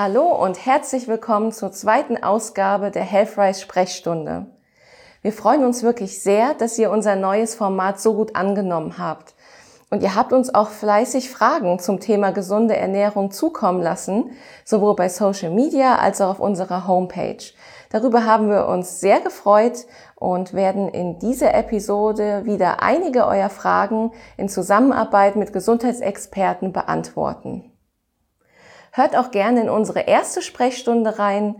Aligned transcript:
Hallo 0.00 0.28
und 0.28 0.64
herzlich 0.64 1.08
willkommen 1.08 1.50
zur 1.50 1.72
zweiten 1.72 2.22
Ausgabe 2.22 2.92
der 2.92 3.02
Healthrise 3.02 3.60
Sprechstunde. 3.60 4.46
Wir 5.22 5.32
freuen 5.32 5.64
uns 5.64 5.82
wirklich 5.82 6.22
sehr, 6.22 6.54
dass 6.54 6.78
ihr 6.78 6.92
unser 6.92 7.16
neues 7.16 7.56
Format 7.56 7.98
so 7.98 8.14
gut 8.14 8.36
angenommen 8.36 8.98
habt. 8.98 9.34
Und 9.90 10.04
ihr 10.04 10.14
habt 10.14 10.32
uns 10.32 10.54
auch 10.54 10.68
fleißig 10.68 11.32
Fragen 11.32 11.80
zum 11.80 11.98
Thema 11.98 12.30
gesunde 12.30 12.76
Ernährung 12.76 13.32
zukommen 13.32 13.82
lassen, 13.82 14.30
sowohl 14.64 14.94
bei 14.94 15.08
Social 15.08 15.50
Media 15.50 15.96
als 15.96 16.20
auch 16.20 16.30
auf 16.30 16.38
unserer 16.38 16.86
Homepage. 16.86 17.42
Darüber 17.90 18.24
haben 18.24 18.50
wir 18.50 18.68
uns 18.68 19.00
sehr 19.00 19.18
gefreut 19.18 19.86
und 20.14 20.54
werden 20.54 20.88
in 20.88 21.18
dieser 21.18 21.54
Episode 21.54 22.44
wieder 22.44 22.84
einige 22.84 23.26
eurer 23.26 23.50
Fragen 23.50 24.12
in 24.36 24.48
Zusammenarbeit 24.48 25.34
mit 25.34 25.52
Gesundheitsexperten 25.52 26.72
beantworten. 26.72 27.72
Hört 28.98 29.16
auch 29.16 29.30
gerne 29.30 29.60
in 29.60 29.70
unsere 29.70 30.00
erste 30.00 30.42
Sprechstunde 30.42 31.20
rein. 31.20 31.54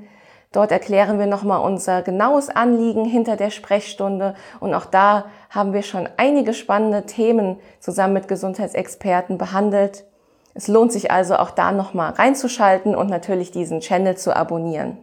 Dort 0.50 0.72
erklären 0.72 1.20
wir 1.20 1.26
nochmal 1.26 1.60
unser 1.60 2.02
genaues 2.02 2.50
Anliegen 2.50 3.04
hinter 3.04 3.36
der 3.36 3.50
Sprechstunde 3.50 4.34
und 4.58 4.74
auch 4.74 4.86
da 4.86 5.26
haben 5.48 5.72
wir 5.72 5.82
schon 5.84 6.08
einige 6.16 6.52
spannende 6.52 7.06
Themen 7.06 7.60
zusammen 7.78 8.14
mit 8.14 8.26
Gesundheitsexperten 8.26 9.38
behandelt. 9.38 10.04
Es 10.54 10.66
lohnt 10.66 10.90
sich 10.90 11.12
also 11.12 11.36
auch 11.36 11.52
da 11.52 11.70
nochmal 11.70 12.10
reinzuschalten 12.14 12.96
und 12.96 13.08
natürlich 13.08 13.52
diesen 13.52 13.78
Channel 13.78 14.16
zu 14.16 14.34
abonnieren. 14.34 14.98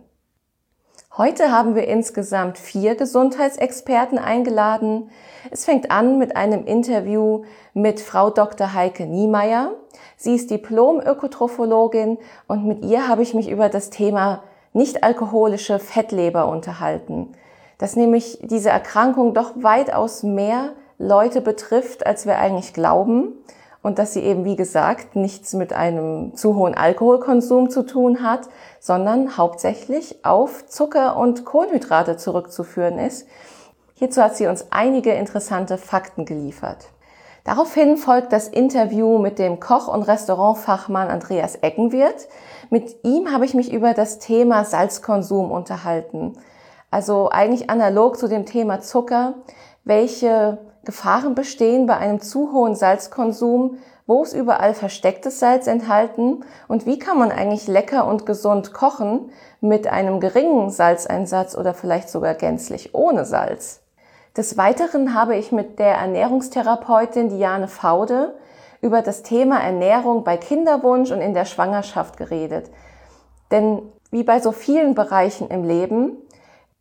Heute 1.18 1.54
haben 1.54 1.76
wir 1.76 1.88
insgesamt 1.88 2.58
vier 2.58 2.96
Gesundheitsexperten 2.96 4.18
eingeladen. 4.18 5.10
Es 5.52 5.64
fängt 5.64 5.90
an 5.90 6.18
mit 6.18 6.36
einem 6.36 6.66
Interview 6.66 7.46
mit 7.74 8.02
Frau 8.02 8.30
Dr. 8.30 8.74
Heike 8.74 9.06
Niemeyer. 9.06 9.72
Sie 10.18 10.36
ist 10.36 10.50
Diplom-Ökotrophologin 10.50 12.18
und 12.48 12.66
mit 12.66 12.86
ihr 12.86 13.08
habe 13.08 13.22
ich 13.22 13.34
mich 13.34 13.50
über 13.50 13.70
das 13.70 13.90
Thema 13.90 14.44
nicht-alkoholische 14.74 15.80
Fettleber 15.80 16.48
unterhalten. 16.48 17.34
Dass 17.78 17.96
nämlich 17.96 18.40
diese 18.42 18.70
Erkrankung 18.70 19.34
doch 19.34 19.52
weitaus 19.56 20.24
mehr 20.24 20.74
Leute 20.98 21.42
betrifft, 21.42 22.06
als 22.06 22.26
wir 22.26 22.38
eigentlich 22.38 22.74
glauben 22.74 23.34
und 23.86 24.00
dass 24.00 24.14
sie 24.14 24.22
eben, 24.22 24.46
wie 24.46 24.56
gesagt, 24.56 25.16
nichts 25.16 25.54
mit 25.54 25.72
einem 25.72 26.36
zu 26.36 26.56
hohen 26.56 26.74
Alkoholkonsum 26.74 27.70
zu 27.70 27.84
tun 27.84 28.24
hat, 28.24 28.50
sondern 28.80 29.38
hauptsächlich 29.38 30.24
auf 30.26 30.66
Zucker 30.66 31.18
und 31.18 31.46
Kohlenhydrate 31.46 32.18
zurückzuführen 32.18 32.98
ist. 32.98 33.28
Hierzu 33.94 34.22
hat 34.22 34.36
sie 34.36 34.48
uns 34.48 34.68
einige 34.72 35.12
interessante 35.12 35.78
Fakten 35.78 36.26
geliefert. 36.26 36.88
Daraufhin 37.46 37.96
folgt 37.98 38.34
das 38.34 38.48
Interview 38.48 39.20
mit 39.20 39.38
dem 39.38 39.60
Koch- 39.60 39.88
und 39.88 40.02
Restaurantfachmann 40.02 41.10
Andreas 41.10 41.56
Eckenwirt. 41.56 42.28
Mit 42.72 43.04
ihm 43.04 43.32
habe 43.32 43.46
ich 43.46 43.54
mich 43.54 43.72
über 43.72 43.94
das 43.94 44.18
Thema 44.18 44.66
Salzkonsum 44.66 45.52
unterhalten. 45.52 46.34
Also 46.90 47.30
eigentlich 47.30 47.70
analog 47.70 48.18
zu 48.18 48.28
dem 48.28 48.48
Thema 48.48 48.82
Zucker. 48.82 49.36
Welche 49.84 50.58
Gefahren 50.86 51.36
bestehen 51.36 51.86
bei 51.86 51.98
einem 51.98 52.20
zu 52.20 52.52
hohen 52.52 52.74
Salzkonsum? 52.74 53.78
Wo 54.08 54.24
ist 54.24 54.34
überall 54.34 54.74
verstecktes 54.74 55.40
Salz 55.40 55.68
enthalten? 55.68 56.44
Und 56.68 56.88
wie 56.88 56.98
kann 56.98 57.20
man 57.20 57.32
eigentlich 57.32 57.68
lecker 57.68 58.08
und 58.08 58.26
gesund 58.26 58.74
kochen 58.74 59.30
mit 59.62 59.86
einem 59.86 60.20
geringen 60.20 60.72
Salzeinsatz 60.72 61.56
oder 61.56 61.76
vielleicht 61.76 62.10
sogar 62.10 62.34
gänzlich 62.34 62.96
ohne 62.96 63.24
Salz? 63.24 63.85
Des 64.38 64.58
Weiteren 64.58 65.14
habe 65.14 65.38
ich 65.38 65.54
mit 65.54 65.80
der 65.80 65.96
Ernährungstherapeutin 65.96 67.30
Diane 67.30 67.70
Faude 67.70 68.36
über 68.82 69.02
das 69.02 69.24
Thema 69.24 69.62
Ernährung 69.62 70.26
bei 70.26 70.36
Kinderwunsch 70.36 71.12
und 71.12 71.22
in 71.22 71.34
der 71.34 71.46
Schwangerschaft 71.46 72.18
geredet. 72.18 72.70
Denn 73.52 73.82
wie 74.12 74.24
bei 74.24 74.42
so 74.42 74.52
vielen 74.52 74.94
Bereichen 74.94 75.48
im 75.48 75.64
Leben 75.64 76.18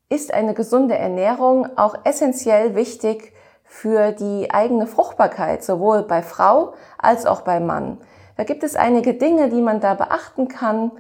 ist 0.09 0.34
eine 0.34 0.53
gesunde 0.53 0.99
Ernährung 0.99 1.69
auch 1.77 1.95
essentiell 2.03 2.75
wichtig 2.75 3.33
für 3.62 4.11
die 4.11 4.50
eigene 4.50 4.89
Fruchtbarkeit, 4.89 5.62
sowohl 5.62 6.03
bei 6.03 6.23
Frau 6.23 6.75
als 6.99 7.25
auch 7.25 7.43
bei 7.43 7.61
Mann. 7.61 7.99
Da 8.37 8.43
gibt 8.43 8.65
es 8.65 8.75
einige 8.75 9.15
Dinge, 9.15 9.49
die 9.49 9.62
man 9.62 9.81
da 9.81 9.95
beachten 9.95 10.49
kann 10.49 10.91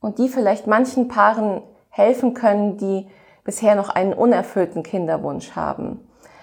und 0.00 0.18
die 0.18 0.28
vielleicht 0.28 0.66
manchen 0.66 1.08
Paaren 1.08 1.62
helfen 1.88 2.34
können, 2.34 2.76
die 2.76 3.08
bisher 3.44 3.74
noch 3.74 3.90
einen 3.90 4.14
unerfüllten 4.14 4.82
Kinderwunsch 4.82 5.52
haben. 5.52 6.00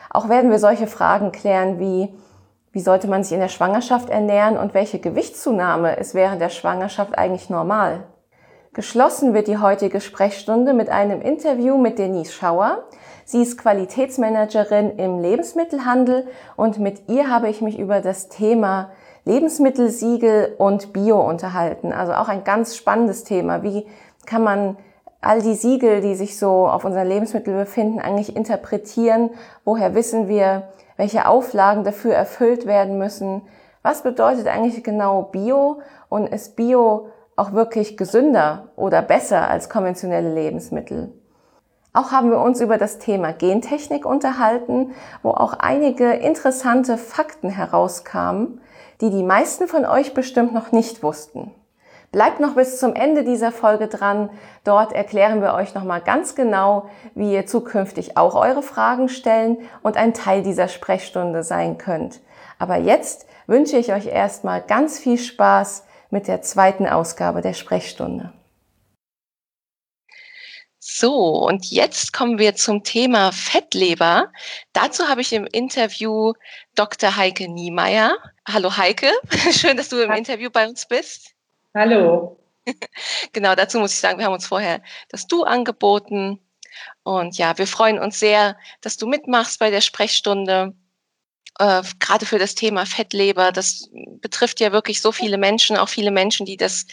Auch 0.09 0.29
werden 0.29 0.51
wir 0.51 0.59
solche 0.59 0.88
Fragen 0.88 1.31
klären 1.31 1.79
wie, 1.79 2.13
wie 2.72 2.79
sollte 2.79 3.07
man 3.07 3.23
sich 3.23 3.34
in 3.34 3.39
der 3.39 3.50
Schwangerschaft 3.50 4.09
ernähren 4.09 4.57
und 4.57 4.73
welche 4.73 5.00
Gewichtszunahme 5.00 5.95
ist 5.95 6.13
während 6.13 6.41
der 6.41 6.50
Schwangerschaft 6.50 7.17
eigentlich 7.17 7.50
normal? 7.50 8.03
Geschlossen 8.73 9.34
wird 9.34 9.47
die 9.47 9.57
heutige 9.57 10.00
Sprechstunde 10.00 10.73
mit 10.73 10.89
einem 10.89 11.22
Interview 11.22 11.78
mit 11.78 12.00
Denise 12.00 12.31
Schauer. 12.31 12.85
Sie 13.25 13.41
ist 13.41 13.57
Qualitätsmanagerin 13.57 14.91
im 14.97 15.19
Lebensmittelhandel 15.19 16.28
und 16.56 16.79
mit 16.79 17.09
ihr 17.09 17.29
habe 17.29 17.50
ich 17.50 17.62
mich 17.62 17.78
über 17.78 18.00
das 18.00 18.29
Thema 18.29 18.91
Lebensmittelsiegel 19.25 20.56
und 20.57 20.94
Bio 20.94 21.19
unterhalten. 21.19 21.91
Also 21.91 22.13
auch 22.13 22.29
ein 22.29 22.45
ganz 22.45 22.78
spannendes 22.78 23.25
Thema. 23.25 23.62
Wie 23.62 23.88
kann 24.25 24.44
man 24.44 24.78
all 25.22 25.42
die 25.42 25.54
Siegel, 25.54 26.02
die 26.02 26.16
sich 26.16 26.38
so 26.38 26.68
auf 26.68 26.84
unseren 26.84 27.08
Lebensmitteln 27.08 27.56
befinden, 27.58 28.00
eigentlich 28.00 28.36
interpretieren? 28.36 29.30
Woher 29.64 29.96
wissen 29.96 30.28
wir, 30.28 30.70
welche 30.98 31.28
Auflagen 31.28 31.84
dafür 31.84 32.14
erfüllt 32.14 32.66
werden 32.66 32.98
müssen? 32.98 33.44
Was 33.84 34.04
bedeutet 34.04 34.48
eigentlich 34.48 34.84
genau 34.84 35.24
Bio? 35.24 35.81
Und 36.10 36.28
ist 36.28 36.56
Bio 36.56 37.08
auch 37.36 37.54
wirklich 37.54 37.98
gesünder 37.98 38.70
oder 38.76 39.02
besser 39.02 39.48
als 39.48 39.70
konventionelle 39.70 40.34
Lebensmittel? 40.34 41.14
Auch 41.94 42.12
haben 42.12 42.31
wir 42.31 42.40
uns 42.40 42.62
über 42.62 42.78
das 42.78 43.00
Thema 43.00 43.34
Gentechnik 43.34 44.06
unterhalten, 44.06 44.94
wo 45.24 45.31
auch 45.31 45.54
einige 45.54 46.14
interessante 46.14 46.98
Fakten 46.98 47.50
herauskamen, 47.50 48.62
die 49.02 49.10
die 49.10 49.24
meisten 49.24 49.68
von 49.68 49.86
euch 49.86 50.14
bestimmt 50.14 50.54
noch 50.54 50.72
nicht 50.72 51.04
wussten. 51.04 51.52
Bleibt 52.12 52.42
noch 52.42 52.56
bis 52.56 52.78
zum 52.78 52.94
Ende 52.94 53.24
dieser 53.24 53.54
Folge 53.54 53.88
dran. 53.88 54.30
Dort 54.66 54.92
erklären 54.92 55.42
wir 55.42 55.54
euch 55.54 55.74
nochmal 55.74 56.02
ganz 56.02 56.36
genau, 56.36 56.90
wie 57.16 57.34
ihr 57.34 57.46
zukünftig 57.46 58.18
auch 58.18 58.36
eure 58.36 58.62
Fragen 58.62 59.08
stellen 59.08 59.58
und 59.82 59.96
ein 59.96 60.14
Teil 60.14 60.44
dieser 60.44 60.68
Sprechstunde 60.68 61.44
sein 61.44 61.78
könnt. 61.78 62.20
Aber 62.60 62.76
jetzt 62.76 63.28
wünsche 63.48 63.78
ich 63.78 63.94
euch 63.94 64.08
erstmal 64.08 64.62
ganz 64.62 65.00
viel 65.00 65.18
Spaß 65.18 65.86
mit 66.10 66.28
der 66.28 66.42
zweiten 66.42 66.86
Ausgabe 66.86 67.42
der 67.42 67.54
Sprechstunde. 67.54 68.34
So, 70.80 71.46
und 71.48 71.72
jetzt 71.72 72.12
kommen 72.12 72.38
wir 72.40 72.56
zum 72.56 72.84
Thema 72.84 73.32
Fettleber. 73.32 74.34
Dazu 74.74 75.08
habe 75.08 75.22
ich 75.22 75.32
im 75.32 75.46
Interview 75.46 76.34
Dr. 76.76 77.16
Heike 77.16 77.48
Niemeyer. 77.48 78.18
Hallo 78.46 78.76
Heike, 78.76 79.10
schön, 79.52 79.78
dass 79.78 79.88
du 79.88 80.04
im 80.04 80.12
Interview 80.12 80.50
bei 80.50 80.68
uns 80.68 80.88
bist. 80.88 81.36
Hallo. 81.74 82.38
genau, 83.34 83.56
dazu 83.56 83.80
muss 83.80 83.94
ich 83.94 84.00
sagen, 84.00 84.20
wir 84.20 84.26
haben 84.26 84.34
uns 84.34 84.48
vorher 84.48 84.82
das 85.09 85.28
Du 85.28 85.44
angeboten. 85.44 86.40
Und 87.04 87.38
ja, 87.38 87.58
wir 87.58 87.68
freuen 87.68 88.00
uns 88.00 88.20
sehr, 88.20 88.58
dass 88.82 88.98
du 88.98 89.08
mitmachst 89.08 89.59
bei 89.59 89.70
der 89.70 89.81
Sprechstunde. 89.81 90.74
Äh, 91.60 91.84
gerade 92.00 92.26
für 92.26 92.40
das 92.40 92.56
Thema 92.56 92.86
Fettleber, 92.86 93.52
das 93.52 93.90
betrifft 94.22 94.60
ja 94.60 94.72
wirklich 94.72 95.02
so 95.02 95.12
viele 95.12 95.38
Menschen, 95.38 95.78
auch 95.78 95.90
viele 95.90 96.12
Menschen, 96.12 96.46
die 96.46 96.58
das, 96.58 96.86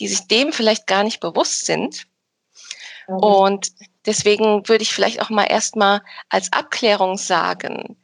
die 0.00 0.08
sich 0.08 0.26
dem 0.28 0.52
vielleicht 0.52 0.86
gar 0.86 1.04
nicht 1.04 1.20
bewusst 1.20 1.66
sind. 1.66 2.06
Und 3.06 3.72
deswegen 4.06 4.68
würde 4.68 4.82
ich 4.82 4.92
vielleicht 4.92 5.20
auch 5.20 5.30
mal 5.30 5.44
erstmal 5.44 6.02
als 6.28 6.52
Abklärung 6.52 7.18
sagen, 7.18 7.96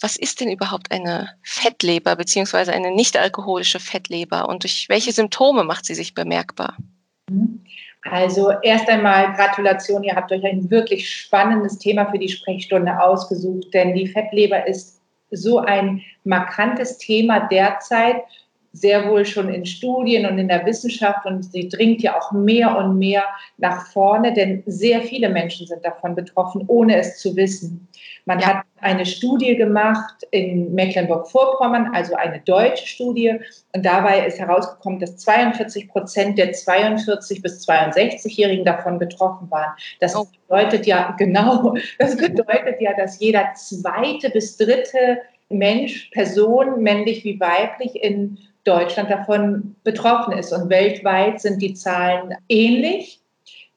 was 0.00 0.16
ist 0.16 0.40
denn 0.40 0.50
überhaupt 0.50 0.92
eine 0.92 1.30
Fettleber 1.42 2.16
beziehungsweise 2.16 2.72
eine 2.72 2.90
nicht-alkoholische 2.90 3.80
Fettleber 3.80 4.48
und 4.48 4.62
durch 4.62 4.88
welche 4.88 5.12
Symptome 5.12 5.64
macht 5.64 5.86
sie 5.86 5.94
sich 5.94 6.14
bemerkbar? 6.14 6.76
Also 8.02 8.52
erst 8.62 8.88
einmal 8.88 9.32
Gratulation, 9.34 10.04
ihr 10.04 10.14
habt 10.14 10.30
euch 10.30 10.44
ein 10.44 10.70
wirklich 10.70 11.10
spannendes 11.10 11.78
Thema 11.78 12.10
für 12.10 12.18
die 12.18 12.28
Sprechstunde 12.28 13.00
ausgesucht, 13.02 13.72
denn 13.74 13.94
die 13.94 14.06
Fettleber 14.06 14.66
ist 14.66 15.00
so 15.30 15.58
ein 15.58 16.02
markantes 16.24 16.98
Thema 16.98 17.40
derzeit 17.48 18.22
sehr 18.76 19.08
wohl 19.08 19.24
schon 19.24 19.48
in 19.48 19.64
Studien 19.64 20.26
und 20.26 20.38
in 20.38 20.48
der 20.48 20.66
Wissenschaft 20.66 21.24
und 21.24 21.44
sie 21.44 21.68
dringt 21.68 22.02
ja 22.02 22.18
auch 22.18 22.30
mehr 22.32 22.76
und 22.76 22.98
mehr 22.98 23.24
nach 23.56 23.86
vorne, 23.86 24.34
denn 24.34 24.62
sehr 24.66 25.00
viele 25.00 25.30
Menschen 25.30 25.66
sind 25.66 25.84
davon 25.84 26.14
betroffen, 26.14 26.64
ohne 26.66 26.98
es 26.98 27.18
zu 27.18 27.34
wissen. 27.36 27.88
Man 28.26 28.40
ja. 28.40 28.46
hat 28.46 28.64
eine 28.80 29.06
Studie 29.06 29.56
gemacht 29.56 30.26
in 30.30 30.74
Mecklenburg-Vorpommern, 30.74 31.94
also 31.94 32.14
eine 32.16 32.40
deutsche 32.40 32.86
Studie, 32.86 33.38
und 33.74 33.86
dabei 33.86 34.26
ist 34.26 34.38
herausgekommen, 34.38 34.98
dass 34.98 35.16
42 35.18 35.88
Prozent 35.88 36.36
der 36.36 36.52
42 36.52 37.40
bis 37.40 37.66
62-Jährigen 37.66 38.64
davon 38.64 38.98
betroffen 38.98 39.50
waren. 39.50 39.72
Das 40.00 40.14
oh. 40.14 40.26
bedeutet 40.48 40.86
ja 40.86 41.12
genau, 41.18 41.74
das 41.98 42.16
bedeutet 42.16 42.80
ja, 42.80 42.94
dass 42.96 43.20
jeder 43.20 43.54
zweite 43.54 44.28
bis 44.30 44.56
dritte 44.56 45.18
Mensch, 45.48 46.10
Person, 46.10 46.82
männlich 46.82 47.24
wie 47.24 47.38
weiblich, 47.38 48.02
in 48.02 48.38
Deutschland 48.66 49.10
davon 49.10 49.76
betroffen 49.84 50.36
ist. 50.36 50.52
Und 50.52 50.68
weltweit 50.68 51.40
sind 51.40 51.62
die 51.62 51.74
Zahlen 51.74 52.34
ähnlich. 52.48 53.20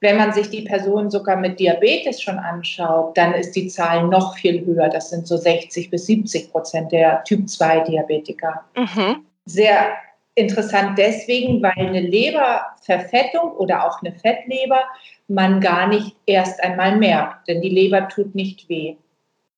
Wenn 0.01 0.17
man 0.17 0.31
sich 0.31 0.49
die 0.49 0.61
Personen 0.61 1.11
sogar 1.11 1.35
mit 1.35 1.59
Diabetes 1.59 2.21
schon 2.21 2.39
anschaut, 2.39 3.17
dann 3.17 3.33
ist 3.33 3.51
die 3.55 3.67
Zahl 3.67 4.07
noch 4.07 4.37
viel 4.37 4.65
höher. 4.65 4.89
Das 4.89 5.09
sind 5.09 5.27
so 5.27 5.37
60 5.37 5.89
bis 5.89 6.05
70 6.05 6.51
Prozent 6.51 6.91
der 6.91 7.23
Typ-2-Diabetiker. 7.25 8.63
Mhm. 8.75 9.25
Sehr 9.45 9.91
interessant 10.35 10.97
deswegen, 10.97 11.61
weil 11.61 11.73
eine 11.75 11.99
Leberverfettung 11.99 13.51
oder 13.51 13.85
auch 13.85 14.01
eine 14.01 14.13
Fettleber 14.13 14.83
man 15.27 15.59
gar 15.59 15.87
nicht 15.87 16.15
erst 16.25 16.63
einmal 16.63 16.95
merkt, 16.95 17.47
denn 17.47 17.61
die 17.61 17.69
Leber 17.69 18.07
tut 18.07 18.33
nicht 18.33 18.69
weh. 18.69 18.95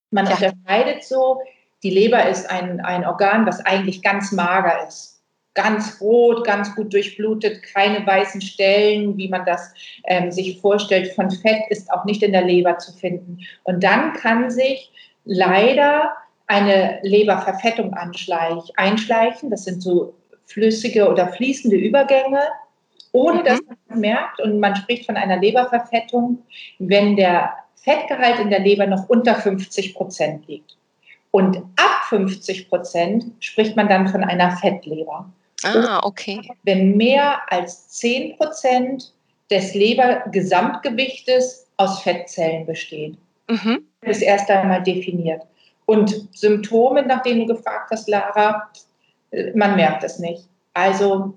Man 0.09 0.25
ja. 0.25 0.33
unterscheidet 0.33 1.03
so, 1.03 1.39
die 1.83 1.91
Leber 1.91 2.27
ist 2.27 2.49
ein, 2.49 2.81
ein 2.81 3.05
Organ, 3.05 3.45
was 3.45 3.65
eigentlich 3.65 4.01
ganz 4.01 4.31
mager 4.31 4.87
ist 4.87 5.10
ganz 5.53 5.99
rot, 5.99 6.45
ganz 6.45 6.73
gut 6.75 6.93
durchblutet, 6.93 7.61
keine 7.63 8.05
weißen 8.05 8.41
Stellen, 8.41 9.17
wie 9.17 9.27
man 9.27 9.45
das 9.45 9.73
ähm, 10.05 10.31
sich 10.31 10.59
vorstellt. 10.61 11.13
Von 11.13 11.29
Fett 11.29 11.63
ist 11.69 11.91
auch 11.91 12.05
nicht 12.05 12.23
in 12.23 12.31
der 12.31 12.43
Leber 12.43 12.77
zu 12.77 12.93
finden. 12.93 13.39
Und 13.63 13.83
dann 13.83 14.13
kann 14.13 14.49
sich 14.49 14.91
leider 15.25 16.15
eine 16.47 16.99
Leberverfettung 17.03 17.93
einschleichen. 17.93 19.49
Das 19.49 19.63
sind 19.65 19.81
so 19.81 20.13
flüssige 20.45 21.09
oder 21.09 21.29
fließende 21.29 21.77
Übergänge, 21.77 22.41
ohne 23.11 23.41
mhm. 23.41 23.45
dass 23.45 23.59
man 23.61 23.77
es 23.89 23.95
merkt. 23.95 24.41
Und 24.41 24.59
man 24.59 24.75
spricht 24.75 25.05
von 25.05 25.17
einer 25.17 25.37
Leberverfettung, 25.37 26.39
wenn 26.79 27.15
der 27.15 27.53
Fettgehalt 27.75 28.39
in 28.39 28.49
der 28.49 28.59
Leber 28.59 28.85
noch 28.85 29.09
unter 29.09 29.35
50 29.35 29.95
Prozent 29.95 30.47
liegt. 30.47 30.77
Und 31.31 31.57
ab 31.57 32.03
50 32.09 32.69
Prozent 32.69 33.25
spricht 33.39 33.75
man 33.75 33.87
dann 33.87 34.07
von 34.07 34.23
einer 34.23 34.51
Fettleber. 34.57 35.31
Ah, 35.63 36.01
okay. 36.03 36.41
Wenn 36.63 36.97
mehr 36.97 37.41
als 37.51 37.89
10 37.89 38.37
Prozent 38.37 39.13
des 39.49 39.73
Lebergesamtgewichtes 39.73 41.67
aus 41.77 42.01
Fettzellen 42.01 42.65
bestehen. 42.65 43.17
Mhm. 43.47 43.85
Das 44.01 44.17
ist 44.17 44.23
erst 44.23 44.49
einmal 44.49 44.81
definiert. 44.81 45.41
Und 45.85 46.29
Symptome, 46.33 47.05
nach 47.05 47.21
denen 47.21 47.41
du 47.41 47.55
gefragt 47.55 47.91
hast, 47.91 48.07
Lara, 48.07 48.69
äh, 49.31 49.51
man 49.55 49.75
merkt 49.75 50.03
es 50.03 50.19
nicht. 50.19 50.47
Also 50.73 51.33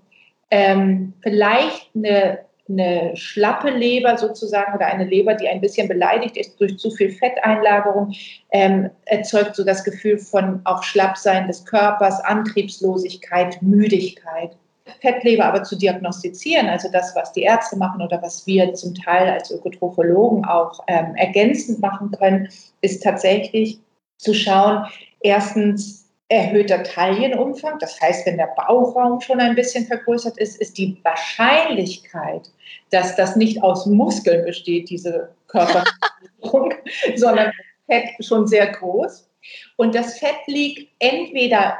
ähm, 0.50 1.12
vielleicht 1.22 1.90
eine 1.96 2.38
eine 2.68 3.14
schlappe 3.14 3.70
Leber 3.70 4.16
sozusagen 4.16 4.74
oder 4.74 4.86
eine 4.86 5.04
Leber, 5.04 5.34
die 5.34 5.48
ein 5.48 5.60
bisschen 5.60 5.86
beleidigt 5.86 6.36
ist 6.36 6.58
durch 6.58 6.78
zu 6.78 6.90
viel 6.90 7.10
Fetteinlagerung, 7.10 8.14
ähm, 8.50 8.90
erzeugt 9.04 9.54
so 9.54 9.64
das 9.64 9.84
Gefühl 9.84 10.18
von 10.18 10.60
auch 10.64 10.82
Schlappsein 10.82 11.46
des 11.46 11.64
Körpers, 11.66 12.20
Antriebslosigkeit, 12.24 13.60
Müdigkeit. 13.60 14.56
Fettleber 15.00 15.46
aber 15.46 15.62
zu 15.62 15.76
diagnostizieren, 15.76 16.68
also 16.68 16.88
das, 16.92 17.14
was 17.16 17.32
die 17.32 17.42
Ärzte 17.42 17.76
machen 17.76 18.02
oder 18.02 18.20
was 18.20 18.46
wir 18.46 18.74
zum 18.74 18.94
Teil 18.94 19.30
als 19.30 19.50
Ökotrophologen 19.50 20.44
auch 20.44 20.80
ähm, 20.88 21.14
ergänzend 21.16 21.80
machen 21.80 22.10
können, 22.10 22.48
ist 22.82 23.02
tatsächlich 23.02 23.78
zu 24.18 24.34
schauen, 24.34 24.84
erstens, 25.20 26.03
erhöhter 26.28 26.82
Taillenumfang, 26.82 27.78
das 27.78 28.00
heißt, 28.00 28.26
wenn 28.26 28.38
der 28.38 28.54
Bauchraum 28.56 29.20
schon 29.20 29.40
ein 29.40 29.54
bisschen 29.54 29.86
vergrößert 29.86 30.38
ist, 30.38 30.60
ist 30.60 30.78
die 30.78 30.98
Wahrscheinlichkeit, 31.02 32.50
dass 32.90 33.14
das 33.16 33.36
nicht 33.36 33.62
aus 33.62 33.86
Muskeln 33.86 34.44
besteht, 34.44 34.88
diese 34.88 35.34
Körpervergrößerung, 35.48 36.74
sondern 37.16 37.52
Fett 37.86 38.08
schon 38.20 38.46
sehr 38.46 38.68
groß. 38.68 39.28
Und 39.76 39.94
das 39.94 40.18
Fett 40.18 40.38
liegt 40.46 40.90
entweder 40.98 41.76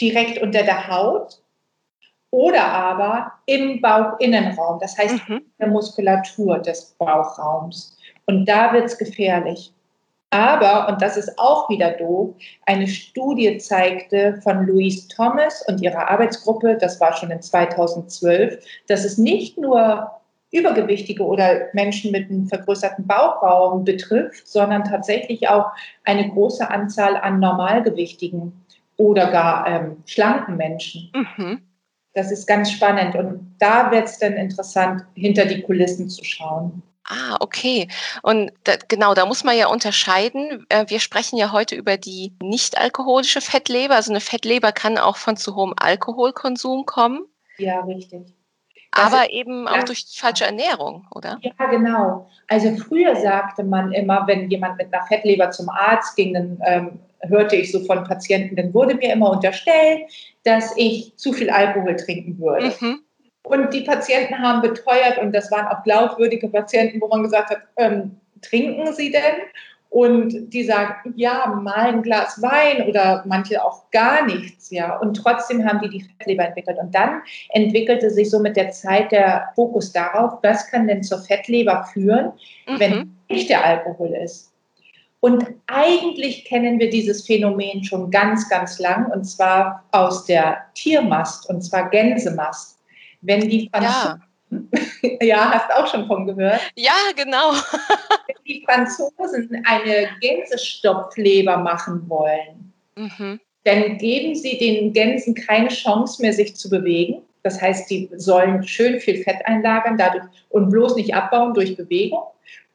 direkt 0.00 0.38
unter 0.38 0.62
der 0.62 0.88
Haut 0.88 1.38
oder 2.30 2.64
aber 2.64 3.32
im 3.46 3.80
Bauchinnenraum, 3.80 4.80
das 4.80 4.96
heißt 4.96 5.28
mhm. 5.28 5.36
in 5.36 5.52
der 5.60 5.68
Muskulatur 5.68 6.58
des 6.58 6.96
Bauchraums. 6.98 7.96
Und 8.26 8.46
da 8.46 8.72
wird 8.72 8.86
es 8.86 8.98
gefährlich. 8.98 9.73
Aber, 10.34 10.88
und 10.88 11.00
das 11.00 11.16
ist 11.16 11.38
auch 11.38 11.68
wieder 11.68 11.92
doof, 11.92 12.34
eine 12.66 12.88
Studie 12.88 13.56
zeigte 13.58 14.40
von 14.42 14.66
Louise 14.66 15.06
Thomas 15.06 15.64
und 15.68 15.80
ihrer 15.80 16.10
Arbeitsgruppe, 16.10 16.76
das 16.76 17.00
war 17.00 17.16
schon 17.16 17.30
in 17.30 17.40
2012, 17.40 18.58
dass 18.88 19.04
es 19.04 19.16
nicht 19.16 19.56
nur 19.58 20.10
Übergewichtige 20.50 21.24
oder 21.24 21.68
Menschen 21.72 22.10
mit 22.10 22.30
einem 22.30 22.48
vergrößerten 22.48 23.06
Bauchraum 23.06 23.84
betrifft, 23.84 24.48
sondern 24.48 24.82
tatsächlich 24.82 25.48
auch 25.48 25.66
eine 26.02 26.28
große 26.28 26.68
Anzahl 26.68 27.16
an 27.16 27.38
Normalgewichtigen 27.38 28.52
oder 28.96 29.30
gar 29.30 29.68
ähm, 29.68 30.02
schlanken 30.04 30.56
Menschen. 30.56 31.12
Mhm. 31.14 31.60
Das 32.12 32.32
ist 32.32 32.48
ganz 32.48 32.72
spannend 32.72 33.14
und 33.14 33.54
da 33.60 33.92
wird 33.92 34.06
es 34.06 34.18
dann 34.18 34.32
interessant, 34.32 35.04
hinter 35.14 35.46
die 35.46 35.62
Kulissen 35.62 36.08
zu 36.08 36.24
schauen. 36.24 36.82
Ah, 37.06 37.36
okay. 37.40 37.88
Und 38.22 38.52
da, 38.64 38.74
genau, 38.88 39.14
da 39.14 39.26
muss 39.26 39.44
man 39.44 39.56
ja 39.56 39.68
unterscheiden. 39.68 40.66
Äh, 40.70 40.86
wir 40.88 41.00
sprechen 41.00 41.36
ja 41.36 41.52
heute 41.52 41.74
über 41.74 41.96
die 41.96 42.32
nicht-alkoholische 42.40 43.40
Fettleber. 43.40 43.96
Also 43.96 44.10
eine 44.10 44.20
Fettleber 44.20 44.72
kann 44.72 44.96
auch 44.96 45.16
von 45.16 45.36
zu 45.36 45.54
hohem 45.54 45.74
Alkoholkonsum 45.76 46.86
kommen. 46.86 47.26
Ja, 47.58 47.80
richtig. 47.80 48.32
Das 48.92 49.12
aber 49.12 49.30
eben 49.30 49.66
auch 49.66 49.82
durch 49.82 50.06
falsche 50.16 50.44
Ernährung, 50.44 51.06
oder? 51.14 51.40
Ja, 51.42 51.66
genau. 51.66 52.30
Also 52.48 52.76
früher 52.76 53.16
sagte 53.16 53.64
man 53.64 53.92
immer, 53.92 54.26
wenn 54.26 54.50
jemand 54.50 54.78
mit 54.78 54.94
einer 54.94 55.04
Fettleber 55.06 55.50
zum 55.50 55.68
Arzt 55.68 56.14
ging, 56.16 56.34
dann 56.34 56.58
ähm, 56.64 57.00
hörte 57.28 57.56
ich 57.56 57.72
so 57.72 57.80
von 57.80 58.04
Patienten, 58.04 58.56
dann 58.56 58.72
wurde 58.72 58.94
mir 58.94 59.12
immer 59.12 59.30
unterstellt, 59.30 60.02
dass 60.44 60.76
ich 60.76 61.16
zu 61.16 61.32
viel 61.32 61.50
Alkohol 61.50 61.96
trinken 61.96 62.38
würde. 62.38 62.72
Mhm. 62.80 63.00
Und 63.44 63.74
die 63.74 63.82
Patienten 63.82 64.38
haben 64.38 64.62
beteuert, 64.62 65.18
und 65.18 65.32
das 65.32 65.50
waren 65.50 65.66
auch 65.66 65.82
glaubwürdige 65.84 66.48
Patienten, 66.48 67.00
wo 67.00 67.08
man 67.08 67.22
gesagt 67.22 67.50
hat, 67.50 67.58
ähm, 67.76 68.16
trinken 68.40 68.92
Sie 68.94 69.10
denn? 69.10 69.22
Und 69.90 70.52
die 70.52 70.64
sagen, 70.64 71.14
ja, 71.14 71.46
mal 71.62 71.86
ein 71.86 72.02
Glas 72.02 72.42
Wein 72.42 72.88
oder 72.88 73.22
manche 73.26 73.62
auch 73.62 73.88
gar 73.92 74.26
nichts, 74.26 74.70
ja. 74.70 74.96
Und 74.96 75.14
trotzdem 75.14 75.64
haben 75.64 75.80
die 75.82 75.88
die 75.88 76.00
Fettleber 76.18 76.46
entwickelt. 76.46 76.78
Und 76.80 76.92
dann 76.92 77.22
entwickelte 77.50 78.10
sich 78.10 78.28
so 78.28 78.40
mit 78.40 78.56
der 78.56 78.70
Zeit 78.70 79.12
der 79.12 79.52
Fokus 79.54 79.92
darauf, 79.92 80.42
was 80.42 80.68
kann 80.68 80.88
denn 80.88 81.04
zur 81.04 81.18
Fettleber 81.18 81.86
führen, 81.92 82.32
mhm. 82.66 82.80
wenn 82.80 83.16
nicht 83.28 83.50
der 83.50 83.64
Alkohol 83.64 84.16
ist. 84.24 84.52
Und 85.20 85.46
eigentlich 85.68 86.44
kennen 86.44 86.80
wir 86.80 86.90
dieses 86.90 87.24
Phänomen 87.24 87.84
schon 87.84 88.10
ganz, 88.10 88.48
ganz 88.48 88.78
lang, 88.80 89.10
und 89.12 89.24
zwar 89.24 89.84
aus 89.92 90.24
der 90.24 90.58
Tiermast, 90.74 91.48
und 91.48 91.62
zwar 91.62 91.88
Gänsemast. 91.90 92.73
Wenn 93.24 93.48
die 93.48 93.68
Franzosen, 93.72 94.22
ja. 94.50 95.18
ja, 95.22 95.50
hast 95.50 95.72
auch 95.72 95.86
schon 95.86 96.06
von 96.06 96.26
gehört. 96.26 96.60
Ja, 96.76 96.92
genau. 97.16 97.52
Wenn 98.26 98.36
die 98.46 98.64
Franzosen 98.66 99.62
eine 99.64 100.08
Gänsestopfleber 100.20 101.56
machen 101.56 102.08
wollen, 102.08 102.72
mhm. 102.96 103.40
dann 103.64 103.98
geben 103.98 104.34
sie 104.34 104.58
den 104.58 104.92
Gänsen 104.92 105.34
keine 105.34 105.68
Chance 105.68 106.20
mehr, 106.20 106.32
sich 106.32 106.54
zu 106.54 106.68
bewegen. 106.68 107.22
Das 107.42 107.60
heißt, 107.60 107.90
die 107.90 108.10
sollen 108.16 108.66
schön 108.66 109.00
viel 109.00 109.22
Fett 109.22 109.44
einlagern 109.44 109.98
dadurch, 109.98 110.24
und 110.50 110.70
bloß 110.70 110.96
nicht 110.96 111.14
abbauen 111.14 111.54
durch 111.54 111.76
Bewegung. 111.76 112.24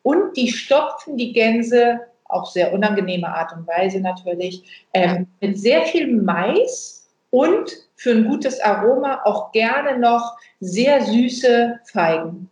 Und 0.04 0.36
die 0.36 0.52
stopfen 0.52 1.18
die 1.18 1.34
Gänse, 1.34 2.02
auf 2.26 2.48
sehr 2.50 2.74
unangenehme 2.74 3.28
Art 3.28 3.52
und 3.54 3.68
Weise 3.68 4.00
natürlich, 4.00 4.88
ähm, 4.94 5.28
mit 5.42 5.58
sehr 5.60 5.84
viel 5.84 6.08
Mais 6.22 6.99
und 7.32 7.72
für 7.96 8.12
ein 8.12 8.28
gutes 8.28 8.60
Aroma 8.60 9.22
auch 9.24 9.52
gerne 9.52 10.00
noch 10.00 10.38
sehr 10.60 11.02
süße 11.02 11.80
Feigen. 11.86 12.50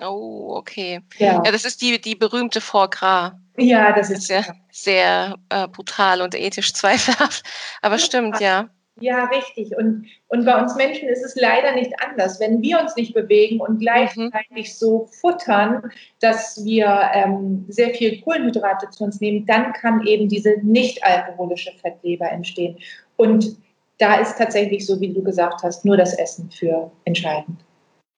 Oh, 0.00 0.54
okay. 0.56 1.00
Ja, 1.18 1.42
ja 1.44 1.52
das 1.52 1.64
ist 1.64 1.80
die, 1.80 2.00
die 2.00 2.14
berühmte 2.14 2.60
Foie 2.60 2.88
Gras. 2.88 3.32
Ja, 3.58 3.92
das 3.92 4.10
ist 4.10 4.26
sehr, 4.26 4.44
sehr 4.70 5.36
äh, 5.48 5.66
brutal 5.68 6.20
und 6.20 6.34
ethisch 6.34 6.72
zweifelhaft. 6.74 7.42
Aber 7.82 7.98
stimmt, 7.98 8.40
ja. 8.40 8.68
Ja, 8.98 9.26
richtig. 9.26 9.76
Und, 9.76 10.06
und 10.28 10.46
bei 10.46 10.58
uns 10.60 10.74
Menschen 10.74 11.08
ist 11.08 11.22
es 11.22 11.34
leider 11.36 11.72
nicht 11.72 11.92
anders. 12.02 12.40
Wenn 12.40 12.62
wir 12.62 12.80
uns 12.80 12.96
nicht 12.96 13.12
bewegen 13.12 13.60
und 13.60 13.80
gleichzeitig 13.80 14.32
mhm. 14.50 14.64
so 14.64 15.10
futtern, 15.20 15.90
dass 16.20 16.64
wir 16.64 17.10
ähm, 17.12 17.66
sehr 17.68 17.90
viel 17.90 18.22
Kohlenhydrate 18.22 18.88
zu 18.88 19.04
uns 19.04 19.20
nehmen, 19.20 19.44
dann 19.44 19.74
kann 19.74 20.06
eben 20.06 20.28
diese 20.28 20.56
nicht 20.62 21.04
alkoholische 21.04 21.72
Fettleber 21.72 22.30
entstehen. 22.30 22.78
Und 23.16 23.56
da 23.98 24.16
ist 24.16 24.36
tatsächlich 24.36 24.86
so, 24.86 25.00
wie 25.00 25.12
du 25.12 25.22
gesagt 25.22 25.62
hast, 25.62 25.84
nur 25.84 25.96
das 25.96 26.14
Essen 26.14 26.50
für 26.50 26.90
entscheidend. 27.04 27.60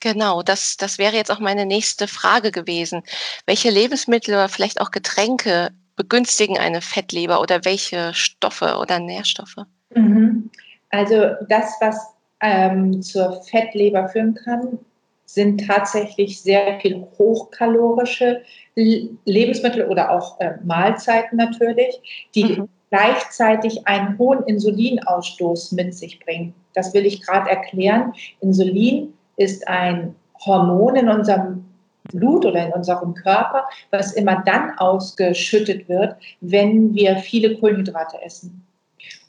Genau, 0.00 0.42
das, 0.42 0.76
das 0.76 0.99
wäre 0.99 1.16
jetzt 1.16 1.30
auch 1.30 1.40
meine 1.40 1.66
nächste 1.66 2.06
Frage 2.06 2.52
gewesen. 2.52 3.02
Welche 3.47 3.70
Lebensmittel 3.70 4.35
oder 4.35 4.49
vielleicht 4.49 4.80
auch 4.80 4.90
Getränke 4.90 5.70
begünstigen 5.97 6.56
eine 6.56 6.80
Fettleber 6.80 7.40
oder 7.40 7.64
welche 7.64 8.14
Stoffe 8.14 8.76
oder 8.80 9.00
Nährstoffe? 9.00 9.56
Mhm. 9.94 10.50
Also 10.90 11.32
das, 11.49 11.75
was 11.80 11.97
ähm, 12.40 13.02
zur 13.02 13.42
Fettleber 13.42 14.08
führen 14.08 14.35
kann, 14.35 14.78
sind 15.25 15.66
tatsächlich 15.66 16.40
sehr 16.40 16.80
viel 16.80 17.06
hochkalorische 17.18 18.42
Lebensmittel 18.75 19.87
oder 19.87 20.11
auch 20.11 20.40
äh, 20.40 20.54
Mahlzeiten 20.64 21.37
natürlich, 21.37 22.30
die 22.35 22.44
mhm. 22.44 22.68
Gleichzeitig 22.90 23.87
einen 23.87 24.18
hohen 24.18 24.42
Insulinausstoß 24.45 25.73
mit 25.73 25.95
sich 25.95 26.18
bringen. 26.21 26.54
Das 26.75 26.95
will 26.95 27.07
ich 27.07 27.23
gerade 27.23 27.50
erklären. 27.50 28.12
Insulin 28.40 29.12
ist 29.37 29.66
ein 29.68 30.14
Hormon 30.45 30.97
in 30.97 31.09
unserem 31.09 31.64
Blut 32.12 32.47
oder 32.47 32.66
in 32.66 32.73
unserem 32.73 33.14
Körper, 33.14 33.64
was 33.90 34.12
immer 34.12 34.42
dann 34.47 34.78
ausgeschüttet 34.78 35.88
wird, 35.88 36.16
wenn 36.40 36.95
wir 36.95 37.16
viele 37.16 37.57
Kohlenhydrate 37.59 38.23
essen. 38.23 38.64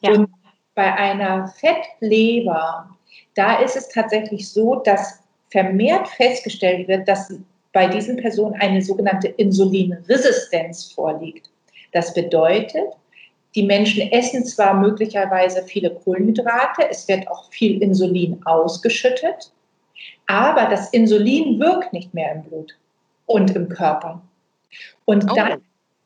Ja. 0.01 0.11
Und 0.11 0.29
bei 0.75 0.93
einer 0.93 1.47
Fettleber, 1.47 2.89
da 3.35 3.59
ist 3.59 3.75
es 3.75 3.89
tatsächlich 3.89 4.49
so, 4.49 4.75
dass 4.75 5.19
vermehrt 5.51 6.07
festgestellt 6.07 6.87
wird, 6.87 7.07
dass 7.07 7.33
bei 7.73 7.87
diesen 7.87 8.17
Personen 8.17 8.55
eine 8.59 8.81
sogenannte 8.81 9.27
Insulinresistenz 9.27 10.91
vorliegt. 10.91 11.49
Das 11.91 12.13
bedeutet, 12.13 12.93
die 13.55 13.63
Menschen 13.63 14.11
essen 14.11 14.45
zwar 14.45 14.73
möglicherweise 14.75 15.63
viele 15.63 15.89
Kohlenhydrate, 15.89 16.89
es 16.89 17.07
wird 17.07 17.27
auch 17.27 17.49
viel 17.51 17.81
Insulin 17.81 18.41
ausgeschüttet, 18.45 19.51
aber 20.27 20.65
das 20.65 20.91
Insulin 20.91 21.59
wirkt 21.59 21.91
nicht 21.93 22.13
mehr 22.13 22.33
im 22.33 22.43
Blut 22.43 22.77
und 23.25 23.55
im 23.55 23.69
Körper. 23.69 24.21
Und 25.05 25.31
oh. 25.31 25.35
dann, 25.35 25.61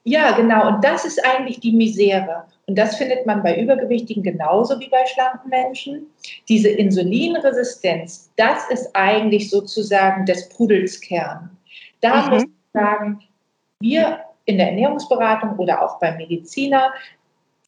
ja, 0.05 0.31
genau, 0.31 0.67
und 0.67 0.83
das 0.83 1.05
ist 1.05 1.23
eigentlich 1.25 1.59
die 1.59 1.73
Misere. 1.73 2.45
Und 2.65 2.77
das 2.77 2.95
findet 2.95 3.25
man 3.25 3.43
bei 3.43 3.59
Übergewichtigen 3.59 4.23
genauso 4.23 4.79
wie 4.79 4.89
bei 4.89 5.05
schlanken 5.05 5.49
Menschen. 5.49 6.07
Diese 6.47 6.69
Insulinresistenz, 6.69 8.31
das 8.37 8.69
ist 8.69 8.89
eigentlich 8.93 9.49
sozusagen 9.49 10.25
des 10.25 10.47
Pudels 10.49 11.01
Kern. 11.01 11.49
Da 11.99 12.25
mhm. 12.25 12.29
muss 12.29 12.43
ich 12.43 12.49
sagen, 12.71 13.19
wir 13.81 14.21
in 14.45 14.57
der 14.57 14.69
Ernährungsberatung 14.69 15.57
oder 15.57 15.81
auch 15.81 15.99
beim 15.99 16.17
Mediziner 16.17 16.93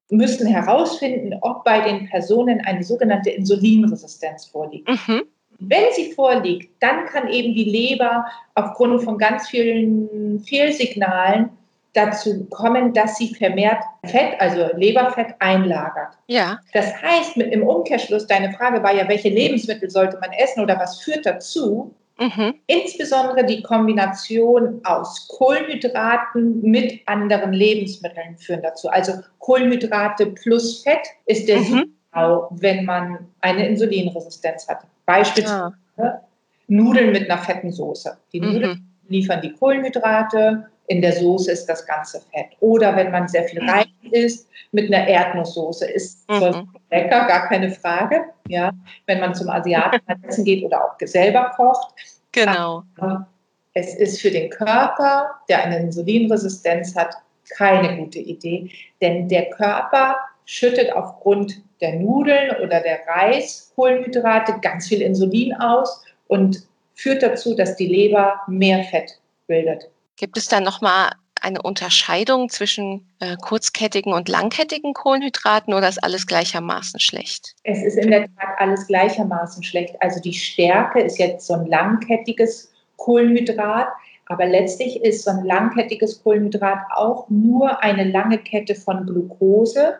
müssen 0.09 0.47
herausfinden, 0.47 1.35
ob 1.41 1.63
bei 1.63 1.81
den 1.81 2.07
Personen 2.07 2.61
eine 2.61 2.83
sogenannte 2.83 3.31
Insulinresistenz 3.31 4.45
vorliegt. 4.45 4.87
Mhm. 4.87 5.23
Wenn 5.59 5.85
sie 5.93 6.11
vorliegt, 6.11 6.71
dann 6.81 7.05
kann 7.05 7.29
eben 7.29 7.53
die 7.53 7.63
Leber 7.63 8.25
aufgrund 8.55 9.03
von 9.03 9.17
ganz 9.17 9.47
vielen 9.47 10.39
Fehlsignalen 10.41 11.49
dazu 11.93 12.45
kommen, 12.49 12.93
dass 12.93 13.17
sie 13.17 13.33
vermehrt 13.33 13.81
Fett, 14.05 14.39
also 14.39 14.67
Leberfett, 14.75 15.33
einlagert. 15.39 16.17
Ja. 16.27 16.59
Das 16.73 17.01
heißt, 17.01 17.37
mit, 17.37 17.53
im 17.53 17.63
Umkehrschluss, 17.63 18.27
deine 18.27 18.51
Frage 18.51 18.83
war 18.83 18.93
ja, 18.93 19.07
welche 19.07 19.29
Lebensmittel 19.29 19.89
sollte 19.89 20.17
man 20.19 20.31
essen 20.33 20.61
oder 20.61 20.77
was 20.77 20.99
führt 20.99 21.25
dazu? 21.25 21.93
Mhm. 22.17 22.55
Insbesondere 22.67 23.45
die 23.45 23.61
Kombination 23.61 24.79
aus 24.83 25.27
Kohlenhydraten 25.27 26.61
mit 26.61 27.01
anderen 27.07 27.51
Lebensmitteln 27.51 28.37
führen 28.37 28.61
dazu. 28.61 28.87
Also 28.89 29.13
Kohlenhydrate 29.39 30.27
plus 30.27 30.81
Fett 30.83 31.07
ist 31.25 31.47
der 31.49 31.57
mhm. 31.57 31.63
Signal, 31.63 32.47
wenn 32.51 32.85
man 32.85 33.27
eine 33.41 33.67
Insulinresistenz 33.67 34.67
hat. 34.69 34.85
Beispielsweise 35.05 35.75
ja. 35.97 36.21
Nudeln 36.67 37.11
mit 37.11 37.29
einer 37.29 37.41
fetten 37.41 37.71
Soße. 37.71 38.17
Die 38.31 38.39
Nudeln 38.39 38.69
mhm. 38.69 38.87
liefern 39.09 39.41
die 39.41 39.51
Kohlenhydrate, 39.51 40.67
in 40.87 41.01
der 41.01 41.13
Soße 41.13 41.51
ist 41.51 41.65
das 41.67 41.85
ganze 41.85 42.21
Fett. 42.31 42.47
Oder 42.59 42.95
wenn 42.95 43.11
man 43.11 43.27
sehr 43.27 43.43
viel 43.45 43.61
mhm. 43.61 43.69
Reis 43.69 43.87
isst, 44.11 44.49
mit 44.71 44.93
einer 44.93 45.07
Erdnusssoße 45.07 45.85
ist 45.85 46.29
mhm. 46.29 46.69
lecker, 46.91 47.25
gar 47.27 47.47
keine 47.47 47.71
Frage. 47.71 48.25
Ja, 48.47 48.71
wenn 49.07 49.19
man 49.19 49.33
zum 49.33 49.49
Asiaten 49.49 49.99
essen 50.27 50.45
geht 50.45 50.63
oder 50.63 50.83
auch 50.83 50.95
selber 50.99 51.51
kocht. 51.55 51.93
Genau. 52.31 52.83
Aber 52.97 53.27
es 53.73 53.95
ist 53.95 54.21
für 54.21 54.31
den 54.31 54.49
Körper, 54.49 55.31
der 55.49 55.63
eine 55.63 55.79
Insulinresistenz 55.79 56.95
hat, 56.95 57.15
keine 57.57 57.97
gute 57.97 58.19
Idee, 58.19 58.69
denn 59.01 59.27
der 59.27 59.49
Körper 59.51 60.17
schüttet 60.45 60.91
aufgrund 60.93 61.61
der 61.81 61.95
Nudeln 61.95 62.51
oder 62.63 62.79
der 62.81 62.99
Reiskohlenhydrate 63.07 64.59
ganz 64.61 64.87
viel 64.87 65.01
Insulin 65.01 65.53
aus 65.53 66.03
und 66.27 66.67
führt 66.95 67.21
dazu, 67.21 67.55
dass 67.55 67.75
die 67.75 67.87
Leber 67.87 68.39
mehr 68.47 68.83
Fett 68.85 69.19
bildet. 69.47 69.89
Gibt 70.17 70.37
es 70.37 70.47
da 70.47 70.59
nochmal 70.59 71.11
eine 71.41 71.61
Unterscheidung 71.61 72.49
zwischen 72.49 73.07
äh, 73.19 73.35
kurzkettigen 73.35 74.13
und 74.13 74.29
langkettigen 74.29 74.93
Kohlenhydraten 74.93 75.73
oder 75.73 75.87
ist 75.87 76.03
alles 76.03 76.25
gleichermaßen 76.25 76.99
schlecht? 76.99 77.55
Es 77.63 77.83
ist 77.83 77.97
in 77.97 78.09
der 78.09 78.23
Tat 78.23 78.55
alles 78.57 78.87
gleichermaßen 78.87 79.61
schlecht. 79.63 79.95
Also 79.99 80.19
die 80.21 80.33
Stärke 80.33 81.01
ist 81.01 81.19
jetzt 81.19 81.45
so 81.45 81.53
ein 81.53 81.67
langkettiges 81.67 82.71
Kohlenhydrat, 82.97 83.89
aber 84.27 84.47
letztlich 84.47 85.03
ist 85.03 85.23
so 85.23 85.31
ein 85.31 85.45
langkettiges 85.45 86.23
Kohlenhydrat 86.23 86.79
auch 86.95 87.29
nur 87.29 87.83
eine 87.83 88.05
lange 88.05 88.39
Kette 88.39 88.73
von 88.73 89.05
Glucose, 89.05 89.95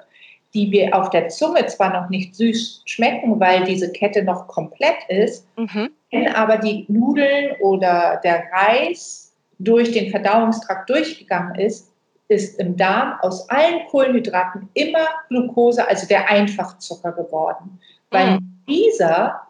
die 0.56 0.72
wir 0.72 0.98
auf 0.98 1.10
der 1.10 1.28
Zunge 1.28 1.66
zwar 1.68 1.94
noch 1.94 2.10
nicht 2.10 2.34
süß 2.34 2.84
schmecken, 2.86 3.40
weil 3.40 3.66
diese 3.66 3.92
Kette 3.92 4.24
noch 4.24 4.48
komplett 4.48 4.98
ist, 5.10 5.46
mhm. 5.58 5.90
wenn 6.12 6.28
aber 6.30 6.58
die 6.58 6.86
Nudeln 6.88 7.56
oder 7.60 8.20
der 8.24 8.46
Reis 8.52 9.25
durch 9.60 9.92
den 9.92 10.12
Verdauungstrakt 10.12 10.90
durchgegangen 10.90 11.56
ist, 11.56 11.92
ist 12.28 12.60
im 12.60 12.76
Darm 12.76 13.20
aus 13.22 13.48
allen 13.50 13.86
Kohlenhydraten 13.88 14.70
immer 14.74 15.08
Glucose, 15.30 15.88
also 15.88 16.08
der 16.08 16.30
Einfachzucker 16.30 17.12
geworden, 17.12 17.80
weil 18.10 18.40
mhm. 18.40 18.64
dieser 18.68 19.42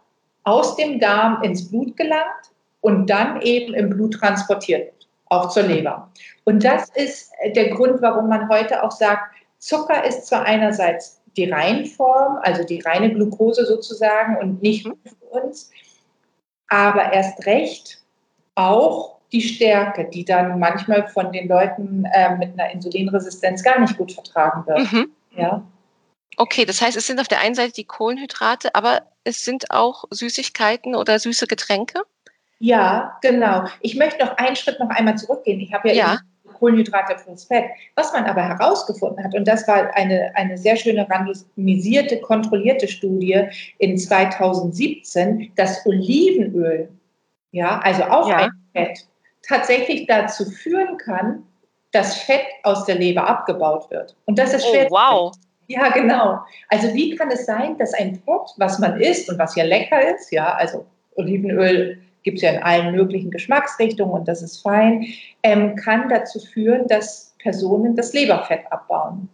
aus 0.44 0.76
dem 0.76 1.00
Darm 1.00 1.42
ins 1.42 1.70
Blut 1.70 1.96
gelangt 1.98 2.52
und 2.82 3.10
dann 3.10 3.42
eben 3.42 3.74
im 3.74 3.90
Blut 3.90 4.16
transportiert 4.16 4.88
wird, 4.88 5.08
auch 5.28 5.50
zur 5.50 5.64
Leber. 5.64 6.12
Und 6.44 6.64
das 6.64 6.90
ist 6.96 7.32
der 7.56 7.70
Grund, 7.70 8.02
warum 8.02 8.30
man 8.30 8.50
heute 8.50 8.84
auch 8.84 8.92
sagt, 8.92 9.34
Zucker 9.58 10.04
ist 10.04 10.28
zwar 10.28 10.44
einerseits 10.44 11.22
die 11.36 11.50
Reinform, 11.50 12.38
also 12.44 12.64
die 12.64 12.82
reine 12.82 13.12
Glucose 13.12 13.66
sozusagen 13.66 14.38
und 14.38 14.62
nicht 14.62 14.86
mhm. 14.86 14.98
für 15.04 15.26
uns, 15.26 15.72
aber 16.68 17.14
erst 17.14 17.46
recht 17.46 18.02
auch 18.56 19.15
die 19.32 19.42
Stärke, 19.42 20.06
die 20.06 20.26
dann 20.26 20.60
manchmal 20.60 21.08
von 21.08 21.32
den 21.32 21.48
Leuten 21.48 22.06
äh, 22.06 22.36
mit 22.38 22.54
einer 22.54 22.72
Insulinresistenz 22.72 23.64
gar 23.64 23.80
nicht 23.80 23.98
gut 23.98 24.12
vertragen 24.12 24.66
wird. 24.66 24.92
Mhm. 24.92 25.12
Ja. 25.36 25.64
Okay, 26.38 26.66
das 26.66 26.82
heißt, 26.82 26.98
es 26.98 27.08
sind 27.08 27.20
auf 27.20 27.28
der 27.28 27.40
einen 27.40 27.56
Seite 27.56 27.74
die 27.74 27.86
Kohlenhydrate, 27.86 28.76
aber 28.76 29.04
es 29.24 29.44
sind 29.44 29.72
auch 29.72 30.06
Süßigkeiten 30.12 30.96
oder 30.96 31.20
süße 31.20 31.48
Getränke? 31.48 32.02
Ja, 32.60 33.18
genau. 33.22 33.66
Ich 33.82 33.96
möchte 33.96 34.24
noch 34.26 34.38
einen 34.38 34.56
Schritt 34.56 34.80
noch 34.80 34.90
einmal 34.90 35.18
zurückgehen. 35.18 35.60
Ich 35.60 35.74
habe 35.74 35.90
ja, 35.90 35.94
ja. 35.94 36.20
Kohlenhydrate 36.54 37.16
plus 37.24 37.46
Fett. 37.46 37.66
Was 37.96 38.14
man 38.14 38.26
aber 38.26 38.44
herausgefunden 38.44 39.24
hat, 39.24 39.36
und 39.36 39.48
das 39.48 39.68
war 39.68 39.94
eine, 39.96 40.32
eine 40.36 40.58
sehr 40.58 40.76
schöne 40.76 41.08
randomisierte, 41.10 42.20
kontrollierte 42.22 42.88
Studie 42.88 43.50
in 43.78 43.98
2017, 43.98 45.52
dass 45.56 45.86
Olivenöl, 45.86 46.90
ja, 47.52 47.80
also 47.80 48.04
auch 48.04 48.30
ja. 48.30 48.38
ein 48.38 48.52
Fett, 48.74 49.08
tatsächlich 49.48 50.08
dazu 50.08 50.46
führen 50.46 50.98
kann, 50.98 51.44
dass 51.92 52.18
Fett 52.18 52.46
aus 52.64 52.86
der 52.86 52.96
Leber 52.96 53.26
abgebaut 53.26 53.90
wird. 53.90 54.16
Und 54.26 54.38
das 54.38 54.54
ist 54.54 54.68
schwer. 54.68 54.88
Oh, 54.90 54.96
wow. 54.96 55.36
Ja, 55.68 55.90
genau. 55.90 56.40
Also 56.70 56.94
wie 56.94 57.16
kann 57.16 57.32
es 57.32 57.46
sein, 57.46 57.78
dass 57.78 57.94
ein 57.94 58.16
Fett, 58.16 58.54
was 58.58 58.80
man 58.80 59.00
isst 59.00 59.30
und 59.30 59.40
was 59.40 59.56
ja 59.56 59.64
lecker 59.64 60.14
ist, 60.16 60.32
ja, 60.32 60.54
also 60.54 60.86
Olivenöl 61.16 61.98
gibt 62.24 62.38
es 62.38 62.44
ja 62.44 62.52
in 62.52 62.64
allen 62.64 62.96
möglichen 62.96 63.32
Geschmacksrichtungen 63.32 64.14
und 64.14 64.28
das 64.28 64.42
ist 64.42 64.62
fein, 64.62 65.06
ähm, 65.44 65.76
kann 65.76 66.10
dazu 66.10 66.40
führen, 66.40 66.88
dass 66.88 67.34
Personen 67.40 67.96
das 67.96 68.14
Leberfett 68.14 68.72
abbauen. 68.72 69.30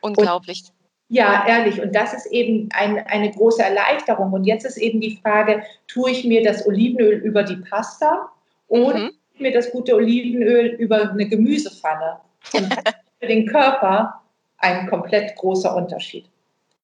Unglaublich. 0.00 0.64
Und, 0.66 1.16
ja, 1.16 1.46
ehrlich. 1.46 1.80
Und 1.80 1.94
das 1.94 2.12
ist 2.12 2.26
eben 2.26 2.68
ein, 2.74 2.98
eine 3.06 3.30
große 3.30 3.62
Erleichterung. 3.62 4.32
Und 4.32 4.44
jetzt 4.44 4.64
ist 4.64 4.76
eben 4.76 5.00
die 5.00 5.18
Frage, 5.22 5.62
tue 5.86 6.10
ich 6.10 6.24
mir 6.24 6.42
das 6.42 6.66
Olivenöl 6.66 7.18
über 7.18 7.44
die 7.44 7.56
Pasta 7.56 8.28
oder 8.68 8.98
mhm 8.98 9.10
mir 9.40 9.52
das 9.52 9.70
gute 9.70 9.94
Olivenöl 9.94 10.66
über 10.66 11.10
eine 11.10 11.28
Gemüsepfanne. 11.28 12.18
Und 12.52 12.74
für 13.20 13.26
den 13.26 13.46
Körper 13.46 14.22
ein 14.58 14.88
komplett 14.88 15.36
großer 15.36 15.74
Unterschied. 15.74 16.26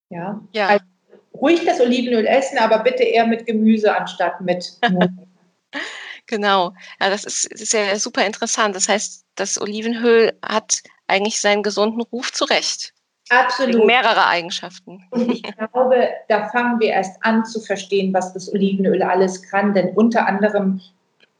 Ja. 0.09 0.39
ja. 0.51 0.67
Also 0.67 0.85
ruhig 1.33 1.65
das 1.65 1.81
Olivenöl 1.81 2.25
essen, 2.25 2.57
aber 2.59 2.79
bitte 2.79 3.03
eher 3.03 3.25
mit 3.25 3.45
Gemüse 3.45 3.95
anstatt 3.95 4.41
mit 4.41 4.77
Genau. 6.27 6.73
Ja, 6.99 7.09
das 7.09 7.25
ist, 7.25 7.45
ist 7.45 7.73
ja 7.73 7.95
super 7.97 8.25
interessant. 8.25 8.75
Das 8.75 8.87
heißt, 8.87 9.25
das 9.35 9.59
Olivenöl 9.61 10.33
hat 10.43 10.81
eigentlich 11.07 11.41
seinen 11.41 11.63
gesunden 11.63 12.01
Ruf 12.01 12.31
zurecht. 12.31 12.93
Absolut. 13.29 13.85
Mehrere 13.85 14.27
Eigenschaften. 14.27 15.05
Und 15.11 15.31
ich 15.31 15.43
glaube, 15.43 16.09
da 16.27 16.49
fangen 16.49 16.79
wir 16.79 16.89
erst 16.89 17.23
an 17.23 17.45
zu 17.45 17.59
verstehen, 17.59 18.13
was 18.13 18.33
das 18.33 18.51
Olivenöl 18.53 19.01
alles 19.01 19.41
kann. 19.43 19.73
Denn 19.73 19.89
unter 19.95 20.27
anderem 20.27 20.81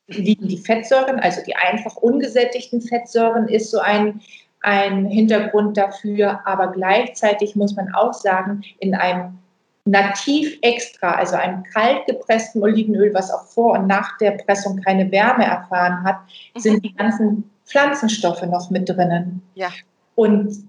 liegen 0.07 0.47
die 0.47 0.57
Fettsäuren, 0.57 1.19
also 1.19 1.41
die 1.45 1.55
einfach 1.55 1.95
ungesättigten 1.95 2.81
Fettsäuren 2.81 3.47
ist 3.47 3.71
so 3.71 3.79
ein, 3.79 4.21
ein 4.61 5.05
Hintergrund 5.05 5.77
dafür. 5.77 6.41
Aber 6.45 6.67
gleichzeitig 6.71 7.55
muss 7.55 7.75
man 7.75 7.93
auch 7.93 8.13
sagen, 8.13 8.61
in 8.79 8.95
einem 8.95 9.37
nativ 9.85 10.57
extra, 10.61 11.13
also 11.13 11.35
einem 11.35 11.63
kalt 11.63 12.05
gepressten 12.05 12.63
Olivenöl, 12.63 13.13
was 13.13 13.31
auch 13.31 13.45
vor 13.45 13.73
und 13.73 13.87
nach 13.87 14.17
der 14.17 14.31
Pressung 14.31 14.81
keine 14.81 15.11
Wärme 15.11 15.45
erfahren 15.45 16.03
hat, 16.03 16.17
mhm. 16.55 16.59
sind 16.59 16.85
die 16.85 16.93
ganzen 16.93 17.49
Pflanzenstoffe 17.65 18.43
noch 18.43 18.69
mit 18.69 18.89
drinnen. 18.89 19.41
Ja. 19.55 19.69
Und 20.15 20.67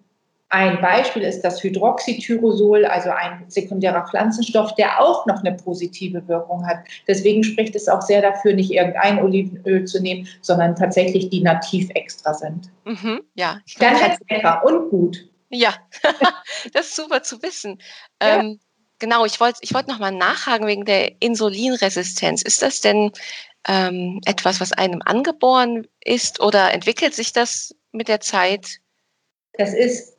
Ein 0.51 0.81
Beispiel 0.81 1.23
ist 1.23 1.41
das 1.41 1.63
Hydroxytyrosol, 1.63 2.85
also 2.85 3.11
ein 3.11 3.45
sekundärer 3.49 4.07
Pflanzenstoff, 4.07 4.75
der 4.77 5.01
auch 5.01 5.27
noch 5.27 5.41
eine 5.41 5.57
positive 5.57 6.29
Wirkung 6.29 6.67
hat. 6.67 6.79
Deswegen 7.09 7.43
spricht 7.43 7.75
es 7.75 7.89
auch 7.89 8.03
sehr 8.03 8.23
dafür, 8.23 8.53
nicht 8.53 8.71
irgendein 8.71 9.21
Olivenöl 9.21 9.85
zu 9.85 10.01
nehmen, 10.01 10.29
sondern 10.43 10.77
tatsächlich 10.77 11.31
die 11.31 11.43
nativ 11.43 11.89
extra 11.95 12.35
sind. 12.35 12.71
Mhm, 12.85 13.23
ja, 13.35 13.59
Dann 13.79 13.95
ist 13.95 14.21
lecker 14.31 14.63
und 14.65 14.91
gut. 14.91 15.29
Ja, 15.49 15.75
das 16.73 16.87
ist 16.87 16.97
super 16.97 17.23
zu 17.23 17.43
wissen. 17.43 17.81
Ja. 18.23 18.41
Ähm, 18.41 18.61
genau, 18.99 19.25
ich 19.25 19.41
wollte 19.41 19.59
ich 19.63 19.75
wollt 19.75 19.89
nochmal 19.89 20.13
nachhaken 20.13 20.67
wegen 20.67 20.85
der 20.85 21.21
Insulinresistenz. 21.21 22.43
Ist 22.43 22.63
das 22.63 22.81
denn 22.81 23.13
ähm, 23.67 24.21
etwas, 24.25 24.61
was 24.61 24.73
einem 24.73 25.01
angeboren 25.05 25.87
ist 26.05 26.41
oder 26.41 26.73
entwickelt 26.73 27.15
sich 27.15 27.33
das 27.33 27.75
mit 27.93 28.09
der 28.09 28.21
Zeit? 28.21 28.79
Das 29.55 29.73
ist 29.73 30.14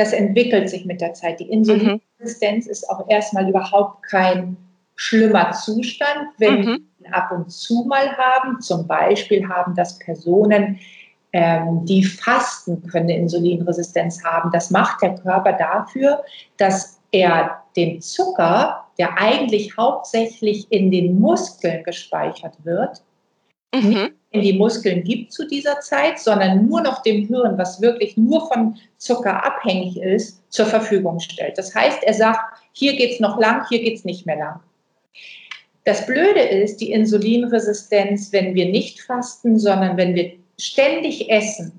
das 0.00 0.12
entwickelt 0.14 0.70
sich 0.70 0.86
mit 0.86 1.00
der 1.00 1.12
Zeit. 1.12 1.40
Die 1.40 1.50
Insulinresistenz 1.50 2.64
mhm. 2.64 2.70
ist 2.70 2.88
auch 2.88 3.08
erstmal 3.08 3.48
überhaupt 3.48 4.02
kein 4.04 4.56
schlimmer 4.96 5.52
Zustand, 5.52 6.28
wenn 6.38 6.60
mhm. 6.60 6.66
wir 6.66 6.74
ihn 6.76 7.12
ab 7.12 7.30
und 7.32 7.52
zu 7.52 7.84
mal 7.86 8.16
haben. 8.16 8.60
Zum 8.60 8.86
Beispiel 8.86 9.46
haben 9.46 9.74
das 9.74 9.98
Personen, 9.98 10.78
ähm, 11.32 11.84
die 11.84 12.02
fasten, 12.02 12.82
können 12.86 13.10
eine 13.10 13.18
Insulinresistenz 13.18 14.24
haben. 14.24 14.50
Das 14.52 14.70
macht 14.70 15.02
der 15.02 15.16
Körper 15.16 15.52
dafür, 15.52 16.22
dass 16.56 16.98
er 17.12 17.62
den 17.76 18.00
Zucker, 18.00 18.84
der 18.98 19.18
eigentlich 19.18 19.76
hauptsächlich 19.76 20.66
in 20.72 20.90
den 20.90 21.20
Muskeln 21.20 21.84
gespeichert 21.84 22.54
wird, 22.64 23.02
mhm. 23.74 24.10
in 24.30 24.42
die 24.42 24.52
Muskeln 24.52 25.04
gibt 25.04 25.32
zu 25.32 25.46
dieser 25.46 25.80
Zeit, 25.80 26.18
sondern 26.18 26.66
nur 26.66 26.80
noch 26.80 27.02
dem 27.02 27.26
Hirn, 27.26 27.58
was 27.58 27.80
wirklich 27.80 28.16
nur 28.16 28.48
von 28.48 28.76
Zucker 28.98 29.44
abhängig 29.44 29.96
ist, 29.96 30.42
zur 30.50 30.66
Verfügung 30.66 31.20
stellt. 31.20 31.58
Das 31.58 31.74
heißt, 31.74 32.02
er 32.02 32.14
sagt, 32.14 32.40
hier 32.72 32.96
geht 32.96 33.12
es 33.12 33.20
noch 33.20 33.38
lang, 33.38 33.66
hier 33.68 33.80
geht 33.80 33.98
es 33.98 34.04
nicht 34.04 34.26
mehr 34.26 34.36
lang. 34.36 34.60
Das 35.84 36.06
Blöde 36.06 36.40
ist, 36.40 36.80
die 36.80 36.92
Insulinresistenz, 36.92 38.32
wenn 38.32 38.54
wir 38.54 38.66
nicht 38.66 39.00
fasten, 39.00 39.58
sondern 39.58 39.96
wenn 39.96 40.14
wir 40.14 40.32
ständig 40.58 41.30
essen, 41.30 41.72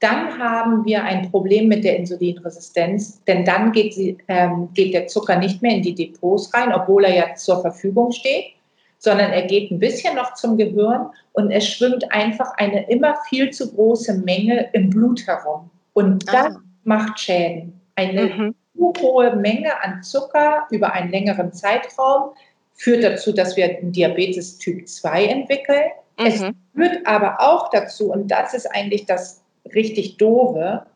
dann 0.00 0.38
haben 0.38 0.84
wir 0.84 1.02
ein 1.02 1.30
Problem 1.30 1.68
mit 1.68 1.84
der 1.84 1.96
Insulinresistenz, 1.96 3.22
denn 3.24 3.44
dann 3.44 3.72
geht, 3.72 3.94
sie, 3.94 4.16
ähm, 4.28 4.68
geht 4.72 4.94
der 4.94 5.08
Zucker 5.08 5.38
nicht 5.38 5.60
mehr 5.60 5.74
in 5.74 5.82
die 5.82 5.94
Depots 5.94 6.54
rein, 6.54 6.72
obwohl 6.72 7.04
er 7.04 7.14
ja 7.14 7.34
zur 7.34 7.60
Verfügung 7.60 8.12
steht, 8.12 8.52
sondern 8.98 9.30
er 9.30 9.42
geht 9.42 9.70
ein 9.70 9.78
bisschen 9.78 10.16
noch 10.16 10.34
zum 10.34 10.56
Gehirn 10.56 11.10
und 11.32 11.50
es 11.50 11.66
schwimmt 11.68 12.10
einfach 12.12 12.52
eine 12.56 12.88
immer 12.90 13.16
viel 13.28 13.50
zu 13.50 13.72
große 13.72 14.14
Menge 14.18 14.68
im 14.72 14.90
Blut 14.90 15.26
herum. 15.26 15.70
Und 15.92 16.28
das 16.28 16.56
ah. 16.56 16.60
macht 16.84 17.18
Schäden. 17.20 17.80
Eine 17.94 18.26
mhm. 18.26 18.54
hohe 19.00 19.34
Menge 19.36 19.82
an 19.82 20.02
Zucker 20.02 20.66
über 20.70 20.92
einen 20.92 21.10
längeren 21.10 21.52
Zeitraum 21.52 22.30
führt 22.74 23.02
dazu, 23.04 23.32
dass 23.32 23.56
wir 23.56 23.64
einen 23.64 23.92
Diabetes 23.92 24.58
Typ 24.58 24.88
2 24.88 25.26
entwickeln. 25.26 25.90
Mhm. 26.18 26.26
Es 26.26 26.44
führt 26.74 27.06
aber 27.06 27.40
auch 27.40 27.70
dazu, 27.70 28.12
und 28.12 28.28
das 28.28 28.54
ist 28.54 28.66
eigentlich 28.66 29.06
das 29.06 29.42
richtig 29.74 30.16
doofe, 30.16 30.86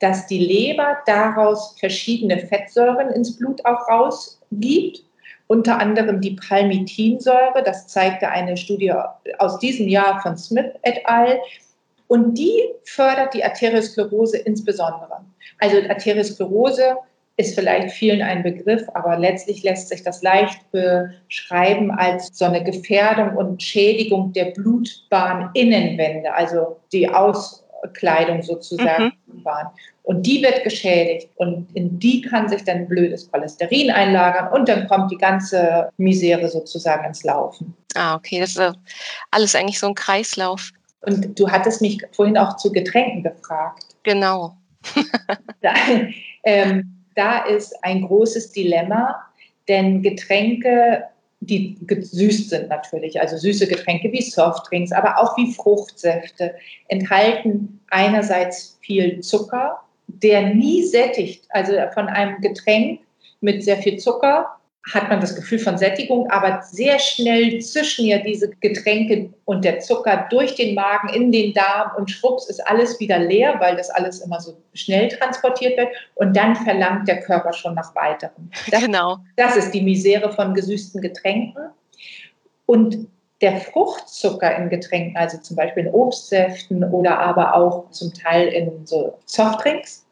dass 0.00 0.26
die 0.26 0.38
Leber 0.38 0.98
daraus 1.06 1.76
verschiedene 1.78 2.38
Fettsäuren 2.38 3.10
ins 3.10 3.36
Blut 3.38 3.64
auch 3.64 3.88
rausgibt 3.88 5.02
unter 5.46 5.78
anderem 5.78 6.20
die 6.20 6.36
Palmitinsäure. 6.36 7.62
Das 7.64 7.86
zeigte 7.86 8.28
eine 8.28 8.56
Studie 8.56 8.92
aus 9.38 9.58
diesem 9.58 9.88
Jahr 9.88 10.20
von 10.22 10.36
Smith 10.36 10.72
et 10.82 11.00
al. 11.04 11.40
Und 12.08 12.36
die 12.36 12.60
fördert 12.84 13.34
die 13.34 13.44
Arteriosklerose 13.44 14.38
insbesondere. 14.38 15.24
Also 15.58 15.78
Arteriosklerose 15.88 16.96
ist 17.36 17.54
vielleicht 17.54 17.92
vielen 17.92 18.20
ein 18.22 18.42
Begriff, 18.42 18.82
aber 18.94 19.18
letztlich 19.18 19.62
lässt 19.62 19.88
sich 19.88 20.02
das 20.02 20.22
leicht 20.22 20.60
beschreiben 20.70 21.90
als 21.90 22.28
so 22.32 22.44
eine 22.44 22.62
Gefährdung 22.62 23.36
und 23.36 23.62
Schädigung 23.62 24.32
der 24.32 24.46
Blutbahninnenwände, 24.46 26.34
also 26.34 26.76
die 26.92 27.08
Auskleidung 27.82 28.42
sozusagen. 28.42 29.12
Mhm. 29.26 29.44
Und 30.04 30.26
die 30.26 30.42
wird 30.42 30.64
geschädigt 30.64 31.28
und 31.36 31.68
in 31.74 31.98
die 31.98 32.22
kann 32.22 32.48
sich 32.48 32.64
dann 32.64 32.88
blödes 32.88 33.30
Cholesterin 33.30 33.90
einlagern 33.90 34.52
und 34.52 34.68
dann 34.68 34.88
kommt 34.88 35.12
die 35.12 35.18
ganze 35.18 35.90
Misere 35.96 36.48
sozusagen 36.48 37.04
ins 37.04 37.22
Laufen. 37.22 37.74
Ah, 37.94 38.16
okay, 38.16 38.40
das 38.40 38.56
ist 38.56 38.72
alles 39.30 39.54
eigentlich 39.54 39.78
so 39.78 39.86
ein 39.86 39.94
Kreislauf. 39.94 40.70
Und 41.02 41.38
du 41.38 41.50
hattest 41.50 41.82
mich 41.82 42.00
vorhin 42.12 42.36
auch 42.36 42.56
zu 42.56 42.72
Getränken 42.72 43.22
gefragt. 43.22 43.84
Genau. 44.02 44.56
da, 45.60 45.74
ähm, 46.44 47.04
da 47.14 47.44
ist 47.44 47.72
ein 47.84 48.02
großes 48.02 48.52
Dilemma, 48.52 49.22
denn 49.68 50.02
Getränke 50.02 51.04
die 51.46 51.76
gesüßt 51.86 52.50
sind 52.50 52.68
natürlich, 52.68 53.20
also 53.20 53.36
süße 53.36 53.66
Getränke 53.66 54.12
wie 54.12 54.22
Softdrinks, 54.22 54.92
aber 54.92 55.18
auch 55.18 55.36
wie 55.36 55.52
Fruchtsäfte, 55.52 56.54
enthalten 56.88 57.80
einerseits 57.90 58.78
viel 58.80 59.20
Zucker, 59.20 59.80
der 60.06 60.54
nie 60.54 60.84
sättigt. 60.84 61.44
Also 61.50 61.72
von 61.94 62.06
einem 62.06 62.40
Getränk 62.40 63.00
mit 63.40 63.64
sehr 63.64 63.78
viel 63.78 63.98
Zucker 63.98 64.56
hat 64.90 65.08
man 65.08 65.20
das 65.20 65.36
Gefühl 65.36 65.60
von 65.60 65.78
Sättigung, 65.78 66.28
aber 66.30 66.60
sehr 66.62 66.98
schnell 66.98 67.60
zischen 67.60 68.04
ja 68.04 68.18
diese 68.18 68.50
Getränke 68.60 69.32
und 69.44 69.64
der 69.64 69.78
Zucker 69.78 70.26
durch 70.28 70.56
den 70.56 70.74
Magen 70.74 71.08
in 71.10 71.30
den 71.30 71.54
Darm 71.54 71.92
und 71.96 72.10
schwupps 72.10 72.48
ist 72.48 72.66
alles 72.66 72.98
wieder 72.98 73.18
leer, 73.18 73.56
weil 73.60 73.76
das 73.76 73.90
alles 73.90 74.20
immer 74.20 74.40
so 74.40 74.56
schnell 74.74 75.08
transportiert 75.08 75.76
wird 75.76 75.88
und 76.16 76.36
dann 76.36 76.56
verlangt 76.56 77.06
der 77.06 77.20
Körper 77.20 77.52
schon 77.52 77.74
nach 77.74 77.94
weiterem. 77.94 78.50
Das, 78.70 78.80
genau. 78.80 79.18
Das 79.36 79.56
ist 79.56 79.70
die 79.70 79.82
Misere 79.82 80.32
von 80.32 80.52
gesüßten 80.52 81.00
Getränken. 81.00 81.70
Und 82.66 83.06
der 83.40 83.60
Fruchtzucker 83.60 84.56
in 84.56 84.68
Getränken, 84.68 85.16
also 85.16 85.38
zum 85.38 85.56
Beispiel 85.56 85.86
in 85.86 85.92
Obstsäften 85.92 86.84
oder 86.84 87.18
aber 87.18 87.54
auch 87.54 87.90
zum 87.90 88.14
Teil 88.14 88.48
in 88.48 88.86
so 88.86 89.18
Softdrinks, 89.26 90.06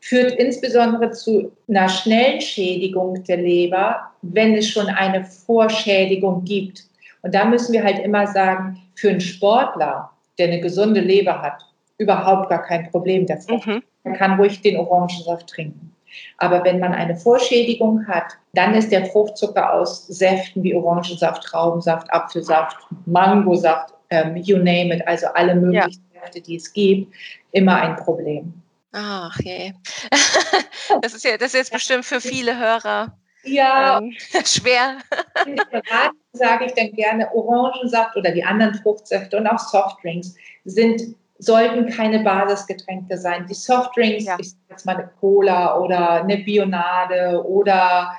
führt 0.00 0.32
insbesondere 0.32 1.10
zu 1.12 1.52
einer 1.68 1.88
schnellen 1.88 2.40
Schädigung 2.40 3.22
der 3.24 3.36
Leber, 3.36 4.00
wenn 4.22 4.54
es 4.54 4.68
schon 4.68 4.86
eine 4.86 5.24
Vorschädigung 5.24 6.44
gibt. 6.44 6.84
Und 7.22 7.34
da 7.34 7.44
müssen 7.44 7.72
wir 7.72 7.84
halt 7.84 7.98
immer 8.00 8.26
sagen, 8.26 8.80
für 8.94 9.10
einen 9.10 9.20
Sportler, 9.20 10.10
der 10.38 10.48
eine 10.48 10.60
gesunde 10.60 11.00
Leber 11.00 11.42
hat, 11.42 11.62
überhaupt 11.98 12.48
gar 12.48 12.62
kein 12.62 12.90
Problem 12.90 13.26
davon. 13.26 13.60
Mhm. 13.64 13.82
Er 14.04 14.12
kann 14.14 14.40
ruhig 14.40 14.62
den 14.62 14.78
Orangensaft 14.78 15.48
trinken. 15.48 15.94
Aber 16.38 16.64
wenn 16.64 16.80
man 16.80 16.92
eine 16.92 17.14
Vorschädigung 17.14 18.06
hat, 18.08 18.36
dann 18.54 18.74
ist 18.74 18.90
der 18.90 19.06
Fruchtzucker 19.06 19.72
aus 19.72 20.06
Säften 20.08 20.62
wie 20.62 20.74
Orangensaft, 20.74 21.44
Traubensaft, 21.44 22.12
Apfelsaft, 22.12 22.76
Mangosaft, 23.06 23.94
ähm, 24.08 24.36
you 24.36 24.56
name 24.56 24.94
it, 24.94 25.06
also 25.06 25.26
alle 25.34 25.54
möglichen 25.54 26.02
ja. 26.14 26.20
Säfte, 26.20 26.40
die 26.40 26.56
es 26.56 26.72
gibt, 26.72 27.14
immer 27.52 27.76
ein 27.76 27.96
Problem. 27.96 28.52
Ach 28.92 29.38
je. 29.40 29.72
Das 31.02 31.14
ist 31.14 31.24
ja 31.24 31.36
das 31.36 31.48
ist 31.48 31.54
jetzt 31.54 31.72
bestimmt 31.72 32.04
für 32.04 32.20
viele 32.20 32.58
Hörer 32.58 33.16
ja, 33.44 33.98
ähm, 33.98 34.12
schwer. 34.44 34.98
Sage 36.32 36.66
ich 36.66 36.72
dann 36.74 36.92
gerne, 36.92 37.32
Orangensaft 37.34 38.16
oder 38.16 38.30
die 38.32 38.44
anderen 38.44 38.74
Fruchtsäfte 38.74 39.36
und 39.36 39.46
auch 39.46 39.58
Softdrinks 39.58 40.34
sind, 40.64 41.14
sollten 41.38 41.88
keine 41.88 42.20
Basisgetränke 42.20 43.16
sein. 43.16 43.46
Die 43.48 43.54
Softdrinks, 43.54 44.24
ja. 44.24 44.36
ich 44.38 44.50
sage 44.50 44.62
jetzt 44.70 44.86
mal 44.86 44.96
eine 44.96 45.10
Cola 45.20 45.78
oder 45.78 46.22
eine 46.22 46.38
Bionade 46.38 47.42
oder 47.46 48.12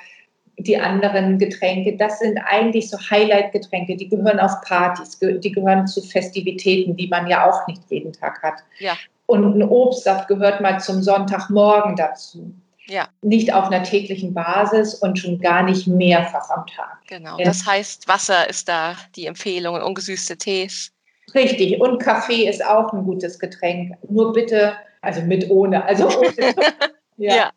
die 0.58 0.78
anderen 0.78 1.40
Getränke, 1.40 1.98
das 1.98 2.20
sind 2.20 2.38
eigentlich 2.40 2.90
so 2.90 2.98
Highlight-Getränke, 2.98 3.96
die 3.96 4.10
gehören 4.10 4.40
auf 4.40 4.62
Partys, 4.62 5.18
die 5.20 5.52
gehören 5.52 5.88
zu 5.88 6.02
Festivitäten, 6.02 6.96
die 6.96 7.08
man 7.08 7.28
ja 7.28 7.50
auch 7.50 7.66
nicht 7.68 7.82
jeden 7.90 8.14
Tag 8.14 8.42
hat. 8.44 8.56
Ja. 8.80 8.94
Und 9.32 9.56
ein 9.56 9.64
Obstsaft 9.64 10.28
gehört 10.28 10.60
mal 10.60 10.78
zum 10.82 11.02
Sonntagmorgen 11.02 11.96
dazu. 11.96 12.54
Ja. 12.88 13.08
Nicht 13.22 13.54
auf 13.54 13.68
einer 13.68 13.82
täglichen 13.82 14.34
Basis 14.34 14.94
und 14.94 15.18
schon 15.18 15.40
gar 15.40 15.64
nicht 15.64 15.88
mehrfach 15.88 16.50
am 16.50 16.68
Tag. 16.68 16.98
Genau. 17.08 17.38
Das 17.38 17.66
heißt, 17.66 18.10
Wasser 18.10 18.50
ist 18.50 18.68
da 18.68 18.98
die 19.16 19.28
Empfehlung 19.28 19.76
und 19.76 19.84
ungesüßte 19.84 20.36
Tees. 20.36 20.92
Richtig. 21.34 21.80
Und 21.80 22.00
Kaffee 22.00 22.50
ist 22.50 22.62
auch 22.66 22.92
ein 22.92 23.06
gutes 23.06 23.40
Getränk. 23.40 23.96
Nur 24.10 24.34
bitte, 24.34 24.74
also 25.00 25.22
mit 25.22 25.50
ohne. 25.50 25.86
Also 25.86 26.10
ohne. 26.10 26.54
ja. 27.16 27.36
ja. 27.36 27.52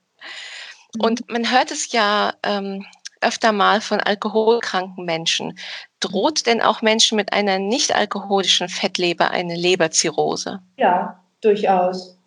Und 1.01 1.29
man 1.29 1.51
hört 1.51 1.73
es 1.73 1.91
ja 1.91 2.35
ähm, 2.45 2.87
öfter 3.21 3.51
mal 3.51 3.81
von 3.81 3.99
alkoholkranken 3.99 5.05
Menschen. 5.05 5.59
Droht 5.99 6.47
denn 6.47 6.63
auch 6.63 6.83
Menschen 6.83 7.17
mit 7.17 7.33
einer 7.33 7.59
nicht 7.59 7.97
alkoholischen 7.97 8.69
Fettleber 8.69 9.33
eine 9.33 9.57
Leberzirrhose? 9.57 10.61
Ja, 10.77 11.19
Durchaus. 11.45 12.19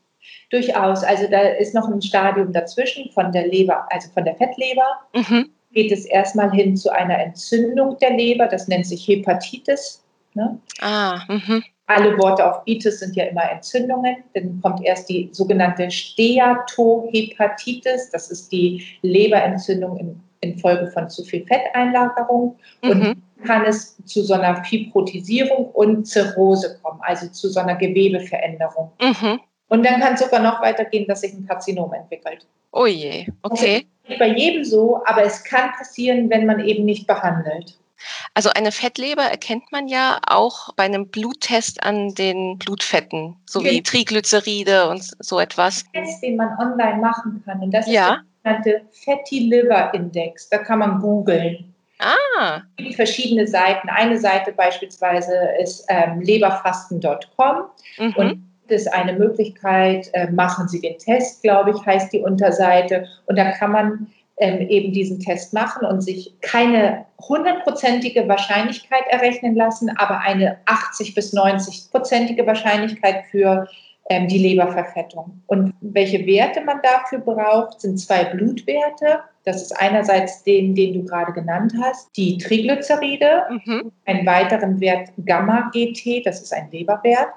Durchaus. 0.49 1.03
Also 1.03 1.27
da 1.29 1.41
ist 1.41 1.73
noch 1.73 1.89
ein 1.89 2.01
Stadium 2.01 2.53
dazwischen 2.53 3.09
von 3.11 3.31
der 3.31 3.47
Leber, 3.47 3.85
also 3.89 4.09
von 4.11 4.25
der 4.25 4.35
Fettleber. 4.35 4.85
Mhm. 5.13 5.49
Geht 5.73 5.91
es 5.91 6.05
erstmal 6.05 6.51
hin 6.51 6.77
zu 6.77 6.91
einer 6.91 7.17
Entzündung 7.19 7.97
der 7.99 8.11
Leber, 8.11 8.47
das 8.47 8.67
nennt 8.67 8.85
sich 8.85 9.07
Hepatitis. 9.07 10.03
Ne? 10.33 10.59
Ah, 10.81 11.21
mhm. 11.27 11.63
alle 11.87 12.17
Worte 12.19 12.45
auf 12.45 12.61
Itis 12.65 12.99
sind 12.99 13.15
ja 13.15 13.23
immer 13.25 13.49
Entzündungen. 13.49 14.17
Dann 14.33 14.61
kommt 14.61 14.85
erst 14.85 15.09
die 15.09 15.29
sogenannte 15.31 15.89
Steatohepatitis. 15.89 18.11
Das 18.11 18.29
ist 18.29 18.51
die 18.51 18.83
Leberentzündung 19.01 19.97
in, 19.97 20.21
infolge 20.41 20.87
von 20.91 21.09
zu 21.09 21.23
viel 21.23 21.45
Fetteinlagerung. 21.45 22.57
Mhm. 22.83 22.91
Und 22.91 23.21
kann 23.45 23.65
es 23.65 23.95
zu 24.05 24.23
so 24.23 24.33
einer 24.33 24.63
Fibrotisierung 24.63 25.67
und 25.67 26.05
Zirrhose 26.05 26.79
kommen, 26.81 26.99
also 27.01 27.27
zu 27.27 27.49
so 27.49 27.59
einer 27.59 27.75
Gewebeveränderung. 27.75 28.91
Mhm. 29.01 29.39
Und 29.69 29.85
dann 29.85 29.99
kann 29.99 30.13
es 30.13 30.21
sogar 30.21 30.41
noch 30.41 30.61
weitergehen, 30.61 31.07
dass 31.07 31.21
sich 31.21 31.33
ein 31.33 31.45
Karzinom 31.45 31.93
entwickelt. 31.93 32.45
Oh 32.71 32.85
je, 32.85 33.27
okay. 33.43 33.85
Das 34.03 34.13
ist 34.13 34.19
bei 34.19 34.29
jedem 34.29 34.63
so, 34.63 35.01
aber 35.05 35.23
es 35.23 35.43
kann 35.43 35.71
passieren, 35.77 36.29
wenn 36.29 36.45
man 36.45 36.59
eben 36.61 36.85
nicht 36.85 37.07
behandelt. 37.07 37.77
Also 38.35 38.49
eine 38.51 38.71
Fettleber 38.71 39.23
erkennt 39.23 39.71
man 39.71 39.87
ja 39.87 40.19
auch 40.27 40.73
bei 40.75 40.83
einem 40.83 41.07
Bluttest 41.07 41.83
an 41.83 42.13
den 42.13 42.57
Blutfetten, 42.59 43.35
so 43.45 43.63
wie 43.63 43.81
Triglyceride 43.81 44.87
und 44.89 45.03
so 45.19 45.39
etwas. 45.39 45.83
Ein 45.93 46.05
Test, 46.05 46.23
den 46.23 46.37
man 46.37 46.57
online 46.59 47.01
machen 47.01 47.41
kann, 47.43 47.59
und 47.61 47.71
das 47.71 47.87
ja. 47.87 48.13
ist 48.13 48.19
sogenannte 48.47 48.81
Fatty 48.91 49.39
Liver 49.39 49.93
Index. 49.93 50.49
Da 50.49 50.59
kann 50.59 50.79
man 50.79 50.99
googeln. 50.99 51.73
Ah. 51.99 52.61
Es 52.77 52.83
gibt 52.83 52.95
verschiedene 52.95 53.47
Seiten. 53.47 53.89
Eine 53.89 54.19
Seite 54.19 54.51
beispielsweise 54.51 55.33
ist 55.61 55.85
ähm, 55.89 56.21
leberfasten.com 56.21 57.63
mhm. 57.97 58.13
und 58.15 58.43
ist 58.67 58.93
eine 58.93 59.13
Möglichkeit, 59.13 60.09
äh, 60.13 60.29
machen 60.29 60.67
Sie 60.67 60.81
den 60.81 60.97
Test, 60.97 61.41
glaube 61.41 61.71
ich, 61.71 61.85
heißt 61.85 62.11
die 62.11 62.19
Unterseite. 62.19 63.07
Und 63.25 63.37
da 63.37 63.51
kann 63.51 63.71
man 63.71 64.07
ähm, 64.37 64.67
eben 64.67 64.91
diesen 64.91 65.19
Test 65.19 65.53
machen 65.53 65.87
und 65.87 66.01
sich 66.01 66.33
keine 66.41 67.05
hundertprozentige 67.27 68.27
Wahrscheinlichkeit 68.27 69.03
errechnen 69.09 69.55
lassen, 69.55 69.89
aber 69.97 70.19
eine 70.19 70.57
80 70.65 71.15
bis 71.15 71.33
90-prozentige 71.33 72.45
Wahrscheinlichkeit 72.45 73.23
für 73.31 73.67
ähm, 74.09 74.27
die 74.27 74.37
Leberverfettung. 74.37 75.41
Und 75.47 75.73
welche 75.81 76.25
Werte 76.25 76.61
man 76.61 76.79
dafür 76.81 77.19
braucht, 77.19 77.81
sind 77.81 77.99
zwei 77.99 78.23
Blutwerte. 78.25 79.19
Das 79.43 79.61
ist 79.61 79.73
einerseits 79.79 80.43
den, 80.43 80.75
den 80.75 80.93
du 80.93 81.03
gerade 81.03 81.33
genannt 81.33 81.73
hast, 81.81 82.09
die 82.15 82.37
Triglyceride, 82.37 83.43
mhm. 83.65 83.91
einen 84.05 84.25
weiteren 84.25 84.79
Wert 84.79 85.09
Gamma-GT, 85.25 86.25
das 86.25 86.41
ist 86.41 86.53
ein 86.53 86.69
Leberwert. 86.71 87.29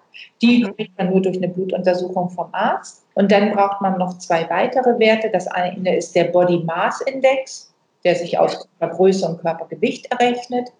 Die 0.42 0.64
mhm. 0.64 0.76
kriegt 0.76 0.98
man 0.98 1.10
nur 1.10 1.22
durch 1.22 1.36
eine 1.36 1.48
Blutuntersuchung 1.48 2.30
vom 2.30 2.48
Arzt. 2.52 3.04
Und 3.14 3.32
dann 3.32 3.52
braucht 3.52 3.80
man 3.80 3.98
noch 3.98 4.18
zwei 4.18 4.48
weitere 4.48 4.98
Werte. 4.98 5.30
Das 5.30 5.46
eine 5.48 5.96
ist 5.96 6.14
der 6.14 6.24
Body 6.24 6.62
Mass 6.64 7.00
Index, 7.02 7.72
der 8.04 8.14
sich 8.14 8.38
aus 8.38 8.68
Körpergröße 8.78 9.26
und 9.28 9.40
Körpergewicht 9.40 10.10
errechnet 10.12 10.72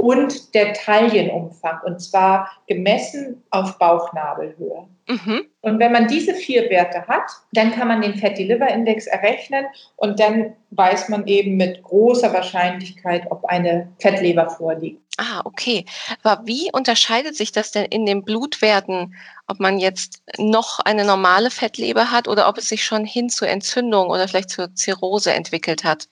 und 0.00 0.54
der 0.54 0.72
Taillenumfang 0.72 1.80
und 1.84 2.00
zwar 2.00 2.50
gemessen 2.66 3.42
auf 3.50 3.78
Bauchnabelhöhe. 3.78 4.88
Mhm. 5.06 5.44
Und 5.60 5.78
wenn 5.78 5.92
man 5.92 6.08
diese 6.08 6.32
vier 6.32 6.70
Werte 6.70 7.06
hat, 7.06 7.30
dann 7.52 7.72
kann 7.72 7.88
man 7.88 8.00
den 8.00 8.14
Fatty 8.14 8.44
Liver 8.44 8.68
Index 8.68 9.06
errechnen 9.06 9.66
und 9.96 10.18
dann 10.18 10.54
weiß 10.70 11.10
man 11.10 11.26
eben 11.26 11.58
mit 11.58 11.82
großer 11.82 12.32
Wahrscheinlichkeit, 12.32 13.24
ob 13.30 13.44
eine 13.44 13.92
Fettleber 13.98 14.48
vorliegt. 14.48 15.02
Ah, 15.18 15.42
okay. 15.44 15.84
Aber 16.22 16.46
wie 16.46 16.70
unterscheidet 16.72 17.36
sich 17.36 17.52
das 17.52 17.72
denn 17.72 17.84
in 17.84 18.06
den 18.06 18.24
Blutwerten, 18.24 19.14
ob 19.48 19.60
man 19.60 19.78
jetzt 19.78 20.22
noch 20.38 20.78
eine 20.80 21.04
normale 21.04 21.50
Fettleber 21.50 22.10
hat 22.10 22.26
oder 22.26 22.48
ob 22.48 22.56
es 22.56 22.70
sich 22.70 22.84
schon 22.84 23.04
hin 23.04 23.28
zur 23.28 23.48
Entzündung 23.48 24.08
oder 24.08 24.28
vielleicht 24.28 24.50
zur 24.50 24.74
Zirrhose 24.74 25.34
entwickelt 25.34 25.84
hat? 25.84 26.08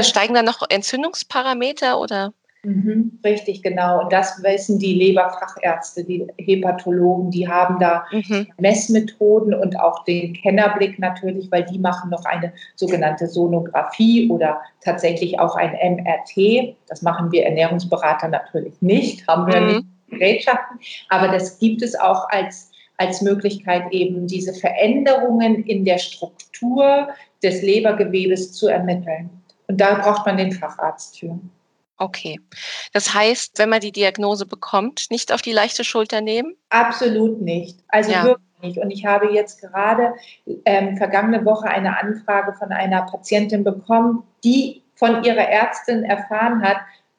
Steigen 0.00 0.34
da 0.34 0.42
noch 0.42 0.62
Entzündungsparameter 0.68 2.00
oder? 2.00 2.32
Mhm, 2.68 3.18
richtig, 3.24 3.62
genau. 3.62 4.02
Und 4.02 4.12
das 4.12 4.42
wissen 4.42 4.78
die 4.78 4.92
Leberfachärzte, 4.94 6.04
die 6.04 6.26
Hepatologen, 6.36 7.30
die 7.30 7.48
haben 7.48 7.78
da 7.78 8.04
mhm. 8.12 8.46
Messmethoden 8.60 9.54
und 9.54 9.80
auch 9.80 10.04
den 10.04 10.34
Kennerblick 10.34 10.98
natürlich, 10.98 11.50
weil 11.50 11.64
die 11.64 11.78
machen 11.78 12.10
noch 12.10 12.26
eine 12.26 12.52
sogenannte 12.76 13.26
Sonographie 13.26 14.28
oder 14.30 14.60
tatsächlich 14.82 15.40
auch 15.40 15.56
ein 15.56 15.72
MRT. 15.72 16.76
Das 16.88 17.00
machen 17.00 17.32
wir 17.32 17.46
Ernährungsberater 17.46 18.28
natürlich 18.28 18.74
nicht, 18.82 19.26
haben 19.26 19.50
wir 19.50 19.60
mhm. 19.60 19.66
nicht 19.66 19.86
Gerätschaften, 20.10 20.78
aber 21.08 21.28
das 21.28 21.58
gibt 21.58 21.82
es 21.82 21.98
auch 21.98 22.28
als 22.30 22.70
als 23.00 23.22
Möglichkeit 23.22 23.92
eben 23.92 24.26
diese 24.26 24.52
Veränderungen 24.52 25.64
in 25.64 25.84
der 25.84 25.98
Struktur 25.98 27.08
des 27.44 27.62
Lebergewebes 27.62 28.52
zu 28.54 28.66
ermitteln. 28.66 29.30
Und 29.68 29.80
da 29.80 30.00
braucht 30.00 30.26
man 30.26 30.36
den 30.36 30.50
Facharzt 30.50 31.20
für. 31.20 31.38
Okay. 31.98 32.40
Das 32.92 33.12
heißt, 33.12 33.58
wenn 33.58 33.68
man 33.68 33.80
die 33.80 33.92
Diagnose 33.92 34.46
bekommt, 34.46 35.06
nicht 35.10 35.32
auf 35.32 35.42
die 35.42 35.52
leichte 35.52 35.82
Schulter 35.82 36.20
nehmen? 36.20 36.54
Absolut 36.70 37.40
nicht. 37.40 37.80
Also 37.88 38.12
ja. 38.12 38.24
wirklich 38.24 38.62
nicht. 38.62 38.78
Und 38.78 38.90
ich 38.90 39.04
habe 39.04 39.32
jetzt 39.32 39.60
gerade 39.60 40.14
ähm, 40.64 40.96
vergangene 40.96 41.44
Woche 41.44 41.68
eine 41.68 41.98
Anfrage 41.98 42.54
von 42.54 42.70
einer 42.70 43.02
Patientin 43.02 43.64
bekommen, 43.64 44.22
die 44.44 44.82
von 44.94 45.24
ihrer 45.24 45.48
Ärztin 45.48 46.04
erfahren 46.04 46.62
hat, 46.62 46.78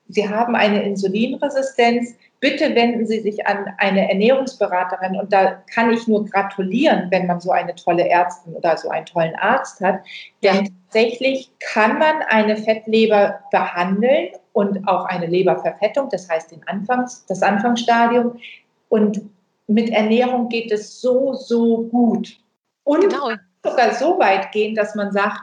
sie 0.10 0.28
haben 0.28 0.56
eine 0.56 0.84
Insulinresistenz. 0.84 2.16
Bitte 2.42 2.74
wenden 2.74 3.06
Sie 3.06 3.20
sich 3.20 3.46
an 3.48 3.66
eine 3.78 4.10
Ernährungsberaterin. 4.10 5.18
Und 5.20 5.34
da 5.34 5.62
kann 5.74 5.92
ich 5.92 6.08
nur 6.08 6.26
gratulieren, 6.26 7.08
wenn 7.12 7.28
man 7.28 7.42
so 7.42 7.52
eine 7.52 7.76
tolle 7.76 8.08
Ärztin 8.08 8.54
oder 8.54 8.78
so 8.78 8.90
einen 8.90 9.06
tollen 9.06 9.36
Arzt 9.36 9.82
hat. 9.82 10.02
Denn 10.42 10.70
tatsächlich 10.86 11.52
kann 11.60 12.00
man 12.00 12.22
eine 12.30 12.56
Fettleber 12.56 13.40
behandeln 13.52 14.30
und 14.54 14.88
auch 14.88 15.06
eine 15.06 15.26
Leberverfettung, 15.26 16.10
das 16.10 16.30
heißt 16.30 16.52
den 16.52 16.66
Anfangs, 16.68 17.26
das 17.26 17.42
Anfangsstadium. 17.42 18.40
Und 18.88 19.22
mit 19.68 19.90
Ernährung 19.90 20.48
geht 20.50 20.72
es 20.72 21.02
so, 21.02 21.34
so 21.34 21.84
gut. 21.84 22.40
Und 22.86 23.02
genau. 23.02 23.32
sogar 23.64 23.94
so 23.94 24.18
weit 24.18 24.52
gehen, 24.54 24.76
dass 24.76 24.96
man 24.96 25.12
sagt, 25.12 25.42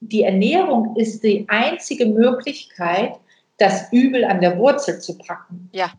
die 0.00 0.24
Ernährung 0.24 0.96
ist 0.96 1.22
die 1.22 1.46
einzige 1.48 2.06
Möglichkeit, 2.06 3.14
das 3.58 3.92
Übel 3.92 4.24
an 4.24 4.40
der 4.40 4.58
Wurzel 4.58 5.00
zu 5.00 5.16
packen. 5.16 5.70
Ja. 5.72 5.92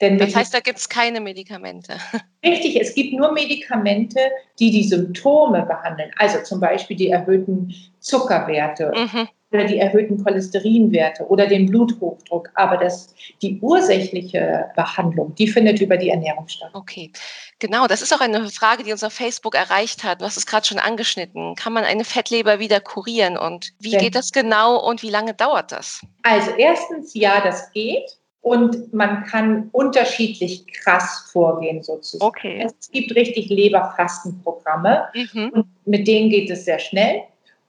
Denn 0.00 0.18
das 0.18 0.36
heißt, 0.36 0.52
da 0.52 0.60
gibt 0.60 0.78
es 0.78 0.88
keine 0.88 1.20
Medikamente. 1.20 1.96
Richtig, 2.44 2.78
es 2.80 2.94
gibt 2.94 3.14
nur 3.14 3.32
Medikamente, 3.32 4.20
die 4.58 4.70
die 4.70 4.84
Symptome 4.84 5.62
behandeln. 5.62 6.10
Also 6.18 6.42
zum 6.42 6.60
Beispiel 6.60 6.96
die 6.96 7.08
erhöhten 7.08 7.74
Zuckerwerte 8.00 8.92
mhm. 8.94 9.28
oder 9.52 9.64
die 9.64 9.78
erhöhten 9.78 10.22
Cholesterinwerte 10.22 11.26
oder 11.26 11.46
den 11.46 11.64
Bluthochdruck. 11.66 12.50
Aber 12.54 12.76
das, 12.76 13.14
die 13.40 13.58
ursächliche 13.62 14.70
Behandlung, 14.76 15.34
die 15.34 15.48
findet 15.48 15.80
über 15.80 15.96
die 15.96 16.10
Ernährung 16.10 16.46
statt. 16.46 16.70
Okay, 16.74 17.10
genau. 17.58 17.86
Das 17.86 18.02
ist 18.02 18.12
auch 18.12 18.20
eine 18.20 18.50
Frage, 18.50 18.84
die 18.84 18.92
uns 18.92 19.02
auf 19.02 19.14
Facebook 19.14 19.54
erreicht 19.54 20.04
hat. 20.04 20.20
Du 20.20 20.26
hast 20.26 20.36
es 20.36 20.44
gerade 20.44 20.66
schon 20.66 20.78
angeschnitten. 20.78 21.54
Kann 21.54 21.72
man 21.72 21.84
eine 21.84 22.04
Fettleber 22.04 22.58
wieder 22.58 22.80
kurieren? 22.80 23.38
Und 23.38 23.72
wie 23.80 23.92
Denn, 23.92 24.00
geht 24.00 24.14
das 24.14 24.32
genau 24.32 24.76
und 24.76 25.02
wie 25.02 25.10
lange 25.10 25.32
dauert 25.32 25.72
das? 25.72 26.02
Also 26.22 26.50
erstens, 26.58 27.14
ja, 27.14 27.40
das 27.40 27.72
geht 27.72 28.18
und 28.46 28.94
man 28.94 29.24
kann 29.24 29.70
unterschiedlich 29.72 30.68
krass 30.68 31.28
vorgehen 31.32 31.82
sozusagen. 31.82 32.28
Okay. 32.28 32.64
Es 32.64 32.92
gibt 32.92 33.16
richtig 33.16 33.48
Leberfastenprogramme 33.48 35.08
mhm. 35.14 35.48
und 35.48 35.66
mit 35.84 36.06
denen 36.06 36.30
geht 36.30 36.48
es 36.48 36.64
sehr 36.64 36.78
schnell 36.78 37.22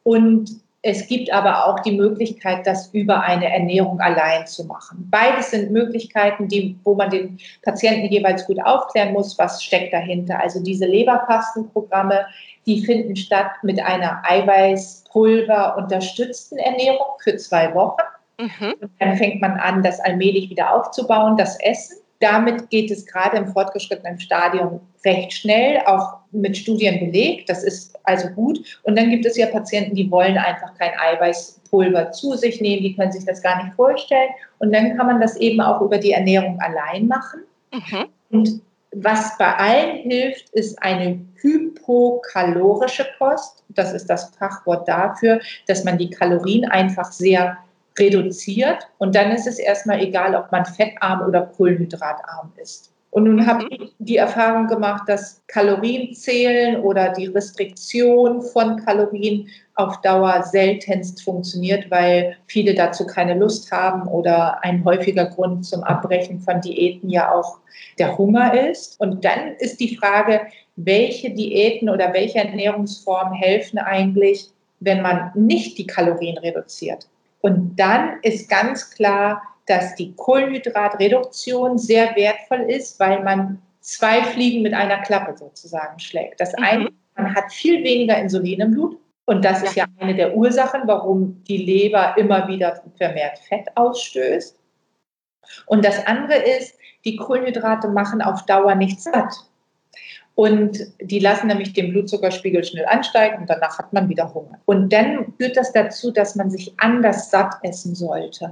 und 0.03 0.51
es 0.83 1.07
gibt 1.07 1.33
aber 1.33 1.65
auch 1.65 1.79
die 1.79 1.93
Möglichkeit, 1.93 2.67
das 2.67 2.93
über 2.93 3.21
eine 3.21 3.51
Ernährung 3.51 3.99
allein 3.99 4.45
zu 4.45 4.65
machen. 4.65 5.07
Beides 5.09 5.49
sind 5.49 5.71
Möglichkeiten, 5.71 6.47
die, 6.47 6.77
wo 6.83 6.93
man 6.93 7.09
den 7.09 7.39
Patienten 7.63 8.13
jeweils 8.13 8.45
gut 8.45 8.63
aufklären 8.63 9.13
muss, 9.13 9.35
was 9.39 9.63
steckt 9.63 9.91
dahinter. 9.93 10.39
Also 10.39 10.61
diese 10.61 10.85
Leberfastenprogramme, 10.85 12.27
die 12.67 12.85
finden 12.85 13.15
statt 13.15 13.49
mit 13.63 13.81
einer 13.81 14.21
Eiweißpulver 14.29 15.75
unterstützten 15.75 16.57
Ernährung 16.57 17.07
für 17.23 17.35
zwei 17.37 17.73
Wochen. 17.73 18.03
Mhm. 18.39 18.75
dann 18.99 19.17
fängt 19.17 19.41
man 19.41 19.53
an, 19.53 19.83
das 19.83 19.99
allmählich 19.99 20.49
wieder 20.49 20.73
aufzubauen, 20.73 21.37
das 21.37 21.59
Essen. 21.61 21.97
Damit 22.19 22.69
geht 22.69 22.89
es 22.89 23.05
gerade 23.05 23.37
im 23.37 23.47
fortgeschrittenen 23.47 24.19
Stadium 24.19 24.79
recht 25.05 25.33
schnell, 25.33 25.81
auch 25.85 26.17
mit 26.31 26.57
Studien 26.57 26.99
belegt. 26.99 27.49
Das 27.49 27.63
ist 27.63 27.97
also 28.03 28.27
gut. 28.29 28.79
Und 28.83 28.97
dann 28.97 29.09
gibt 29.09 29.25
es 29.25 29.37
ja 29.37 29.45
Patienten, 29.47 29.95
die 29.95 30.09
wollen 30.09 30.37
einfach 30.37 30.73
kein 30.77 30.91
Eiweißpulver 30.99 32.11
zu 32.11 32.35
sich 32.35 32.59
nehmen, 32.59 32.83
die 32.83 32.95
können 32.95 33.11
sich 33.11 33.25
das 33.25 33.41
gar 33.41 33.63
nicht 33.63 33.75
vorstellen. 33.75 34.29
Und 34.59 34.73
dann 34.73 34.97
kann 34.97 35.05
man 35.05 35.21
das 35.21 35.35
eben 35.37 35.61
auch 35.61 35.81
über 35.81 35.99
die 35.99 36.11
Ernährung 36.11 36.59
allein 36.59 37.07
machen. 37.07 37.41
Mhm. 37.71 38.05
Und 38.31 38.61
was 38.93 39.37
bei 39.37 39.53
allen 39.55 39.97
hilft, 40.09 40.49
ist 40.51 40.81
eine 40.81 41.19
hypokalorische 41.35 43.05
Kost. 43.19 43.63
Das 43.69 43.93
ist 43.93 44.09
das 44.09 44.33
Fachwort 44.37 44.87
dafür, 44.87 45.39
dass 45.67 45.83
man 45.83 45.97
die 45.97 46.09
Kalorien 46.09 46.65
einfach 46.65 47.11
sehr 47.11 47.57
reduziert 47.99 48.87
und 48.97 49.15
dann 49.15 49.31
ist 49.31 49.47
es 49.47 49.59
erstmal 49.59 50.01
egal, 50.01 50.35
ob 50.35 50.51
man 50.51 50.65
fettarm 50.65 51.27
oder 51.27 51.41
kohlenhydratarm 51.41 52.51
ist. 52.61 52.91
Und 53.17 53.23
nun 53.23 53.47
habe 53.47 53.63
mhm. 53.63 53.69
ich 53.71 53.95
die 53.99 54.17
Erfahrung 54.17 54.67
gemacht, 54.67 55.03
dass 55.07 55.41
Kalorienzählen 55.47 56.81
oder 56.81 57.09
die 57.09 57.27
Restriktion 57.27 58.41
von 58.41 58.77
Kalorien 58.85 59.47
auf 59.75 60.01
Dauer 60.01 60.43
seltenst 60.43 61.23
funktioniert, 61.23 61.89
weil 61.89 62.35
viele 62.47 62.75
dazu 62.75 63.07
keine 63.07 63.33
Lust 63.33 63.71
haben 63.71 64.07
oder 64.07 64.63
ein 64.63 64.83
häufiger 64.83 65.25
Grund 65.25 65.65
zum 65.65 65.83
Abbrechen 65.83 66.39
von 66.41 66.61
Diäten 66.61 67.09
ja 67.09 67.31
auch 67.33 67.57
der 67.97 68.17
Hunger 68.17 68.69
ist. 68.69 68.99
Und 68.99 69.23
dann 69.25 69.55
ist 69.59 69.79
die 69.79 69.95
Frage, 69.95 70.41
welche 70.75 71.31
Diäten 71.31 71.89
oder 71.89 72.13
welche 72.13 72.39
Ernährungsformen 72.39 73.33
helfen 73.33 73.79
eigentlich, 73.79 74.51
wenn 74.79 75.01
man 75.01 75.31
nicht 75.33 75.77
die 75.77 75.87
Kalorien 75.87 76.37
reduziert. 76.37 77.07
Und 77.41 77.75
dann 77.77 78.19
ist 78.23 78.49
ganz 78.49 78.89
klar, 78.91 79.41
dass 79.67 79.95
die 79.95 80.13
Kohlenhydratreduktion 80.15 81.77
sehr 81.77 82.15
wertvoll 82.15 82.69
ist, 82.69 82.99
weil 82.99 83.23
man 83.23 83.61
zwei 83.81 84.23
Fliegen 84.23 84.63
mit 84.63 84.73
einer 84.73 85.01
Klappe 85.01 85.37
sozusagen 85.37 85.99
schlägt. 85.99 86.39
Das 86.39 86.53
mhm. 86.53 86.63
eine, 86.63 86.89
man 87.15 87.35
hat 87.35 87.51
viel 87.51 87.83
weniger 87.83 88.17
Insulin 88.17 88.61
im 88.61 88.71
Blut. 88.71 88.97
Und 89.25 89.43
das 89.43 89.61
ist 89.61 89.75
ja 89.75 89.85
eine 89.99 90.15
der 90.15 90.37
Ursachen, 90.37 90.83
warum 90.85 91.43
die 91.43 91.57
Leber 91.57 92.15
immer 92.17 92.47
wieder 92.47 92.81
vermehrt 92.95 93.39
Fett 93.39 93.67
ausstößt. 93.75 94.57
Und 95.65 95.83
das 95.83 96.05
andere 96.07 96.35
ist, 96.35 96.77
die 97.03 97.17
Kohlenhydrate 97.17 97.89
machen 97.89 98.21
auf 98.21 98.45
Dauer 98.45 98.75
nicht 98.75 99.01
satt. 99.01 99.33
Und 100.37 100.85
die 101.01 101.17
lassen 101.17 101.47
nämlich 101.47 101.73
den 101.73 101.89
Blutzuckerspiegel 101.89 102.63
schnell 102.63 102.85
ansteigen 102.85 103.39
und 103.41 103.49
danach 103.49 103.79
hat 103.79 103.91
man 103.91 104.07
wieder 104.07 104.31
Hunger. 104.35 104.59
Und 104.65 104.93
dann 104.93 105.33
führt 105.35 105.57
das 105.57 105.73
dazu, 105.73 106.11
dass 106.11 106.35
man 106.35 106.51
sich 106.51 106.71
anders 106.77 107.31
satt 107.31 107.55
essen 107.63 107.95
sollte. 107.95 108.51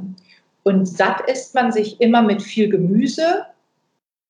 Und 0.64 0.88
satt 0.88 1.22
isst 1.30 1.54
man 1.54 1.72
sich 1.72 2.02
immer 2.02 2.24
mit 2.24 2.42
viel 2.42 2.70
Gemüse 2.70 3.46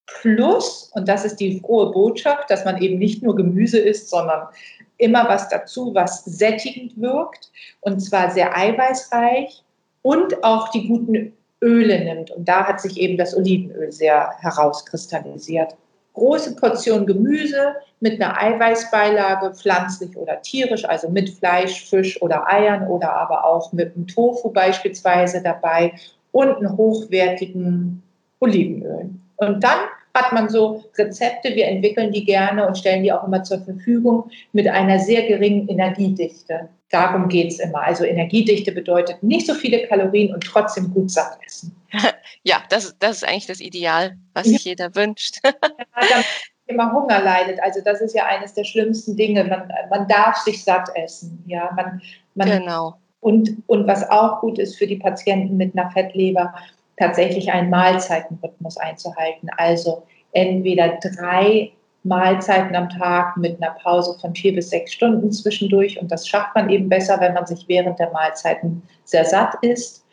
plus, 0.05 0.91
und 0.95 1.07
das 1.07 1.23
ist 1.23 1.37
die 1.37 1.61
frohe 1.61 1.93
Botschaft, 1.93 2.49
dass 2.49 2.65
man 2.65 2.81
eben 2.81 2.99
nicht 2.99 3.23
nur 3.23 3.37
Gemüse 3.37 3.79
isst, 3.79 4.09
sondern 4.09 4.49
immer 4.97 5.25
was 5.29 5.47
dazu, 5.47 5.95
was 5.95 6.25
sättigend 6.25 6.99
wirkt 6.99 7.51
und 7.79 8.01
zwar 8.01 8.31
sehr 8.31 8.53
eiweißreich 8.53 9.63
und 10.01 10.43
auch 10.43 10.71
die 10.71 10.89
guten 10.89 11.31
Öle 11.61 12.03
nimmt. 12.03 12.31
Und 12.31 12.49
da 12.49 12.67
hat 12.67 12.81
sich 12.81 12.99
eben 12.99 13.17
das 13.17 13.33
Olivenöl 13.33 13.93
sehr 13.93 14.31
herauskristallisiert 14.41 15.77
große 16.15 16.55
Portion 16.55 17.05
Gemüse 17.05 17.75
mit 17.99 18.21
einer 18.21 18.41
Eiweißbeilage, 18.41 19.53
pflanzlich 19.53 20.17
oder 20.17 20.41
tierisch, 20.41 20.85
also 20.85 21.09
mit 21.09 21.29
Fleisch, 21.29 21.87
Fisch 21.89 22.21
oder 22.21 22.51
Eiern 22.51 22.87
oder 22.87 23.13
aber 23.13 23.45
auch 23.45 23.71
mit 23.71 23.95
einem 23.95 24.07
Tofu 24.07 24.49
beispielsweise 24.49 25.41
dabei 25.43 25.93
und 26.31 26.57
einen 26.57 26.75
hochwertigen 26.75 28.01
Olivenöl. 28.39 29.09
Und 29.37 29.63
dann 29.63 29.79
hat 30.13 30.31
man 30.31 30.49
so 30.49 30.83
Rezepte, 30.97 31.55
wir 31.55 31.67
entwickeln 31.67 32.11
die 32.11 32.23
gerne 32.23 32.65
und 32.65 32.77
stellen 32.77 33.03
die 33.03 33.11
auch 33.11 33.27
immer 33.27 33.43
zur 33.43 33.59
Verfügung 33.59 34.29
mit 34.53 34.67
einer 34.67 34.99
sehr 34.99 35.23
geringen 35.23 35.67
Energiedichte. 35.67 36.69
Darum 36.89 37.27
geht 37.29 37.51
es 37.51 37.59
immer. 37.59 37.81
Also 37.81 38.03
Energiedichte 38.03 38.71
bedeutet 38.71 39.23
nicht 39.23 39.47
so 39.47 39.53
viele 39.53 39.87
Kalorien 39.87 40.33
und 40.33 40.43
trotzdem 40.43 40.93
gut 40.93 41.11
satt 41.11 41.37
essen. 41.45 41.75
Ja, 42.43 42.61
das, 42.69 42.95
das 42.99 43.17
ist 43.17 43.27
eigentlich 43.27 43.47
das 43.47 43.59
Ideal, 43.59 44.17
was 44.35 44.45
sich 44.45 44.65
jeder 44.65 44.93
wünscht. 44.93 45.39
Ja, 45.43 45.51
damit 45.99 46.25
immer 46.67 46.91
Hunger 46.91 47.21
leidet. 47.21 47.59
Also 47.61 47.81
das 47.83 48.01
ist 48.01 48.13
ja 48.13 48.25
eines 48.25 48.53
der 48.53 48.63
schlimmsten 48.63 49.15
Dinge. 49.15 49.43
Man, 49.45 49.71
man 49.89 50.07
darf 50.07 50.37
sich 50.37 50.63
satt 50.63 50.89
essen. 50.95 51.43
Ja, 51.47 51.71
man, 51.75 52.01
man, 52.35 52.49
genau. 52.49 52.99
Und, 53.19 53.63
und 53.67 53.87
was 53.87 54.07
auch 54.09 54.41
gut 54.41 54.59
ist 54.59 54.75
für 54.75 54.85
die 54.85 54.97
Patienten 54.97 55.57
mit 55.57 55.75
einer 55.75 55.89
Fettleber, 55.91 56.53
tatsächlich 56.97 57.51
einen 57.51 57.69
Mahlzeitenrhythmus 57.69 58.77
einzuhalten. 58.77 59.49
Also 59.57 60.03
entweder 60.31 60.99
drei 61.01 61.71
Mahlzeiten 62.05 62.75
am 62.75 62.89
Tag 62.89 63.35
mit 63.37 63.61
einer 63.61 63.73
Pause 63.75 64.17
von 64.19 64.33
vier 64.35 64.53
bis 64.53 64.69
sechs 64.69 64.93
Stunden 64.93 65.31
zwischendurch. 65.31 65.99
Und 65.99 66.11
das 66.11 66.27
schafft 66.27 66.55
man 66.55 66.69
eben 66.69 66.87
besser, 66.87 67.19
wenn 67.19 67.33
man 67.33 67.45
sich 67.45 67.67
während 67.67 67.99
der 67.99 68.11
Mahlzeiten 68.11 68.81
sehr 69.03 69.25
satt 69.25 69.55
isst. 69.61 70.05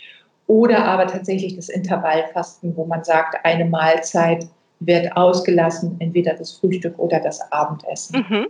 Oder 0.46 0.84
aber 0.84 1.06
tatsächlich 1.06 1.54
das 1.54 1.68
Intervallfasten, 1.68 2.76
wo 2.76 2.84
man 2.84 3.04
sagt, 3.04 3.36
eine 3.44 3.64
Mahlzeit 3.64 4.46
wird 4.80 5.16
ausgelassen, 5.16 5.96
entweder 6.00 6.34
das 6.34 6.52
Frühstück 6.58 6.98
oder 6.98 7.20
das 7.20 7.40
Abendessen. 7.52 8.26
Mhm. 8.28 8.46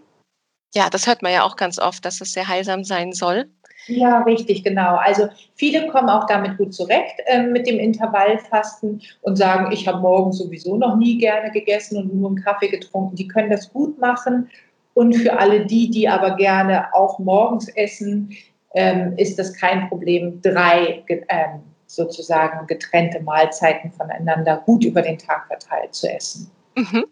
Ja, 0.75 0.89
das 0.89 1.07
hört 1.07 1.21
man 1.21 1.33
ja 1.33 1.43
auch 1.43 1.57
ganz 1.57 1.79
oft, 1.79 2.05
dass 2.05 2.21
es 2.23 2.33
sehr 2.33 2.49
heilsam 2.49 2.83
sein 2.85 3.13
soll. 3.13 3.51
Ja, 3.87 4.23
richtig, 4.23 4.65
genau. 4.65 4.97
Also 4.97 5.29
viele 5.55 5.89
kommen 5.89 6.09
auch 6.09 6.27
damit 6.27 6.59
gut 6.59 6.75
zurecht 6.75 7.17
äh, 7.27 7.43
mit 7.43 7.67
dem 7.67 7.79
Intervallfasten 7.79 9.03
und 9.23 9.37
sagen, 9.37 9.73
ich 9.73 9.89
habe 9.89 10.01
morgens 10.01 10.39
sowieso 10.39 10.77
noch 10.77 10.97
nie 10.97 11.19
gerne 11.19 11.51
gegessen 11.51 11.97
und 11.97 12.15
nur 12.15 12.29
einen 12.31 12.43
Kaffee 12.43 12.69
getrunken. 12.69 13.17
Die 13.17 13.29
können 13.29 13.51
das 13.51 13.73
gut 13.73 13.99
machen. 13.99 14.51
Und 14.95 15.15
für 15.15 15.39
alle 15.39 15.67
die, 15.67 15.91
die 15.91 16.09
aber 16.09 16.37
gerne 16.37 16.95
auch 16.95 17.19
morgens 17.19 17.69
essen, 17.69 18.37
ähm, 18.75 19.15
ist 19.17 19.39
das 19.39 19.55
kein 19.55 19.89
Problem, 19.89 20.41
drei 20.43 21.03
ähm, 21.09 21.63
sozusagen 21.87 22.67
getrennte 22.67 23.21
Mahlzeiten 23.21 23.91
voneinander 23.93 24.63
gut 24.65 24.85
über 24.85 25.03
den 25.03 25.19
Tag 25.19 25.47
verteilt 25.47 25.95
zu 25.95 26.11
essen. 26.11 26.51
Mhm. 26.75 27.05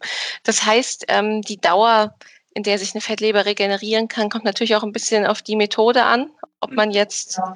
Das 0.44 0.64
heißt, 0.64 1.06
ähm, 1.08 1.42
die 1.42 1.60
Dauer 1.60 2.14
in 2.54 2.62
der 2.62 2.78
sich 2.78 2.94
eine 2.94 3.00
Fettleber 3.00 3.46
regenerieren 3.46 4.08
kann, 4.08 4.28
kommt 4.28 4.44
natürlich 4.44 4.74
auch 4.76 4.82
ein 4.82 4.92
bisschen 4.92 5.26
auf 5.26 5.42
die 5.42 5.56
Methode 5.56 6.04
an, 6.04 6.30
ob 6.60 6.72
man 6.72 6.90
jetzt 6.90 7.36
ja. 7.36 7.54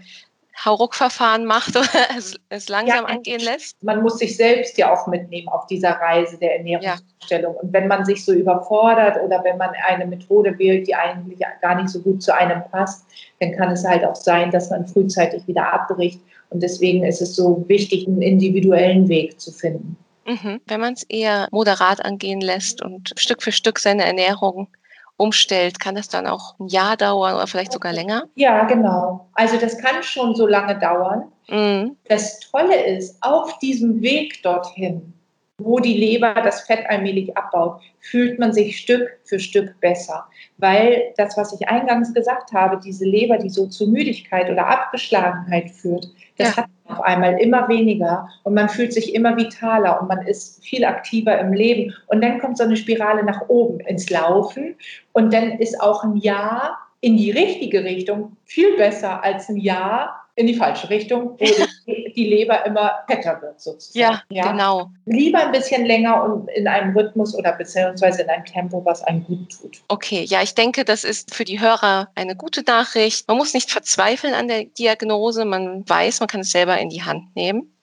Hauruck-Verfahren 0.64 1.44
macht 1.44 1.70
oder 1.76 1.88
es, 2.16 2.38
es 2.48 2.68
langsam 2.68 3.04
ja, 3.04 3.04
angehen 3.04 3.40
lässt. 3.40 3.82
Man 3.82 4.02
muss 4.02 4.18
sich 4.18 4.36
selbst 4.36 4.78
ja 4.78 4.92
auch 4.92 5.06
mitnehmen 5.06 5.48
auf 5.48 5.66
dieser 5.66 5.90
Reise 5.90 6.38
der 6.38 6.58
Ernährungsstellung. 6.58 7.54
Ja. 7.54 7.60
Und 7.60 7.72
wenn 7.72 7.88
man 7.88 8.04
sich 8.04 8.24
so 8.24 8.32
überfordert 8.32 9.20
oder 9.22 9.42
wenn 9.42 9.58
man 9.58 9.70
eine 9.86 10.06
Methode 10.06 10.56
wählt, 10.58 10.86
die 10.86 10.94
eigentlich 10.94 11.40
gar 11.60 11.74
nicht 11.74 11.88
so 11.88 12.00
gut 12.00 12.22
zu 12.22 12.34
einem 12.34 12.62
passt, 12.70 13.04
dann 13.40 13.52
kann 13.52 13.72
es 13.72 13.84
halt 13.84 14.04
auch 14.04 14.16
sein, 14.16 14.50
dass 14.50 14.70
man 14.70 14.86
frühzeitig 14.86 15.46
wieder 15.48 15.72
abbricht. 15.72 16.20
Und 16.50 16.62
deswegen 16.62 17.04
ist 17.04 17.20
es 17.20 17.34
so 17.34 17.64
wichtig, 17.66 18.06
einen 18.06 18.22
individuellen 18.22 19.08
Weg 19.08 19.40
zu 19.40 19.50
finden. 19.50 19.96
Mhm. 20.26 20.60
Wenn 20.66 20.80
man 20.80 20.94
es 20.94 21.02
eher 21.02 21.48
moderat 21.50 22.02
angehen 22.04 22.40
lässt 22.40 22.80
und 22.80 23.12
Stück 23.16 23.42
für 23.42 23.52
Stück 23.52 23.78
seine 23.78 24.04
Ernährung 24.04 24.68
umstellt, 25.16 25.80
kann 25.80 25.94
das 25.94 26.08
dann 26.08 26.26
auch 26.26 26.58
ein 26.58 26.68
Jahr 26.68 26.96
dauern 26.96 27.34
oder 27.34 27.46
vielleicht 27.46 27.72
sogar 27.72 27.92
länger? 27.92 28.24
Ja, 28.34 28.64
genau. 28.64 29.28
Also 29.34 29.56
das 29.56 29.78
kann 29.78 30.02
schon 30.02 30.34
so 30.34 30.46
lange 30.46 30.78
dauern. 30.78 31.30
Mhm. 31.48 31.96
Das 32.08 32.40
Tolle 32.40 32.84
ist, 32.84 33.16
auf 33.22 33.58
diesem 33.58 34.02
Weg 34.02 34.42
dorthin, 34.42 35.14
wo 35.58 35.78
die 35.78 35.96
Leber 35.96 36.34
das 36.34 36.62
Fett 36.62 36.84
allmählich 36.88 37.36
abbaut, 37.36 37.80
fühlt 38.00 38.38
man 38.38 38.52
sich 38.52 38.78
Stück 38.78 39.08
für 39.22 39.38
Stück 39.38 39.78
besser. 39.80 40.26
Weil 40.58 41.14
das, 41.16 41.36
was 41.36 41.52
ich 41.58 41.68
eingangs 41.68 42.12
gesagt 42.12 42.52
habe, 42.52 42.80
diese 42.84 43.04
Leber, 43.04 43.38
die 43.38 43.50
so 43.50 43.66
zu 43.66 43.88
Müdigkeit 43.88 44.50
oder 44.50 44.66
Abgeschlagenheit 44.66 45.70
führt, 45.70 46.08
das 46.38 46.56
ja. 46.56 46.62
hat 46.62 46.66
auf 46.88 47.00
einmal 47.00 47.40
immer 47.40 47.68
weniger 47.68 48.28
und 48.42 48.54
man 48.54 48.68
fühlt 48.68 48.92
sich 48.92 49.14
immer 49.14 49.36
vitaler 49.36 50.00
und 50.00 50.08
man 50.08 50.26
ist 50.26 50.62
viel 50.64 50.84
aktiver 50.84 51.38
im 51.38 51.52
Leben. 51.52 51.94
Und 52.08 52.22
dann 52.22 52.40
kommt 52.40 52.58
so 52.58 52.64
eine 52.64 52.76
Spirale 52.76 53.24
nach 53.24 53.48
oben 53.48 53.80
ins 53.80 54.10
Laufen 54.10 54.74
und 55.12 55.32
dann 55.32 55.52
ist 55.52 55.80
auch 55.80 56.02
ein 56.02 56.16
Jahr 56.16 56.78
in 57.00 57.16
die 57.16 57.30
richtige 57.30 57.84
Richtung 57.84 58.36
viel 58.44 58.76
besser 58.76 59.22
als 59.22 59.48
ein 59.48 59.56
Jahr 59.56 60.23
in 60.36 60.46
die 60.46 60.54
falsche 60.54 60.90
Richtung, 60.90 61.38
wo 61.38 61.44
die 61.86 62.26
Leber 62.26 62.66
immer 62.66 62.92
fetter 63.08 63.40
wird 63.40 63.60
sozusagen. 63.60 63.98
Ja, 63.98 64.22
ja, 64.30 64.50
genau. 64.50 64.90
Lieber 65.06 65.38
ein 65.38 65.52
bisschen 65.52 65.84
länger 65.84 66.24
und 66.24 66.48
in 66.50 66.66
einem 66.66 66.96
Rhythmus 66.96 67.34
oder 67.34 67.52
beziehungsweise 67.52 68.22
in 68.22 68.28
einem 68.28 68.44
Tempo, 68.44 68.84
was 68.84 69.02
einem 69.04 69.24
gut 69.24 69.50
tut. 69.50 69.82
Okay, 69.88 70.24
ja, 70.24 70.42
ich 70.42 70.54
denke, 70.54 70.84
das 70.84 71.04
ist 71.04 71.34
für 71.34 71.44
die 71.44 71.60
Hörer 71.60 72.08
eine 72.14 72.34
gute 72.36 72.62
Nachricht. 72.62 73.28
Man 73.28 73.36
muss 73.36 73.54
nicht 73.54 73.70
verzweifeln 73.70 74.34
an 74.34 74.48
der 74.48 74.64
Diagnose. 74.64 75.44
Man 75.44 75.88
weiß, 75.88 76.20
man 76.20 76.28
kann 76.28 76.40
es 76.40 76.50
selber 76.50 76.78
in 76.78 76.88
die 76.88 77.02
Hand 77.02 77.36
nehmen. 77.36 77.74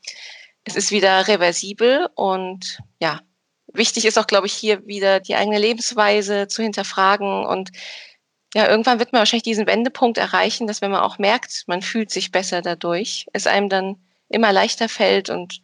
Es 0.64 0.76
ist 0.76 0.92
wieder 0.92 1.28
reversibel 1.28 2.08
und 2.16 2.80
ja, 3.00 3.22
wichtig 3.74 4.06
ist 4.06 4.20
auch, 4.20 4.28
glaube 4.28 4.48
ich, 4.48 4.54
hier 4.54 4.86
wieder 4.86 5.20
die 5.20 5.36
eigene 5.36 5.58
Lebensweise 5.58 6.48
zu 6.48 6.62
hinterfragen 6.62 7.46
und 7.46 7.72
ja, 8.54 8.68
irgendwann 8.70 9.00
wird 9.00 9.14
man 9.14 9.20
wahrscheinlich 9.20 9.44
diesen 9.44 9.68
Wendepunkt 9.68 10.18
erreichen, 10.18 10.68
dass 10.68 10.82
wenn 10.82 10.92
man 10.92 11.02
auch 11.02 11.18
merkt, 11.18 11.64
man 11.68 11.82
fühlt 11.82 12.12
sich 12.12 12.32
besser 12.32 12.62
dadurch, 12.62 13.26
es 13.34 13.48
einem 13.48 13.70
dann 13.70 13.98
immer 14.30 14.52
leichter 14.52 14.90
fällt 14.90 15.30
und 15.30 15.62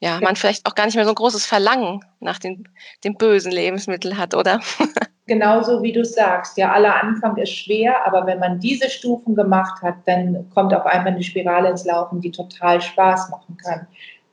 ja, 0.00 0.20
man 0.20 0.36
vielleicht 0.36 0.66
auch 0.66 0.74
gar 0.74 0.84
nicht 0.84 0.94
mehr 0.94 1.04
so 1.04 1.10
ein 1.10 1.16
großes 1.16 1.46
Verlangen 1.46 2.04
nach 2.20 2.38
den, 2.38 2.68
dem 3.04 3.16
bösen 3.16 3.50
Lebensmittel 3.50 4.18
hat, 4.18 4.34
oder? 4.34 4.60
Genauso 5.26 5.82
wie 5.82 5.92
du 5.92 6.04
sagst, 6.04 6.56
ja, 6.56 6.72
aller 6.72 7.02
Anfang 7.02 7.36
ist 7.38 7.50
schwer, 7.50 8.06
aber 8.06 8.26
wenn 8.26 8.38
man 8.38 8.60
diese 8.60 8.90
Stufen 8.90 9.34
gemacht 9.34 9.82
hat, 9.82 9.96
dann 10.04 10.48
kommt 10.50 10.72
auf 10.74 10.86
einmal 10.86 11.14
eine 11.14 11.22
Spirale 11.22 11.70
ins 11.70 11.84
Laufen, 11.84 12.20
die 12.20 12.30
total 12.30 12.80
Spaß 12.80 13.30
machen 13.30 13.56
kann, 13.56 13.86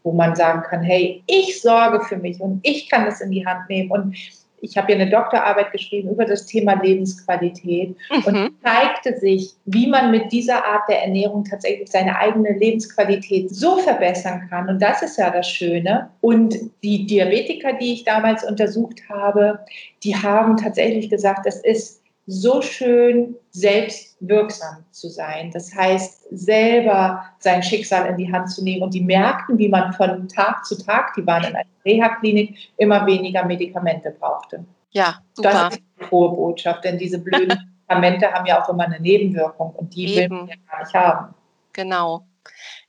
wo 0.04 0.12
man 0.12 0.36
sagen 0.36 0.62
kann, 0.62 0.84
hey, 0.84 1.24
ich 1.26 1.62
sorge 1.62 2.02
für 2.02 2.18
mich 2.18 2.39
und 2.42 2.60
ich 2.62 2.89
kann 2.89 3.06
das 3.06 3.22
in 3.22 3.32
die 3.32 3.46
Hand 3.46 3.70
nehmen 3.70 3.89
und 3.89 4.16
ich 4.63 4.78
habe 4.78 4.93
ja 4.93 4.97
eine 4.97 5.10
Doktorarbeit 5.10 5.73
geschrieben 5.73 6.10
über 6.10 6.23
das 6.23 6.45
Thema 6.45 6.82
Lebensqualität 6.82 7.97
mhm. 8.10 8.23
und 8.26 8.52
zeigte 8.63 9.19
sich, 9.19 9.54
wie 9.65 9.88
man 9.88 10.10
mit 10.10 10.32
dieser 10.32 10.63
Art 10.63 10.88
der 10.88 11.04
Ernährung 11.04 11.43
tatsächlich 11.43 11.91
seine 11.91 12.17
eigene 12.17 12.54
Lebensqualität 12.54 13.54
so 13.54 13.78
verbessern 13.80 14.47
kann. 14.49 14.69
Und 14.69 14.82
das 14.82 15.02
ist 15.02 15.17
ja 15.17 15.30
das 15.30 15.49
Schöne. 15.49 16.10
Und 16.21 16.56
die 16.82 17.06
Diabetiker, 17.06 17.73
die 17.73 17.93
ich 17.93 18.06
damals 18.06 18.45
untersucht 18.45 19.02
habe, 19.10 19.60
die 20.04 20.15
haben 20.15 20.56
tatsächlich 20.56 21.10
gesagt, 21.10 21.45
es 21.45 21.58
ist 21.58 22.03
so 22.25 22.62
schön 22.62 23.36
selbstwirksam 23.51 24.86
zu 24.91 25.09
sein. 25.09 25.51
Das 25.51 25.73
heißt, 25.75 26.27
selber 26.31 27.25
sein 27.39 27.62
Schicksal 27.62 28.07
in 28.07 28.17
die 28.17 28.31
Hand 28.31 28.49
zu 28.49 28.63
nehmen. 28.63 28.81
Und 28.81 28.93
die 28.93 29.03
merkten, 29.03 29.57
wie 29.57 29.69
man 29.69 29.93
von 29.93 30.27
Tag 30.29 30.65
zu 30.65 30.77
Tag, 30.77 31.13
die 31.15 31.25
waren 31.27 31.43
in 31.43 31.55
einer 31.55 31.65
Reha-Klinik, 31.86 32.57
immer 32.77 33.05
weniger 33.05 33.45
Medikamente 33.45 34.12
brauchte. 34.12 34.65
Ja, 34.91 35.15
super. 35.33 35.49
Das 35.49 35.73
ist 35.73 35.83
eine 35.97 36.07
frohe 36.07 36.29
Botschaft, 36.29 36.83
denn 36.86 36.97
diese 36.97 37.19
blöden 37.19 37.59
Medikamente 37.89 38.31
haben 38.31 38.45
ja 38.45 38.63
auch 38.63 38.69
immer 38.69 38.86
eine 38.86 38.99
Nebenwirkung 38.99 39.71
und 39.75 39.93
die 39.93 40.15
Eben. 40.15 40.15
will 40.15 40.29
man 40.29 40.47
ja 40.47 40.55
gar 40.69 40.79
nicht 40.79 40.93
haben. 40.93 41.36
Genau 41.73 42.25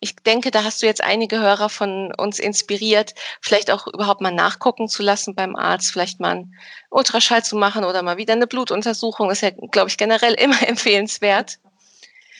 ich 0.00 0.16
denke, 0.16 0.50
da 0.50 0.64
hast 0.64 0.82
du 0.82 0.86
jetzt 0.86 1.02
einige 1.02 1.40
Hörer 1.40 1.68
von 1.68 2.12
uns 2.16 2.38
inspiriert, 2.38 3.14
vielleicht 3.40 3.70
auch 3.70 3.86
überhaupt 3.86 4.20
mal 4.20 4.32
nachgucken 4.32 4.88
zu 4.88 5.02
lassen 5.02 5.34
beim 5.34 5.56
Arzt, 5.56 5.90
vielleicht 5.90 6.20
mal 6.20 6.32
einen 6.32 6.54
Ultraschall 6.90 7.42
zu 7.42 7.56
machen 7.56 7.84
oder 7.84 8.02
mal 8.02 8.16
wieder 8.16 8.34
eine 8.34 8.46
Blutuntersuchung. 8.46 9.30
Ist 9.30 9.42
ja, 9.42 9.50
glaube 9.70 9.88
ich, 9.88 9.96
generell 9.96 10.34
immer 10.38 10.66
empfehlenswert. 10.66 11.58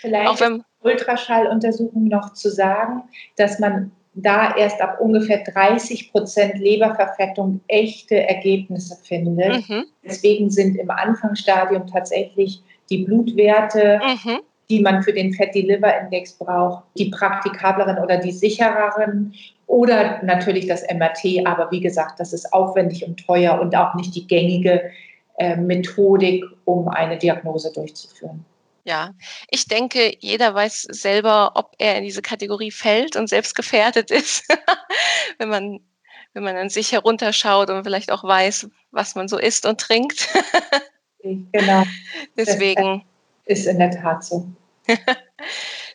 Vielleicht 0.00 0.29
auch 0.29 0.40
wenn, 0.40 0.62
Ultraschalluntersuchung 0.83 2.09
noch 2.09 2.35
zu 2.35 2.50
sagen, 2.50 3.05
dass 3.37 3.59
man 3.59 3.90
da 4.16 4.55
erst 4.55 4.81
ab 4.81 5.00
ungefähr 5.00 5.42
30 5.42 6.12
Prozent 6.12 6.59
Leberverfettung 6.59 7.62
echte 7.66 8.29
Ergebnisse 8.29 8.96
findet. 9.03 9.68
Mhm. 9.68 9.87
Deswegen 10.05 10.50
sind 10.50 10.77
im 10.77 10.90
Anfangsstadium 10.90 11.87
tatsächlich 11.87 12.62
die 12.90 13.05
Blutwerte 13.05 14.00
mhm 14.05 14.40
die 14.70 14.81
man 14.81 15.03
für 15.03 15.12
den 15.12 15.35
Fatty 15.35 15.62
Liver 15.62 15.98
Index 16.00 16.33
braucht, 16.33 16.85
die 16.96 17.11
praktikableren 17.11 17.98
oder 17.98 18.18
die 18.18 18.33
sichereren 18.33 19.35
oder 19.66 20.22
natürlich 20.22 20.66
das 20.66 20.83
MRT. 20.83 21.46
Aber 21.46 21.70
wie 21.70 21.81
gesagt, 21.81 22.20
das 22.20 22.33
ist 22.33 22.53
aufwendig 22.53 23.07
und 23.07 23.24
teuer 23.24 23.61
und 23.61 23.74
auch 23.77 23.94
nicht 23.94 24.14
die 24.14 24.27
gängige 24.27 24.90
äh, 25.38 25.57
Methodik, 25.57 26.44
um 26.64 26.88
eine 26.88 27.18
Diagnose 27.18 27.72
durchzuführen. 27.72 28.44
Ja, 28.85 29.12
ich 29.50 29.66
denke, 29.66 30.14
jeder 30.20 30.55
weiß 30.55 30.83
selber, 30.90 31.53
ob 31.55 31.72
er 31.79 31.96
in 31.96 32.05
diese 32.05 32.20
Kategorie 32.20 32.70
fällt 32.70 33.16
und 33.16 33.29
selbst 33.29 33.55
gefährdet 33.55 34.11
ist, 34.11 34.46
wenn 35.38 35.48
man 35.48 35.81
wenn 36.35 36.42
man 36.42 36.57
an 36.57 36.68
sich 36.68 36.92
herunterschaut 36.92 37.70
und 37.70 37.85
vielleicht 37.85 38.11
auch 38.11 38.24
weiß, 38.24 38.68
was 38.90 39.14
man 39.14 39.29
so 39.29 39.38
isst 39.38 39.66
und 39.66 39.81
trinkt. 39.81 40.29
genau. 41.22 41.85
Deswegen 42.37 43.05
ist 43.46 43.66
in 43.66 43.78
der 43.78 43.90
Tat 43.90 44.24
so. 44.24 44.46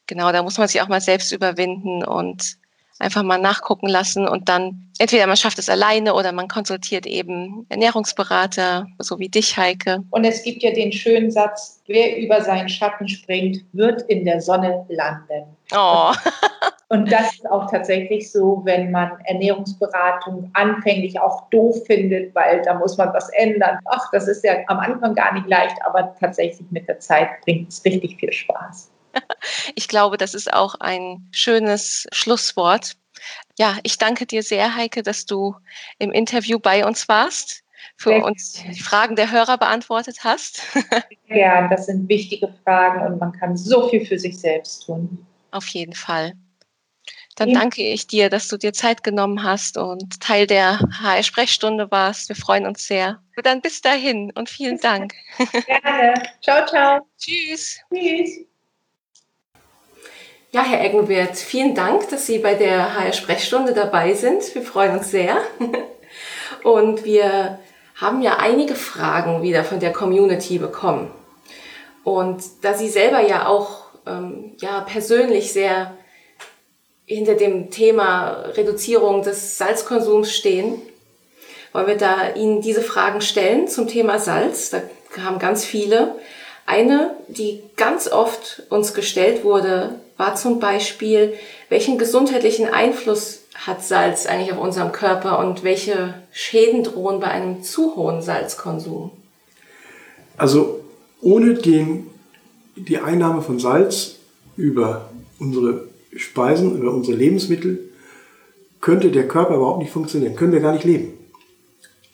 genau, 0.07 0.31
da 0.31 0.43
muss 0.43 0.57
man 0.57 0.67
sich 0.67 0.81
auch 0.81 0.87
mal 0.87 1.01
selbst 1.01 1.31
überwinden 1.31 2.03
und 2.03 2.57
einfach 2.99 3.23
mal 3.23 3.39
nachgucken 3.39 3.87
lassen 3.87 4.27
und 4.27 4.49
dann 4.49 4.91
entweder 4.99 5.25
man 5.25 5.37
schafft 5.37 5.57
es 5.57 5.69
alleine 5.69 6.13
oder 6.13 6.33
man 6.33 6.49
konsultiert 6.49 7.05
eben 7.05 7.65
Ernährungsberater, 7.69 8.87
so 8.99 9.19
wie 9.19 9.29
dich, 9.29 9.57
Heike. 9.57 10.03
Und 10.11 10.25
es 10.25 10.43
gibt 10.43 10.61
ja 10.63 10.71
den 10.71 10.91
schönen 10.91 11.31
Satz, 11.31 11.81
wer 11.87 12.17
über 12.17 12.41
seinen 12.41 12.67
Schatten 12.67 13.07
springt, 13.07 13.63
wird 13.71 14.01
in 14.03 14.25
der 14.25 14.41
Sonne 14.41 14.85
landen. 14.89 15.55
Oh. 15.71 16.11
Und 16.91 17.11
das 17.11 17.33
ist 17.33 17.49
auch 17.49 17.69
tatsächlich 17.69 18.31
so, 18.31 18.61
wenn 18.63 18.89
man 18.89 19.11
Ernährungsberatung 19.25 20.49
anfänglich 20.53 21.19
auch 21.19 21.47
doof 21.51 21.85
findet, 21.85 22.33
weil 22.33 22.63
da 22.63 22.73
muss 22.73 22.97
man 22.97 23.13
was 23.13 23.29
ändern. 23.29 23.77
Ach, 23.85 24.09
das 24.11 24.27
ist 24.27 24.43
ja 24.43 24.53
am 24.65 24.79
Anfang 24.79 25.13
gar 25.13 25.35
nicht 25.35 25.47
leicht, 25.47 25.75
aber 25.85 26.15
tatsächlich 26.19 26.65
mit 26.71 26.87
der 26.87 26.99
Zeit 26.99 27.29
bringt 27.45 27.69
es 27.69 27.85
richtig 27.85 28.17
viel 28.19 28.33
Spaß. 28.33 28.91
Ich 29.75 29.87
glaube, 29.87 30.17
das 30.17 30.33
ist 30.33 30.53
auch 30.53 30.75
ein 30.79 31.27
schönes 31.31 32.05
Schlusswort. 32.11 32.95
Ja, 33.57 33.77
ich 33.83 33.97
danke 33.97 34.25
dir 34.25 34.43
sehr, 34.43 34.75
Heike, 34.75 35.01
dass 35.01 35.25
du 35.25 35.55
im 35.97 36.11
Interview 36.11 36.59
bei 36.59 36.85
uns 36.85 37.07
warst, 37.09 37.63
für 37.97 38.09
sehr 38.09 38.23
uns 38.23 38.53
die 38.53 38.79
Fragen 38.79 39.15
der 39.15 39.31
Hörer 39.31 39.57
beantwortet 39.57 40.19
hast. 40.23 40.61
Ja, 41.31 41.67
das 41.67 41.85
sind 41.85 42.09
wichtige 42.09 42.51
Fragen 42.63 43.05
und 43.05 43.19
man 43.19 43.31
kann 43.33 43.55
so 43.55 43.87
viel 43.89 44.03
für 44.03 44.17
sich 44.17 44.39
selbst 44.39 44.87
tun. 44.87 45.27
Auf 45.51 45.67
jeden 45.67 45.93
Fall. 45.93 46.33
Dann 47.39 47.53
danke 47.53 47.81
ich 47.81 48.05
dir, 48.05 48.29
dass 48.29 48.49
du 48.49 48.57
dir 48.57 48.73
Zeit 48.73 49.01
genommen 49.01 49.43
hast 49.43 49.77
und 49.77 50.19
Teil 50.19 50.45
der 50.45 50.79
HR-Sprechstunde 51.01 51.89
warst. 51.89 52.27
Wir 52.27 52.35
freuen 52.35 52.65
uns 52.67 52.85
sehr. 52.85 53.21
Dann 53.41 53.61
bis 53.61 53.79
dahin 53.79 54.31
und 54.35 54.49
vielen 54.49 54.77
Dank. 54.79 55.13
Gerne. 55.65 56.21
Ciao, 56.41 56.65
ciao. 56.67 56.99
Tschüss. 57.17 57.79
Tschüss. 57.93 58.45
Ja, 60.51 60.63
Herr 60.63 60.83
Eggenwert, 60.83 61.37
vielen 61.37 61.75
Dank, 61.75 62.09
dass 62.09 62.25
Sie 62.25 62.39
bei 62.39 62.55
der 62.55 62.95
HR-Sprechstunde 62.95 63.73
dabei 63.73 64.13
sind. 64.15 64.53
Wir 64.53 64.63
freuen 64.63 64.97
uns 64.97 65.09
sehr. 65.09 65.37
Und 66.63 67.05
wir 67.05 67.59
haben 67.95 68.21
ja 68.21 68.37
einige 68.37 68.75
Fragen 68.75 69.43
wieder 69.43 69.63
von 69.63 69.79
der 69.79 69.93
Community 69.93 70.57
bekommen. 70.57 71.09
Und 72.03 72.43
da 72.63 72.73
Sie 72.73 72.89
selber 72.89 73.21
ja 73.21 73.47
auch 73.47 73.91
ähm, 74.05 74.57
ja, 74.59 74.81
persönlich 74.81 75.53
sehr 75.53 75.95
hinter 77.09 77.33
dem 77.33 77.71
Thema 77.71 78.43
Reduzierung 78.55 79.23
des 79.23 79.57
Salzkonsums 79.57 80.31
stehen, 80.31 80.79
wollen 81.73 81.87
wir 81.87 81.97
da 81.97 82.35
Ihnen 82.35 82.61
diese 82.61 82.83
Fragen 82.83 83.21
stellen 83.21 83.67
zum 83.67 83.87
Thema 83.87 84.19
Salz. 84.19 84.69
Da 84.69 84.81
kamen 85.11 85.39
ganz 85.39 85.65
viele. 85.65 86.15
Eine, 86.67 87.15
die 87.27 87.63
ganz 87.77 88.11
oft 88.11 88.61
uns 88.69 88.93
gestellt 88.93 89.43
wurde, 89.43 89.95
war 90.17 90.35
zum 90.35 90.59
Beispiel, 90.59 91.33
welchen 91.69 91.97
gesundheitlichen 91.97 92.67
Einfluss 92.67 93.39
hat 93.55 93.83
Salz 93.83 94.27
eigentlich 94.27 94.53
auf 94.53 94.59
unserem 94.59 94.91
Körper 94.91 95.39
und 95.39 95.63
welche 95.63 96.13
Schäden 96.31 96.83
drohen 96.83 97.19
bei 97.19 97.27
einem 97.27 97.63
zu 97.63 97.95
hohen 97.95 98.21
Salzkonsum? 98.21 99.09
Also 100.37 100.81
ohne 101.21 101.55
den, 101.55 102.07
die 102.75 102.99
Einnahme 102.99 103.41
von 103.41 103.57
Salz 103.57 104.17
über 104.55 105.09
unsere 105.39 105.89
Speisen, 106.15 106.77
über 106.77 106.93
unsere 106.93 107.17
Lebensmittel, 107.17 107.89
könnte 108.81 109.11
der 109.11 109.27
Körper 109.27 109.55
überhaupt 109.55 109.79
nicht 109.79 109.91
funktionieren, 109.91 110.35
können 110.35 110.53
wir 110.53 110.61
gar 110.61 110.73
nicht 110.73 110.85
leben. 110.85 111.13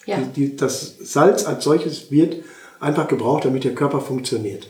Ja. 0.05 0.17
Die, 0.17 0.49
die, 0.49 0.55
das 0.55 0.97
Salz 0.99 1.45
als 1.45 1.63
solches 1.63 2.11
wird 2.11 2.43
einfach 2.79 3.07
gebraucht, 3.07 3.45
damit 3.45 3.63
der 3.63 3.75
Körper 3.75 4.01
funktioniert. 4.01 4.69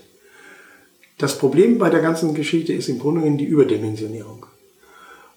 Das 1.17 1.37
Problem 1.37 1.77
bei 1.77 1.89
der 1.89 2.01
ganzen 2.01 2.33
Geschichte 2.33 2.73
ist 2.73 2.89
im 2.89 2.99
Grunde 2.99 3.21
genommen 3.21 3.37
die 3.37 3.45
Überdimensionierung. 3.45 4.45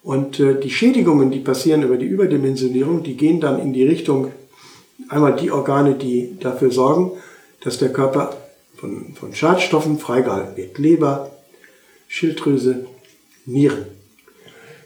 Und 0.02 0.40
äh, 0.40 0.58
die 0.60 0.70
Schädigungen, 0.70 1.30
die 1.30 1.40
passieren 1.40 1.82
über 1.82 1.96
die 1.96 2.06
Überdimensionierung, 2.06 3.02
die 3.02 3.16
gehen 3.16 3.40
dann 3.40 3.60
in 3.60 3.72
die 3.72 3.84
Richtung, 3.84 4.32
einmal 5.08 5.36
die 5.36 5.50
Organe, 5.50 5.94
die 5.94 6.36
dafür 6.40 6.70
sorgen, 6.70 7.12
dass 7.62 7.78
der 7.78 7.92
Körper 7.92 8.36
von, 8.76 9.14
von 9.14 9.34
Schadstoffen 9.34 9.98
freigehalten 9.98 10.56
wird. 10.56 10.78
Leber, 10.78 11.30
Schilddrüse, 12.08 12.86
Nieren. 13.48 13.86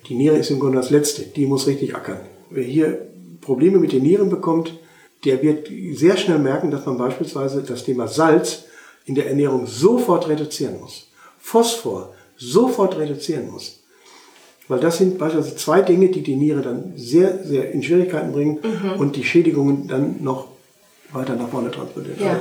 Die 0.09 0.15
Niere 0.15 0.37
ist 0.37 0.51
im 0.51 0.61
Grunde 0.61 0.79
das 0.79 0.91
Letzte, 0.91 1.23
die 1.23 1.47
muss 1.47 1.67
richtig 1.67 1.95
ackern. 1.95 2.21
Wer 2.51 2.65
hier 2.65 3.07
Probleme 3.41 3.79
mit 3.79 3.93
den 3.93 4.03
Nieren 4.03 4.31
bekommt, 4.31 4.79
der 5.25 5.43
wird 5.43 5.69
sehr 5.95 6.17
schnell 6.17 6.39
merken, 6.39 6.71
dass 6.71 6.87
man 6.87 6.97
beispielsweise 6.97 7.63
das 7.63 7.85
Thema 7.85 8.09
Salz 8.09 8.65
in 9.05 9.15
der 9.15 9.29
Ernährung 9.29 9.67
sofort 9.67 10.29
reduzieren 10.29 10.81
muss. 10.81 11.09
Phosphor 11.39 12.15
sofort 12.37 12.97
reduzieren 12.99 13.51
muss. 13.51 13.81
Weil 14.69 14.81
das 14.81 14.99
sind 14.99 15.19
beispielsweise 15.19 15.57
zwei 15.57 15.83
Dinge, 15.83 16.09
die 16.09 16.23
die 16.23 16.37
Niere 16.37 16.63
dann 16.63 16.93
sehr, 16.97 17.45
sehr 17.45 17.73
in 17.73 17.83
Schwierigkeiten 17.83 18.33
bringen 18.33 18.59
mhm. 18.63 19.01
und 19.01 19.17
die 19.17 19.25
Schädigungen 19.25 19.89
dann 19.89 20.23
noch 20.23 20.49
weiter 21.13 21.35
nach 21.35 21.49
vorne 21.49 21.71
transportieren. 21.71 22.19
Ja. 22.21 22.41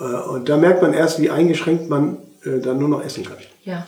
Äh, 0.00 0.28
und 0.28 0.48
da 0.48 0.56
merkt 0.56 0.82
man 0.82 0.92
erst, 0.92 1.20
wie 1.20 1.30
eingeschränkt 1.30 1.88
man 1.88 2.18
äh, 2.44 2.58
dann 2.58 2.78
nur 2.78 2.88
noch 2.88 3.04
essen 3.04 3.24
kann. 3.24 3.38
Ja. 3.64 3.86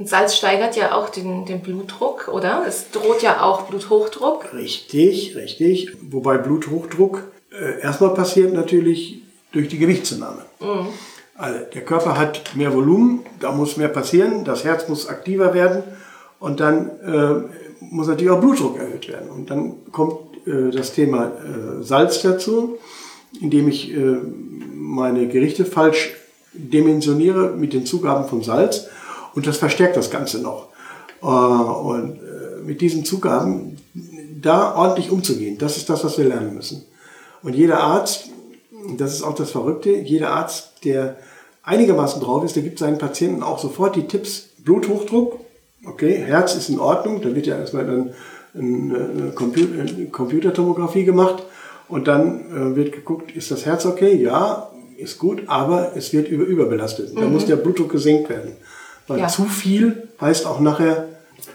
Und 0.00 0.08
Salz 0.08 0.34
steigert 0.34 0.76
ja 0.76 0.94
auch 0.94 1.10
den, 1.10 1.44
den 1.44 1.60
Blutdruck, 1.60 2.28
oder? 2.32 2.64
Es 2.66 2.90
droht 2.90 3.20
ja 3.20 3.42
auch 3.42 3.64
Bluthochdruck. 3.64 4.54
Richtig, 4.54 5.36
richtig. 5.36 5.94
Wobei 6.00 6.38
Bluthochdruck 6.38 7.24
äh, 7.52 7.82
erstmal 7.82 8.14
passiert 8.14 8.54
natürlich 8.54 9.20
durch 9.52 9.68
die 9.68 9.76
Gewichtszunahme. 9.76 10.46
Mhm. 10.58 10.86
Also 11.34 11.58
der 11.74 11.82
Körper 11.82 12.16
hat 12.16 12.56
mehr 12.56 12.72
Volumen, 12.74 13.26
da 13.40 13.52
muss 13.52 13.76
mehr 13.76 13.88
passieren, 13.88 14.42
das 14.46 14.64
Herz 14.64 14.88
muss 14.88 15.06
aktiver 15.06 15.52
werden 15.52 15.82
und 16.38 16.60
dann 16.60 16.90
äh, 17.00 17.84
muss 17.84 18.06
natürlich 18.08 18.30
auch 18.30 18.40
Blutdruck 18.40 18.78
erhöht 18.78 19.06
werden. 19.06 19.28
Und 19.28 19.50
dann 19.50 19.92
kommt 19.92 20.14
äh, 20.46 20.70
das 20.70 20.94
Thema 20.94 21.26
äh, 21.26 21.82
Salz 21.82 22.22
dazu, 22.22 22.78
indem 23.38 23.68
ich 23.68 23.94
äh, 23.94 24.16
meine 24.74 25.28
Gerichte 25.28 25.66
falsch 25.66 26.14
dimensioniere 26.54 27.50
mit 27.50 27.74
den 27.74 27.84
Zugaben 27.84 28.26
von 28.26 28.42
Salz 28.42 28.88
und 29.34 29.46
das 29.46 29.56
verstärkt 29.56 29.96
das 29.96 30.10
Ganze 30.10 30.40
noch. 30.40 30.68
Äh, 31.22 31.26
und 31.26 32.16
äh, 32.16 32.62
mit 32.64 32.80
diesen 32.80 33.04
Zugaben 33.04 33.76
da 34.40 34.74
ordentlich 34.74 35.10
umzugehen, 35.10 35.58
das 35.58 35.76
ist 35.76 35.90
das, 35.90 36.04
was 36.04 36.18
wir 36.18 36.24
lernen 36.26 36.54
müssen. 36.54 36.84
Und 37.42 37.54
jeder 37.54 37.80
Arzt 37.80 38.30
das 38.96 39.14
ist 39.14 39.22
auch 39.22 39.34
das 39.34 39.50
Verrückte, 39.50 39.90
jeder 39.90 40.30
Arzt, 40.30 40.84
der 40.84 41.16
einigermaßen 41.62 42.22
drauf 42.22 42.44
ist, 42.44 42.56
der 42.56 42.62
gibt 42.62 42.78
seinen 42.78 42.98
Patienten 42.98 43.42
auch 43.42 43.58
sofort 43.58 43.96
die 43.96 44.06
Tipps, 44.06 44.50
Bluthochdruck, 44.64 45.40
okay, 45.86 46.14
Herz 46.14 46.54
ist 46.54 46.68
in 46.68 46.78
Ordnung, 46.78 47.20
da 47.22 47.34
wird 47.34 47.46
ja 47.46 47.58
erstmal 47.58 47.86
dann 47.86 48.10
eine 48.54 49.32
Computertomographie 50.10 51.04
gemacht 51.04 51.44
und 51.88 52.08
dann 52.08 52.40
äh, 52.50 52.76
wird 52.76 52.92
geguckt, 52.92 53.30
ist 53.32 53.50
das 53.50 53.64
Herz 53.64 53.86
okay? 53.86 54.16
Ja, 54.16 54.70
ist 54.96 55.18
gut, 55.18 55.44
aber 55.46 55.92
es 55.96 56.12
wird 56.12 56.28
über, 56.28 56.44
überbelastet. 56.44 57.16
Da 57.16 57.22
mhm. 57.22 57.32
muss 57.32 57.46
der 57.46 57.56
Blutdruck 57.56 57.90
gesenkt 57.90 58.28
werden. 58.28 58.52
Weil 59.10 59.18
ja. 59.18 59.26
zu 59.26 59.46
viel 59.46 60.04
heißt 60.20 60.46
auch 60.46 60.60
nachher, 60.60 61.08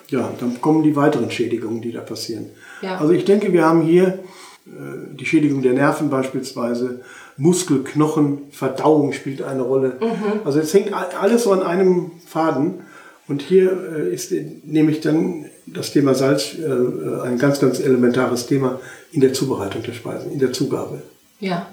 ja, 0.09 0.29
dann 0.41 0.59
kommen 0.59 0.83
die 0.83 0.97
weiteren 0.97 1.31
Schädigungen, 1.31 1.81
die 1.81 1.93
da 1.93 2.01
passieren. 2.01 2.47
Ja. 2.81 2.97
Also 2.97 3.13
ich 3.13 3.23
denke, 3.23 3.53
wir 3.53 3.63
haben 3.63 3.81
hier 3.83 4.19
äh, 4.65 5.15
die 5.17 5.25
Schädigung 5.25 5.61
der 5.61 5.71
Nerven 5.71 6.09
beispielsweise, 6.09 6.99
Muskel, 7.37 7.85
Knochen, 7.85 8.39
Verdauung 8.51 9.13
spielt 9.13 9.41
eine 9.41 9.61
Rolle. 9.61 9.93
Mhm. 10.01 10.41
Also 10.43 10.59
es 10.59 10.73
hängt 10.73 10.91
alles 10.93 11.43
so 11.43 11.53
an 11.53 11.63
einem 11.63 12.11
Faden. 12.27 12.81
Und 13.29 13.41
hier 13.41 13.71
äh, 13.71 14.13
ist 14.13 14.33
nämlich 14.65 14.99
dann 14.99 15.45
das 15.65 15.93
Thema 15.93 16.13
Salz 16.13 16.55
äh, 16.59 17.21
ein 17.23 17.37
ganz, 17.37 17.61
ganz 17.61 17.79
elementares 17.79 18.47
Thema 18.47 18.81
in 19.13 19.21
der 19.21 19.31
Zubereitung 19.31 19.81
der 19.81 19.93
Speisen, 19.93 20.33
in 20.33 20.39
der 20.39 20.51
Zugabe. 20.51 21.03
Ja. 21.39 21.67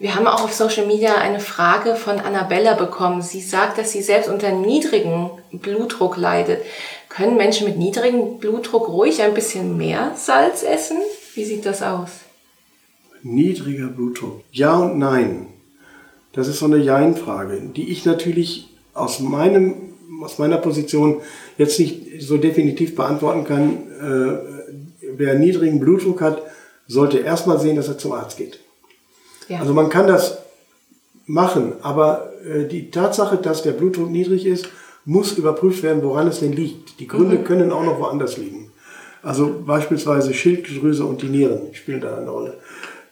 Wir 0.00 0.14
haben 0.14 0.28
auch 0.28 0.44
auf 0.44 0.52
Social 0.52 0.86
Media 0.86 1.16
eine 1.16 1.40
Frage 1.40 1.96
von 1.96 2.20
Annabella 2.20 2.74
bekommen. 2.74 3.20
Sie 3.20 3.40
sagt, 3.40 3.78
dass 3.78 3.90
sie 3.90 4.02
selbst 4.02 4.28
unter 4.28 4.52
niedrigem 4.52 5.30
Blutdruck 5.50 6.16
leidet. 6.16 6.62
Können 7.08 7.36
Menschen 7.36 7.66
mit 7.66 7.78
niedrigem 7.78 8.38
Blutdruck 8.38 8.88
ruhig 8.88 9.20
ein 9.22 9.34
bisschen 9.34 9.76
mehr 9.76 10.12
Salz 10.14 10.62
essen? 10.62 10.98
Wie 11.34 11.44
sieht 11.44 11.66
das 11.66 11.82
aus? 11.82 12.10
Niedriger 13.24 13.88
Blutdruck. 13.88 14.42
Ja 14.52 14.76
und 14.76 14.98
nein. 14.98 15.48
Das 16.32 16.46
ist 16.46 16.60
so 16.60 16.66
eine 16.66 16.78
Jein-Frage, 16.78 17.60
die 17.74 17.90
ich 17.90 18.04
natürlich 18.04 18.68
aus, 18.94 19.18
meinem, 19.18 19.94
aus 20.22 20.38
meiner 20.38 20.58
Position 20.58 21.22
jetzt 21.56 21.80
nicht 21.80 22.22
so 22.22 22.36
definitiv 22.36 22.94
beantworten 22.94 23.42
kann. 23.42 23.88
Äh, 24.00 25.08
wer 25.16 25.34
niedrigen 25.34 25.80
Blutdruck 25.80 26.20
hat, 26.20 26.42
sollte 26.86 27.18
erstmal 27.18 27.58
sehen, 27.58 27.74
dass 27.74 27.88
er 27.88 27.98
zum 27.98 28.12
Arzt 28.12 28.36
geht. 28.36 28.60
Ja. 29.48 29.60
Also 29.60 29.72
man 29.72 29.88
kann 29.88 30.06
das 30.06 30.38
machen, 31.26 31.74
aber 31.82 32.32
äh, 32.44 32.66
die 32.66 32.90
Tatsache, 32.90 33.36
dass 33.36 33.62
der 33.62 33.72
Blutdruck 33.72 34.10
niedrig 34.10 34.46
ist, 34.46 34.68
muss 35.04 35.32
überprüft 35.32 35.82
werden, 35.82 36.02
woran 36.02 36.28
es 36.28 36.40
denn 36.40 36.52
liegt. 36.52 37.00
Die 37.00 37.06
Gründe 37.06 37.38
mhm. 37.38 37.44
können 37.44 37.72
auch 37.72 37.84
noch 37.84 37.98
woanders 37.98 38.36
liegen. 38.36 38.70
Also 39.22 39.62
beispielsweise 39.66 40.34
Schilddrüse 40.34 41.04
und 41.04 41.22
die 41.22 41.28
Nieren 41.28 41.72
spielen 41.72 42.00
da 42.00 42.16
eine 42.16 42.30
Rolle. 42.30 42.54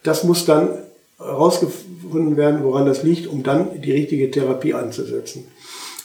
Das 0.03 0.23
muss 0.23 0.45
dann 0.45 0.69
herausgefunden 1.17 2.37
werden, 2.37 2.63
woran 2.63 2.85
das 2.85 3.03
liegt, 3.03 3.27
um 3.27 3.43
dann 3.43 3.81
die 3.81 3.91
richtige 3.91 4.29
Therapie 4.29 4.73
anzusetzen. 4.73 5.45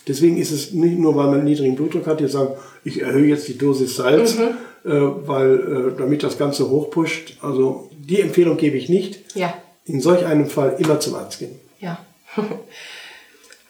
Deswegen 0.09 0.39
ist 0.39 0.51
es 0.51 0.72
nicht 0.72 0.99
nur, 0.99 1.14
weil 1.14 1.26
man 1.26 1.35
einen 1.37 1.45
niedrigen 1.45 1.76
Blutdruck 1.76 2.07
hat, 2.07 2.20
jetzt 2.20 2.33
sagen, 2.33 2.55
ich 2.85 3.03
erhöhe 3.03 3.28
jetzt 3.28 3.47
die 3.47 3.59
Dosis 3.59 3.95
Salz, 3.95 4.37
mhm. 4.37 4.91
äh, 4.91 5.28
weil 5.28 5.93
äh, 5.95 5.99
damit 5.99 6.22
das 6.22 6.39
Ganze 6.39 6.68
hochpusht. 6.68 7.37
Also 7.41 7.91
die 7.97 8.20
Empfehlung 8.20 8.57
gebe 8.57 8.76
ich 8.76 8.89
nicht. 8.89 9.37
Ja 9.37 9.55
in 9.85 10.01
solch 10.01 10.24
einem 10.24 10.47
Fall 10.47 10.76
immer 10.78 11.01
zum 11.01 11.14
Arzt 11.14 11.39
gehen. 11.39 11.59
Ja. 11.80 11.99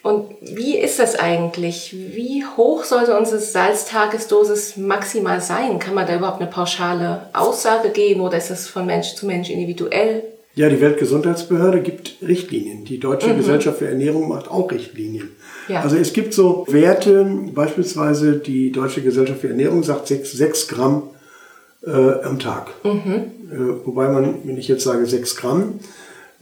Und 0.02 0.34
wie 0.40 0.76
ist 0.78 0.98
das 0.98 1.14
eigentlich? 1.14 1.94
Wie 1.94 2.44
hoch 2.44 2.82
sollte 2.82 3.16
unsere 3.16 3.38
Salztagesdosis 3.38 4.76
maximal 4.76 5.40
sein? 5.40 5.78
Kann 5.78 5.94
man 5.94 6.08
da 6.08 6.16
überhaupt 6.16 6.40
eine 6.40 6.50
pauschale 6.50 7.28
Aussage 7.32 7.90
geben 7.90 8.20
oder 8.20 8.36
ist 8.36 8.50
das 8.50 8.66
von 8.66 8.84
Mensch 8.84 9.14
zu 9.14 9.26
Mensch 9.26 9.48
individuell? 9.48 10.24
Ja, 10.54 10.68
die 10.68 10.80
Weltgesundheitsbehörde 10.80 11.80
gibt 11.80 12.16
Richtlinien. 12.20 12.84
Die 12.84 12.98
Deutsche 12.98 13.28
mhm. 13.28 13.38
Gesellschaft 13.38 13.78
für 13.78 13.88
Ernährung 13.88 14.28
macht 14.28 14.50
auch 14.50 14.70
Richtlinien. 14.70 15.30
Ja. 15.68 15.82
Also 15.82 15.96
es 15.96 16.12
gibt 16.12 16.34
so 16.34 16.66
Werte, 16.68 17.24
beispielsweise 17.54 18.36
die 18.36 18.72
Deutsche 18.72 19.02
Gesellschaft 19.02 19.40
für 19.40 19.48
Ernährung 19.48 19.84
sagt 19.84 20.08
6, 20.08 20.32
6 20.32 20.68
Gramm 20.68 21.04
äh, 21.86 21.90
am 21.90 22.40
Tag. 22.40 22.70
Mhm. 22.84 23.30
Äh, 23.50 23.86
wobei 23.86 24.08
man, 24.08 24.40
wenn 24.44 24.58
ich 24.58 24.68
jetzt 24.68 24.84
sage 24.84 25.06
6 25.06 25.36
Gramm, 25.36 25.80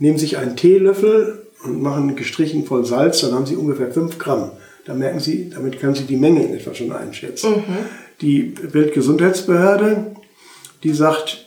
nehmen 0.01 0.19
sich 0.19 0.39
einen 0.39 0.57
Teelöffel 0.57 1.47
und 1.63 1.81
machen 1.81 2.17
gestrichen 2.17 2.67
voll 2.67 2.85
Salz, 2.85 3.21
dann 3.21 3.33
haben 3.33 3.47
Sie 3.47 3.55
ungefähr 3.55 3.93
5 3.93 4.19
Gramm. 4.19 4.51
Da 4.87 4.95
merken 4.95 5.21
Sie, 5.21 5.51
damit 5.51 5.79
können 5.79 5.95
Sie 5.95 6.05
die 6.05 6.17
Menge 6.17 6.43
in 6.43 6.55
etwa 6.55 6.75
schon 6.75 6.91
einschätzen. 6.91 7.51
Mhm. 7.51 7.77
Die 8.21 8.55
Weltgesundheitsbehörde, 8.73 10.17
die 10.83 10.93
sagt 10.93 11.47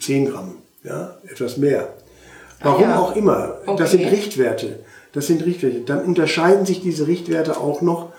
10 0.00 0.26
hm, 0.26 0.32
Gramm, 0.32 0.54
ja, 0.82 1.18
etwas 1.30 1.58
mehr. 1.58 1.92
Warum 2.62 2.84
ah, 2.84 2.88
ja. 2.88 2.98
auch 2.98 3.16
immer. 3.16 3.58
Okay. 3.66 3.78
Das 3.78 3.90
sind 3.92 4.10
Richtwerte. 4.10 4.80
Das 5.12 5.26
sind 5.26 5.44
Richtwerte. 5.44 5.80
Dann 5.80 6.04
unterscheiden 6.04 6.66
sich 6.66 6.80
diese 6.80 7.06
Richtwerte 7.06 7.58
auch 7.58 7.82
noch 7.82 8.12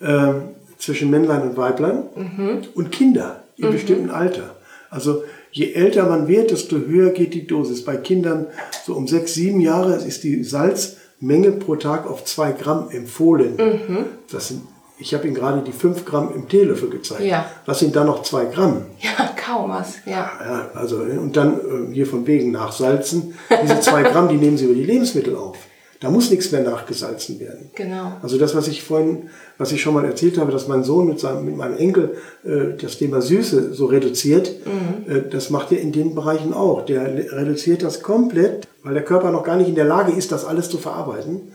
äh, 0.00 0.32
zwischen 0.78 1.10
Männlein 1.10 1.42
und 1.42 1.56
Weiblein 1.56 2.04
mhm. 2.14 2.62
und 2.74 2.90
Kinder 2.90 3.44
in 3.56 3.68
mhm. 3.68 3.72
bestimmten 3.72 4.10
Alter. 4.10 4.56
Also 4.90 5.24
Je 5.52 5.72
älter 5.72 6.06
man 6.06 6.28
wird, 6.28 6.50
desto 6.50 6.76
höher 6.76 7.10
geht 7.10 7.34
die 7.34 7.46
Dosis. 7.46 7.84
Bei 7.84 7.96
Kindern 7.96 8.46
so 8.84 8.94
um 8.94 9.08
sechs, 9.08 9.34
sieben 9.34 9.60
Jahre 9.60 9.96
ist 9.96 10.22
die 10.22 10.44
Salzmenge 10.44 11.52
pro 11.52 11.76
Tag 11.76 12.08
auf 12.08 12.24
zwei 12.24 12.52
Gramm 12.52 12.88
empfohlen. 12.90 13.56
Mhm. 13.56 14.04
Das 14.30 14.48
sind, 14.48 14.62
ich 14.98 15.12
habe 15.14 15.26
Ihnen 15.26 15.34
gerade 15.34 15.62
die 15.62 15.72
fünf 15.72 16.04
Gramm 16.04 16.32
im 16.34 16.48
Teelöffel 16.48 16.90
gezeigt. 16.90 17.22
Ja. 17.22 17.46
Was 17.66 17.80
sind 17.80 17.96
da 17.96 18.04
noch 18.04 18.22
zwei 18.22 18.44
Gramm? 18.44 18.86
Ja, 19.00 19.34
kaum 19.36 19.70
was. 19.70 19.96
Ja. 20.06 20.30
ja 20.44 20.70
also, 20.74 20.98
und 20.98 21.36
dann 21.36 21.54
äh, 21.54 21.94
hier 21.94 22.06
von 22.06 22.26
wegen 22.26 22.52
nachsalzen. 22.52 23.34
Diese 23.62 23.80
zwei 23.80 24.02
Gramm, 24.02 24.28
die 24.28 24.36
nehmen 24.36 24.56
Sie 24.56 24.66
über 24.66 24.74
die 24.74 24.84
Lebensmittel 24.84 25.34
auf. 25.36 25.56
Da 26.00 26.10
muss 26.10 26.30
nichts 26.30 26.50
mehr 26.50 26.62
nachgesalzen 26.62 27.38
werden. 27.40 27.70
Genau. 27.74 28.12
Also 28.22 28.38
das, 28.38 28.54
was 28.54 28.68
ich 28.68 28.82
vorhin, 28.82 29.28
was 29.58 29.70
ich 29.70 29.82
schon 29.82 29.92
mal 29.92 30.06
erzählt 30.06 30.38
habe, 30.38 30.50
dass 30.50 30.66
mein 30.66 30.82
Sohn 30.82 31.06
mit, 31.06 31.20
seinem, 31.20 31.44
mit 31.44 31.56
meinem 31.56 31.76
Enkel 31.76 32.16
äh, 32.42 32.74
das 32.80 32.96
Thema 32.96 33.20
Süße 33.20 33.74
so 33.74 33.84
reduziert, 33.84 34.50
mhm. 34.64 35.12
äh, 35.12 35.22
das 35.28 35.50
macht 35.50 35.72
er 35.72 35.80
in 35.80 35.92
den 35.92 36.14
Bereichen 36.14 36.54
auch. 36.54 36.86
Der 36.86 37.02
reduziert 37.32 37.82
das 37.82 38.02
komplett, 38.02 38.66
weil 38.82 38.94
der 38.94 39.04
Körper 39.04 39.30
noch 39.30 39.44
gar 39.44 39.58
nicht 39.58 39.68
in 39.68 39.74
der 39.74 39.84
Lage 39.84 40.12
ist, 40.12 40.32
das 40.32 40.46
alles 40.46 40.70
zu 40.70 40.78
verarbeiten. 40.78 41.52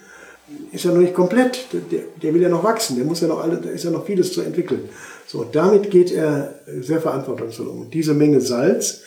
Ist 0.72 0.86
ja 0.86 0.92
noch 0.92 1.02
nicht 1.02 1.16
komplett. 1.16 1.66
Der, 1.74 2.02
der 2.22 2.34
will 2.36 2.42
ja 2.44 2.50
noch 2.50 2.64
wachsen. 2.64 2.98
Der 2.98 3.06
muss 3.06 3.22
ja 3.22 3.28
noch 3.28 3.42
alle, 3.42 3.58
da 3.58 3.70
ist 3.72 3.84
ja 3.84 3.90
noch 3.90 4.06
vieles 4.06 4.32
zu 4.32 4.42
entwickeln. 4.42 4.90
So, 5.26 5.44
damit 5.44 5.90
geht 5.90 6.12
er 6.12 6.54
sehr 6.82 7.02
verantwortungsvoll 7.02 7.68
um. 7.68 7.90
Diese 7.90 8.14
Menge 8.14 8.42
Salz 8.42 9.02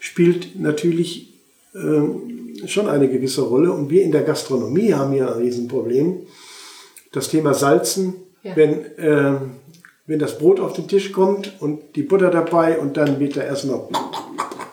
spielt 0.00 0.60
natürlich 0.60 1.32
ähm, 1.74 2.41
schon 2.66 2.88
eine 2.88 3.08
gewisse 3.08 3.42
Rolle. 3.42 3.72
Und 3.72 3.90
wir 3.90 4.02
in 4.02 4.12
der 4.12 4.22
Gastronomie 4.22 4.94
haben 4.94 5.12
hier 5.12 5.28
ein 5.28 5.40
Riesenproblem. 5.40 6.26
Das 7.12 7.28
Thema 7.28 7.54
Salzen, 7.54 8.14
ja. 8.42 8.56
wenn, 8.56 8.84
äh, 8.96 9.34
wenn 10.06 10.18
das 10.18 10.38
Brot 10.38 10.60
auf 10.60 10.72
den 10.72 10.88
Tisch 10.88 11.12
kommt 11.12 11.52
und 11.60 11.96
die 11.96 12.02
Butter 12.02 12.30
dabei 12.30 12.78
und 12.78 12.96
dann 12.96 13.20
wird 13.20 13.36
da 13.36 13.42
erst 13.42 13.66
noch 13.66 13.90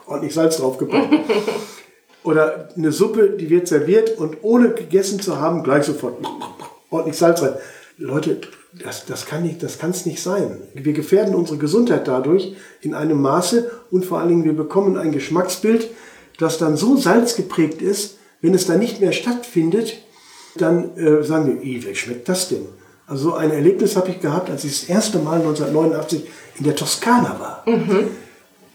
ordentlich 0.06 0.34
Salz 0.34 0.58
draufgepackt. 0.58 1.14
Oder 2.24 2.70
eine 2.76 2.92
Suppe, 2.92 3.30
die 3.32 3.50
wird 3.50 3.68
serviert 3.68 4.18
und 4.18 4.38
ohne 4.42 4.72
gegessen 4.72 5.20
zu 5.20 5.40
haben, 5.40 5.64
gleich 5.64 5.86
sofort 5.86 6.18
ordentlich 6.90 7.18
Salz 7.18 7.42
rein. 7.42 7.54
Leute, 7.98 8.42
das, 8.84 9.06
das 9.06 9.26
kann 9.26 9.44
nicht, 9.44 9.64
das 9.64 9.80
kann 9.80 9.92
es 9.92 10.06
nicht 10.06 10.22
sein. 10.22 10.58
Wir 10.74 10.94
gefährden 10.94 11.36
unsere 11.36 11.58
Gesundheit 11.58 12.08
dadurch 12.08 12.56
in 12.82 12.94
einem 12.94 13.22
Maße 13.22 13.72
und 13.92 14.06
vor 14.06 14.20
allen 14.20 14.30
Dingen 14.30 14.44
wir 14.46 14.56
bekommen 14.56 14.98
ein 14.98 15.12
Geschmacksbild, 15.12 15.90
das 16.40 16.58
dann 16.58 16.76
so 16.76 16.98
salzgeprägt 16.98 17.82
ist, 17.82 18.18
wenn 18.42 18.54
es 18.54 18.66
dann 18.66 18.80
nicht 18.80 19.02
mehr 19.02 19.12
stattfindet, 19.12 19.98
dann 20.56 20.98
äh, 20.98 21.24
sagen 21.24 21.48
wir, 21.48 21.62
wie 21.62 21.96
schmeckt 21.96 22.28
das 22.28 22.50
denn? 22.50 22.66
Also 23.06 23.32
so 23.32 23.36
ein 23.36 23.52
Erlebnis 23.52 23.96
habe 23.96 24.10
ich 24.10 24.20
gehabt, 24.20 24.50
als 24.50 24.64
ich 24.64 24.82
das 24.82 24.90
erste 24.90 25.20
Mal 25.20 25.40
1989 25.40 26.24
in 26.58 26.66
der 26.66 26.76
Toskana 26.76 27.40
war. 27.40 27.64
Mhm. 27.66 28.08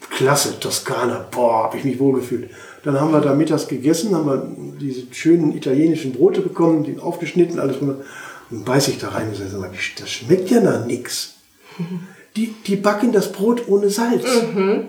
Klasse, 0.09 0.59
Toskana, 0.59 1.27
boah, 1.31 1.63
habe 1.63 1.77
ich 1.77 1.83
mich 1.83 1.99
wohlgefühlt. 1.99 2.49
Dann 2.83 2.99
haben 2.99 3.11
wir 3.11 3.21
da 3.21 3.33
mittags 3.33 3.67
gegessen, 3.67 4.13
haben 4.13 4.27
wir 4.27 4.77
diese 4.79 5.03
schönen 5.11 5.55
italienischen 5.55 6.13
Brote 6.13 6.41
bekommen, 6.41 6.83
die 6.83 6.99
aufgeschnitten, 6.99 7.59
alles. 7.59 7.77
Und 7.77 8.03
beiß 8.65 8.89
ich 8.89 8.99
da 8.99 9.09
rein 9.09 9.29
und 9.29 9.35
sage, 9.35 9.71
das 9.99 10.09
schmeckt 10.09 10.51
ja 10.51 10.61
nach 10.61 10.85
nix. 10.85 11.35
Mhm. 11.77 12.01
Die, 12.35 12.53
die 12.67 12.75
backen 12.75 13.11
das 13.11 13.31
Brot 13.31 13.63
ohne 13.67 13.89
Salz. 13.89 14.25
Mhm. 14.53 14.87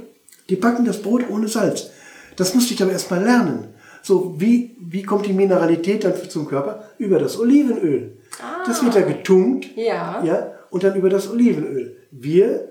Die 0.50 0.56
backen 0.56 0.84
das 0.84 1.00
Brot 1.00 1.22
ohne 1.30 1.48
Salz. 1.48 1.90
Das 2.36 2.54
musste 2.54 2.74
ich 2.74 2.82
aber 2.82 2.92
erstmal 2.92 3.22
lernen. 3.22 3.74
So, 4.02 4.34
wie, 4.38 4.76
wie 4.78 5.02
kommt 5.02 5.26
die 5.26 5.32
Mineralität 5.32 6.04
dann 6.04 6.14
zum 6.28 6.46
Körper? 6.46 6.84
Über 6.98 7.18
das 7.18 7.38
Olivenöl. 7.40 8.18
Ah. 8.40 8.64
Das 8.66 8.84
wird 8.84 8.94
da 8.94 9.00
getunkt. 9.00 9.66
Ja. 9.76 10.22
ja. 10.24 10.52
Und 10.70 10.84
dann 10.84 10.94
über 10.94 11.10
das 11.10 11.28
Olivenöl. 11.30 11.96
Wir, 12.12 12.68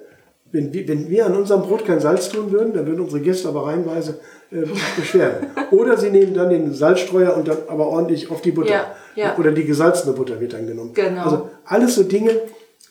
wenn 0.51 0.71
wir, 0.71 0.87
wenn 0.87 1.09
wir 1.09 1.25
an 1.25 1.35
unserem 1.35 1.63
Brot 1.63 1.85
kein 1.85 1.99
Salz 1.99 2.29
tun 2.29 2.51
würden, 2.51 2.73
dann 2.73 2.85
würden 2.85 3.01
unsere 3.01 3.21
Gäste 3.21 3.49
aber 3.49 3.65
reihenweise 3.65 4.19
äh, 4.51 4.63
beschweren. 4.95 5.47
Oder 5.71 5.97
sie 5.97 6.09
nehmen 6.09 6.33
dann 6.33 6.49
den 6.49 6.73
Salzstreuer 6.73 7.35
und 7.35 7.47
dann 7.47 7.57
aber 7.67 7.87
ordentlich 7.87 8.31
auf 8.31 8.41
die 8.41 8.51
Butter. 8.51 8.71
Ja, 8.71 8.95
ja. 9.15 9.37
Oder 9.37 9.51
die 9.51 9.65
gesalzene 9.65 10.13
Butter 10.13 10.39
wird 10.39 10.53
dann 10.53 10.67
genommen. 10.67 10.93
Genau. 10.93 11.23
Also 11.23 11.49
alles 11.65 11.95
so 11.95 12.03
Dinge, 12.03 12.31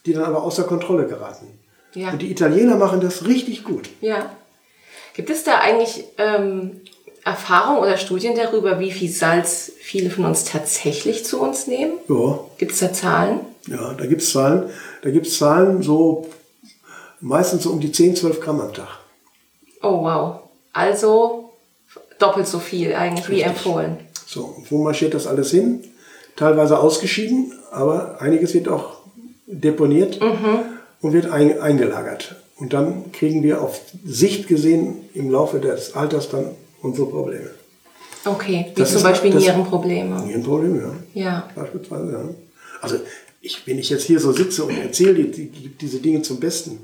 die 0.05 0.13
dann 0.13 0.25
aber 0.25 0.43
außer 0.43 0.65
Kontrolle 0.65 1.07
geraten. 1.07 1.47
Ja. 1.95 2.11
Und 2.11 2.21
die 2.21 2.31
Italiener 2.31 2.77
machen 2.77 3.01
das 3.01 3.27
richtig 3.27 3.65
gut. 3.65 3.89
Ja. 4.01 4.31
Gibt 5.15 5.31
es 5.31 5.45
da 5.45 5.61
eigentlich 5.61 6.05
ähm, 6.19 6.81
Erfahrung 7.25 7.79
oder 7.79 7.97
Studien 7.97 8.37
darüber, 8.37 8.81
wie 8.81 8.91
viel 8.91 9.11
Salz 9.11 9.73
viele 9.81 10.11
von 10.11 10.27
uns 10.27 10.45
tatsächlich 10.45 11.25
zu 11.25 11.41
uns 11.41 11.67
nehmen? 11.67 11.93
Ja. 12.09 12.41
Gibt 12.59 12.73
es 12.73 12.81
da 12.81 12.93
Zahlen? 12.93 13.41
Ja, 13.67 13.95
da 13.95 14.07
gibt 14.07 14.21
es 14.21 14.33
Zahlen. 14.33 14.71
Da 15.03 15.11
gibt 15.11 15.27
es 15.27 15.39
Zahlen 15.39 15.83
so 15.83 16.29
meistens 17.21 17.63
so 17.63 17.71
um 17.71 17.81
die 17.81 17.93
10, 17.93 18.17
12 18.17 18.41
Gramm 18.41 18.61
am 18.61 18.75
Tag. 18.75 18.89
Oh 19.83 20.03
wow. 20.03 20.41
Also 20.73 21.53
doppelt 22.19 22.47
so 22.47 22.59
viel 22.59 22.95
eigentlich 22.95 23.29
Richtig. 23.29 23.37
wie 23.37 23.49
empfohlen. 23.49 23.97
So, 24.27 24.57
wo 24.69 24.83
marschiert 24.83 25.15
das 25.15 25.27
alles 25.27 25.51
hin? 25.51 25.85
Teilweise 26.37 26.79
ausgeschieden, 26.79 27.53
aber 27.71 28.21
einiges 28.21 28.53
wird 28.55 28.69
auch 28.69 28.99
deponiert 29.47 30.21
und 31.01 31.13
wird 31.13 31.31
ein, 31.31 31.61
eingelagert. 31.61 32.37
Und 32.57 32.73
dann 32.73 33.11
kriegen 33.13 33.43
wir 33.43 33.61
auf 33.63 33.81
Sicht 34.05 34.47
gesehen 34.47 34.97
im 35.15 35.31
Laufe 35.31 35.59
des 35.61 35.95
Alters 35.95 36.29
dann 36.29 36.47
unsere 36.83 37.09
Probleme. 37.09 37.51
Okay, 38.25 38.67
wie 38.75 38.81
Das 38.81 38.93
zum 38.93 39.03
Beispiel 39.03 39.33
das- 39.33 39.43
Nierenprobleme. 39.43 40.21
Nierenprobleme, 40.25 40.97
ja. 41.15 41.23
Ja. 41.23 41.49
Beispielsweise, 41.55 42.13
ja. 42.13 42.25
Also, 42.81 42.97
ich, 43.41 43.67
wenn 43.67 43.79
ich 43.79 43.91
jetzt 43.91 44.05
hier 44.05 44.21
so 44.21 44.33
sitze 44.33 44.65
und 44.65 44.77
erzähle 44.79 45.15
die, 45.25 45.49
die, 45.49 45.69
diese 45.69 45.99
Dinge 45.99 46.23
zum 46.23 46.41
Besten, 46.41 46.79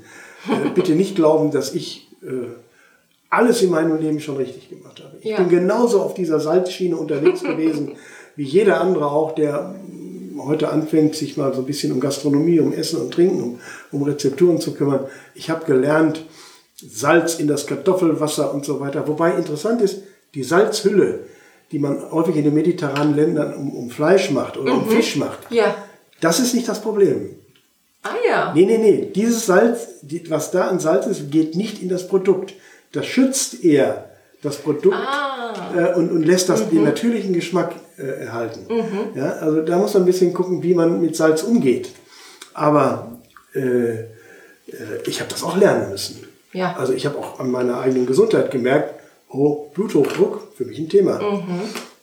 äh, 0.47 0.69
bitte 0.75 0.93
nicht 0.93 1.15
glauben, 1.15 1.51
dass 1.51 1.73
ich 1.73 2.07
äh, 2.21 2.47
alles 3.29 3.61
in 3.61 3.69
meinem 3.71 3.97
Leben 3.99 4.19
schon 4.19 4.35
richtig 4.37 4.69
gemacht 4.69 4.99
habe. 5.01 5.17
Ich 5.21 5.29
Ja. 5.31 5.37
bin 5.37 5.49
genauso 5.49 6.01
auf 6.01 6.13
dieser 6.13 6.39
Salzschiene 6.39 6.95
unterwegs 6.97 7.41
gewesen, 7.41 7.93
wie 8.35 8.43
jeder 8.43 8.81
andere 8.81 9.09
auch, 9.09 9.33
der 9.35 9.75
heute 10.39 10.69
anfängt, 10.69 11.15
sich 11.15 11.37
mal 11.37 11.53
so 11.53 11.61
ein 11.61 11.65
bisschen 11.65 11.91
um 11.91 11.99
Gastronomie, 11.99 12.59
um 12.59 12.73
Essen 12.73 12.99
und 13.01 13.13
Trinken, 13.13 13.41
um, 13.41 13.59
um 13.91 14.03
Rezepturen 14.03 14.59
zu 14.59 14.73
kümmern. 14.73 15.05
Ich 15.35 15.49
habe 15.49 15.65
gelernt, 15.65 16.25
Salz 16.75 17.35
in 17.35 17.47
das 17.47 17.67
Kartoffelwasser 17.67 18.53
und 18.53 18.65
so 18.65 18.79
weiter. 18.79 19.07
Wobei 19.07 19.31
interessant 19.35 19.81
ist, 19.81 20.01
die 20.33 20.43
Salzhülle, 20.43 21.25
die 21.71 21.79
man 21.79 22.11
häufig 22.11 22.35
in 22.35 22.43
den 22.43 22.53
mediterranen 22.53 23.15
Ländern 23.15 23.53
um, 23.55 23.71
um 23.73 23.89
Fleisch 23.89 24.31
macht 24.31 24.57
oder 24.57 24.73
um 24.73 24.89
Fisch 24.89 25.15
macht, 25.15 25.39
Ja. 25.51 25.75
das 26.21 26.39
ist 26.39 26.53
nicht 26.55 26.67
das 26.67 26.81
Problem. 26.81 27.35
Ah 28.03 28.15
ja. 28.27 28.51
Nee, 28.55 28.65
nee, 28.65 28.77
nee. 28.79 29.11
Dieses 29.13 29.45
Salz, 29.45 29.87
was 30.29 30.49
da 30.51 30.67
an 30.69 30.79
Salz 30.79 31.05
ist, 31.05 31.29
geht 31.29 31.55
nicht 31.55 31.81
in 31.83 31.89
das 31.89 32.07
Produkt. 32.07 32.55
Das 32.93 33.05
schützt 33.05 33.63
eher 33.63 34.09
das 34.41 34.57
Produkt 34.57 34.97
äh, 35.75 35.93
und, 35.93 36.11
und 36.11 36.23
lässt 36.23 36.49
das, 36.49 36.67
den 36.67 36.83
natürlichen 36.83 37.33
Geschmack 37.33 37.75
äh, 38.01 38.25
erhalten. 38.25 38.65
Ja, 39.15 39.33
also 39.33 39.61
da 39.61 39.77
muss 39.77 39.93
man 39.93 40.03
ein 40.03 40.05
bisschen 40.05 40.33
gucken, 40.33 40.63
wie 40.63 40.73
man 40.73 41.01
mit 41.01 41.15
Salz 41.15 41.43
umgeht. 41.43 41.91
Aber 42.53 43.19
äh, 43.53 43.59
äh, 43.59 44.05
ich 45.05 45.19
habe 45.19 45.29
das 45.29 45.43
auch 45.43 45.57
lernen 45.57 45.89
müssen. 45.89 46.27
Ja. 46.53 46.75
Also 46.77 46.93
ich 46.93 47.05
habe 47.05 47.17
auch 47.17 47.39
an 47.39 47.49
meiner 47.49 47.79
eigenen 47.79 48.05
Gesundheit 48.05 48.51
gemerkt, 48.51 48.93
oh, 49.29 49.69
Bluthochdruck, 49.73 50.53
für 50.55 50.65
mich 50.65 50.79
ein 50.79 50.89
Thema. 50.89 51.19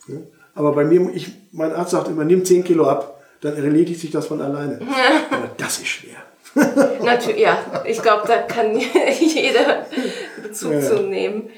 Ja, 0.09 0.17
aber 0.55 0.73
bei 0.73 0.85
mir, 0.85 1.11
ich, 1.15 1.29
mein 1.53 1.73
Arzt 1.73 1.93
sagt 1.93 2.09
immer, 2.09 2.25
nimm 2.25 2.45
10 2.45 2.65
Kilo 2.65 2.89
ab, 2.89 3.23
dann 3.41 3.57
erledigt 3.57 4.01
sich 4.01 4.11
das 4.11 4.27
von 4.27 4.41
alleine. 4.41 4.81
Aber 5.31 5.51
das 5.57 5.79
ist 5.79 5.87
schwer. 5.87 6.17
Natürlich, 7.05 7.41
ja. 7.41 7.85
Ich 7.87 8.03
glaube, 8.03 8.27
da 8.27 8.39
kann 8.39 8.77
jeder 9.21 9.87
Bezug 10.43 10.73
ja. 10.73 10.81
zu 10.81 11.03
nehmen. 11.03 11.51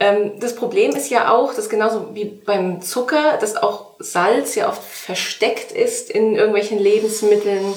Ähm, 0.00 0.32
das 0.40 0.56
Problem 0.56 0.92
ist 0.92 1.10
ja 1.10 1.30
auch, 1.30 1.54
dass 1.54 1.68
genauso 1.68 2.14
wie 2.14 2.24
beim 2.24 2.82
Zucker, 2.82 3.36
dass 3.40 3.56
auch 3.56 3.90
Salz 3.98 4.54
ja 4.54 4.68
oft 4.68 4.82
versteckt 4.82 5.72
ist 5.72 6.10
in 6.10 6.34
irgendwelchen 6.34 6.78
Lebensmitteln 6.78 7.74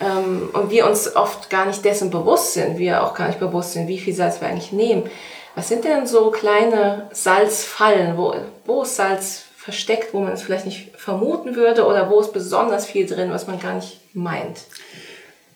ähm, 0.00 0.48
und 0.52 0.70
wir 0.70 0.86
uns 0.86 1.14
oft 1.14 1.50
gar 1.50 1.66
nicht 1.66 1.84
dessen 1.84 2.10
bewusst 2.10 2.54
sind, 2.54 2.78
wir 2.78 3.04
auch 3.04 3.14
gar 3.14 3.28
nicht 3.28 3.40
bewusst 3.40 3.72
sind, 3.72 3.88
wie 3.88 3.98
viel 3.98 4.14
Salz 4.14 4.40
wir 4.40 4.48
eigentlich 4.48 4.72
nehmen. 4.72 5.10
Was 5.54 5.68
sind 5.68 5.84
denn 5.84 6.06
so 6.06 6.30
kleine 6.30 7.10
Salzfallen, 7.12 8.16
wo, 8.16 8.34
wo 8.64 8.82
ist 8.82 8.96
Salz 8.96 9.42
versteckt, 9.56 10.14
wo 10.14 10.20
man 10.20 10.32
es 10.32 10.42
vielleicht 10.42 10.64
nicht 10.64 10.96
vermuten 10.96 11.56
würde 11.56 11.84
oder 11.84 12.08
wo 12.08 12.20
ist 12.20 12.32
besonders 12.32 12.86
viel 12.86 13.06
drin, 13.06 13.30
was 13.30 13.46
man 13.46 13.60
gar 13.60 13.74
nicht 13.74 14.00
meint? 14.14 14.60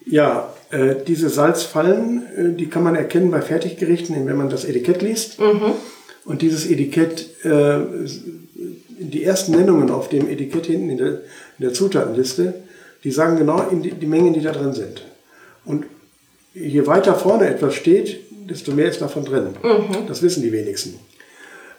Ja, 0.05 0.53
äh, 0.75 0.97
diese 1.07 1.29
Salzfallen, 1.29 2.23
äh, 2.37 2.53
die 2.57 2.69
kann 2.69 2.83
man 2.83 2.97
erkennen 2.97 3.31
bei 3.31 3.41
Fertiggerichten, 3.41 4.27
wenn 4.27 4.37
man 4.37 4.51
das 4.51 4.65
Etikett 4.65 5.03
liest. 5.03 5.39
Und 6.25 6.43
dieses 6.43 6.67
Etikett, 6.69 7.45
äh, 7.45 7.79
die 8.99 9.23
ersten 9.23 9.53
Nennungen 9.53 9.91
auf 9.91 10.09
dem 10.09 10.29
Etikett 10.29 10.67
hinten 10.67 10.91
in 10.91 10.99
der, 10.99 11.09
in 11.59 11.61
der 11.61 11.73
Zutatenliste, 11.73 12.55
die 13.05 13.13
sagen 13.13 13.37
genau 13.37 13.69
in 13.71 13.83
die, 13.83 13.93
die 13.93 14.07
Mengen, 14.07 14.35
die 14.35 14.41
da 14.41 14.51
drin 14.51 14.73
sind. 14.73 15.05
Und 15.65 15.85
je 16.55 16.87
weiter 16.87 17.15
vorne 17.15 17.47
etwas 17.47 17.75
steht, 17.75 18.21
desto 18.49 18.73
mehr 18.73 18.89
ist 18.89 19.01
davon 19.01 19.25
drin. 19.25 19.49
Das 20.09 20.23
wissen 20.23 20.43
die 20.43 20.53
wenigsten. 20.53 20.95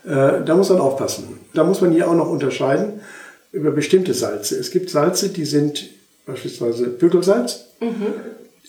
Äh, 0.06 0.44
da 0.46 0.56
muss 0.56 0.70
man 0.70 0.80
aufpassen. 0.80 1.40
Da 1.54 1.64
muss 1.66 1.82
man 1.82 1.92
hier 1.92 2.10
auch 2.10 2.16
noch 2.16 2.30
unterscheiden 2.30 3.02
über 3.52 3.72
bestimmte 3.72 4.14
Salze. 4.14 4.58
Es 4.58 4.72
gibt 4.72 4.90
Salze, 4.90 5.30
die 5.30 5.46
sind 5.46 5.90
beispielsweise 6.26 6.88
Pökelsalz 6.88 7.66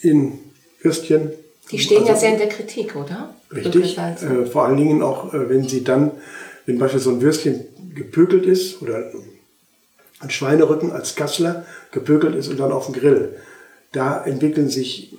in 0.03 0.39
Würstchen. 0.81 1.33
Die 1.71 1.79
stehen 1.79 2.05
ja 2.05 2.11
Also 2.11 2.21
sehr 2.21 2.33
in 2.33 2.39
der 2.39 2.49
Kritik, 2.49 2.95
oder? 2.97 3.35
Richtig. 3.53 3.99
Äh, 3.99 4.47
vor 4.47 4.65
allen 4.65 4.77
Dingen 4.77 5.03
auch, 5.03 5.33
äh, 5.35 5.49
wenn 5.49 5.69
sie 5.69 5.83
dann, 5.83 6.13
wenn 6.65 6.79
beispielsweise 6.79 7.11
so 7.11 7.17
ein 7.17 7.23
Würstchen 7.23 7.65
gepökelt 7.95 8.47
ist 8.47 8.83
oder 8.83 9.11
ein 10.21 10.31
Schweinerücken 10.31 10.93
als 10.93 11.15
Kassler 11.15 11.65
gepökelt 11.93 12.35
ist 12.35 12.49
und 12.49 12.59
dann 12.59 12.73
auf 12.73 12.87
dem 12.87 12.95
Grill. 12.95 13.37
Da 13.93 14.25
entwickeln 14.25 14.69
sich 14.69 15.17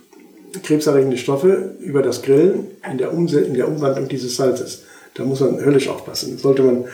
krebserregende 0.64 1.18
Stoffe 1.18 1.76
über 1.80 2.02
das 2.02 2.22
Grillen 2.22 2.68
in 2.90 2.98
der, 2.98 3.14
Umse 3.14 3.42
in 3.42 3.54
der 3.54 3.68
Umwandlung 3.68 4.08
dieses 4.08 4.36
Salzes. 4.36 4.84
Da 5.14 5.24
muss 5.24 5.40
man 5.40 5.64
höllisch 5.64 5.88
aufpassen. 5.88 6.34
Das 6.34 6.42
sollte 6.42 6.64
man 6.64 6.86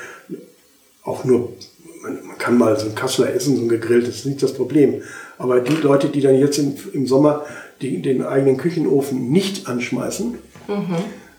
auch 1.04 1.24
nur, 1.24 1.54
man, 2.02 2.26
man 2.26 2.38
kann 2.38 2.58
mal 2.58 2.78
so 2.80 2.88
ein 2.88 2.96
Kassler 2.96 3.34
essen, 3.34 3.56
so 3.56 3.64
ein 3.64 3.70
gegrilltes, 3.70 4.18
ist 4.18 4.26
nicht 4.26 4.44
das 4.44 4.54
Problem. 4.54 5.02
Aber 5.38 5.60
die 5.60 5.76
Leute, 5.76 6.10
die 6.10 6.22
dann 6.22 6.36
jetzt 6.36 6.58
im, 6.58 6.76
im 6.94 7.08
Sommer 7.08 7.46
die, 7.84 8.02
den 8.02 8.24
eigenen 8.24 8.58
Küchenofen 8.58 9.30
nicht 9.32 9.68
anschmeißen, 9.68 10.36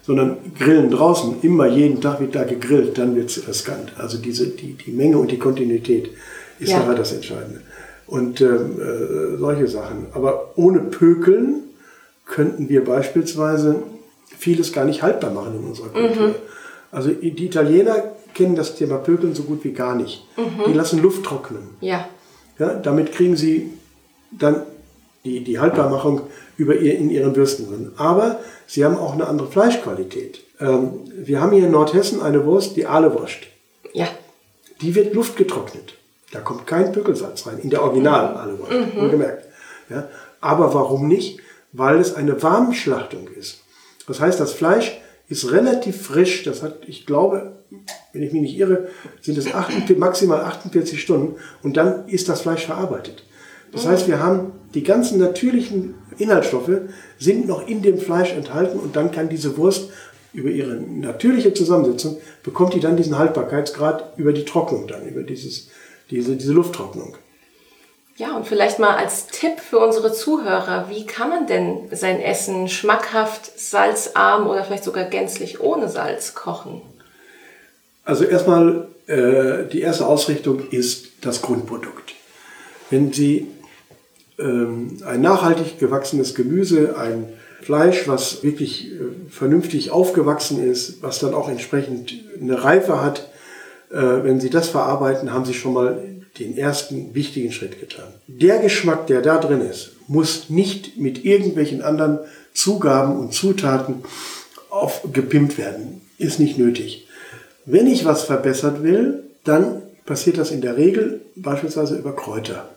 sondern 0.02 0.36
grillen 0.58 0.90
draußen, 0.90 1.36
immer 1.42 1.66
jeden 1.66 2.00
Tag 2.00 2.20
wird 2.20 2.34
da 2.34 2.44
gegrillt, 2.44 2.98
dann 2.98 3.16
wird 3.16 3.30
es 3.30 3.48
riskant. 3.48 3.92
Also 3.98 4.18
diese, 4.18 4.48
die, 4.48 4.74
die 4.74 4.92
Menge 4.92 5.18
und 5.18 5.30
die 5.30 5.38
Kontinuität 5.38 6.10
ist 6.60 6.70
Ja. 6.70 6.78
nachher 6.80 6.94
das 6.94 7.12
Entscheidende. 7.12 7.60
Und 8.06 8.40
ähm, 8.42 8.78
äh, 8.80 9.36
solche 9.38 9.66
Sachen. 9.66 10.06
Aber 10.12 10.52
ohne 10.56 10.80
Pökeln 10.80 11.62
könnten 12.26 12.68
wir 12.68 12.84
beispielsweise 12.84 13.82
vieles 14.38 14.72
gar 14.72 14.84
nicht 14.84 15.02
haltbar 15.02 15.30
machen 15.32 15.54
in 15.58 15.64
unserer 15.64 15.88
Kultur. 15.88 16.34
Also 16.92 17.10
die 17.10 17.46
Italiener 17.46 18.12
kennen 18.34 18.56
das 18.56 18.76
Thema 18.76 18.98
Pökeln 18.98 19.34
so 19.34 19.44
gut 19.44 19.64
wie 19.64 19.72
gar 19.72 19.94
nicht. 19.94 20.26
Die 20.68 20.72
lassen 20.74 21.00
Luft 21.02 21.24
trocknen. 21.24 21.62
Ja, 21.80 22.08
Ja, 22.58 22.74
damit 22.74 23.12
kriegen 23.12 23.36
sie 23.36 23.70
dann 24.30 24.62
die, 25.24 25.42
die 25.42 25.58
Haltbarmachung 25.58 26.22
über 26.56 26.76
ihr, 26.76 26.96
in 26.96 27.10
ihren 27.10 27.34
Würsten 27.36 27.68
drin. 27.68 27.92
Aber 27.96 28.40
sie 28.66 28.84
haben 28.84 28.96
auch 28.96 29.14
eine 29.14 29.26
andere 29.26 29.48
Fleischqualität. 29.48 30.40
Ähm, 30.60 31.00
wir 31.14 31.40
haben 31.40 31.52
hier 31.52 31.66
in 31.66 31.72
Nordhessen 31.72 32.22
eine 32.22 32.44
Wurst, 32.44 32.76
die 32.76 32.86
Ahlewurst. 32.86 33.38
ja, 33.92 34.08
Die 34.80 34.94
wird 34.94 35.14
luftgetrocknet. 35.14 35.94
Da 36.32 36.40
kommt 36.40 36.66
kein 36.66 36.92
Pökelsalz 36.92 37.46
rein, 37.46 37.58
in 37.60 37.70
der 37.70 37.82
original 37.82 38.36
Ahlewurst, 38.36 38.96
wohlgemerkt. 38.96 39.44
Ja, 39.88 40.08
aber 40.40 40.74
warum 40.74 41.06
nicht? 41.08 41.38
Weil 41.72 41.98
es 42.00 42.14
eine 42.14 42.42
Warmschlachtung 42.42 43.28
ist. 43.28 43.60
Das 44.06 44.20
heißt, 44.20 44.40
das 44.40 44.52
Fleisch 44.52 45.00
ist 45.28 45.50
relativ 45.52 46.02
frisch. 46.02 46.42
Das 46.42 46.62
hat, 46.62 46.78
ich 46.86 47.06
glaube, 47.06 47.52
wenn 48.12 48.22
ich 48.22 48.32
mich 48.32 48.42
nicht 48.42 48.58
irre, 48.58 48.88
sind 49.20 49.38
es 49.38 49.52
48, 49.52 49.96
maximal 49.96 50.40
48 50.40 51.00
Stunden 51.00 51.36
und 51.62 51.76
dann 51.76 52.08
ist 52.08 52.28
das 52.28 52.42
Fleisch 52.42 52.66
verarbeitet. 52.66 53.24
Das 53.74 53.86
heißt, 53.86 54.08
wir 54.08 54.20
haben 54.20 54.52
die 54.72 54.82
ganzen 54.82 55.18
natürlichen 55.18 55.94
Inhaltsstoffe 56.18 56.70
sind 57.18 57.46
noch 57.46 57.66
in 57.66 57.82
dem 57.82 57.98
Fleisch 57.98 58.32
enthalten 58.32 58.78
und 58.78 58.96
dann 58.96 59.10
kann 59.10 59.28
diese 59.28 59.56
Wurst 59.56 59.90
über 60.32 60.50
ihre 60.50 60.74
natürliche 60.74 61.54
Zusammensetzung 61.54 62.18
bekommt 62.42 62.74
die 62.74 62.80
dann 62.80 62.96
diesen 62.96 63.18
Haltbarkeitsgrad 63.18 64.16
über 64.16 64.32
die 64.32 64.44
Trocknung 64.44 64.88
dann, 64.88 65.06
über 65.06 65.22
dieses, 65.22 65.68
diese, 66.10 66.36
diese 66.36 66.52
Lufttrocknung. 66.52 67.16
Ja, 68.16 68.36
und 68.36 68.46
vielleicht 68.46 68.78
mal 68.78 68.96
als 68.96 69.26
Tipp 69.26 69.58
für 69.58 69.78
unsere 69.78 70.12
Zuhörer, 70.12 70.86
wie 70.88 71.04
kann 71.04 71.30
man 71.30 71.46
denn 71.48 71.88
sein 71.90 72.20
Essen 72.20 72.68
schmackhaft, 72.68 73.58
salzarm 73.58 74.46
oder 74.48 74.62
vielleicht 74.62 74.84
sogar 74.84 75.04
gänzlich 75.04 75.60
ohne 75.60 75.88
Salz 75.88 76.34
kochen? 76.34 76.82
Also 78.04 78.24
erstmal, 78.24 78.88
äh, 79.06 79.64
die 79.72 79.80
erste 79.80 80.06
Ausrichtung 80.06 80.68
ist 80.70 81.06
das 81.22 81.42
Grundprodukt. 81.42 82.12
Wenn 82.90 83.12
Sie 83.12 83.48
ein 84.42 85.20
nachhaltig 85.20 85.78
gewachsenes 85.78 86.34
Gemüse, 86.34 86.96
ein 86.98 87.28
Fleisch, 87.62 88.06
was 88.06 88.42
wirklich 88.42 88.92
äh, 88.92 89.30
vernünftig 89.30 89.90
aufgewachsen 89.90 90.62
ist, 90.62 91.02
was 91.02 91.18
dann 91.18 91.34
auch 91.34 91.48
entsprechend 91.48 92.14
eine 92.38 92.62
Reife 92.62 93.02
hat, 93.02 93.28
äh, 93.90 93.96
wenn 93.96 94.40
Sie 94.40 94.50
das 94.50 94.68
verarbeiten, 94.68 95.32
haben 95.32 95.46
Sie 95.46 95.54
schon 95.54 95.72
mal 95.72 96.02
den 96.38 96.58
ersten 96.58 97.14
wichtigen 97.14 97.52
Schritt 97.52 97.80
getan. 97.80 98.06
Der 98.26 98.58
Geschmack, 98.58 99.06
der 99.06 99.22
da 99.22 99.38
drin 99.38 99.60
ist, 99.60 99.92
muss 100.08 100.50
nicht 100.50 100.98
mit 100.98 101.24
irgendwelchen 101.24 101.80
anderen 101.80 102.18
Zugaben 102.52 103.16
und 103.18 103.32
Zutaten 103.32 104.04
aufgepimpt 104.68 105.56
werden. 105.56 106.00
Ist 106.18 106.40
nicht 106.40 106.58
nötig. 106.58 107.06
Wenn 107.64 107.86
ich 107.86 108.04
was 108.04 108.24
verbessert 108.24 108.82
will, 108.82 109.24
dann 109.44 109.82
passiert 110.04 110.38
das 110.38 110.50
in 110.50 110.60
der 110.60 110.76
Regel 110.76 111.22
beispielsweise 111.36 111.96
über 111.96 112.14
Kräuter. 112.14 112.73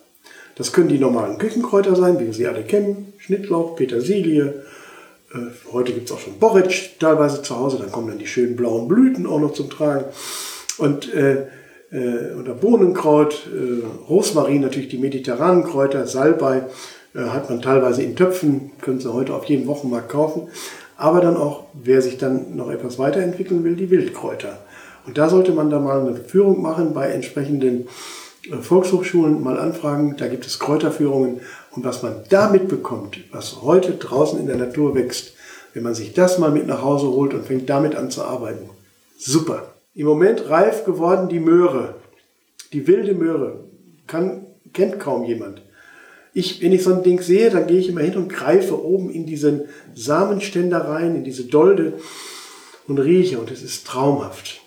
Das 0.58 0.72
können 0.72 0.88
die 0.88 0.98
normalen 0.98 1.38
Küchenkräuter 1.38 1.94
sein, 1.94 2.18
wie 2.18 2.26
wir 2.26 2.34
sie 2.34 2.48
alle 2.48 2.64
kennen. 2.64 3.12
Schnittlauch, 3.18 3.76
Petersilie. 3.76 4.64
Äh, 5.32 5.38
heute 5.72 5.92
gibt 5.92 6.10
es 6.10 6.12
auch 6.14 6.18
schon 6.18 6.40
Borretsch 6.40 6.98
teilweise 6.98 7.42
zu 7.42 7.56
Hause. 7.56 7.78
Dann 7.78 7.92
kommen 7.92 8.08
dann 8.08 8.18
die 8.18 8.26
schönen 8.26 8.56
blauen 8.56 8.88
Blüten 8.88 9.24
auch 9.26 9.38
noch 9.38 9.52
zum 9.52 9.70
Tragen. 9.70 10.06
Und 10.78 11.14
äh, 11.14 11.46
äh, 11.92 12.34
oder 12.38 12.54
Bohnenkraut, 12.54 13.46
äh, 13.54 13.84
Rosmarin, 14.08 14.60
natürlich 14.60 14.88
die 14.88 14.98
mediterranen 14.98 15.62
Kräuter, 15.62 16.08
Salbei 16.08 16.64
äh, 17.14 17.20
hat 17.20 17.48
man 17.48 17.62
teilweise 17.62 18.02
in 18.02 18.16
Töpfen, 18.16 18.72
können 18.80 18.98
Sie 18.98 19.12
heute 19.12 19.34
auf 19.34 19.44
jedem 19.44 19.68
Wochenmarkt 19.68 20.08
kaufen. 20.08 20.48
Aber 20.96 21.20
dann 21.20 21.36
auch, 21.36 21.66
wer 21.72 22.02
sich 22.02 22.18
dann 22.18 22.56
noch 22.56 22.70
etwas 22.72 22.98
weiterentwickeln 22.98 23.62
will, 23.62 23.76
die 23.76 23.90
Wildkräuter. 23.90 24.58
Und 25.06 25.18
da 25.18 25.28
sollte 25.28 25.52
man 25.52 25.70
da 25.70 25.78
mal 25.78 26.00
eine 26.00 26.16
Führung 26.16 26.60
machen 26.60 26.94
bei 26.94 27.10
entsprechenden 27.10 27.82
äh, 27.82 28.27
Volkshochschulen, 28.60 29.42
mal 29.42 29.58
anfragen. 29.58 30.16
Da 30.16 30.28
gibt 30.28 30.46
es 30.46 30.58
Kräuterführungen. 30.58 31.40
Und 31.72 31.84
was 31.84 32.02
man 32.02 32.24
da 32.28 32.48
mitbekommt, 32.50 33.18
was 33.30 33.62
heute 33.62 33.92
draußen 33.92 34.38
in 34.38 34.46
der 34.46 34.56
Natur 34.56 34.94
wächst, 34.94 35.34
wenn 35.74 35.82
man 35.82 35.94
sich 35.94 36.14
das 36.14 36.38
mal 36.38 36.50
mit 36.50 36.66
nach 36.66 36.82
Hause 36.82 37.08
holt 37.08 37.34
und 37.34 37.46
fängt 37.46 37.68
damit 37.68 37.94
an 37.94 38.10
zu 38.10 38.22
arbeiten, 38.24 38.70
super. 39.18 39.74
Im 39.94 40.06
Moment 40.06 40.48
reif 40.48 40.84
geworden 40.84 41.28
die 41.28 41.40
Möhre, 41.40 41.96
die 42.72 42.86
wilde 42.86 43.14
Möhre, 43.14 43.64
kann, 44.06 44.46
kennt 44.72 44.98
kaum 45.00 45.24
jemand. 45.24 45.62
Ich, 46.32 46.62
wenn 46.62 46.72
ich 46.72 46.84
so 46.84 46.94
ein 46.94 47.02
Ding 47.02 47.20
sehe, 47.20 47.50
dann 47.50 47.66
gehe 47.66 47.80
ich 47.80 47.88
immer 47.88 48.02
hin 48.02 48.16
und 48.16 48.28
greife 48.28 48.82
oben 48.84 49.10
in 49.10 49.26
diesen 49.26 49.62
Samenständer 49.94 50.88
rein, 50.88 51.16
in 51.16 51.24
diese 51.24 51.44
Dolde 51.44 51.94
und 52.86 52.98
rieche 52.98 53.38
und 53.38 53.50
es 53.50 53.62
ist 53.62 53.86
traumhaft. 53.86 54.60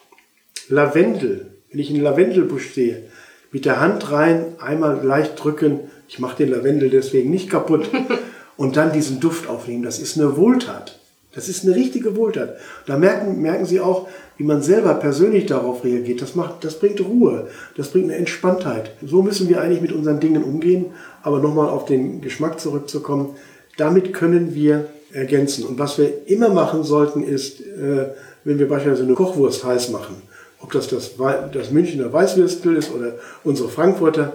Lavendel, 0.68 1.54
wenn 1.70 1.80
ich 1.80 1.90
einen 1.90 2.02
Lavendelbusch 2.02 2.74
sehe, 2.74 3.04
mit 3.52 3.66
der 3.66 3.80
Hand 3.80 4.12
rein, 4.12 4.56
einmal 4.60 5.04
leicht 5.04 5.42
drücken, 5.42 5.82
ich 6.08 6.20
mache 6.20 6.38
den 6.38 6.52
Lavendel 6.52 6.90
deswegen 6.90 7.30
nicht 7.30 7.50
kaputt, 7.50 7.90
und 8.58 8.78
dann 8.78 8.92
diesen 8.92 9.20
Duft 9.20 9.50
aufnehmen, 9.50 9.84
das 9.84 10.00
ist 10.00 10.18
eine 10.18 10.38
Wohltat. 10.38 10.98
Das 11.34 11.48
ist 11.48 11.64
eine 11.64 11.76
richtige 11.76 12.18
Wohltat. 12.18 12.58
Da 12.88 12.98
merken, 12.98 13.42
merken 13.42 13.66
Sie 13.66 13.80
auch, 13.80 14.10
wie 14.36 14.44
man 14.44 14.62
selber 14.62 14.96
persönlich 14.96 15.46
darauf 15.46 15.84
reagiert. 15.86 16.22
Das, 16.22 16.36
macht, 16.36 16.64
das 16.66 16.78
bringt 16.78 17.00
Ruhe, 17.00 17.48
das 17.78 17.90
bringt 17.90 18.06
eine 18.06 18.16
Entspanntheit. 18.16 18.92
So 19.06 19.22
müssen 19.22 19.48
wir 19.48 19.62
eigentlich 19.62 19.82
mit 19.82 19.94
unseren 19.94 20.20
Dingen 20.20 20.44
umgehen. 20.44 20.88
Aber 21.24 21.40
nochmal 21.40 21.70
auf 21.70 21.86
den 21.86 22.20
Geschmack 22.20 22.60
zurückzukommen, 22.60 23.36
damit 23.78 24.14
können 24.14 24.54
wir 24.56 24.88
ergänzen. 25.14 25.66
Und 25.66 25.80
was 25.80 25.98
wir 25.98 26.28
immer 26.28 26.50
machen 26.50 26.84
sollten, 26.84 27.24
ist, 27.24 27.62
äh, 27.62 28.10
wenn 28.44 28.60
wir 28.60 28.68
beispielsweise 28.68 29.04
eine 29.04 29.14
Kochwurst 29.14 29.64
heiß 29.64 29.92
machen, 29.92 30.22
ob 30.62 30.72
das 30.72 30.88
das, 30.88 31.12
das 31.52 31.72
Münchner 31.72 32.12
Weißwürstel 32.12 32.76
ist 32.76 32.92
oder 32.92 33.16
unsere 33.44 33.70
Frankfurter, 33.70 34.34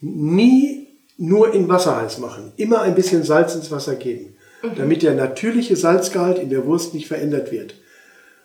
nie 0.00 0.88
nur 1.16 1.54
in 1.54 1.68
Wasser 1.68 2.00
heiß 2.00 2.18
machen. 2.18 2.52
Immer 2.56 2.82
ein 2.82 2.94
bisschen 2.94 3.22
Salz 3.22 3.54
ins 3.54 3.70
Wasser 3.70 3.94
geben, 3.94 4.36
mhm. 4.62 4.74
damit 4.76 5.02
der 5.02 5.14
natürliche 5.14 5.76
Salzgehalt 5.76 6.38
in 6.38 6.50
der 6.50 6.66
Wurst 6.66 6.94
nicht 6.94 7.06
verändert 7.06 7.52
wird. 7.52 7.74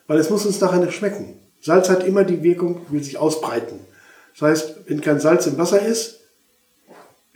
Weil 0.05 0.19
es 0.19 0.29
muss 0.29 0.45
uns 0.45 0.61
nachher 0.61 0.79
nicht 0.79 0.93
schmecken. 0.93 1.39
Salz 1.59 1.89
hat 1.89 2.05
immer 2.05 2.23
die 2.23 2.43
Wirkung, 2.43 2.81
will 2.89 3.03
sich 3.03 3.17
ausbreiten. 3.17 3.79
Das 4.33 4.41
heißt, 4.49 4.75
wenn 4.85 5.01
kein 5.01 5.19
Salz 5.19 5.47
im 5.47 5.57
Wasser 5.57 5.83
ist, 5.83 6.19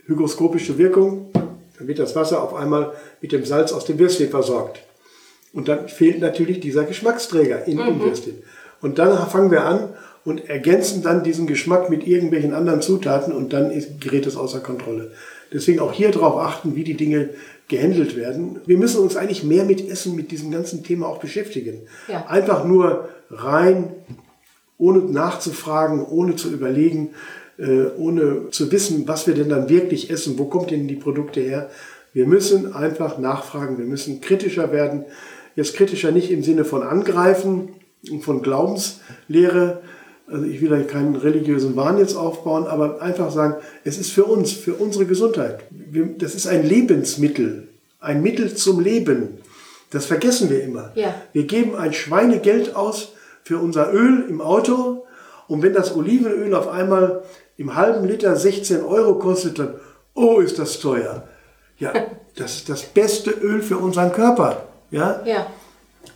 hygroskopische 0.06 0.78
Wirkung, 0.78 1.30
dann 1.78 1.88
wird 1.88 1.98
das 1.98 2.14
Wasser 2.14 2.42
auf 2.42 2.54
einmal 2.54 2.92
mit 3.20 3.32
dem 3.32 3.44
Salz 3.44 3.72
aus 3.72 3.84
dem 3.84 3.98
Würstchen 3.98 4.30
versorgt. 4.30 4.80
Und 5.52 5.68
dann 5.68 5.88
fehlt 5.88 6.20
natürlich 6.20 6.60
dieser 6.60 6.84
Geschmacksträger 6.84 7.66
in 7.66 7.78
mhm. 7.78 7.86
dem 7.86 8.00
Würstchen. 8.00 8.42
Und 8.82 8.98
dann 8.98 9.16
fangen 9.28 9.50
wir 9.50 9.64
an 9.64 9.90
und 10.24 10.48
ergänzen 10.48 11.02
dann 11.02 11.24
diesen 11.24 11.46
Geschmack 11.46 11.88
mit 11.88 12.06
irgendwelchen 12.06 12.52
anderen 12.52 12.82
Zutaten 12.82 13.32
und 13.32 13.52
dann 13.52 13.72
gerät 14.00 14.26
es 14.26 14.36
außer 14.36 14.60
Kontrolle. 14.60 15.12
Deswegen 15.52 15.80
auch 15.80 15.92
hier 15.92 16.10
darauf 16.10 16.36
achten, 16.40 16.74
wie 16.76 16.84
die 16.84 16.96
Dinge 16.96 17.30
gehandelt 17.68 18.16
werden. 18.16 18.60
Wir 18.66 18.78
müssen 18.78 19.00
uns 19.00 19.16
eigentlich 19.16 19.44
mehr 19.44 19.64
mit 19.64 19.88
Essen, 19.88 20.14
mit 20.14 20.30
diesem 20.30 20.50
ganzen 20.50 20.82
Thema 20.82 21.06
auch 21.06 21.18
beschäftigen. 21.18 21.82
Ja. 22.08 22.26
Einfach 22.26 22.64
nur 22.64 23.08
rein, 23.30 23.94
ohne 24.78 25.00
nachzufragen, 25.00 26.04
ohne 26.04 26.36
zu 26.36 26.50
überlegen, 26.50 27.10
äh, 27.58 27.86
ohne 27.96 28.50
zu 28.50 28.72
wissen, 28.72 29.06
was 29.06 29.26
wir 29.26 29.34
denn 29.34 29.48
dann 29.48 29.68
wirklich 29.68 30.10
essen, 30.10 30.38
wo 30.38 30.46
kommt 30.46 30.70
denn 30.70 30.88
die 30.88 30.96
Produkte 30.96 31.40
her. 31.40 31.70
Wir 32.12 32.26
müssen 32.26 32.74
einfach 32.74 33.18
nachfragen, 33.18 33.78
wir 33.78 33.86
müssen 33.86 34.20
kritischer 34.20 34.72
werden. 34.72 35.04
Jetzt 35.54 35.74
kritischer 35.74 36.10
nicht 36.10 36.30
im 36.30 36.42
Sinne 36.42 36.64
von 36.64 36.82
angreifen, 36.82 37.68
von 38.20 38.42
Glaubenslehre. 38.42 39.82
Also 40.26 40.44
ich 40.44 40.60
will 40.60 40.70
da 40.70 40.80
keinen 40.82 41.16
religiösen 41.16 41.76
Wahn 41.76 41.98
jetzt 41.98 42.16
aufbauen, 42.16 42.66
aber 42.66 43.02
einfach 43.02 43.30
sagen, 43.30 43.56
es 43.84 43.98
ist 43.98 44.12
für 44.12 44.24
uns, 44.24 44.52
für 44.52 44.74
unsere 44.74 45.06
Gesundheit. 45.06 45.60
Das 46.18 46.34
ist 46.34 46.46
ein 46.46 46.64
Lebensmittel, 46.64 47.68
ein 48.00 48.22
Mittel 48.22 48.54
zum 48.54 48.80
Leben. 48.80 49.38
Das 49.90 50.06
vergessen 50.06 50.48
wir 50.48 50.62
immer. 50.62 50.92
Ja. 50.94 51.14
Wir 51.32 51.44
geben 51.44 51.76
ein 51.76 51.92
Schweinegeld 51.92 52.74
aus 52.74 53.12
für 53.44 53.58
unser 53.58 53.92
Öl 53.92 54.24
im 54.28 54.40
Auto 54.40 55.04
und 55.48 55.62
wenn 55.62 55.74
das 55.74 55.94
Olivenöl 55.94 56.54
auf 56.54 56.68
einmal 56.68 57.24
im 57.58 57.74
halben 57.74 58.06
Liter 58.06 58.34
16 58.34 58.82
Euro 58.82 59.18
kostet, 59.18 59.58
dann, 59.58 59.74
oh, 60.14 60.40
ist 60.40 60.58
das 60.58 60.78
teuer. 60.78 61.28
Ja, 61.78 61.92
das 62.36 62.56
ist 62.56 62.68
das 62.68 62.82
beste 62.84 63.30
Öl 63.30 63.60
für 63.60 63.76
unseren 63.76 64.12
Körper. 64.12 64.68
Ja? 64.90 65.20
ja 65.26 65.46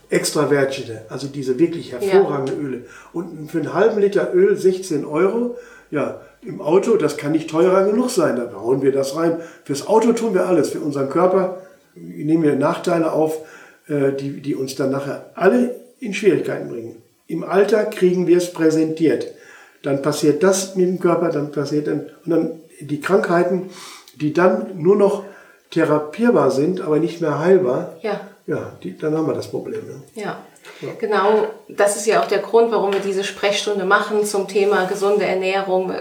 extra 0.09 0.49
Wertschätze, 0.49 1.01
also 1.09 1.27
diese 1.27 1.59
wirklich 1.59 1.91
hervorragende 1.91 2.53
ja. 2.53 2.59
Öle. 2.59 2.81
Und 3.13 3.51
für 3.51 3.59
einen 3.59 3.73
halben 3.73 3.99
Liter 3.99 4.33
Öl 4.33 4.55
16 4.55 5.05
Euro, 5.05 5.57
ja, 5.91 6.21
im 6.41 6.61
Auto, 6.61 6.95
das 6.95 7.17
kann 7.17 7.31
nicht 7.31 7.49
teurer 7.49 7.85
genug 7.85 8.09
sein, 8.09 8.35
da 8.35 8.51
hauen 8.53 8.81
wir 8.81 8.91
das 8.91 9.15
rein. 9.15 9.39
Fürs 9.65 9.87
Auto 9.87 10.13
tun 10.13 10.33
wir 10.33 10.45
alles, 10.45 10.69
für 10.69 10.79
unseren 10.79 11.09
Körper 11.09 11.61
nehmen 11.95 12.43
wir 12.43 12.55
Nachteile 12.55 13.11
auf, 13.11 13.39
äh, 13.87 14.13
die, 14.13 14.39
die 14.41 14.55
uns 14.55 14.75
dann 14.75 14.91
nachher 14.91 15.31
alle 15.33 15.75
in 15.99 16.13
Schwierigkeiten 16.13 16.69
bringen. 16.69 17.01
Im 17.27 17.43
Alter 17.43 17.85
kriegen 17.85 18.27
wir 18.27 18.37
es 18.37 18.53
präsentiert. 18.53 19.27
Dann 19.83 20.01
passiert 20.01 20.43
das 20.43 20.75
mit 20.75 20.87
dem 20.87 20.99
Körper, 20.99 21.29
dann 21.29 21.51
passiert 21.51 21.87
dann, 21.87 22.05
und 22.23 22.31
dann 22.31 22.51
die 22.79 23.01
Krankheiten, 23.01 23.69
die 24.15 24.31
dann 24.31 24.67
nur 24.81 24.95
noch 24.95 25.23
therapierbar 25.71 26.51
sind, 26.51 26.81
aber 26.81 26.99
nicht 26.99 27.19
mehr 27.19 27.39
heilbar. 27.39 27.97
Ja 28.01 28.21
ja, 28.47 28.77
die, 28.81 28.97
dann 28.97 29.15
haben 29.15 29.27
wir 29.27 29.33
das 29.33 29.49
Problem. 29.49 29.85
Ne? 29.85 30.01
Ja. 30.15 30.41
ja. 30.81 30.89
Genau, 30.99 31.47
das 31.67 31.97
ist 31.97 32.07
ja 32.07 32.21
auch 32.21 32.27
der 32.27 32.39
Grund, 32.39 32.71
warum 32.71 32.93
wir 32.93 33.01
diese 33.01 33.25
Sprechstunde 33.25 33.85
machen 33.85 34.25
zum 34.25 34.47
Thema 34.47 34.85
gesunde 34.85 35.25
Ernährung, 35.25 35.93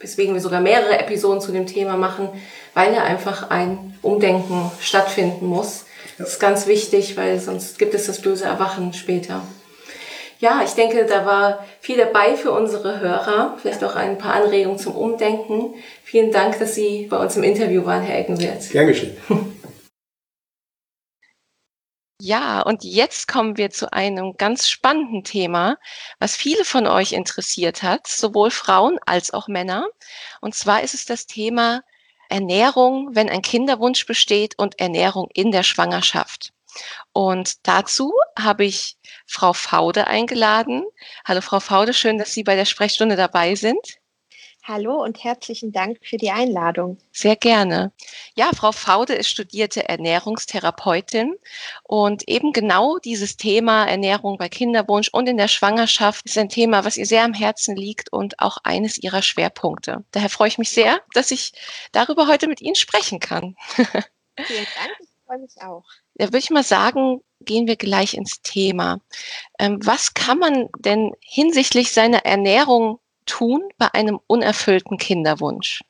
weswegen 0.00 0.34
wir 0.34 0.40
sogar 0.40 0.60
mehrere 0.60 0.98
Episoden 0.98 1.40
zu 1.40 1.52
dem 1.52 1.66
Thema 1.66 1.96
machen, 1.96 2.28
weil 2.74 2.92
ja 2.92 3.04
einfach 3.04 3.50
ein 3.50 3.96
Umdenken 4.02 4.70
stattfinden 4.80 5.46
muss. 5.46 5.84
Ja. 6.18 6.24
Das 6.24 6.34
ist 6.34 6.40
ganz 6.40 6.66
wichtig, 6.66 7.16
weil 7.16 7.38
sonst 7.38 7.78
gibt 7.78 7.94
es 7.94 8.06
das 8.06 8.20
böse 8.20 8.44
Erwachen 8.44 8.92
später. 8.92 9.42
Ja, 10.40 10.62
ich 10.64 10.72
denke, 10.72 11.06
da 11.06 11.24
war 11.24 11.64
viel 11.80 11.96
dabei 11.96 12.34
für 12.34 12.50
unsere 12.50 12.98
Hörer. 12.98 13.56
Vielleicht 13.62 13.84
auch 13.84 13.94
ein 13.94 14.18
paar 14.18 14.34
Anregungen 14.34 14.76
zum 14.76 14.96
Umdenken. 14.96 15.74
Vielen 16.02 16.32
Dank, 16.32 16.58
dass 16.58 16.74
Sie 16.74 17.06
bei 17.08 17.16
uns 17.16 17.36
im 17.36 17.44
Interview 17.44 17.84
waren, 17.84 18.02
Herr 18.02 18.18
Eckenwert. 18.18 18.68
Gern 18.72 18.88
geschehen. 18.88 19.16
Ja, 22.24 22.60
und 22.62 22.84
jetzt 22.84 23.26
kommen 23.26 23.56
wir 23.56 23.70
zu 23.70 23.92
einem 23.92 24.36
ganz 24.36 24.68
spannenden 24.68 25.24
Thema, 25.24 25.76
was 26.20 26.36
viele 26.36 26.64
von 26.64 26.86
euch 26.86 27.10
interessiert 27.10 27.82
hat, 27.82 28.06
sowohl 28.06 28.52
Frauen 28.52 29.00
als 29.06 29.32
auch 29.32 29.48
Männer. 29.48 29.88
Und 30.40 30.54
zwar 30.54 30.82
ist 30.84 30.94
es 30.94 31.04
das 31.04 31.26
Thema 31.26 31.82
Ernährung, 32.28 33.08
wenn 33.16 33.28
ein 33.28 33.42
Kinderwunsch 33.42 34.06
besteht 34.06 34.56
und 34.56 34.78
Ernährung 34.78 35.30
in 35.34 35.50
der 35.50 35.64
Schwangerschaft. 35.64 36.52
Und 37.12 37.66
dazu 37.66 38.12
habe 38.38 38.66
ich 38.66 38.96
Frau 39.26 39.52
Faude 39.52 40.06
eingeladen. 40.06 40.84
Hallo 41.24 41.40
Frau 41.40 41.58
Faude, 41.58 41.92
schön, 41.92 42.18
dass 42.18 42.32
Sie 42.32 42.44
bei 42.44 42.54
der 42.54 42.66
Sprechstunde 42.66 43.16
dabei 43.16 43.56
sind. 43.56 43.98
Hallo 44.64 45.02
und 45.02 45.24
herzlichen 45.24 45.72
Dank 45.72 45.98
für 46.02 46.18
die 46.18 46.30
Einladung. 46.30 46.98
Sehr 47.10 47.34
gerne. 47.34 47.90
Ja, 48.36 48.52
Frau 48.54 48.70
Faude 48.70 49.12
ist 49.12 49.28
studierte 49.28 49.88
Ernährungstherapeutin 49.88 51.34
und 51.82 52.28
eben 52.28 52.52
genau 52.52 52.98
dieses 52.98 53.36
Thema 53.36 53.86
Ernährung 53.86 54.38
bei 54.38 54.48
Kinderwunsch 54.48 55.08
und 55.08 55.28
in 55.28 55.36
der 55.36 55.48
Schwangerschaft 55.48 56.26
ist 56.26 56.38
ein 56.38 56.48
Thema, 56.48 56.84
was 56.84 56.96
ihr 56.96 57.06
sehr 57.06 57.24
am 57.24 57.34
Herzen 57.34 57.74
liegt 57.74 58.12
und 58.12 58.38
auch 58.38 58.58
eines 58.62 59.02
ihrer 59.02 59.22
Schwerpunkte. 59.22 60.04
Daher 60.12 60.30
freue 60.30 60.46
ich 60.46 60.58
mich 60.58 60.70
sehr, 60.70 61.00
dass 61.12 61.32
ich 61.32 61.52
darüber 61.90 62.28
heute 62.28 62.46
mit 62.46 62.60
Ihnen 62.60 62.76
sprechen 62.76 63.18
kann. 63.18 63.56
Vielen 63.74 64.66
Dank, 64.76 64.96
ich 65.00 65.08
freue 65.26 65.38
mich 65.38 65.60
auch. 65.60 65.86
Da 66.14 66.26
würde 66.26 66.38
ich 66.38 66.50
mal 66.50 66.62
sagen, 66.62 67.20
gehen 67.40 67.66
wir 67.66 67.74
gleich 67.74 68.14
ins 68.14 68.42
Thema. 68.42 69.00
Ähm, 69.58 69.80
was 69.82 70.14
kann 70.14 70.38
man 70.38 70.68
denn 70.78 71.10
hinsichtlich 71.20 71.90
seiner 71.90 72.24
Ernährung 72.24 73.00
tun 73.26 73.62
bei 73.78 73.92
einem 73.92 74.20
unerfüllten 74.26 74.98
Kinderwunsch? 74.98 75.82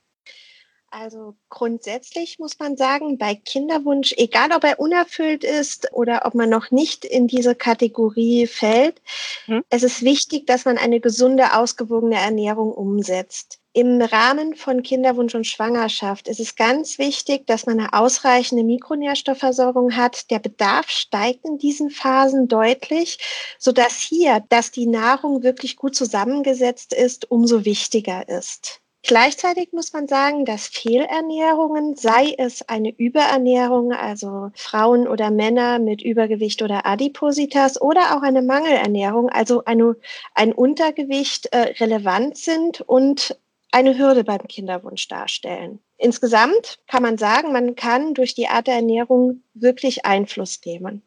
Also 0.93 1.35
grundsätzlich 1.49 2.39
muss 2.39 2.59
man 2.59 2.77
sagen, 2.77 3.17
bei 3.17 3.35
Kinderwunsch, 3.35 4.13
egal 4.19 4.53
ob 4.53 4.63
er 4.63 4.79
unerfüllt 4.79 5.43
ist 5.43 5.91
oder 5.93 6.27
ob 6.27 6.35
man 6.35 6.51
noch 6.51 6.71
nicht 6.71 7.07
in 7.07 7.29
diese 7.29 7.55
Kategorie 7.55 8.47
fällt, 8.47 9.01
hm. 9.47 9.65
es 9.71 9.85
ist 9.85 10.03
wichtig, 10.03 10.47
dass 10.47 10.67
man 10.67 10.77
eine 10.77 11.01
gesunde, 11.01 11.57
ausgewogene 11.57 12.17
Ernährung 12.17 12.73
umsetzt. 12.73 13.62
Im 13.75 14.03
Rahmen 14.03 14.55
von 14.55 14.83
Kinderwunsch 14.83 15.35
und 15.35 15.47
Schwangerschaft 15.47 16.29
ist 16.29 16.41
es 16.41 16.57
ganz 16.57 16.99
wichtig, 16.99 17.47
dass 17.47 17.65
man 17.65 17.81
eine 17.81 17.95
ausreichende 17.95 18.65
Mikronährstoffversorgung 18.65 19.97
hat. 19.97 20.31
Der 20.31 20.41
Bedarf 20.41 20.91
steigt 20.91 21.47
in 21.47 21.57
diesen 21.57 21.89
Phasen 21.89 22.49
deutlich, 22.49 23.19
sodass 23.59 23.95
hier, 23.97 24.45
dass 24.51 24.73
die 24.73 24.87
Nahrung 24.87 25.43
wirklich 25.43 25.77
gut 25.77 25.95
zusammengesetzt 25.95 26.93
ist, 26.93 27.31
umso 27.31 27.65
wichtiger 27.65 28.29
ist. 28.29 28.83
Gleichzeitig 29.05 29.73
muss 29.73 29.93
man 29.93 30.07
sagen, 30.07 30.45
dass 30.45 30.69
Fehlernährungen, 30.69 31.97
sei 31.97 32.35
es 32.39 32.69
eine 32.69 32.95
Überernährung, 32.95 33.93
also 33.93 34.51
Frauen 34.55 35.09
oder 35.09 35.33
Männer 35.33 35.81
mit 35.81 36.03
Übergewicht 36.03 36.63
oder 36.63 36.87
Adipositas 36.87 37.81
oder 37.81 38.17
auch 38.17 38.23
eine 38.23 38.43
Mangelernährung, 38.43 39.29
also 39.29 39.65
eine, 39.65 39.97
ein 40.35 40.53
Untergewicht 40.53 41.47
äh, 41.47 41.75
relevant 41.81 42.37
sind 42.37 42.81
und 42.83 43.37
eine 43.73 43.99
Hürde 43.99 44.25
beim 44.25 44.47
Kinderwunsch 44.47 45.09
darstellen. 45.09 45.81
Insgesamt 45.97 46.79
kann 46.87 47.03
man 47.03 47.19
sagen, 47.19 47.53
man 47.53 47.75
kann 47.75 48.15
durch 48.15 48.35
die 48.35 48.49
Art 48.49 48.67
der 48.67 48.75
Ernährung 48.75 49.43
wirklich 49.55 50.05
Einfluss 50.05 50.61
nehmen. 50.65 51.03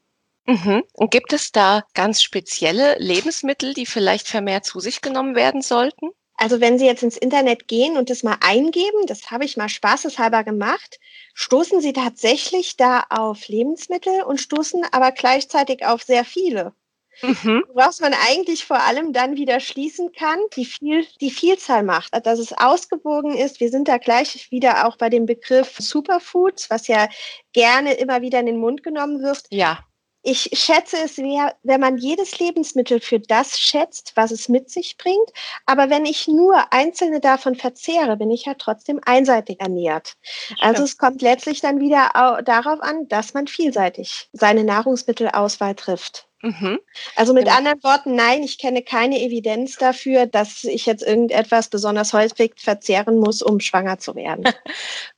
Mhm. 0.48 0.84
Und 0.94 1.12
gibt 1.12 1.34
es 1.34 1.52
da 1.52 1.84
ganz 1.94 2.22
spezielle 2.22 2.98
Lebensmittel, 3.00 3.74
die 3.74 3.86
vielleicht 3.86 4.28
vermehrt 4.28 4.66
zu 4.66 4.80
sich 4.80 5.02
genommen 5.02 5.36
werden 5.36 5.62
sollten? 5.62 6.10
Also 6.38 6.60
wenn 6.60 6.78
Sie 6.78 6.86
jetzt 6.86 7.02
ins 7.02 7.18
Internet 7.18 7.68
gehen 7.68 7.98
und 7.98 8.10
das 8.10 8.24
mal 8.24 8.38
eingeben, 8.42 9.06
das 9.08 9.32
habe 9.32 9.46
ich 9.46 9.58
mal 9.58 9.70
spaßeshalber 9.70 10.44
gemacht, 10.44 11.00
stoßen 11.34 11.82
Sie 11.82 11.94
tatsächlich 11.94 12.76
da 12.76 13.06
auf 13.10 13.48
Lebensmittel 13.48 14.24
und 14.24 14.42
stoßen 14.42 14.84
aber 14.92 15.12
gleichzeitig 15.12 15.86
auf 15.86 16.04
sehr 16.04 16.26
viele. 16.26 16.74
Mhm. 17.22 17.64
Was 17.74 18.00
man 18.00 18.14
eigentlich 18.28 18.66
vor 18.66 18.82
allem 18.82 19.14
dann 19.14 19.36
wieder 19.36 19.60
schließen 19.60 20.12
kann, 20.12 20.40
die, 20.56 20.66
viel, 20.66 21.06
die 21.22 21.32
Vielzahl 21.32 21.84
macht, 21.84 22.14
dass 22.26 22.40
es 22.40 22.54
ausgewogen 22.54 23.36
ist. 23.38 23.60
Wir 23.60 23.70
sind 23.70 23.88
da 23.88 23.98
gleich 23.98 24.52
wieder 24.52 24.88
auch 24.88 24.98
bei 24.98 25.10
dem 25.10 25.26
Begriff 25.26 25.78
Superfoods, 25.78 26.70
was 26.70 26.88
ja 26.88 27.08
gerne 27.54 27.94
immer 27.94 28.22
wieder 28.22 28.40
in 28.40 28.48
den 28.48 28.60
Mund 28.60 28.84
genommen 28.84 29.22
wird. 29.22 29.44
Ja. 29.50 29.80
Ich 30.28 30.50
schätze 30.54 30.98
es, 30.98 31.18
wenn 31.18 31.80
man 31.80 31.98
jedes 32.00 32.40
Lebensmittel 32.40 33.00
für 33.00 33.20
das 33.20 33.60
schätzt, 33.60 34.14
was 34.16 34.32
es 34.32 34.50
mit 34.50 34.72
sich 34.72 34.98
bringt. 34.98 35.30
Aber 35.68 35.92
wenn 35.92 36.08
ich 36.08 36.28
nur 36.28 36.74
einzelne 36.74 37.20
davon 37.20 37.54
verzehre, 37.54 38.18
bin 38.18 38.32
ich 38.32 38.46
ja 38.46 38.56
trotzdem 38.56 39.00
einseitig 39.06 39.60
ernährt. 39.60 40.16
Also 40.60 40.82
es 40.82 40.98
kommt 40.98 41.22
letztlich 41.22 41.62
dann 41.62 41.80
wieder 41.80 42.10
darauf 42.44 42.82
an, 42.82 43.08
dass 43.08 43.36
man 43.36 43.46
vielseitig 43.46 44.28
seine 44.34 44.64
Nahrungsmittelauswahl 44.64 45.76
trifft. 45.76 46.28
Mhm. 46.46 46.80
Also 47.16 47.34
mit 47.34 47.46
genau. 47.46 47.58
anderen 47.58 47.84
Worten, 47.84 48.14
nein, 48.14 48.44
ich 48.44 48.60
kenne 48.60 48.84
keine 48.84 49.20
Evidenz 49.20 49.78
dafür, 49.78 50.28
dass 50.28 50.64
ich 50.64 50.86
jetzt 50.86 51.02
irgendetwas 51.02 51.70
besonders 51.70 52.14
häufig 52.14 52.54
verzehren 52.58 53.18
muss, 53.18 53.42
um 53.42 53.60
schwanger 53.60 53.98
zu 53.98 54.16
werden. 54.16 54.44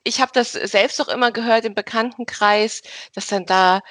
Ich 0.05 0.21
habe 0.21 0.31
das 0.33 0.53
selbst 0.53 1.01
auch 1.01 1.09
immer 1.09 1.33
gehört 1.33 1.65
im 1.65 1.75
Bekanntenkreis, 1.75 2.81
dass 3.13 3.27
dann 3.27 3.45
da 3.45 3.81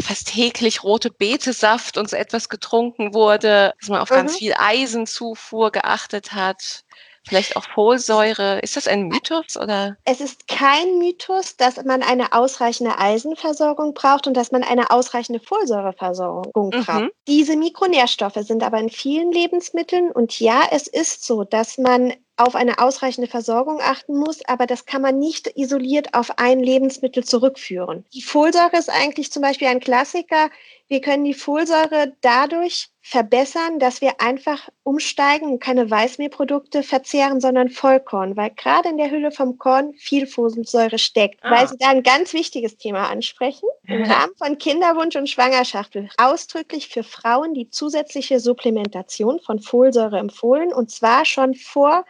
fast 0.00 0.26
täglich 0.26 0.82
rote 0.82 1.10
Betesaft 1.12 1.96
und 1.96 2.10
so 2.10 2.16
etwas 2.16 2.48
getrunken 2.48 3.14
wurde, 3.14 3.72
dass 3.78 3.88
man 3.88 4.00
auf 4.00 4.10
mhm. 4.10 4.14
ganz 4.14 4.38
viel 4.38 4.54
Eisenzufuhr 4.58 5.70
geachtet 5.70 6.32
hat. 6.32 6.82
Vielleicht 7.26 7.56
auch 7.56 7.64
Folsäure. 7.64 8.60
Ist 8.60 8.76
das 8.76 8.88
ein 8.88 9.08
Mythos 9.08 9.56
oder? 9.56 9.96
Es 10.04 10.20
ist 10.20 10.48
kein 10.48 10.98
Mythos, 10.98 11.56
dass 11.56 11.82
man 11.84 12.02
eine 12.02 12.32
ausreichende 12.32 12.98
Eisenversorgung 12.98 13.94
braucht 13.94 14.26
und 14.26 14.34
dass 14.34 14.52
man 14.52 14.62
eine 14.62 14.90
ausreichende 14.90 15.40
Folsäureversorgung 15.40 16.70
mhm. 16.74 16.84
braucht. 16.84 17.10
Diese 17.28 17.56
Mikronährstoffe 17.56 18.38
sind 18.40 18.62
aber 18.62 18.78
in 18.78 18.90
vielen 18.90 19.32
Lebensmitteln 19.32 20.10
und 20.10 20.40
ja, 20.40 20.62
es 20.70 20.86
ist 20.86 21.24
so, 21.24 21.44
dass 21.44 21.78
man 21.78 22.14
auf 22.40 22.54
eine 22.54 22.78
ausreichende 22.78 23.28
Versorgung 23.28 23.80
achten 23.82 24.16
muss, 24.16 24.40
aber 24.46 24.66
das 24.66 24.86
kann 24.86 25.02
man 25.02 25.18
nicht 25.18 25.58
isoliert 25.58 26.14
auf 26.14 26.38
ein 26.38 26.60
Lebensmittel 26.60 27.22
zurückführen. 27.22 28.06
Die 28.14 28.22
Folsäure 28.22 28.78
ist 28.78 28.88
eigentlich 28.88 29.30
zum 29.30 29.42
Beispiel 29.42 29.68
ein 29.68 29.80
Klassiker. 29.80 30.48
Wir 30.90 31.00
können 31.00 31.22
die 31.22 31.34
Folsäure 31.34 32.16
dadurch 32.20 32.88
verbessern, 33.00 33.78
dass 33.78 34.00
wir 34.00 34.20
einfach 34.20 34.68
umsteigen 34.82 35.52
und 35.52 35.60
keine 35.60 35.88
Weißmehlprodukte 35.88 36.82
verzehren, 36.82 37.40
sondern 37.40 37.68
Vollkorn, 37.68 38.36
weil 38.36 38.50
gerade 38.50 38.88
in 38.88 38.96
der 38.98 39.12
Hülle 39.12 39.30
vom 39.30 39.56
Korn 39.56 39.94
viel 39.94 40.26
Folsäure 40.26 40.98
steckt. 40.98 41.38
Ah. 41.42 41.52
Weil 41.52 41.68
Sie 41.68 41.76
da 41.78 41.90
ein 41.90 42.02
ganz 42.02 42.32
wichtiges 42.32 42.76
Thema 42.76 43.08
ansprechen. 43.08 43.68
Im 43.86 44.02
Rahmen 44.02 44.32
von 44.36 44.58
Kinderwunsch 44.58 45.14
und 45.14 45.30
Schwangerschaft 45.30 45.94
wird 45.94 46.10
ausdrücklich 46.18 46.88
für 46.88 47.04
Frauen 47.04 47.54
die 47.54 47.70
zusätzliche 47.70 48.40
Supplementation 48.40 49.38
von 49.38 49.60
Folsäure 49.60 50.18
empfohlen 50.18 50.72
und 50.72 50.90
zwar 50.90 51.24
schon 51.24 51.54
vor 51.54 52.04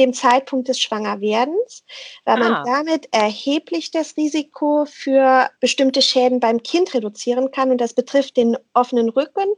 dem 0.00 0.12
Zeitpunkt 0.12 0.68
des 0.68 0.80
Schwangerwerdens, 0.80 1.84
weil 2.24 2.42
ah. 2.42 2.48
man 2.48 2.64
damit 2.64 3.08
erheblich 3.12 3.90
das 3.90 4.16
Risiko 4.16 4.86
für 4.86 5.50
bestimmte 5.60 6.02
Schäden 6.02 6.40
beim 6.40 6.62
Kind 6.62 6.94
reduzieren 6.94 7.50
kann. 7.50 7.70
Und 7.70 7.80
das 7.80 7.94
betrifft 7.94 8.36
den 8.36 8.56
offenen 8.74 9.10
Rücken 9.10 9.48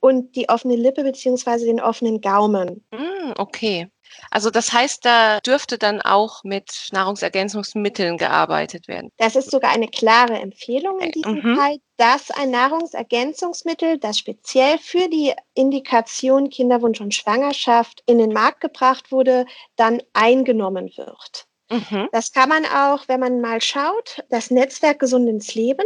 und 0.00 0.36
die 0.36 0.48
offene 0.48 0.76
Lippe 0.76 1.02
beziehungsweise 1.02 1.66
den 1.66 1.80
offenen 1.80 2.20
Gaumen. 2.20 2.84
Mm, 2.92 3.32
okay. 3.36 3.90
Also 4.30 4.50
das 4.50 4.72
heißt, 4.72 5.04
da 5.04 5.40
dürfte 5.40 5.78
dann 5.78 6.00
auch 6.00 6.44
mit 6.44 6.88
Nahrungsergänzungsmitteln 6.92 8.18
gearbeitet 8.18 8.88
werden. 8.88 9.10
Das 9.16 9.36
ist 9.36 9.50
sogar 9.50 9.70
eine 9.72 9.88
klare 9.88 10.38
Empfehlung 10.38 11.00
in 11.00 11.12
diesem 11.12 11.42
mhm. 11.42 11.56
Fall, 11.56 11.78
dass 11.96 12.30
ein 12.30 12.50
Nahrungsergänzungsmittel, 12.50 13.98
das 13.98 14.18
speziell 14.18 14.78
für 14.78 15.08
die 15.08 15.34
Indikation 15.54 16.50
Kinderwunsch 16.50 17.00
und 17.00 17.14
Schwangerschaft 17.14 18.02
in 18.06 18.18
den 18.18 18.32
Markt 18.32 18.60
gebracht 18.60 19.10
wurde, 19.10 19.46
dann 19.76 20.02
eingenommen 20.12 20.90
wird. 20.96 21.47
Mhm. 21.70 22.08
Das 22.12 22.32
kann 22.32 22.48
man 22.48 22.64
auch, 22.64 23.08
wenn 23.08 23.20
man 23.20 23.40
mal 23.40 23.60
schaut, 23.60 24.24
das 24.30 24.50
Netzwerk 24.50 25.00
Gesund 25.00 25.28
ins 25.28 25.54
Leben. 25.54 25.84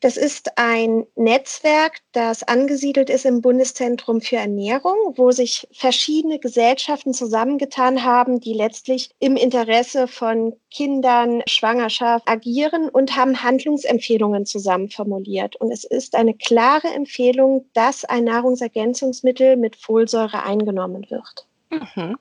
Das 0.00 0.16
ist 0.16 0.58
ein 0.58 1.06
Netzwerk, 1.14 2.00
das 2.12 2.42
angesiedelt 2.42 3.10
ist 3.10 3.24
im 3.24 3.40
Bundeszentrum 3.40 4.20
für 4.20 4.36
Ernährung, 4.36 5.14
wo 5.16 5.30
sich 5.30 5.68
verschiedene 5.72 6.40
Gesellschaften 6.40 7.14
zusammengetan 7.14 8.02
haben, 8.02 8.40
die 8.40 8.54
letztlich 8.54 9.10
im 9.20 9.36
Interesse 9.36 10.08
von 10.08 10.56
Kindern, 10.72 11.42
Schwangerschaft 11.46 12.26
agieren 12.26 12.88
und 12.88 13.14
haben 13.14 13.42
Handlungsempfehlungen 13.42 14.46
zusammen 14.46 14.90
formuliert. 14.90 15.54
Und 15.56 15.70
es 15.70 15.84
ist 15.84 16.16
eine 16.16 16.34
klare 16.34 16.88
Empfehlung, 16.88 17.66
dass 17.72 18.04
ein 18.04 18.24
Nahrungsergänzungsmittel 18.24 19.56
mit 19.56 19.76
Folsäure 19.76 20.42
eingenommen 20.42 21.06
wird. 21.08 21.46
Mhm. 21.70 22.16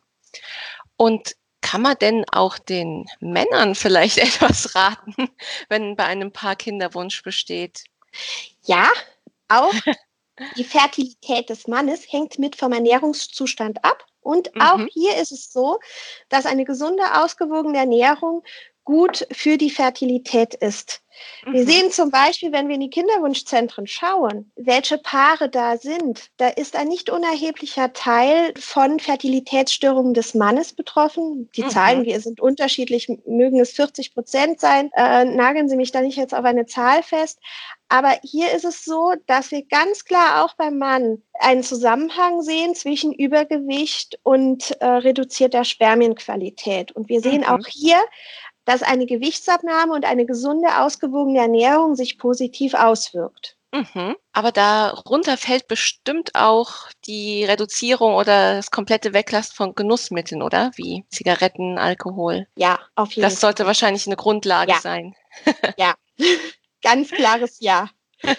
Und 0.95 1.35
kann 1.73 1.81
man 1.81 1.97
denn 1.97 2.23
auch 2.31 2.59
den 2.59 3.07
Männern 3.19 3.73
vielleicht 3.73 4.17
etwas 4.19 4.75
raten, 4.75 5.29
wenn 5.69 5.95
bei 5.95 6.03
einem 6.03 6.31
Paar 6.31 6.55
Kinderwunsch 6.55 7.23
besteht? 7.23 7.85
Ja, 8.65 8.91
auch 9.47 9.73
die 10.55 10.65
Fertilität 10.65 11.49
des 11.49 11.67
Mannes 11.67 12.05
hängt 12.11 12.37
mit 12.37 12.57
vom 12.57 12.73
Ernährungszustand 12.73 13.83
ab. 13.83 14.05
Und 14.21 14.51
auch 14.61 14.77
mhm. 14.77 14.89
hier 14.93 15.17
ist 15.17 15.31
es 15.31 15.51
so, 15.51 15.79
dass 16.29 16.45
eine 16.45 16.63
gesunde, 16.63 17.01
ausgewogene 17.15 17.79
Ernährung 17.79 18.43
gut 18.83 19.27
für 19.31 19.57
die 19.57 19.69
Fertilität 19.69 20.53
ist. 20.55 21.03
Wir 21.45 21.61
mhm. 21.61 21.67
sehen 21.67 21.91
zum 21.91 22.09
Beispiel, 22.09 22.51
wenn 22.51 22.67
wir 22.67 22.75
in 22.75 22.81
die 22.81 22.89
Kinderwunschzentren 22.89 23.87
schauen, 23.87 24.51
welche 24.55 24.97
Paare 24.97 25.49
da 25.49 25.77
sind, 25.77 26.29
da 26.37 26.47
ist 26.47 26.75
ein 26.75 26.87
nicht 26.87 27.09
unerheblicher 27.09 27.93
Teil 27.93 28.53
von 28.57 28.99
Fertilitätsstörungen 28.99 30.13
des 30.13 30.33
Mannes 30.33 30.73
betroffen. 30.73 31.49
Die 31.55 31.63
mhm. 31.63 31.69
Zahlen 31.69 32.21
sind 32.21 32.39
unterschiedlich, 32.39 33.09
mögen 33.25 33.59
es 33.59 33.71
40 33.71 34.13
Prozent 34.13 34.59
sein, 34.59 34.89
äh, 34.95 35.25
nageln 35.25 35.69
Sie 35.69 35.75
mich 35.75 35.91
da 35.91 36.01
nicht 36.01 36.17
jetzt 36.17 36.33
auf 36.33 36.45
eine 36.45 36.65
Zahl 36.65 37.03
fest. 37.03 37.39
Aber 37.89 38.17
hier 38.23 38.51
ist 38.53 38.65
es 38.65 38.83
so, 38.85 39.13
dass 39.27 39.51
wir 39.51 39.63
ganz 39.65 40.05
klar 40.05 40.43
auch 40.43 40.55
beim 40.55 40.79
Mann 40.79 41.21
einen 41.39 41.61
Zusammenhang 41.61 42.41
sehen 42.41 42.73
zwischen 42.73 43.13
Übergewicht 43.13 44.17
und 44.23 44.71
äh, 44.81 44.85
reduzierter 44.85 45.63
Spermienqualität. 45.63 46.91
Und 46.93 47.09
wir 47.09 47.21
sehen 47.21 47.41
mhm. 47.41 47.47
auch 47.47 47.67
hier 47.67 47.97
dass 48.65 48.83
eine 48.83 49.05
Gewichtsabnahme 49.05 49.93
und 49.93 50.05
eine 50.05 50.25
gesunde, 50.25 50.79
ausgewogene 50.79 51.39
Ernährung 51.39 51.95
sich 51.95 52.17
positiv 52.17 52.73
auswirkt. 52.73 53.57
Mhm. 53.73 54.15
Aber 54.33 54.51
darunter 54.51 55.35
fällt 55.35 55.67
bestimmt 55.67 56.35
auch 56.35 56.89
die 57.07 57.43
Reduzierung 57.43 58.13
oder 58.13 58.55
das 58.55 58.69
komplette 58.69 59.13
Weglassen 59.13 59.55
von 59.55 59.73
Genussmitteln, 59.73 60.43
oder? 60.43 60.71
Wie 60.75 61.05
Zigaretten, 61.09 61.79
Alkohol. 61.79 62.47
Ja, 62.55 62.79
auf 62.93 63.09
jeden 63.13 63.23
Fall. 63.23 63.31
Das 63.31 63.41
sollte 63.41 63.65
wahrscheinlich 63.65 64.05
eine 64.05 64.15
Grundlage 64.15 64.73
ja. 64.73 64.79
sein. 64.79 65.15
ja, 65.77 65.95
ganz 66.83 67.09
klares 67.09 67.57
Ja. 67.59 67.89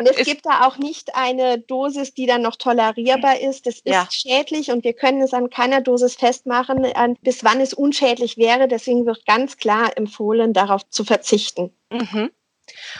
Und 0.00 0.08
es 0.08 0.24
gibt 0.24 0.46
da 0.46 0.66
auch 0.66 0.78
nicht 0.78 1.14
eine 1.14 1.58
Dosis, 1.58 2.14
die 2.14 2.24
dann 2.24 2.40
noch 2.40 2.56
tolerierbar 2.56 3.38
ist. 3.38 3.66
Das 3.66 3.74
ist 3.74 3.86
ja. 3.86 4.08
schädlich 4.10 4.70
und 4.70 4.82
wir 4.82 4.94
können 4.94 5.20
es 5.20 5.34
an 5.34 5.50
keiner 5.50 5.82
Dosis 5.82 6.14
festmachen, 6.14 6.86
an, 6.94 7.18
bis 7.20 7.44
wann 7.44 7.60
es 7.60 7.74
unschädlich 7.74 8.38
wäre. 8.38 8.66
Deswegen 8.66 9.04
wird 9.04 9.26
ganz 9.26 9.58
klar 9.58 9.94
empfohlen, 9.98 10.54
darauf 10.54 10.88
zu 10.88 11.04
verzichten. 11.04 11.70
Mhm. 11.90 12.30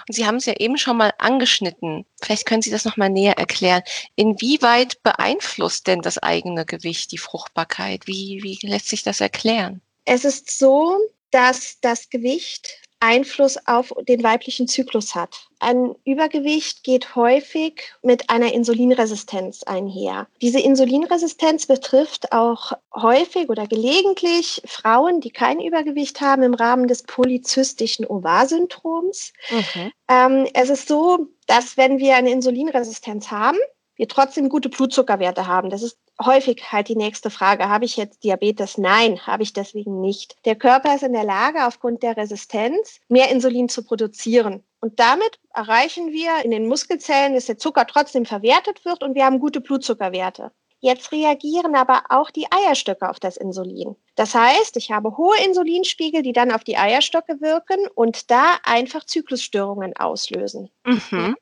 Und 0.09 0.15
Sie 0.15 0.27
haben 0.27 0.37
es 0.37 0.45
ja 0.45 0.53
eben 0.59 0.77
schon 0.77 0.99
mal 0.99 1.15
angeschnitten. 1.17 2.05
Vielleicht 2.21 2.45
können 2.45 2.61
Sie 2.61 2.71
das 2.71 2.85
noch 2.85 2.99
mal 2.99 3.09
näher 3.09 3.39
erklären. 3.39 3.83
Inwieweit 4.15 5.03
beeinflusst 5.03 5.87
denn 5.87 6.03
das 6.03 6.19
eigene 6.19 6.67
Gewicht 6.67 7.13
die 7.13 7.19
Fruchtbarkeit? 7.19 8.07
Wie, 8.09 8.41
wie 8.43 8.59
lässt 8.67 8.89
sich 8.91 9.05
das 9.05 9.23
erklären? 9.23 9.81
Es 10.05 10.27
ist 10.27 10.59
so, 10.59 10.99
dass 11.31 11.79
das 11.81 12.11
Gewicht 12.11 12.69
Einfluss 13.01 13.59
auf 13.67 13.93
den 14.07 14.23
weiblichen 14.23 14.69
Zyklus 14.69 15.15
hat. 15.15 15.49
Ein 15.59 15.95
Übergewicht 16.05 16.85
geht 16.85 17.17
häufig 17.17 17.83
mit 18.03 18.31
einer 18.31 18.53
Insulinresistenz 18.53 19.63
einher. 19.63 20.29
Diese 20.41 20.61
Insulinresistenz 20.61 21.67
betrifft 21.67 22.33
auch 22.33 22.73
häufig 22.95 23.49
oder 23.49 23.67
gelegentlich 23.67 24.63
Frauen, 24.67 25.21
die 25.21 25.31
kein 25.31 25.61
Übergewicht 25.61 26.21
haben 26.21 26.43
im 26.43 26.55
Rahmen 26.55 26.89
des 26.89 27.03
polyzystischen 27.03 28.07
Ovar-Syndroms. 28.07 29.33
Okay. 29.51 29.93
Ähm, 30.09 30.47
es 30.55 30.71
ist 30.71 30.89
so, 30.89 31.29
dass 31.47 31.77
wenn 31.77 31.99
wir 31.99 32.17
eine 32.17 32.31
Insulinresistenz 32.31 33.31
haben, 33.31 33.59
wir 34.01 34.09
trotzdem 34.09 34.49
gute 34.49 34.71
Blutzuckerwerte 34.71 35.47
haben. 35.47 35.69
Das 35.69 35.83
ist 35.83 35.99
häufig 36.25 36.73
halt 36.73 36.89
die 36.89 36.97
nächste 36.97 37.29
Frage. 37.29 37.69
Habe 37.69 37.85
ich 37.85 37.99
jetzt 37.99 38.25
Diabetes? 38.25 38.79
Nein, 38.79 39.27
habe 39.27 39.43
ich 39.43 39.53
deswegen 39.53 40.01
nicht. 40.01 40.37
Der 40.47 40.57
Körper 40.57 40.95
ist 40.95 41.03
in 41.03 41.13
der 41.13 41.25
Lage, 41.25 41.67
aufgrund 41.67 42.03
der 42.03 42.17
Resistenz 42.17 43.01
mehr 43.11 43.31
Insulin 43.31 43.69
zu 43.69 43.85
produzieren. 43.85 44.65
Und 44.81 44.99
damit 44.99 45.39
erreichen 45.53 46.13
wir 46.13 46.43
in 46.43 46.51
den 46.51 46.67
Muskelzellen, 46.67 47.35
dass 47.35 47.45
der 47.45 47.59
Zucker 47.59 47.87
trotzdem 47.87 48.25
verwertet 48.25 48.87
wird 48.87 49.03
und 49.03 49.15
wir 49.15 49.27
haben 49.27 49.39
gute 49.39 49.61
Blutzuckerwerte. 49.61 50.51
Jetzt 50.79 51.13
reagieren 51.13 51.75
aber 51.75 52.05
auch 52.09 52.31
die 52.31 52.47
Eierstöcke 52.51 53.07
auf 53.07 53.21
das 53.21 53.37
Insulin. 53.37 53.97
Das 54.15 54.35
heißt, 54.35 54.79
ich 54.79 54.91
habe 54.91 55.19
hohe 55.19 55.37
Insulinspiegel, 55.45 56.23
die 56.23 56.33
dann 56.33 56.53
auf 56.53 56.65
die 56.65 56.79
Eierstöcke 56.79 57.43
wirken 57.43 57.87
und 57.95 58.31
da 58.31 58.57
einfach 58.65 59.05
Zyklusstörungen 59.05 59.95
auslösen. 59.95 60.71
Mhm. 60.87 61.37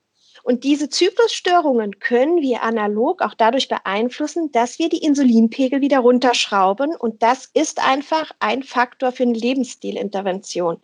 Und 0.48 0.64
diese 0.64 0.88
Zyklusstörungen 0.88 2.00
können 2.00 2.40
wir 2.40 2.62
analog 2.62 3.20
auch 3.20 3.34
dadurch 3.34 3.68
beeinflussen, 3.68 4.50
dass 4.50 4.78
wir 4.78 4.88
die 4.88 5.04
Insulinpegel 5.04 5.82
wieder 5.82 5.98
runterschrauben. 5.98 6.96
Und 6.96 7.22
das 7.22 7.50
ist 7.52 7.86
einfach 7.86 8.32
ein 8.40 8.62
Faktor 8.62 9.12
für 9.12 9.24
eine 9.24 9.34
Lebensstilintervention. 9.34 10.80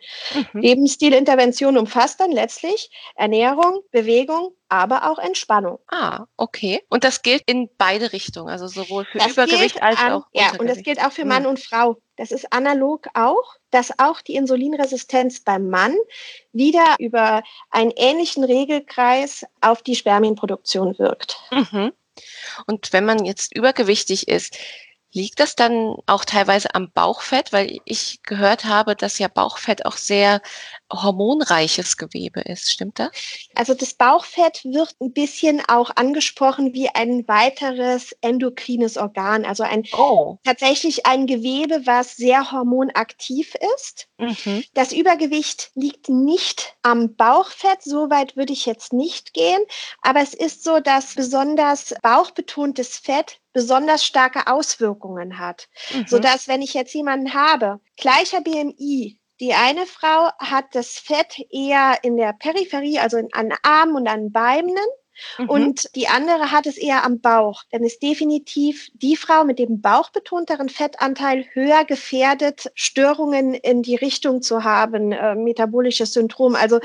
Mhm. 0.52 0.60
Lebensstilintervention 0.60 1.78
umfasst 1.78 2.20
dann 2.20 2.30
letztlich 2.30 2.90
Ernährung, 3.16 3.80
Bewegung, 3.90 4.50
aber 4.74 5.10
auch 5.10 5.18
Entspannung. 5.18 5.78
Ah, 5.88 6.26
okay. 6.36 6.82
Und 6.88 7.04
das 7.04 7.22
gilt 7.22 7.42
in 7.46 7.68
beide 7.78 8.12
Richtungen, 8.12 8.48
also 8.48 8.66
sowohl 8.66 9.04
für 9.04 9.18
das 9.18 9.32
Übergewicht 9.32 9.82
als 9.82 9.98
an, 9.98 10.12
auch 10.12 10.26
Ja, 10.32 10.52
und 10.58 10.66
das 10.66 10.82
gilt 10.82 11.00
auch 11.00 11.12
für 11.12 11.22
hm. 11.22 11.28
Mann 11.28 11.46
und 11.46 11.60
Frau. 11.60 11.96
Das 12.16 12.30
ist 12.30 12.52
analog 12.52 13.08
auch, 13.14 13.56
dass 13.70 13.98
auch 13.98 14.20
die 14.20 14.36
Insulinresistenz 14.36 15.40
beim 15.40 15.68
Mann 15.68 15.96
wieder 16.52 16.94
über 16.98 17.42
einen 17.70 17.92
ähnlichen 17.96 18.44
Regelkreis 18.44 19.44
auf 19.60 19.82
die 19.82 19.96
Spermienproduktion 19.96 20.98
wirkt. 20.98 21.40
Mhm. 21.50 21.92
Und 22.66 22.92
wenn 22.92 23.04
man 23.04 23.24
jetzt 23.24 23.54
übergewichtig 23.56 24.28
ist, 24.28 24.56
Liegt 25.14 25.38
das 25.38 25.54
dann 25.54 25.94
auch 26.06 26.24
teilweise 26.24 26.74
am 26.74 26.90
Bauchfett? 26.90 27.52
Weil 27.52 27.78
ich 27.84 28.20
gehört 28.24 28.64
habe, 28.64 28.96
dass 28.96 29.20
ja 29.20 29.28
Bauchfett 29.28 29.86
auch 29.86 29.96
sehr 29.96 30.42
hormonreiches 30.92 31.96
Gewebe 31.96 32.40
ist. 32.40 32.72
Stimmt 32.72 32.98
das? 32.98 33.10
Also 33.54 33.74
das 33.74 33.94
Bauchfett 33.94 34.64
wird 34.64 34.96
ein 35.00 35.12
bisschen 35.12 35.62
auch 35.68 35.90
angesprochen 35.94 36.74
wie 36.74 36.88
ein 36.88 37.28
weiteres 37.28 38.10
endokrines 38.22 38.96
Organ. 38.96 39.44
Also 39.44 39.62
ein 39.62 39.84
oh. 39.96 40.38
tatsächlich 40.42 41.06
ein 41.06 41.28
Gewebe, 41.28 41.86
was 41.86 42.16
sehr 42.16 42.50
hormonaktiv 42.50 43.54
ist. 43.76 44.08
Mhm. 44.18 44.64
Das 44.74 44.92
Übergewicht 44.92 45.70
liegt 45.76 46.08
nicht 46.08 46.74
am 46.82 47.14
Bauchfett. 47.14 47.84
So 47.84 48.10
weit 48.10 48.36
würde 48.36 48.52
ich 48.52 48.66
jetzt 48.66 48.92
nicht 48.92 49.32
gehen. 49.32 49.62
Aber 50.02 50.20
es 50.20 50.34
ist 50.34 50.64
so, 50.64 50.80
dass 50.80 51.14
besonders 51.14 51.94
bauchbetontes 52.02 52.98
Fett 52.98 53.38
besonders 53.54 54.04
starke 54.04 54.46
Auswirkungen 54.48 55.38
hat. 55.38 55.68
Mhm. 55.94 56.06
Sodass, 56.06 56.48
wenn 56.48 56.60
ich 56.60 56.74
jetzt 56.74 56.92
jemanden 56.92 57.32
habe, 57.32 57.80
gleicher 57.96 58.42
BMI, 58.42 59.18
die 59.40 59.54
eine 59.54 59.86
Frau 59.86 60.30
hat 60.38 60.66
das 60.74 60.98
Fett 60.98 61.36
eher 61.50 61.98
in 62.02 62.16
der 62.16 62.34
Peripherie, 62.34 62.98
also 62.98 63.16
an 63.32 63.52
Armen 63.62 63.96
und 63.96 64.08
an 64.08 64.30
Beinen. 64.30 64.76
Mhm. 65.38 65.48
Und 65.48 65.94
die 65.94 66.08
andere 66.08 66.50
hat 66.50 66.66
es 66.66 66.76
eher 66.76 67.04
am 67.04 67.20
Bauch. 67.20 67.62
Dann 67.70 67.84
ist 67.84 68.02
definitiv 68.02 68.88
die 68.94 69.16
Frau 69.16 69.44
mit 69.44 69.58
dem 69.58 69.80
bauchbetonteren 69.80 70.68
Fettanteil 70.68 71.46
höher 71.52 71.84
gefährdet, 71.84 72.70
Störungen 72.74 73.54
in 73.54 73.82
die 73.82 73.94
Richtung 73.94 74.42
zu 74.42 74.64
haben, 74.64 75.12
äh, 75.12 75.36
metabolisches 75.36 76.12
Syndrom, 76.12 76.56
also 76.56 76.80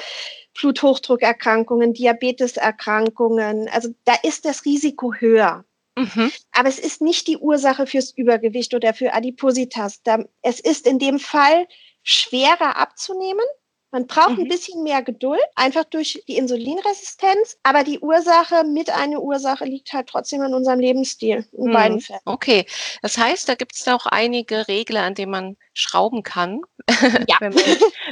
Bluthochdruckerkrankungen, 0.60 1.94
Diabeteserkrankungen. 1.94 3.68
Also 3.70 3.90
da 4.06 4.14
ist 4.24 4.46
das 4.46 4.66
Risiko 4.66 5.14
höher. 5.14 5.66
Mhm. 6.00 6.32
Aber 6.52 6.70
es 6.70 6.80
ist 6.80 7.02
nicht 7.02 7.28
die 7.28 7.38
Ursache 7.38 7.88
fürs 7.88 8.12
Übergewicht 8.12 8.74
oder 8.74 8.94
für 8.94 9.14
Adipositas. 9.14 10.02
Es 10.42 10.60
ist 10.60 10.88
in 10.88 11.00
dem 11.00 11.20
Fall 11.20 11.68
schwerer 12.04 12.78
abzunehmen. 12.78 13.46
Man 13.92 14.06
braucht 14.06 14.38
mhm. 14.38 14.44
ein 14.44 14.48
bisschen 14.48 14.84
mehr 14.84 15.02
Geduld, 15.02 15.42
einfach 15.56 15.84
durch 15.84 16.24
die 16.28 16.38
Insulinresistenz. 16.38 17.58
Aber 17.64 17.84
die 17.84 18.00
Ursache 18.00 18.64
mit 18.64 18.92
einer 18.92 19.20
Ursache 19.20 19.66
liegt 19.66 19.92
halt 19.94 20.08
trotzdem 20.08 20.44
in 20.44 20.54
unserem 20.54 20.80
Lebensstil, 20.80 21.48
in 21.54 21.70
mhm. 21.70 21.74
beiden 21.74 22.00
Fällen. 22.00 22.20
Okay, 22.26 22.66
das 23.02 23.18
heißt, 23.18 23.50
da 23.50 23.56
gibt 23.56 23.76
es 23.76 23.88
auch 23.88 24.06
einige 24.06 24.68
Regler, 24.68 25.04
an 25.04 25.16
denen 25.16 25.32
man 25.32 25.58
schrauben 25.74 26.22
kann, 26.22 26.62
ja. 27.28 27.38
wenn 27.40 27.54
man, 27.54 27.64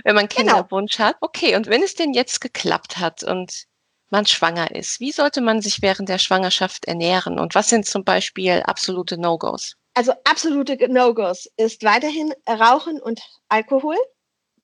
wenn 0.04 0.16
man 0.16 0.28
genau. 0.36 0.54
Kinderwunsch 0.54 0.98
genau. 0.98 1.10
hat. 1.10 1.18
Okay, 1.22 1.56
und 1.56 1.68
wenn 1.68 1.84
es 1.84 1.94
denn 1.94 2.14
jetzt 2.14 2.42
geklappt 2.42 2.98
hat 2.98 3.24
und 3.24 3.68
man 4.10 4.26
schwanger 4.26 4.72
ist. 4.76 5.00
Wie 5.00 5.12
sollte 5.12 5.42
man 5.42 5.62
sich 5.62 5.82
während 5.82 6.10
der 6.10 6.18
Schwangerschaft 6.18 6.86
ernähren 6.86 7.40
und 7.40 7.56
was 7.56 7.70
sind 7.70 7.86
zum 7.86 8.04
Beispiel 8.04 8.64
absolute 8.66 9.18
No-Gos? 9.18 9.76
Also 9.94 10.14
absolute 10.26 10.78
No-Gos 10.90 11.48
ist 11.58 11.84
weiterhin 11.84 12.34
Rauchen 12.48 13.02
und 13.02 13.22
Alkohol. 13.50 13.98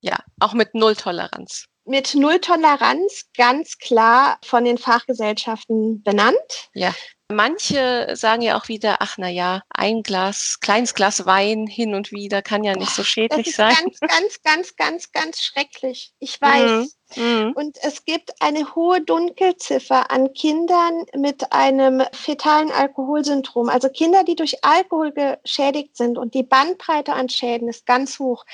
Ja, 0.02 0.18
auch 0.40 0.54
mit 0.54 0.76
Nulltoleranz. 0.76 1.66
Mit 1.86 2.14
Nulltoleranz 2.14 3.26
ganz 3.36 3.78
klar 3.78 4.38
von 4.46 4.64
den 4.64 4.78
Fachgesellschaften 4.78 6.04
benannt. 6.04 6.70
Ja. 6.74 6.94
Manche 7.30 8.12
sagen 8.14 8.42
ja 8.42 8.58
auch 8.58 8.68
wieder, 8.68 8.98
ach 9.00 9.16
na 9.18 9.28
ja, 9.28 9.64
ein 9.70 10.04
Glas, 10.04 10.60
kleines 10.62 10.94
Glas 10.94 11.26
Wein 11.26 11.68
hin 11.68 11.96
und 11.96 12.12
wieder 12.12 12.42
kann 12.42 12.64
ja 12.64 12.76
nicht 12.76 12.92
so 12.92 13.04
schädlich 13.04 13.56
sein. 13.56 13.74
Ganz, 13.76 14.00
ganz, 14.00 14.42
ganz, 14.44 14.76
ganz, 14.76 15.12
ganz 15.12 15.42
schrecklich. 15.42 16.14
Ich 16.20 16.40
weiß. 16.40 16.70
Mhm. 16.70 16.90
Mhm. 17.16 17.54
Und 17.56 17.78
es 17.82 18.06
gibt 18.06 18.42
eine 18.42 18.76
hohe 18.76 19.02
Dunkelziffer 19.02 20.12
an 20.12 20.34
Kindern 20.34 21.06
mit 21.16 21.52
einem 21.52 22.04
fetalen 22.12 22.72
Alkoholsyndrom. 22.72 23.70
Also 23.70 23.90
Kinder, 23.90 24.24
die 24.24 24.36
durch 24.36 24.64
Alkohol 24.64 25.12
geschädigt 25.12 25.98
sind 25.98 26.18
und 26.18 26.34
die 26.34 26.44
Bandbreite 26.44 27.14
an 27.14 27.30
Schäden 27.30 27.68
ist 27.68 27.86
ganz 27.86 28.20
hoch 28.20 28.46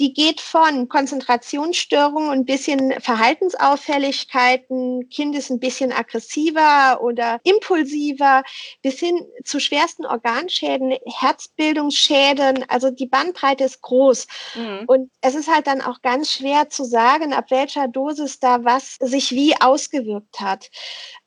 die 0.00 0.12
geht 0.12 0.40
von 0.40 0.88
Konzentrationsstörungen 0.88 2.30
und 2.30 2.38
ein 2.38 2.44
bisschen 2.44 3.00
Verhaltensauffälligkeiten, 3.00 5.08
Kind 5.08 5.36
ist 5.36 5.50
ein 5.50 5.60
bisschen 5.60 5.92
aggressiver 5.92 7.00
oder 7.00 7.40
impulsiver, 7.44 8.42
bis 8.82 8.98
hin 8.98 9.24
zu 9.44 9.60
schwersten 9.60 10.04
Organschäden, 10.04 10.96
Herzbildungsschäden. 11.06 12.64
Also 12.68 12.90
die 12.90 13.06
Bandbreite 13.06 13.62
ist 13.64 13.82
groß. 13.82 14.26
Mhm. 14.56 14.82
Und 14.86 15.12
es 15.20 15.36
ist 15.36 15.48
halt 15.48 15.68
dann 15.68 15.80
auch 15.80 16.02
ganz 16.02 16.32
schwer 16.32 16.68
zu 16.70 16.84
sagen, 16.84 17.32
ab 17.32 17.50
welcher 17.50 17.86
Dosis 17.94 18.40
da 18.40 18.64
was 18.64 18.96
sich 19.00 19.32
wie 19.32 19.54
ausgewirkt 19.60 20.40
hat. 20.40 20.70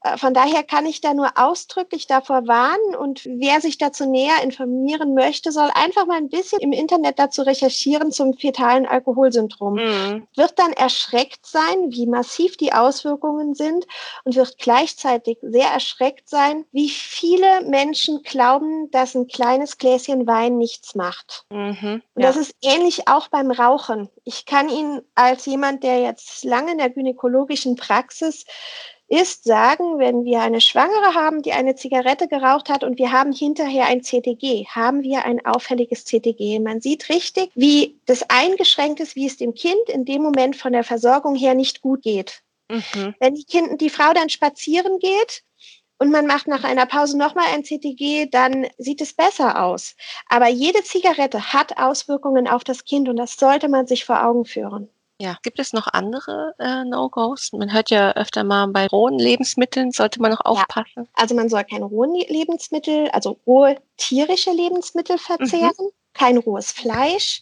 Äh, 0.04 0.18
von 0.18 0.34
daher 0.34 0.64
kann 0.64 0.86
ich 0.86 1.02
da 1.02 1.14
nur 1.14 1.32
ausdrücklich 1.36 2.08
davor 2.08 2.48
warnen 2.48 2.96
und 2.96 3.26
wer 3.26 3.62
sich 3.62 3.78
dazu 3.78 4.10
näher 4.10 4.44
informieren 4.44 5.14
möchte, 5.14 5.52
soll 5.52 5.70
einfach 5.74 6.06
mal 6.06 6.18
ein 6.18 6.30
bisschen 6.30 6.60
im 6.60 6.72
Internet 6.72 7.20
dazu 7.20 7.42
recherchieren 7.42 8.12
zum 8.12 8.34
fetalen 8.34 8.86
Alkoholsyndrom. 8.86 9.76
Mhm. 9.76 10.28
Wird 10.36 10.60
dann 10.60 10.74
erschreckt 10.74 11.46
sein, 11.46 11.92
wie 11.92 12.06
massiv 12.06 12.58
die 12.58 12.74
Auswirkungen 12.74 13.56
sind 13.56 13.86
und 14.24 14.36
wird 14.36 14.58
gleichzeitig 14.58 15.38
sehr 15.42 15.70
erschreckt 15.70 16.30
sein, 16.30 16.66
wie 16.72 16.90
viele 16.90 17.64
Menschen 17.66 18.22
glauben, 18.24 18.90
dass 18.92 19.16
ein 19.16 19.28
kleines 19.28 19.78
Gläschen 19.78 20.28
Wein 20.28 20.58
nichts 20.58 20.96
macht. 20.96 21.46
Mhm, 21.50 22.02
und 22.14 22.24
das 22.24 22.36
ist 22.36 22.56
ähnlich 22.62 23.08
auch 23.08 23.28
beim 23.30 23.52
Rauchen. 23.52 24.10
Ich 24.24 24.46
kann 24.46 24.70
Ihnen 24.70 25.02
als 25.16 25.46
jemand, 25.46 25.84
der 25.84 26.02
jetzt 26.02 26.44
lange 26.48 26.72
in 26.72 26.78
der 26.80 26.90
gynäkologischen 26.90 27.76
Praxis 27.76 28.46
ist 29.10 29.46
sagen, 29.46 30.00
wenn 30.00 30.26
wir 30.26 30.42
eine 30.42 30.60
Schwangere 30.60 31.14
haben, 31.14 31.42
die 31.42 31.54
eine 31.54 31.76
Zigarette 31.76 32.28
geraucht 32.28 32.70
hat 32.70 32.84
und 32.84 32.98
wir 32.98 33.12
haben 33.12 33.32
hinterher 33.32 33.86
ein 33.86 34.02
CTG, 34.02 34.66
haben 34.68 35.02
wir 35.02 35.24
ein 35.24 35.46
auffälliges 35.46 36.04
CTG. 36.04 36.60
Man 36.60 36.82
sieht 36.82 37.08
richtig, 37.08 37.52
wie 37.56 38.00
das 38.06 38.24
eingeschränkt 38.30 39.00
ist, 39.00 39.16
wie 39.16 39.28
es 39.28 39.38
dem 39.38 39.54
Kind 39.54 39.88
in 39.88 40.04
dem 40.04 40.22
Moment 40.22 40.58
von 40.58 40.74
der 40.74 40.84
Versorgung 40.84 41.36
her 41.36 41.54
nicht 41.54 41.82
gut 41.82 42.02
geht. 42.02 42.42
Mhm. 42.70 43.16
Wenn 43.20 43.36
die, 43.36 43.46
kind, 43.46 43.80
die 43.80 43.90
Frau 43.90 44.12
dann 44.14 44.30
spazieren 44.30 45.00
geht 45.00 45.44
und 46.00 46.12
man 46.12 46.28
macht 46.28 46.48
nach 46.48 46.66
einer 46.66 46.86
Pause 46.86 47.18
nochmal 47.18 47.46
ein 47.54 47.64
CTG, 47.64 48.28
dann 48.30 48.68
sieht 48.78 49.00
es 49.00 49.14
besser 49.14 49.64
aus. 49.64 49.96
Aber 50.28 50.50
jede 50.50 50.84
Zigarette 50.84 51.54
hat 51.54 51.78
Auswirkungen 51.78 52.48
auf 52.50 52.66
das 52.66 52.84
Kind 52.84 53.08
und 53.08 53.16
das 53.16 53.38
sollte 53.38 53.70
man 53.70 53.88
sich 53.88 54.04
vor 54.04 54.22
Augen 54.26 54.44
führen. 54.44 54.90
Ja, 55.20 55.38
gibt 55.42 55.60
es 55.60 55.74
noch 55.74 55.88
andere 55.88 56.54
äh, 56.60 56.84
No-Gos? 56.84 57.52
Man 57.52 57.74
hört 57.74 57.90
ja 57.90 58.12
öfter 58.12 58.44
mal 58.44 58.68
bei 58.68 58.86
rohen 58.86 59.18
Lebensmitteln, 59.18 59.92
sollte 59.92 60.22
man 60.22 60.32
noch 60.32 60.46
aufpassen. 60.46 61.04
Ja, 61.06 61.10
also 61.14 61.34
man 61.34 61.50
soll 61.50 61.64
keine 61.64 61.86
rohen 61.86 62.14
Lebensmittel, 62.14 63.10
also 63.10 63.40
rohe 63.48 63.78
tierische 63.98 64.52
Lebensmittel 64.52 65.18
verzehren, 65.18 65.72
mhm. 65.80 65.92
kein 66.14 66.38
rohes 66.38 66.72
Fleisch, 66.72 67.42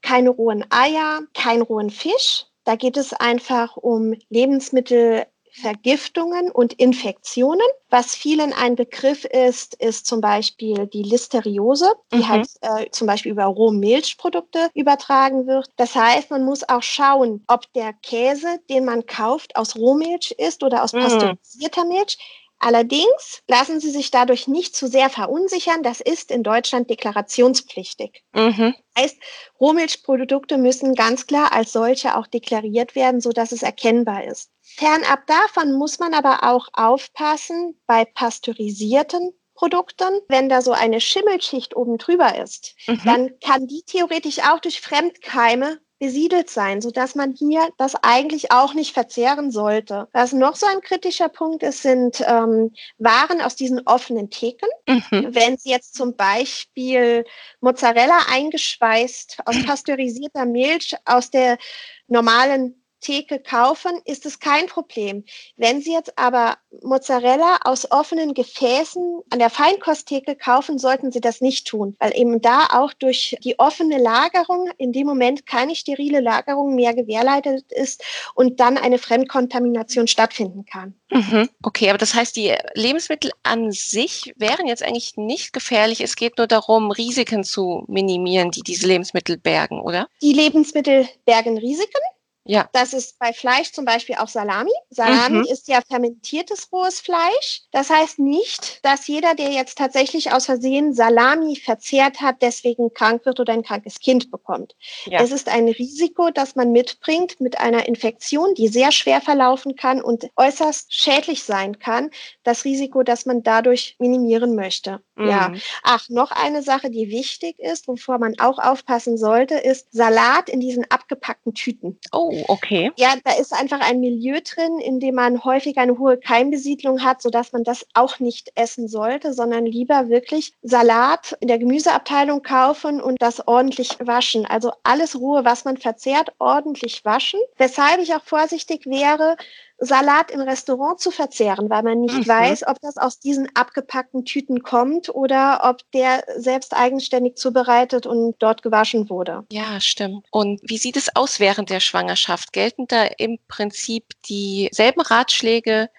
keine 0.00 0.30
rohen 0.30 0.64
Eier, 0.70 1.22
kein 1.34 1.62
rohen 1.62 1.90
Fisch. 1.90 2.46
Da 2.62 2.76
geht 2.76 2.96
es 2.96 3.12
einfach 3.12 3.76
um 3.76 4.14
Lebensmittel, 4.28 5.26
Vergiftungen 5.60 6.50
und 6.50 6.74
Infektionen. 6.74 7.66
Was 7.90 8.14
vielen 8.14 8.52
ein 8.52 8.76
Begriff 8.76 9.24
ist, 9.24 9.74
ist 9.74 10.06
zum 10.06 10.20
Beispiel 10.20 10.86
die 10.86 11.02
Listeriose, 11.02 11.92
die 12.12 12.18
mhm. 12.18 12.28
halt 12.28 12.48
äh, 12.60 12.90
zum 12.90 13.06
Beispiel 13.06 13.32
über 13.32 13.44
Rohmilchprodukte 13.44 14.70
übertragen 14.74 15.46
wird. 15.46 15.70
Das 15.76 15.94
heißt, 15.94 16.30
man 16.30 16.44
muss 16.44 16.68
auch 16.68 16.82
schauen, 16.82 17.44
ob 17.46 17.72
der 17.72 17.92
Käse, 17.92 18.60
den 18.68 18.84
man 18.84 19.06
kauft, 19.06 19.56
aus 19.56 19.76
Rohmilch 19.76 20.32
ist 20.32 20.62
oder 20.62 20.82
aus 20.82 20.92
mhm. 20.92 21.00
pasteurisierter 21.00 21.84
Milch. 21.84 22.18
Allerdings 22.60 23.42
lassen 23.46 23.78
Sie 23.78 23.90
sich 23.90 24.10
dadurch 24.10 24.48
nicht 24.48 24.74
zu 24.74 24.88
sehr 24.88 25.10
verunsichern. 25.10 25.82
Das 25.82 26.00
ist 26.00 26.32
in 26.32 26.42
Deutschland 26.42 26.90
deklarationspflichtig. 26.90 28.24
Mhm. 28.32 28.74
Heißt, 28.98 29.16
Rohmilchprodukte 29.60 30.58
müssen 30.58 30.94
ganz 30.94 31.26
klar 31.26 31.52
als 31.52 31.72
solche 31.72 32.16
auch 32.16 32.26
deklariert 32.26 32.96
werden, 32.96 33.20
so 33.20 33.30
dass 33.30 33.52
es 33.52 33.62
erkennbar 33.62 34.24
ist. 34.24 34.50
Fernab 34.78 35.26
davon 35.26 35.72
muss 35.72 35.98
man 35.98 36.14
aber 36.14 36.44
auch 36.44 36.68
aufpassen 36.72 37.80
bei 37.88 38.04
pasteurisierten 38.04 39.32
Produkten, 39.54 40.20
wenn 40.28 40.48
da 40.48 40.62
so 40.62 40.70
eine 40.70 41.00
Schimmelschicht 41.00 41.74
oben 41.74 41.98
drüber 41.98 42.40
ist, 42.40 42.76
mhm. 42.86 43.00
dann 43.04 43.30
kann 43.40 43.66
die 43.66 43.82
theoretisch 43.82 44.38
auch 44.38 44.60
durch 44.60 44.80
Fremdkeime 44.80 45.80
besiedelt 45.98 46.48
sein, 46.48 46.80
sodass 46.80 47.16
man 47.16 47.32
hier 47.32 47.68
das 47.76 47.96
eigentlich 47.96 48.52
auch 48.52 48.72
nicht 48.72 48.94
verzehren 48.94 49.50
sollte. 49.50 50.06
Was 50.12 50.32
noch 50.32 50.54
so 50.54 50.66
ein 50.66 50.80
kritischer 50.80 51.28
Punkt 51.28 51.64
ist, 51.64 51.82
sind 51.82 52.22
ähm, 52.24 52.72
Waren 52.98 53.40
aus 53.40 53.56
diesen 53.56 53.84
offenen 53.84 54.30
Theken. 54.30 54.68
Mhm. 54.86 55.34
Wenn 55.34 55.58
Sie 55.58 55.70
jetzt 55.70 55.96
zum 55.96 56.14
Beispiel 56.14 57.24
Mozzarella 57.60 58.26
eingeschweißt 58.30 59.38
aus 59.44 59.56
pasteurisierter 59.66 60.46
Milch 60.46 60.94
aus 61.04 61.32
der 61.32 61.58
normalen 62.06 62.80
Theke 63.00 63.38
kaufen, 63.38 63.92
ist 64.04 64.26
es 64.26 64.40
kein 64.40 64.66
Problem. 64.66 65.24
Wenn 65.56 65.80
Sie 65.80 65.92
jetzt 65.92 66.18
aber 66.18 66.56
Mozzarella 66.82 67.58
aus 67.64 67.90
offenen 67.90 68.34
Gefäßen 68.34 69.22
an 69.30 69.38
der 69.38 69.50
Feinkosttheke 69.50 70.36
kaufen, 70.36 70.78
sollten 70.78 71.12
Sie 71.12 71.20
das 71.20 71.40
nicht 71.40 71.66
tun, 71.66 71.96
weil 71.98 72.16
eben 72.16 72.40
da 72.40 72.66
auch 72.72 72.92
durch 72.92 73.36
die 73.44 73.58
offene 73.58 73.98
Lagerung 73.98 74.70
in 74.78 74.92
dem 74.92 75.06
Moment 75.06 75.46
keine 75.46 75.74
sterile 75.74 76.20
Lagerung 76.20 76.74
mehr 76.74 76.94
gewährleistet 76.94 77.70
ist 77.72 78.02
und 78.34 78.60
dann 78.60 78.78
eine 78.78 78.98
Fremdkontamination 78.98 80.08
stattfinden 80.08 80.64
kann. 80.64 80.94
Mhm. 81.10 81.48
Okay, 81.62 81.88
aber 81.88 81.98
das 81.98 82.14
heißt, 82.14 82.36
die 82.36 82.54
Lebensmittel 82.74 83.30
an 83.42 83.72
sich 83.72 84.34
wären 84.36 84.66
jetzt 84.66 84.82
eigentlich 84.82 85.16
nicht 85.16 85.52
gefährlich. 85.52 86.00
Es 86.00 86.16
geht 86.16 86.38
nur 86.38 86.46
darum, 86.46 86.90
Risiken 86.90 87.44
zu 87.44 87.84
minimieren, 87.88 88.50
die 88.50 88.62
diese 88.62 88.86
Lebensmittel 88.86 89.38
bergen, 89.38 89.80
oder? 89.80 90.08
Die 90.20 90.32
Lebensmittel 90.32 91.08
bergen 91.24 91.58
Risiken. 91.58 92.00
Ja. 92.48 92.66
Das 92.72 92.94
ist 92.94 93.18
bei 93.18 93.34
Fleisch 93.34 93.72
zum 93.72 93.84
Beispiel 93.84 94.14
auch 94.16 94.28
Salami. 94.28 94.72
Salami 94.88 95.40
mhm. 95.40 95.44
ist 95.44 95.68
ja 95.68 95.80
fermentiertes 95.86 96.72
rohes 96.72 96.98
Fleisch. 96.98 97.62
Das 97.72 97.90
heißt 97.90 98.18
nicht, 98.18 98.82
dass 98.84 99.06
jeder, 99.06 99.34
der 99.34 99.50
jetzt 99.50 99.76
tatsächlich 99.76 100.32
aus 100.32 100.46
Versehen 100.46 100.94
Salami 100.94 101.56
verzehrt 101.56 102.22
hat, 102.22 102.36
deswegen 102.40 102.94
krank 102.94 103.26
wird 103.26 103.38
oder 103.38 103.52
ein 103.52 103.62
krankes 103.62 104.00
Kind 104.00 104.30
bekommt. 104.30 104.74
Ja. 105.04 105.20
Es 105.20 105.30
ist 105.30 105.48
ein 105.48 105.68
Risiko, 105.68 106.30
das 106.30 106.56
man 106.56 106.72
mitbringt 106.72 107.38
mit 107.38 107.60
einer 107.60 107.86
Infektion, 107.86 108.54
die 108.54 108.68
sehr 108.68 108.92
schwer 108.92 109.20
verlaufen 109.20 109.76
kann 109.76 110.00
und 110.00 110.30
äußerst 110.36 110.92
schädlich 110.92 111.44
sein 111.44 111.78
kann. 111.78 112.10
Das 112.44 112.64
Risiko, 112.64 113.02
das 113.02 113.26
man 113.26 113.42
dadurch 113.42 113.96
minimieren 113.98 114.54
möchte. 114.54 115.02
Mhm. 115.16 115.28
Ja. 115.28 115.52
Ach, 115.82 116.08
noch 116.08 116.30
eine 116.30 116.62
Sache, 116.62 116.88
die 116.88 117.10
wichtig 117.10 117.58
ist, 117.58 117.88
wovor 117.88 118.18
man 118.18 118.38
auch 118.38 118.58
aufpassen 118.58 119.18
sollte, 119.18 119.56
ist 119.56 119.92
Salat 119.92 120.48
in 120.48 120.60
diesen 120.60 120.90
abgepackten 120.90 121.52
Tüten. 121.52 121.98
Oh 122.10 122.37
okay. 122.48 122.92
Ja, 122.96 123.14
da 123.24 123.32
ist 123.32 123.52
einfach 123.52 123.80
ein 123.80 124.00
Milieu 124.00 124.40
drin, 124.40 124.78
in 124.78 125.00
dem 125.00 125.16
man 125.16 125.44
häufig 125.44 125.78
eine 125.78 125.98
hohe 125.98 126.18
Keimbesiedlung 126.18 127.02
hat, 127.02 127.22
sodass 127.22 127.52
man 127.52 127.64
das 127.64 127.86
auch 127.94 128.20
nicht 128.20 128.52
essen 128.54 128.88
sollte, 128.88 129.32
sondern 129.32 129.66
lieber 129.66 130.08
wirklich 130.08 130.52
Salat 130.62 131.36
in 131.40 131.48
der 131.48 131.58
Gemüseabteilung 131.58 132.42
kaufen 132.42 133.00
und 133.00 133.20
das 133.20 133.46
ordentlich 133.46 133.96
waschen. 134.00 134.46
Also 134.46 134.72
alles 134.82 135.16
Ruhe, 135.16 135.44
was 135.44 135.64
man 135.64 135.76
verzehrt, 135.76 136.32
ordentlich 136.38 137.04
waschen. 137.04 137.40
Weshalb 137.56 138.00
ich 138.00 138.14
auch 138.14 138.22
vorsichtig 138.22 138.86
wäre, 138.86 139.36
Salat 139.78 140.30
im 140.32 140.40
Restaurant 140.40 140.98
zu 140.98 141.10
verzehren, 141.10 141.70
weil 141.70 141.82
man 141.82 142.00
nicht 142.00 142.14
mhm. 142.14 142.26
weiß, 142.26 142.66
ob 142.66 142.80
das 142.80 142.96
aus 142.96 143.20
diesen 143.20 143.48
abgepackten 143.54 144.24
Tüten 144.24 144.62
kommt 144.62 145.08
oder 145.08 145.60
ob 145.62 145.88
der 145.92 146.24
selbst 146.36 146.74
eigenständig 146.74 147.36
zubereitet 147.36 148.04
und 148.04 148.34
dort 148.40 148.62
gewaschen 148.62 149.08
wurde. 149.08 149.44
Ja, 149.52 149.80
stimmt. 149.80 150.26
Und 150.30 150.60
wie 150.64 150.78
sieht 150.78 150.96
es 150.96 151.14
aus 151.14 151.38
während 151.38 151.70
der 151.70 151.80
Schwangerschaft? 151.80 152.52
Gelten 152.52 152.86
da 152.88 153.04
im 153.04 153.38
Prinzip 153.46 154.04
dieselben 154.28 155.00
Ratschläge 155.00 155.90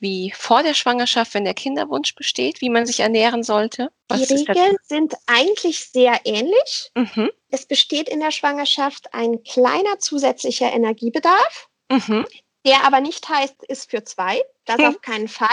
wie 0.00 0.32
vor 0.36 0.62
der 0.62 0.74
Schwangerschaft, 0.74 1.34
wenn 1.34 1.44
der 1.44 1.54
Kinderwunsch 1.54 2.14
besteht, 2.14 2.60
wie 2.60 2.70
man 2.70 2.86
sich 2.86 3.00
ernähren 3.00 3.42
sollte? 3.42 3.90
Was 4.08 4.28
die 4.28 4.34
Regeln 4.34 4.76
sind 4.84 5.14
eigentlich 5.26 5.80
sehr 5.90 6.20
ähnlich. 6.24 6.90
Mhm. 6.94 7.30
Es 7.50 7.66
besteht 7.66 8.08
in 8.08 8.20
der 8.20 8.30
Schwangerschaft 8.30 9.12
ein 9.12 9.42
kleiner 9.42 9.98
zusätzlicher 9.98 10.72
Energiebedarf. 10.72 11.68
Mhm 11.90 12.24
der 12.68 12.84
aber 12.84 13.00
nicht 13.00 13.28
heißt, 13.28 13.64
ist 13.68 13.90
für 13.90 14.04
zwei. 14.04 14.42
Das 14.66 14.78
auf 14.80 15.00
keinen 15.00 15.28
Fall. 15.28 15.48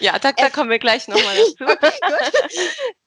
Ja, 0.00 0.18
da, 0.18 0.32
da 0.32 0.50
kommen 0.50 0.68
wir 0.68 0.78
gleich 0.78 1.08
nochmal 1.08 1.34
dazu. 1.58 1.64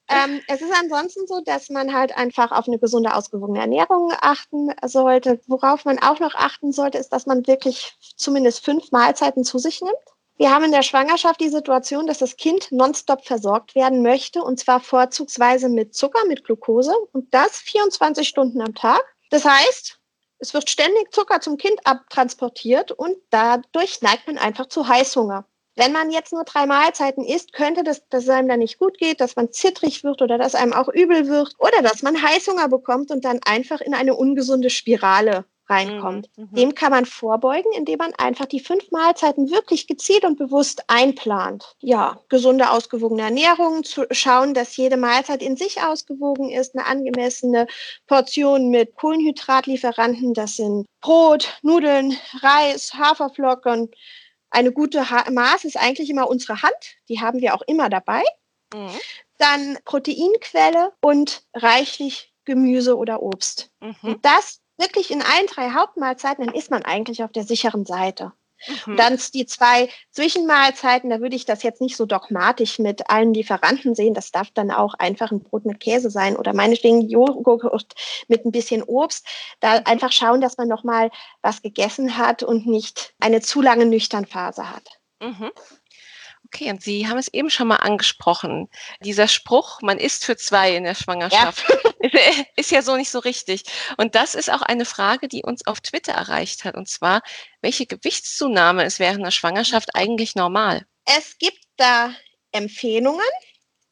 ähm, 0.10 0.42
es 0.48 0.62
ist 0.62 0.74
ansonsten 0.74 1.28
so, 1.28 1.42
dass 1.46 1.70
man 1.70 1.94
halt 1.94 2.18
einfach 2.18 2.52
auf 2.52 2.68
eine 2.68 2.80
gesunde, 2.80 3.14
ausgewogene 3.14 3.60
Ernährung 3.60 4.12
achten 4.20 4.70
sollte. 4.84 5.40
Worauf 5.46 5.86
man 5.86 6.00
auch 6.00 6.20
noch 6.20 6.34
achten 6.34 6.72
sollte, 6.72 6.98
ist, 6.98 7.10
dass 7.10 7.28
man 7.28 7.46
wirklich 7.46 7.94
zumindest 8.16 8.66
fünf 8.66 8.92
Mahlzeiten 8.92 9.44
zu 9.44 9.60
sich 9.60 9.82
nimmt. 9.82 9.96
Wir 10.38 10.50
haben 10.50 10.64
in 10.64 10.72
der 10.72 10.82
Schwangerschaft 10.82 11.40
die 11.40 11.50
Situation, 11.50 12.08
dass 12.08 12.18
das 12.18 12.36
Kind 12.36 12.72
nonstop 12.72 13.28
versorgt 13.28 13.76
werden 13.76 14.02
möchte 14.02 14.42
und 14.42 14.60
zwar 14.60 14.80
vorzugsweise 14.80 15.70
mit 15.70 15.94
Zucker, 15.94 16.26
mit 16.28 16.44
Glucose 16.44 16.96
und 17.14 17.32
das 17.32 17.58
24 17.58 18.28
Stunden 18.28 18.60
am 18.60 18.74
Tag. 18.74 19.04
Das 19.30 19.46
heißt, 19.46 20.01
es 20.42 20.54
wird 20.56 20.70
ständig 20.70 21.14
Zucker 21.14 21.40
zum 21.40 21.58
Kind 21.58 21.86
abtransportiert 21.86 22.92
und 22.92 23.16
dadurch 23.30 24.02
neigt 24.02 24.28
man 24.28 24.40
einfach 24.40 24.66
zu 24.68 24.88
Heißhunger. 24.88 25.46
Wenn 25.76 25.94
man 25.94 26.12
jetzt 26.12 26.34
nur 26.34 26.44
drei 26.44 26.66
Mahlzeiten 26.66 27.24
isst, 27.24 27.54
könnte 27.54 27.84
das, 27.84 28.08
dass 28.10 28.24
es 28.24 28.30
einem 28.30 28.50
dann 28.50 28.60
nicht 28.60 28.78
gut 28.78 28.98
geht, 28.98 29.22
dass 29.22 29.36
man 29.36 29.52
zittrig 29.52 30.04
wird 30.04 30.22
oder 30.22 30.38
dass 30.38 30.56
einem 30.56 30.74
auch 30.74 30.90
übel 30.90 31.28
wird 31.28 31.56
oder 31.60 31.82
dass 31.82 32.02
man 32.02 32.22
Heißhunger 32.22 32.68
bekommt 32.68 33.12
und 33.12 33.24
dann 33.24 33.40
einfach 33.46 33.80
in 33.80 33.94
eine 33.94 34.16
ungesunde 34.16 34.70
Spirale 34.70 35.46
reinkommt. 35.72 36.30
Mhm, 36.36 36.44
mhm. 36.52 36.56
Dem 36.56 36.76
kann 36.76 36.92
man 36.92 37.06
vorbeugen, 37.06 37.72
indem 37.74 37.98
man 37.98 38.14
einfach 38.16 38.46
die 38.46 38.60
fünf 38.60 38.92
Mahlzeiten 38.92 39.50
wirklich 39.50 39.88
gezielt 39.88 40.26
und 40.26 40.38
bewusst 40.38 40.84
einplant. 40.88 41.76
Ja, 41.80 42.20
gesunde, 42.30 42.70
ausgewogene 42.70 43.24
Ernährung, 43.24 43.84
zu 43.84 44.06
schauen, 44.12 44.54
dass 44.54 44.78
jede 44.78 44.98
Mahlzeit 44.98 45.42
in 45.42 45.56
sich 45.56 45.82
ausgewogen 45.82 46.50
ist, 46.50 46.76
eine 46.76 46.86
angemessene 46.86 47.68
Portion 48.08 48.70
mit 48.70 48.96
Kohlenhydratlieferanten, 48.96 50.34
das 50.34 50.58
sind 50.58 50.86
Brot, 51.00 51.60
Nudeln, 51.62 52.16
Reis, 52.42 52.94
Haferflocken. 52.94 53.90
Eine 54.50 54.72
gute 54.72 55.10
ha 55.10 55.30
Maß 55.32 55.64
ist 55.64 55.78
eigentlich 55.78 56.10
immer 56.10 56.30
unsere 56.30 56.62
Hand, 56.62 56.98
die 57.08 57.22
haben 57.22 57.40
wir 57.40 57.56
auch 57.56 57.62
immer 57.68 57.90
dabei. 57.90 58.24
Mhm. 58.74 58.90
Dann 59.38 59.78
Proteinquelle 59.86 60.92
und 61.02 61.44
reichlich 61.54 62.32
Gemüse 62.46 62.98
oder 62.98 63.22
Obst. 63.22 63.72
Mhm. 63.80 63.96
Und 64.02 64.26
das 64.26 64.61
wirklich 64.82 65.12
in 65.12 65.22
allen 65.22 65.48
drei 65.48 65.72
Hauptmahlzeiten, 65.72 66.46
dann 66.46 66.56
ist 66.56 66.72
man 66.72 66.84
eigentlich 66.84 67.24
auf 67.24 67.32
der 67.32 67.44
sicheren 67.44 67.86
Seite. 67.86 68.34
Mhm. 68.86 68.98
Dann 68.98 69.20
die 69.34 69.46
zwei 69.46 69.90
Zwischenmahlzeiten, 70.12 71.10
da 71.10 71.20
würde 71.20 71.36
ich 71.36 71.46
das 71.46 71.64
jetzt 71.64 71.82
nicht 71.82 71.98
so 71.98 72.06
dogmatisch 72.06 72.80
mit 72.80 73.10
allen 73.10 73.34
Lieferanten 73.34 73.96
sehen. 73.96 74.14
Das 74.14 74.32
darf 74.32 74.52
dann 74.52 74.72
auch 74.72 74.94
einfach 74.96 75.32
ein 75.32 75.42
Brot 75.42 75.66
mit 75.66 75.80
Käse 75.80 76.10
sein 76.12 76.36
oder 76.36 76.54
meinetwegen 76.54 77.02
Joghurt 77.02 77.94
mit 78.28 78.46
ein 78.46 78.52
bisschen 78.52 78.84
Obst. 78.84 79.26
Da 79.60 79.82
einfach 79.86 80.12
schauen, 80.12 80.42
dass 80.42 80.58
man 80.58 80.68
nochmal 80.68 81.10
was 81.42 81.62
gegessen 81.62 82.18
hat 82.18 82.44
und 82.44 82.68
nicht 82.68 83.14
eine 83.20 83.42
zu 83.42 83.62
lange 83.62 83.86
Nüchternphase 83.86 84.70
hat. 84.70 85.00
Mhm. 85.22 85.52
Okay, 86.54 86.70
und 86.70 86.84
Sie 86.84 87.08
haben 87.08 87.18
es 87.18 87.30
eben 87.30 87.50
schon 87.50 87.70
mal 87.70 87.78
angesprochen. 87.78 88.68
Dieser 89.00 89.30
Spruch, 89.30 89.82
man 89.82 89.98
isst 89.98 90.26
für 90.26 90.36
zwei 90.36 90.76
in 90.76 90.84
der 90.84 90.96
Schwangerschaft. 90.96 91.64
Ja. 92.04 92.10
ist 92.58 92.72
ja 92.72 92.82
so 92.82 92.98
nicht 92.98 93.10
so 93.10 93.20
richtig. 93.20 93.64
Und 93.96 94.16
das 94.16 94.36
ist 94.36 94.52
auch 94.52 94.62
eine 94.62 94.84
Frage, 94.84 95.30
die 95.30 95.44
uns 95.44 95.66
auf 95.66 95.80
Twitter 95.80 96.12
erreicht 96.12 96.66
hat. 96.66 96.76
Und 96.76 96.90
zwar, 96.90 97.22
welche 97.62 97.86
Gewichtszunahme 97.86 98.84
ist 98.84 99.00
während 99.00 99.24
der 99.24 99.32
Schwangerschaft 99.32 99.96
eigentlich 99.96 100.36
normal? 100.36 100.86
Es 101.06 101.38
gibt 101.38 101.64
da 101.78 102.14
Empfehlungen, 102.52 103.22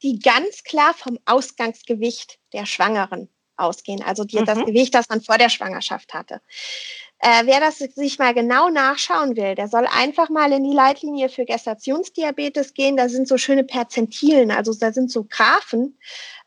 die 0.02 0.18
ganz 0.18 0.62
klar 0.62 0.92
vom 0.92 1.18
Ausgangsgewicht 1.24 2.38
der 2.52 2.66
Schwangeren 2.66 3.30
ausgehen, 3.56 4.02
also 4.02 4.24
die, 4.24 4.38
mhm. 4.38 4.44
das 4.44 4.58
Gewicht, 4.58 4.94
das 4.94 5.08
man 5.08 5.22
vor 5.22 5.38
der 5.38 5.48
Schwangerschaft 5.48 6.12
hatte. 6.12 6.42
Äh, 7.22 7.42
wer 7.44 7.60
das 7.60 7.78
sich 7.78 8.18
mal 8.18 8.32
genau 8.32 8.70
nachschauen 8.70 9.36
will, 9.36 9.54
der 9.54 9.68
soll 9.68 9.86
einfach 9.86 10.30
mal 10.30 10.52
in 10.52 10.64
die 10.64 10.72
Leitlinie 10.72 11.28
für 11.28 11.44
Gestationsdiabetes 11.44 12.72
gehen. 12.72 12.96
Da 12.96 13.10
sind 13.10 13.28
so 13.28 13.36
schöne 13.36 13.62
Perzentilen, 13.62 14.50
also 14.50 14.72
da 14.72 14.90
sind 14.90 15.10
so 15.10 15.24
Graphen 15.24 15.98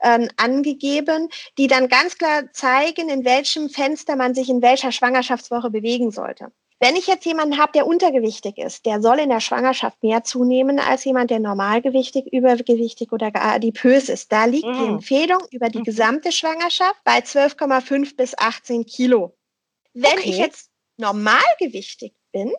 ähm, 0.01 0.29
angegeben, 0.37 1.29
die 1.59 1.67
dann 1.67 1.89
ganz 1.89 2.17
klar 2.17 2.51
zeigen, 2.53 3.09
in 3.09 3.23
welchem 3.23 3.69
Fenster 3.69 4.15
man 4.15 4.33
sich 4.33 4.49
in 4.49 4.63
welcher 4.63 4.91
Schwangerschaftswoche 4.91 5.69
bewegen 5.69 6.09
sollte. 6.09 6.51
Wenn 6.79 6.95
ich 6.95 7.05
jetzt 7.05 7.25
jemanden 7.25 7.59
habe, 7.59 7.71
der 7.73 7.85
untergewichtig 7.85 8.57
ist, 8.57 8.87
der 8.87 8.99
soll 8.99 9.19
in 9.19 9.29
der 9.29 9.39
Schwangerschaft 9.41 10.01
mehr 10.01 10.23
zunehmen 10.23 10.79
als 10.79 11.05
jemand, 11.05 11.29
der 11.29 11.39
normalgewichtig, 11.39 12.33
übergewichtig 12.33 13.11
oder 13.11 13.29
gar 13.29 13.53
adipös 13.53 14.09
ist. 14.09 14.31
Da 14.31 14.45
liegt 14.45 14.65
mhm. 14.65 14.73
die 14.79 14.87
Empfehlung 14.87 15.43
über 15.51 15.69
die 15.69 15.79
mhm. 15.79 15.83
gesamte 15.83 16.31
Schwangerschaft 16.31 16.99
bei 17.05 17.19
12,5 17.19 18.17
bis 18.17 18.37
18 18.37 18.85
Kilo. 18.85 19.33
Wenn 19.93 20.19
okay. 20.19 20.29
ich 20.29 20.37
jetzt 20.37 20.69
normalgewichtig 20.97 22.13
bin, 22.31 22.53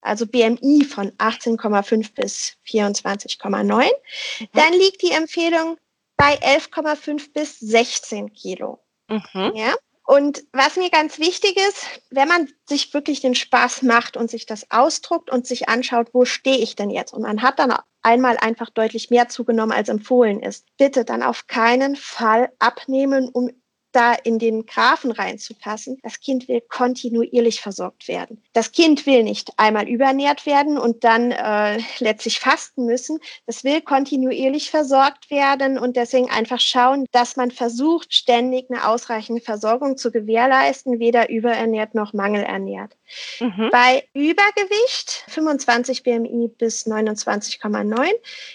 also 0.00 0.26
BMI 0.26 0.84
von 0.84 1.12
18,5 1.12 2.14
bis 2.14 2.56
24,9, 2.66 3.64
mhm. 3.64 4.48
dann 4.52 4.72
liegt 4.74 5.02
die 5.02 5.12
Empfehlung 5.12 5.78
bei 6.16 6.38
11,5 6.40 7.32
bis 7.32 7.58
16 7.58 8.32
Kilo. 8.32 8.80
Mhm. 9.08 9.52
Ja? 9.54 9.74
Und 10.06 10.44
was 10.52 10.76
mir 10.76 10.90
ganz 10.90 11.18
wichtig 11.18 11.56
ist, 11.56 11.86
wenn 12.10 12.28
man 12.28 12.48
sich 12.68 12.92
wirklich 12.92 13.20
den 13.20 13.34
Spaß 13.34 13.82
macht 13.82 14.18
und 14.18 14.30
sich 14.30 14.44
das 14.44 14.70
ausdruckt 14.70 15.30
und 15.30 15.46
sich 15.46 15.68
anschaut, 15.70 16.08
wo 16.12 16.26
stehe 16.26 16.58
ich 16.58 16.76
denn 16.76 16.90
jetzt? 16.90 17.14
Und 17.14 17.22
man 17.22 17.40
hat 17.40 17.58
dann 17.58 17.74
einmal 18.02 18.36
einfach 18.36 18.68
deutlich 18.68 19.08
mehr 19.08 19.28
zugenommen, 19.28 19.72
als 19.72 19.88
empfohlen 19.88 20.40
ist. 20.40 20.66
Bitte 20.76 21.06
dann 21.06 21.22
auf 21.22 21.46
keinen 21.46 21.96
Fall 21.96 22.52
abnehmen, 22.58 23.30
um 23.30 23.50
da 23.94 24.12
in 24.12 24.38
den 24.38 24.66
Graphen 24.66 25.10
reinzupassen. 25.10 25.98
Das 26.02 26.20
Kind 26.20 26.48
will 26.48 26.60
kontinuierlich 26.60 27.60
versorgt 27.60 28.08
werden. 28.08 28.42
Das 28.52 28.72
Kind 28.72 29.06
will 29.06 29.22
nicht 29.22 29.52
einmal 29.56 29.88
übernährt 29.88 30.46
werden 30.46 30.78
und 30.78 31.04
dann 31.04 31.30
äh, 31.30 31.78
letztlich 31.98 32.40
fasten 32.40 32.86
müssen. 32.86 33.18
Das 33.46 33.64
will 33.64 33.80
kontinuierlich 33.80 34.70
versorgt 34.70 35.30
werden 35.30 35.78
und 35.78 35.96
deswegen 35.96 36.30
einfach 36.30 36.60
schauen, 36.60 37.06
dass 37.12 37.36
man 37.36 37.50
versucht, 37.50 38.14
ständig 38.14 38.70
eine 38.70 38.88
ausreichende 38.88 39.40
Versorgung 39.40 39.96
zu 39.96 40.10
gewährleisten, 40.10 40.98
weder 40.98 41.30
überernährt 41.30 41.94
noch 41.94 42.12
mangelernährt. 42.12 42.96
Mhm. 43.40 43.68
Bei 43.70 44.04
Übergewicht, 44.14 45.24
25 45.28 46.02
BMI 46.02 46.48
bis 46.58 46.86
29,9, 46.86 48.10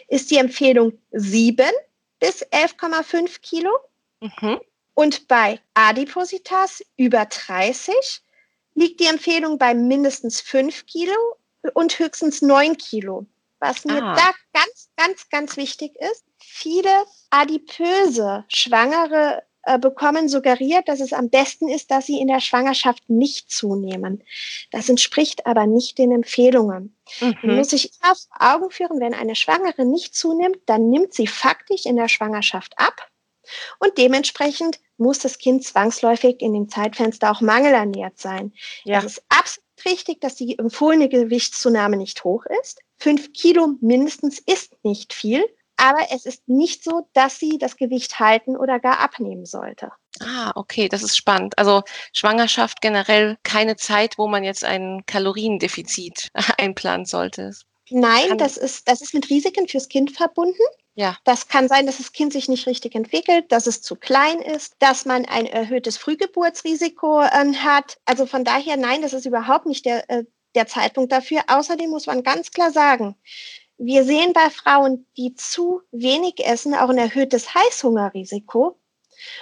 ist 0.08 0.32
die 0.32 0.38
Empfehlung 0.38 0.94
7 1.12 1.66
bis 2.20 2.46
11,5 2.48 3.42
Kilo. 3.42 3.72
Mhm. 4.22 4.60
Und 5.00 5.30
bei 5.30 5.62
Adipositas 5.76 6.84
über 6.98 7.24
30 7.24 7.96
liegt 8.74 9.00
die 9.00 9.06
Empfehlung 9.06 9.58
bei 9.58 9.74
mindestens 9.74 10.42
5 10.42 10.88
Kilo 10.88 11.16
und 11.74 11.98
höchstens 12.00 12.42
9 12.42 12.76
Kilo. 12.76 13.26
Was 13.60 13.86
mir 13.86 14.04
ah. 14.04 14.14
da 14.14 14.34
ganz, 14.52 14.90
ganz, 14.98 15.30
ganz 15.30 15.56
wichtig 15.56 15.96
ist, 15.96 16.26
viele 16.38 16.92
adipöse 17.30 18.44
Schwangere 18.50 19.44
äh, 19.64 19.80
bekommen 19.80 20.28
suggeriert, 20.28 20.90
dass 20.90 21.00
es 21.00 21.14
am 21.14 21.30
besten 21.30 21.70
ist, 21.70 21.92
dass 21.92 22.06
sie 22.06 22.20
in 22.20 22.28
der 22.28 22.42
Schwangerschaft 22.42 23.10
nicht 23.10 23.50
zunehmen. 23.50 24.22
Das 24.72 24.90
entspricht 24.90 25.46
aber 25.46 25.66
nicht 25.66 25.98
den 25.98 26.12
Empfehlungen. 26.12 26.94
Mhm. 27.22 27.38
Man 27.44 27.56
muss 27.56 27.70
sich 27.70 27.94
immer 28.04 28.16
vor 28.16 28.54
Augen 28.54 28.70
führen, 28.70 29.00
wenn 29.00 29.14
eine 29.14 29.38
Schwangere 29.38 29.86
nicht 29.86 30.14
zunimmt, 30.14 30.58
dann 30.66 30.90
nimmt 30.90 31.14
sie 31.14 31.28
faktisch 31.28 31.86
in 31.86 31.96
der 31.96 32.10
Schwangerschaft 32.10 32.78
ab 32.78 33.10
und 33.80 33.98
dementsprechend 33.98 34.78
muss 35.00 35.20
das 35.20 35.38
Kind 35.38 35.64
zwangsläufig 35.64 36.42
in 36.42 36.54
dem 36.54 36.70
Zeitfenster 36.70 37.32
auch 37.32 37.42
mangelernährt 37.42 38.20
sein. 38.20 38.54
Ja. 38.84 39.00
Es 39.00 39.06
ist 39.06 39.24
absolut 39.30 39.66
richtig, 39.86 40.22
dass 40.22 40.36
die 40.36 40.58
empfohlene 40.58 41.10
Gewichtszunahme 41.10 41.98
nicht 41.98 42.24
hoch 42.24 42.46
ist. 42.62 42.80
Fünf 42.98 43.32
Kilo 43.34 43.76
mindestens 43.82 44.40
ist 44.40 44.76
nicht 44.84 45.14
viel, 45.14 45.46
aber 45.78 46.08
es 46.12 46.26
ist 46.26 46.48
nicht 46.48 46.84
so, 46.84 47.08
dass 47.14 47.40
sie 47.40 47.58
das 47.58 47.78
Gewicht 47.78 48.20
halten 48.20 48.58
oder 48.58 48.80
gar 48.80 49.00
abnehmen 49.00 49.46
sollte. 49.46 49.92
Ah, 50.20 50.52
okay, 50.56 50.90
das 50.90 51.04
ist 51.04 51.16
spannend. 51.16 51.58
Also 51.58 51.84
Schwangerschaft 52.12 52.82
generell 52.82 53.38
keine 53.44 53.78
Zeit, 53.78 54.18
wo 54.18 54.28
man 54.28 54.44
jetzt 54.44 54.66
ein 54.66 55.04
Kaloriendefizit 55.06 56.30
einplanen 56.58 57.06
sollte. 57.06 57.54
Nein, 57.92 58.38
das 58.38 58.58
ist, 58.58 58.88
das 58.88 59.02
ist 59.02 59.14
mit 59.14 59.30
Risiken 59.30 59.68
fürs 59.68 59.90
Kind 59.90 60.12
verbunden. 60.12 60.62
Ja. 60.96 61.18
Das 61.24 61.48
kann 61.48 61.68
sein, 61.68 61.86
dass 61.86 61.98
das 61.98 62.12
Kind 62.12 62.34
sich 62.34 62.50
nicht 62.50 62.68
richtig 62.68 62.94
entwickelt, 62.94 63.52
dass 63.52 63.68
es 63.68 63.82
zu 63.82 63.96
klein 63.96 64.42
ist, 64.42 64.76
dass 64.80 65.06
man 65.06 65.26
ein 65.26 65.46
erhöhtes 65.46 65.98
Frühgeburtsrisiko 65.98 67.22
äh, 67.22 67.54
hat. 67.56 67.98
Also 68.06 68.26
von 68.26 68.44
daher, 68.44 68.76
nein, 68.76 69.02
das 69.02 69.14
ist 69.14 69.26
überhaupt 69.26 69.66
nicht 69.66 69.86
der, 69.86 70.10
äh, 70.10 70.26
der 70.56 70.68
Zeitpunkt 70.68 71.12
dafür. 71.12 71.42
Außerdem 71.48 71.90
muss 71.90 72.08
man 72.08 72.24
ganz 72.24 72.52
klar 72.52 72.72
sagen, 72.72 73.16
wir 73.78 74.04
sehen 74.04 74.34
bei 74.34 74.50
Frauen, 74.50 75.06
die 75.16 75.36
zu 75.36 75.82
wenig 75.92 76.46
essen, 76.46 76.74
auch 76.76 76.90
ein 76.90 76.98
erhöhtes 76.98 77.56
Heißhungerrisiko. 77.56 78.78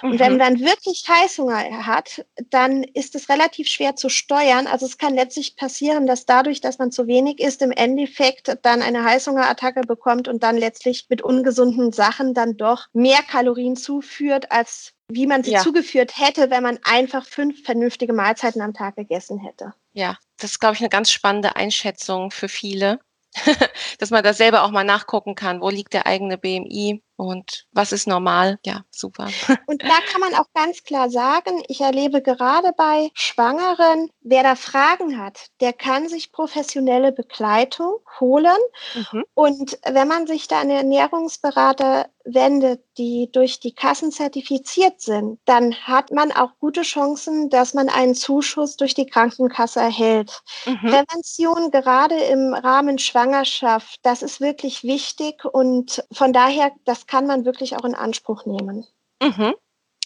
Und 0.02 0.12
mhm. 0.12 0.18
wenn 0.18 0.36
man 0.36 0.38
dann 0.38 0.60
wirklich 0.60 1.04
Heißhunger 1.08 1.86
hat, 1.86 2.24
dann 2.50 2.82
ist 2.82 3.14
es 3.14 3.28
relativ 3.28 3.68
schwer 3.68 3.96
zu 3.96 4.08
steuern. 4.08 4.66
Also 4.66 4.86
es 4.86 4.98
kann 4.98 5.14
letztlich 5.14 5.56
passieren, 5.56 6.06
dass 6.06 6.26
dadurch, 6.26 6.60
dass 6.60 6.78
man 6.78 6.90
zu 6.90 7.06
wenig 7.06 7.40
isst, 7.40 7.62
im 7.62 7.72
Endeffekt 7.72 8.56
dann 8.62 8.82
eine 8.82 9.04
Heißhungerattacke 9.04 9.82
bekommt 9.82 10.28
und 10.28 10.42
dann 10.42 10.56
letztlich 10.56 11.06
mit 11.08 11.22
ungesunden 11.22 11.92
Sachen 11.92 12.34
dann 12.34 12.56
doch 12.56 12.86
mehr 12.92 13.20
Kalorien 13.28 13.76
zuführt, 13.76 14.50
als 14.52 14.92
wie 15.10 15.26
man 15.26 15.42
sie 15.42 15.52
ja. 15.52 15.60
zugeführt 15.60 16.18
hätte, 16.18 16.50
wenn 16.50 16.62
man 16.62 16.78
einfach 16.82 17.24
fünf 17.24 17.64
vernünftige 17.64 18.12
Mahlzeiten 18.12 18.60
am 18.60 18.74
Tag 18.74 18.96
gegessen 18.96 19.38
hätte. 19.38 19.72
Ja, 19.92 20.18
das 20.38 20.52
ist, 20.52 20.60
glaube 20.60 20.74
ich, 20.74 20.80
eine 20.80 20.90
ganz 20.90 21.10
spannende 21.10 21.56
Einschätzung 21.56 22.30
für 22.30 22.48
viele. 22.48 23.00
dass 23.98 24.10
man 24.10 24.24
da 24.24 24.32
selber 24.32 24.62
auch 24.62 24.70
mal 24.70 24.84
nachgucken 24.84 25.34
kann, 25.34 25.60
wo 25.60 25.68
liegt 25.68 25.92
der 25.92 26.06
eigene 26.06 26.38
BMI 26.38 27.02
und 27.18 27.66
was 27.72 27.90
ist 27.90 28.06
normal. 28.06 28.60
Ja, 28.64 28.84
super. 28.90 29.26
Und 29.66 29.82
da 29.82 29.98
kann 30.10 30.20
man 30.20 30.34
auch 30.34 30.46
ganz 30.54 30.84
klar 30.84 31.10
sagen, 31.10 31.62
ich 31.66 31.80
erlebe 31.80 32.22
gerade 32.22 32.72
bei 32.76 33.10
Schwangeren, 33.12 34.08
wer 34.20 34.44
da 34.44 34.54
Fragen 34.54 35.18
hat, 35.18 35.48
der 35.60 35.72
kann 35.72 36.08
sich 36.08 36.30
professionelle 36.30 37.10
Begleitung 37.10 37.98
holen. 38.20 38.56
Mhm. 38.94 39.24
Und 39.34 39.78
wenn 39.84 40.06
man 40.06 40.28
sich 40.28 40.46
da 40.46 40.60
an 40.60 40.70
Ernährungsberater 40.70 42.08
wendet, 42.24 42.84
die 42.98 43.30
durch 43.32 43.58
die 43.60 43.74
Kassen 43.74 44.12
zertifiziert 44.12 45.00
sind, 45.00 45.40
dann 45.44 45.74
hat 45.74 46.12
man 46.12 46.30
auch 46.32 46.50
gute 46.60 46.82
Chancen, 46.82 47.50
dass 47.50 47.74
man 47.74 47.88
einen 47.88 48.14
Zuschuss 48.14 48.76
durch 48.76 48.94
die 48.94 49.06
Krankenkasse 49.06 49.80
erhält. 49.80 50.42
Mhm. 50.66 50.90
Prävention 50.90 51.70
gerade 51.70 52.16
im 52.16 52.54
Rahmen 52.54 52.98
Schwangerschaft, 52.98 53.98
das 54.02 54.22
ist 54.22 54.40
wirklich 54.40 54.84
wichtig 54.84 55.44
und 55.44 56.04
von 56.12 56.32
daher, 56.32 56.70
das 56.84 57.06
kann 57.08 57.26
man 57.26 57.44
wirklich 57.44 57.76
auch 57.76 57.84
in 57.84 57.96
Anspruch 57.96 58.46
nehmen. 58.46 58.86
Mhm. 59.20 59.54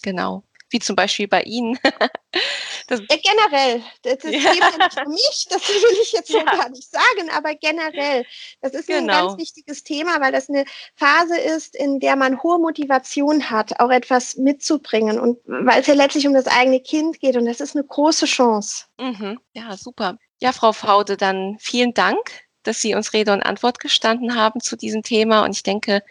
Genau 0.02 0.42
wie 0.72 0.80
zum 0.80 0.96
Beispiel 0.96 1.28
bei 1.28 1.42
Ihnen. 1.42 1.78
Das 2.88 3.00
ja, 3.00 3.16
generell, 3.16 3.82
das, 4.02 4.18
das 4.18 4.32
ja. 4.32 4.38
ja 4.38 4.54
nicht 4.54 4.94
für 4.94 5.08
mich, 5.08 5.46
das 5.48 5.68
will 5.68 5.98
ich 6.02 6.12
jetzt 6.12 6.28
so 6.28 6.38
ja. 6.38 6.44
gar 6.44 6.68
nicht 6.68 6.90
sagen, 6.90 7.30
aber 7.32 7.54
generell, 7.54 8.26
das 8.60 8.72
ist 8.72 8.88
genau. 8.88 8.98
ein 8.98 9.06
ganz 9.06 9.38
wichtiges 9.38 9.84
Thema, 9.84 10.20
weil 10.20 10.32
das 10.32 10.48
eine 10.48 10.64
Phase 10.96 11.38
ist, 11.38 11.76
in 11.76 12.00
der 12.00 12.16
man 12.16 12.42
hohe 12.42 12.58
Motivation 12.58 13.50
hat, 13.50 13.78
auch 13.78 13.90
etwas 13.90 14.36
mitzubringen 14.36 15.20
und 15.20 15.38
weil 15.46 15.80
es 15.80 15.86
ja 15.86 15.94
letztlich 15.94 16.26
um 16.26 16.34
das 16.34 16.48
eigene 16.48 16.80
Kind 16.80 17.20
geht 17.20 17.36
und 17.36 17.46
das 17.46 17.60
ist 17.60 17.76
eine 17.76 17.84
große 17.84 18.26
Chance. 18.26 18.86
Mhm. 18.98 19.38
Ja, 19.52 19.76
super. 19.76 20.18
Ja, 20.40 20.52
Frau 20.52 20.72
Faude, 20.72 21.16
dann 21.16 21.56
vielen 21.60 21.94
Dank, 21.94 22.18
dass 22.64 22.80
Sie 22.80 22.94
uns 22.94 23.12
Rede 23.12 23.32
und 23.32 23.42
Antwort 23.42 23.78
gestanden 23.78 24.34
haben 24.34 24.60
zu 24.60 24.76
diesem 24.76 25.02
Thema 25.02 25.44
und 25.44 25.54
ich 25.54 25.62
denke, 25.62 26.02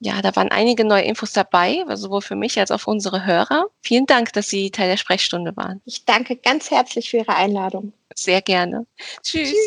ja, 0.00 0.22
da 0.22 0.34
waren 0.34 0.48
einige 0.50 0.84
neue 0.84 1.02
Infos 1.02 1.32
dabei, 1.32 1.84
sowohl 1.94 2.22
für 2.22 2.34
mich 2.34 2.58
als 2.58 2.70
auch 2.70 2.80
für 2.80 2.90
unsere 2.90 3.26
Hörer. 3.26 3.66
Vielen 3.82 4.06
Dank, 4.06 4.32
dass 4.32 4.48
Sie 4.48 4.70
Teil 4.70 4.88
der 4.88 4.96
Sprechstunde 4.96 5.54
waren. 5.56 5.82
Ich 5.84 6.06
danke 6.06 6.36
ganz 6.36 6.70
herzlich 6.70 7.10
für 7.10 7.18
Ihre 7.18 7.36
Einladung. 7.36 7.92
Sehr 8.14 8.40
gerne. 8.40 8.86
Tschüss. 9.22 9.50
Tschüss. 9.50 9.58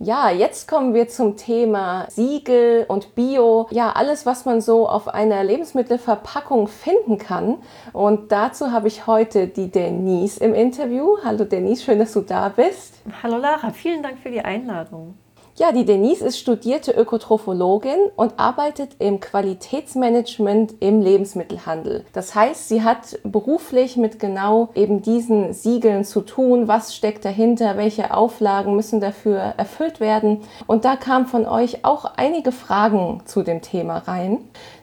Ja, 0.00 0.30
jetzt 0.30 0.68
kommen 0.68 0.92
wir 0.92 1.08
zum 1.08 1.36
Thema 1.36 2.06
Siegel 2.10 2.84
und 2.88 3.14
Bio. 3.14 3.68
Ja, 3.70 3.92
alles, 3.92 4.26
was 4.26 4.44
man 4.44 4.60
so 4.60 4.88
auf 4.88 5.08
einer 5.08 5.44
Lebensmittelverpackung 5.44 6.66
finden 6.66 7.18
kann. 7.18 7.62
Und 7.92 8.32
dazu 8.32 8.72
habe 8.72 8.88
ich 8.88 9.06
heute 9.06 9.48
die 9.48 9.70
Denise 9.70 10.38
im 10.38 10.52
Interview. 10.52 11.18
Hallo 11.22 11.44
Denise, 11.44 11.84
schön, 11.84 11.98
dass 11.98 12.12
du 12.12 12.22
da 12.22 12.48
bist. 12.48 12.94
Hallo 13.22 13.36
Lara, 13.36 13.70
vielen 13.70 14.02
Dank 14.02 14.18
für 14.18 14.30
die 14.30 14.40
Einladung. 14.40 15.14
Ja, 15.56 15.70
die 15.70 15.84
Denise 15.84 16.24
ist 16.24 16.40
studierte 16.40 16.90
Ökotrophologin 16.90 18.10
und 18.16 18.40
arbeitet 18.40 18.96
im 18.98 19.20
Qualitätsmanagement 19.20 20.74
im 20.80 21.00
Lebensmittelhandel. 21.00 22.04
Das 22.12 22.34
heißt, 22.34 22.68
sie 22.68 22.82
hat 22.82 23.20
beruflich 23.22 23.96
mit 23.96 24.18
genau 24.18 24.70
eben 24.74 25.00
diesen 25.00 25.52
Siegeln 25.52 26.02
zu 26.02 26.22
tun. 26.22 26.66
Was 26.66 26.96
steckt 26.96 27.24
dahinter? 27.24 27.76
Welche 27.76 28.12
Auflagen 28.12 28.74
müssen 28.74 28.98
dafür 28.98 29.38
erfüllt 29.56 30.00
werden? 30.00 30.40
Und 30.66 30.84
da 30.84 30.96
kamen 30.96 31.26
von 31.26 31.46
euch 31.46 31.84
auch 31.84 32.04
einige 32.16 32.50
Fragen 32.50 33.22
zu 33.24 33.44
dem 33.44 33.62
Thema 33.62 33.98
rein. 33.98 34.38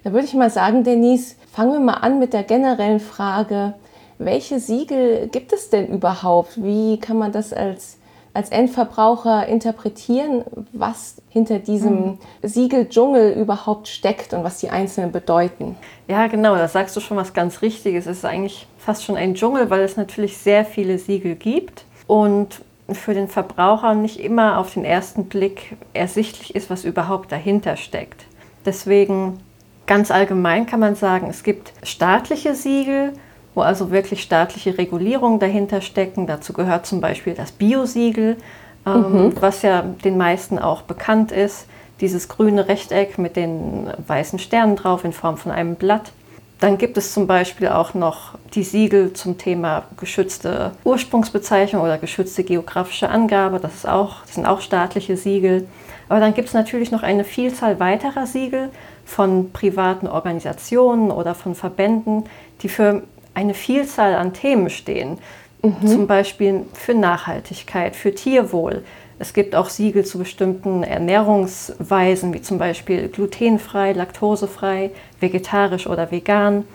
Da 0.06 0.14
würde 0.14 0.26
ich 0.26 0.34
mal 0.36 0.50
sagen, 0.50 0.86
Denise, 0.86 1.36
fangen 1.52 1.74
wir 1.74 1.80
mal 1.82 1.96
an 1.96 2.18
mit 2.18 2.32
der 2.32 2.44
generellen 2.44 3.02
Frage, 3.02 3.74
welche 4.20 4.62
Siegel 4.62 5.28
gibt 5.28 5.52
es 5.52 5.70
denn 5.70 5.88
überhaupt? 5.88 6.64
Wie 6.64 6.98
kann 6.98 7.18
man 7.18 7.34
das 7.34 7.52
als 7.52 7.98
als 8.34 8.50
Endverbraucher 8.50 9.48
interpretieren, 9.48 10.44
was 10.72 11.22
hinter 11.30 11.60
diesem 11.60 11.94
mhm. 11.94 12.18
Siegeldschungel 12.42 13.34
überhaupt 13.34 13.88
steckt 13.88 14.34
und 14.34 14.44
was 14.44 14.60
die 14.60 14.70
einzelnen 14.70 15.12
bedeuten. 15.12 15.76
Ja, 16.08 16.28
genau, 16.28 16.56
da 16.56 16.68
sagst 16.68 16.96
du 16.96 17.00
schon 17.02 17.18
was 17.18 17.34
ganz 17.34 17.62
Richtiges. 17.62 18.06
Es 18.06 18.20
ist 18.20 18.26
eigentlich 18.26 18.68
fast 18.78 19.04
schon 19.04 19.18
ein 19.18 19.36
Dschungel, 19.36 19.70
weil 19.70 19.82
es 19.82 19.98
natürlich 19.98 20.38
sehr 20.38 20.66
viele 20.66 20.98
Siegel 20.98 21.36
gibt 21.36 21.86
und 22.08 22.62
für 22.94 23.14
den 23.14 23.28
Verbraucher 23.28 23.94
nicht 23.94 24.20
immer 24.20 24.58
auf 24.58 24.74
den 24.74 24.86
ersten 24.86 25.26
Blick 25.26 25.78
ersichtlich 25.94 26.56
ist, 26.56 26.70
was 26.70 26.84
überhaupt 26.84 27.32
dahinter 27.32 27.78
steckt. 27.78 28.26
Deswegen 28.66 29.40
ganz 29.86 30.12
allgemein 30.12 30.66
kann 30.66 30.80
man 30.80 30.96
sagen, 30.96 31.28
es 31.30 31.44
gibt 31.44 31.74
staatliche 31.84 32.56
Siegel, 32.56 33.14
wo 33.56 33.62
also 33.62 33.92
wirklich 33.92 34.22
staatliche 34.22 34.78
Regulierungen 34.78 35.40
dahinter 35.40 35.82
stecken. 35.82 36.28
Dazu 36.28 36.54
gehört 36.54 36.86
zum 36.86 37.02
Beispiel 37.02 37.34
das 37.34 37.52
Biosiegel, 37.52 38.38
ähm, 38.86 39.28
mhm. 39.28 39.34
was 39.40 39.62
ja 39.62 39.82
den 39.82 40.18
meisten 40.18 40.60
auch 40.60 40.84
bekannt 40.84 41.32
ist. 41.32 41.66
Dieses 42.00 42.28
grüne 42.28 42.68
Rechteck 42.68 43.18
mit 43.18 43.36
den 43.36 43.90
weißen 44.08 44.40
Sternen 44.40 44.76
drauf 44.76 45.04
in 45.04 45.14
Form 45.14 45.38
von 45.38 45.52
einem 45.52 45.76
Blatt. 45.76 46.12
Dann 46.60 46.78
gibt 46.78 46.96
es 46.98 47.14
zum 47.14 47.26
Beispiel 47.26 47.70
auch 47.70 47.96
noch 47.96 48.36
die 48.54 48.64
Siegel 48.64 49.14
zum 49.14 49.38
Thema 49.40 49.84
geschützte 49.98 50.72
Ursprungsbezeichnung 50.84 51.82
oder 51.82 51.98
geschützte 51.98 52.44
geografische 52.44 53.10
Angabe. 53.10 53.60
Das, 53.60 53.74
ist 53.74 53.88
auch, 53.88 54.22
das 54.22 54.36
sind 54.36 54.46
auch 54.46 54.62
staatliche 54.62 55.18
Siegel. 55.18 55.68
Aber 56.08 56.20
dann 56.20 56.36
gibt 56.36 56.50
es 56.50 56.54
natürlich 56.54 56.92
noch 56.92 57.04
eine 57.04 57.24
Vielzahl 57.24 57.80
weiterer 57.80 58.28
Siegel 58.28 58.70
von 59.06 59.52
privaten 59.52 60.08
Organisationen 60.08 61.10
oder 61.10 61.34
von 61.34 61.56
Verbänden, 61.56 62.26
die 62.62 62.70
für 62.70 63.04
eine 63.34 63.54
Vielzahl 63.54 64.16
an 64.16 64.34
Themen 64.34 64.70
stehen. 64.70 65.20
Mhm. 65.62 65.88
Zum 65.88 66.08
Beispiel 66.08 66.66
für 66.74 66.94
Nachhaltigkeit, 66.94 67.96
für 67.96 68.14
Tierwohl. 68.16 68.84
Es 69.20 69.34
gibt 69.34 69.56
auch 69.56 69.70
Siegel 69.70 70.04
zu 70.04 70.18
bestimmten 70.18 70.82
Ernährungsweisen, 70.82 72.34
wie 72.34 72.42
zum 72.42 72.58
Beispiel 72.58 73.08
glutenfrei, 73.08 73.94
laktosefrei, 73.94 74.90
vegetarisch 75.20 75.86
oder 75.86 76.10
vegan. 76.10 76.66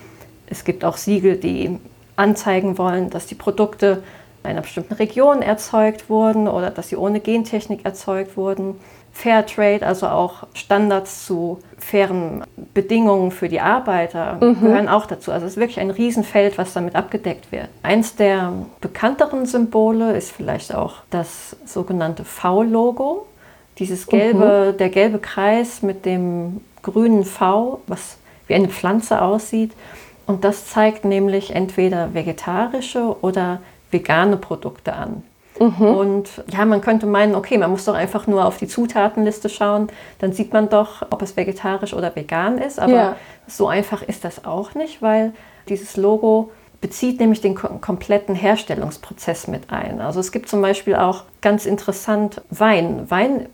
Es 0.47 0.65
gibt 0.65 0.85
auch 0.85 0.97
Siegel, 0.97 1.37
die 1.37 1.81
anzeigen 2.15 2.79
wollen, 2.79 3.11
dass 3.11 3.27
die 3.27 3.35
Produkte 3.35 4.05
in 4.45 4.51
einer 4.51 4.61
bestimmten 4.61 4.95
Region 4.95 5.43
erzeugt 5.43 6.09
wurden 6.09 6.47
oder 6.47 6.71
dass 6.71 6.89
sie 6.89 6.97
ohne 6.97 7.19
Gentechnik 7.19 7.85
erzeugt 7.85 8.37
wurden. 8.37 8.77
Fairtrade, 9.13 9.85
also 9.85 10.07
auch 10.07 10.47
Standards 10.55 11.27
zu 11.27 11.59
fairen 11.87 12.43
Bedingungen 12.75 13.31
für 13.31 13.49
die 13.49 13.61
Arbeiter, 13.61 14.39
mhm. 14.41 14.61
gehören 14.61 14.89
auch 14.89 15.07
dazu. 15.07 15.31
Also 15.31 15.47
es 15.47 15.53
ist 15.53 15.59
wirklich 15.59 15.79
ein 15.79 15.91
Riesenfeld, 15.91 16.59
was 16.59 16.73
damit 16.73 16.97
abgedeckt 16.97 17.53
wird. 17.53 17.69
Eins 17.85 18.17
der 18.17 18.53
bekannteren 18.81 19.47
Symbole 19.47 20.17
ist 20.17 20.33
vielleicht 20.33 20.75
auch 20.75 20.97
das 21.11 21.57
sogenannte 21.65 22.25
V-Logo. 22.25 23.27
Dieses 23.79 24.09
gelbe, 24.09 24.73
mhm. 24.73 24.79
der 24.79 24.89
gelbe 24.89 25.21
Kreis 25.21 25.83
mit 25.83 26.05
dem 26.05 26.61
grünen 26.83 27.25
V, 27.25 27.81
was 27.87 28.19
wie 28.49 28.55
eine 28.55 28.69
Pflanze 28.69 29.23
aussieht. 29.23 29.71
Und 30.27 30.43
das 30.43 30.67
zeigt 30.67 31.05
nämlich 31.05 31.55
entweder 31.55 32.15
vegetarische 32.15 33.15
oder 33.21 33.61
vegane 33.93 34.37
Produkte 34.37 34.95
an. 34.95 35.23
Mhm. 35.59 35.87
Und 35.87 36.45
ja, 36.49 36.65
man 36.65 36.81
könnte 36.81 37.07
meinen, 37.07 37.35
okay, 37.35 37.59
man 37.59 37.71
muss 37.71 37.85
doch 37.85 37.95
einfach 37.95 38.27
nur 38.27 38.45
auf 38.45 38.59
die 38.59 38.67
Zutatenliste 38.67 39.49
schauen, 39.49 39.89
dann 40.19 40.33
sieht 40.33 40.53
man 40.53 40.69
doch, 40.69 41.03
ob 41.11 41.23
es 41.23 41.37
vegetarisch 41.37 41.95
oder 41.95 42.15
vegan 42.15 42.59
ist. 42.59 42.79
Aber 42.79 42.93
ja. 42.93 43.17
so 43.47 43.69
einfach 43.69 44.03
ist 44.03 44.25
das 44.25 44.45
auch 44.45 44.75
nicht, 44.75 45.03
weil 45.03 45.33
dieses 45.69 45.97
Logo 45.97 46.51
bezieht 46.81 47.21
nämlich 47.21 47.41
den 47.41 47.55
kompletten 47.55 48.35
Herstellungsprozess 48.35 49.49
mit 49.49 49.73
ein. 49.73 50.01
Also 50.01 50.21
es 50.21 50.31
gibt 50.31 50.49
zum 50.49 50.61
Beispiel 50.61 50.95
auch 50.95 51.25
ganz 51.41 51.67
interessant 51.67 52.43
Wein. 52.51 53.11
Wein 53.11 53.49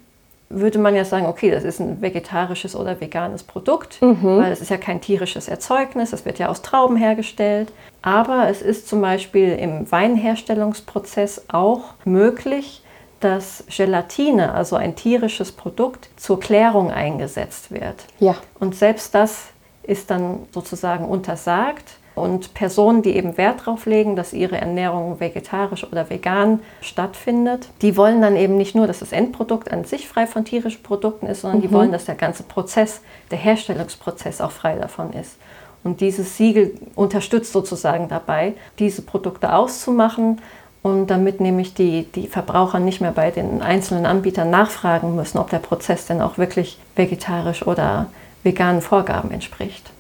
würde 0.53 0.79
man 0.79 0.95
ja 0.95 1.05
sagen, 1.05 1.27
okay, 1.27 1.51
das 1.51 1.65
ist 1.65 1.81
ein 1.81 2.01
vegetarisches 2.01 2.77
oder 2.77 3.01
veganes 3.01 3.43
Produkt, 3.43 4.01
mhm. 4.03 4.39
weil 4.39 4.53
es 4.53 4.61
ist 4.61 4.71
ja 4.71 4.77
kein 4.77 5.01
tierisches 5.01 5.49
Erzeugnis, 5.49 6.13
es 6.13 6.25
wird 6.25 6.39
ja 6.39 6.49
aus 6.49 6.63
Trauben 6.63 6.97
hergestellt. 6.97 7.73
Aber 8.03 8.49
es 8.49 8.63
ist 8.63 8.89
zum 8.89 9.01
Beispiel 9.01 9.55
im 9.55 9.91
Weinherstellungsprozess 9.91 11.47
auch 11.49 11.95
möglich, 12.05 12.83
dass 13.21 13.65
Gelatine, 13.69 14.53
also 14.53 14.77
ein 14.77 14.97
tierisches 14.97 15.53
Produkt, 15.53 16.11
zur 16.17 16.41
Klärung 16.41 16.91
eingesetzt 16.91 17.71
wird. 17.71 18.05
Ja. 18.19 18.35
Und 18.59 18.75
selbst 18.75 19.15
das 19.15 19.47
ist 19.85 20.11
dann 20.11 20.41
sozusagen 20.53 21.05
untersagt. 21.05 21.99
Und 22.15 22.53
Personen, 22.53 23.03
die 23.03 23.17
eben 23.17 23.39
Wert 23.39 23.61
darauf 23.61 23.87
legen, 23.87 24.17
dass 24.17 24.35
ihre 24.35 24.59
Ernährung 24.59 25.19
vegetarisch 25.19 25.85
oder 25.85 26.11
vegan 26.11 26.61
stattfindet, 26.83 27.69
die 27.81 27.97
wollen 27.97 28.21
dann 28.21 28.37
eben 28.37 28.57
nicht 28.57 28.75
nur, 28.75 28.87
dass 28.87 28.99
das 28.99 29.13
Endprodukt 29.13 29.71
an 29.73 29.85
sich 29.85 30.09
frei 30.09 30.27
von 30.27 30.45
tierischen 30.45 30.83
Produkten 30.83 31.27
ist, 31.27 31.41
sondern 31.41 31.61
mhm. 31.61 31.63
die 31.63 31.73
wollen, 31.73 31.93
dass 31.93 32.05
der 32.05 32.15
ganze 32.15 32.43
Prozess, 32.43 33.01
der 33.31 33.39
Herstellungsprozess 33.39 34.41
auch 34.43 34.51
frei 34.51 34.77
davon 34.77 35.13
ist. 35.15 35.37
Und 35.85 36.01
dieses 36.01 36.37
Siegel 36.37 36.75
unterstützt 36.95 37.53
sozusagen 37.53 38.09
dabei, 38.09 38.55
diese 38.79 39.03
Produkte 39.03 39.55
auszumachen 39.55 40.41
und 40.83 41.07
damit 41.09 41.41
nämlich 41.41 41.75
die, 41.75 42.05
die 42.05 42.27
Verbraucher 42.27 42.79
nicht 42.79 43.01
mehr 43.01 43.13
bei 43.13 43.31
den 43.31 43.63
einzelnen 43.63 44.05
Anbietern 44.05 44.51
nachfragen 44.51 45.17
müssen, 45.17 45.39
ob 45.39 45.51
der 45.51 45.59
Prozess 45.59 46.07
denn 46.07 46.21
auch 46.21 46.39
wirklich 46.39 46.79
vegetarisch 46.95 47.67
oder 47.67 48.07
veganen 48.43 48.83
Vorgaben 48.83 49.31
entspricht. 49.31 49.92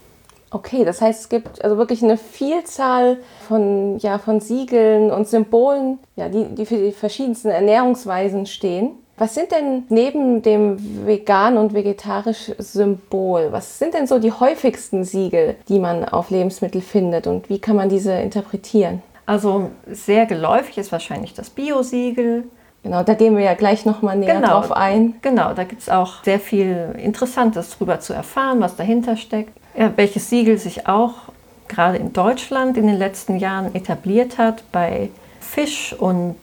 Okay, 0.52 0.84
das 0.84 1.00
heißt, 1.00 1.22
es 1.22 1.28
gibt 1.30 1.64
also 1.64 1.78
wirklich 1.78 2.02
eine 2.02 2.18
Vielzahl 2.18 3.18
von, 3.48 3.98
ja, 3.98 4.18
von 4.18 4.40
Siegeln 4.40 5.10
und 5.10 5.26
Symbolen, 5.26 5.98
ja, 6.14 6.28
die, 6.28 6.44
die 6.54 6.66
für 6.66 6.76
die 6.76 6.92
verschiedensten 6.92 7.48
Ernährungsweisen 7.48 8.44
stehen. 8.44 8.90
Was 9.16 9.34
sind 9.34 9.50
denn 9.50 9.84
neben 9.88 10.42
dem 10.42 11.06
vegan 11.06 11.56
und 11.56 11.74
vegetarisch 11.74 12.52
Symbol, 12.58 13.48
was 13.50 13.78
sind 13.78 13.94
denn 13.94 14.06
so 14.06 14.18
die 14.18 14.32
häufigsten 14.32 15.04
Siegel, 15.04 15.56
die 15.68 15.78
man 15.78 16.04
auf 16.04 16.30
Lebensmittel 16.30 16.80
findet 16.80 17.26
und 17.26 17.48
wie 17.48 17.58
kann 17.58 17.76
man 17.76 17.88
diese 17.88 18.12
interpretieren? 18.12 19.02
Also 19.24 19.70
sehr 19.86 20.26
geläufig 20.26 20.76
ist 20.78 20.92
wahrscheinlich 20.92 21.34
das 21.34 21.50
Bio-Siegel. 21.50 22.44
Genau, 22.82 23.04
da 23.04 23.14
gehen 23.14 23.36
wir 23.36 23.44
ja 23.44 23.54
gleich 23.54 23.86
nochmal 23.86 24.18
näher 24.18 24.34
genau, 24.34 24.60
drauf 24.60 24.72
ein. 24.72 25.14
Genau, 25.22 25.54
da 25.54 25.64
gibt 25.64 25.82
es 25.82 25.88
auch 25.88 26.24
sehr 26.24 26.40
viel 26.40 26.96
Interessantes 26.98 27.70
drüber 27.70 28.00
zu 28.00 28.12
erfahren, 28.12 28.60
was 28.60 28.74
dahinter 28.74 29.16
steckt. 29.16 29.56
Ja, 29.76 29.92
welches 29.96 30.28
Siegel 30.28 30.58
sich 30.58 30.86
auch 30.86 31.14
gerade 31.68 31.98
in 31.98 32.12
Deutschland 32.12 32.76
in 32.76 32.86
den 32.86 32.98
letzten 32.98 33.38
Jahren 33.38 33.74
etabliert 33.74 34.38
hat 34.38 34.64
bei 34.72 35.10
Fisch 35.40 35.94
und 35.98 36.36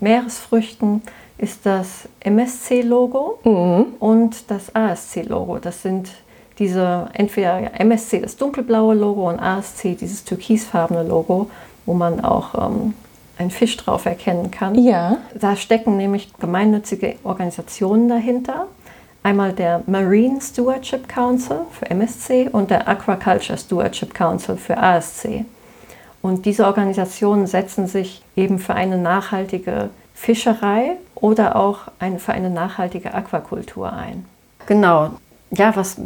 Meeresfrüchten 0.00 1.02
ist 1.38 1.66
das 1.66 2.08
MSC-Logo 2.20 3.38
mhm. 3.44 3.86
und 3.98 4.50
das 4.50 4.74
ASC-Logo. 4.74 5.58
Das 5.58 5.82
sind 5.82 6.10
diese, 6.58 7.08
entweder 7.12 7.78
MSC 7.78 8.20
das 8.20 8.36
dunkelblaue 8.36 8.94
Logo 8.94 9.28
und 9.28 9.38
ASC 9.38 9.96
dieses 9.98 10.24
türkisfarbene 10.24 11.02
Logo, 11.02 11.50
wo 11.84 11.92
man 11.92 12.24
auch 12.24 12.54
ähm, 12.54 12.94
einen 13.36 13.50
Fisch 13.50 13.76
drauf 13.76 14.06
erkennen 14.06 14.50
kann. 14.50 14.74
Ja. 14.74 15.18
Da 15.34 15.56
stecken 15.56 15.96
nämlich 15.96 16.32
gemeinnützige 16.38 17.16
Organisationen 17.22 18.08
dahinter. 18.08 18.66
Einmal 19.26 19.52
der 19.52 19.82
Marine 19.88 20.40
Stewardship 20.40 21.08
Council 21.08 21.62
für 21.72 21.90
MSC 21.90 22.48
und 22.52 22.70
der 22.70 22.86
Aquaculture 22.86 23.58
Stewardship 23.58 24.14
Council 24.14 24.56
für 24.56 24.76
ASC. 24.76 25.44
Und 26.22 26.46
diese 26.46 26.64
Organisationen 26.64 27.48
setzen 27.48 27.88
sich 27.88 28.22
eben 28.36 28.60
für 28.60 28.74
eine 28.76 28.98
nachhaltige 28.98 29.90
Fischerei 30.14 30.98
oder 31.16 31.56
auch 31.56 31.88
ein, 31.98 32.20
für 32.20 32.34
eine 32.34 32.50
nachhaltige 32.50 33.14
Aquakultur 33.14 33.92
ein. 33.92 34.26
Genau. 34.66 35.10
Ja, 35.50 35.74
was 35.74 36.00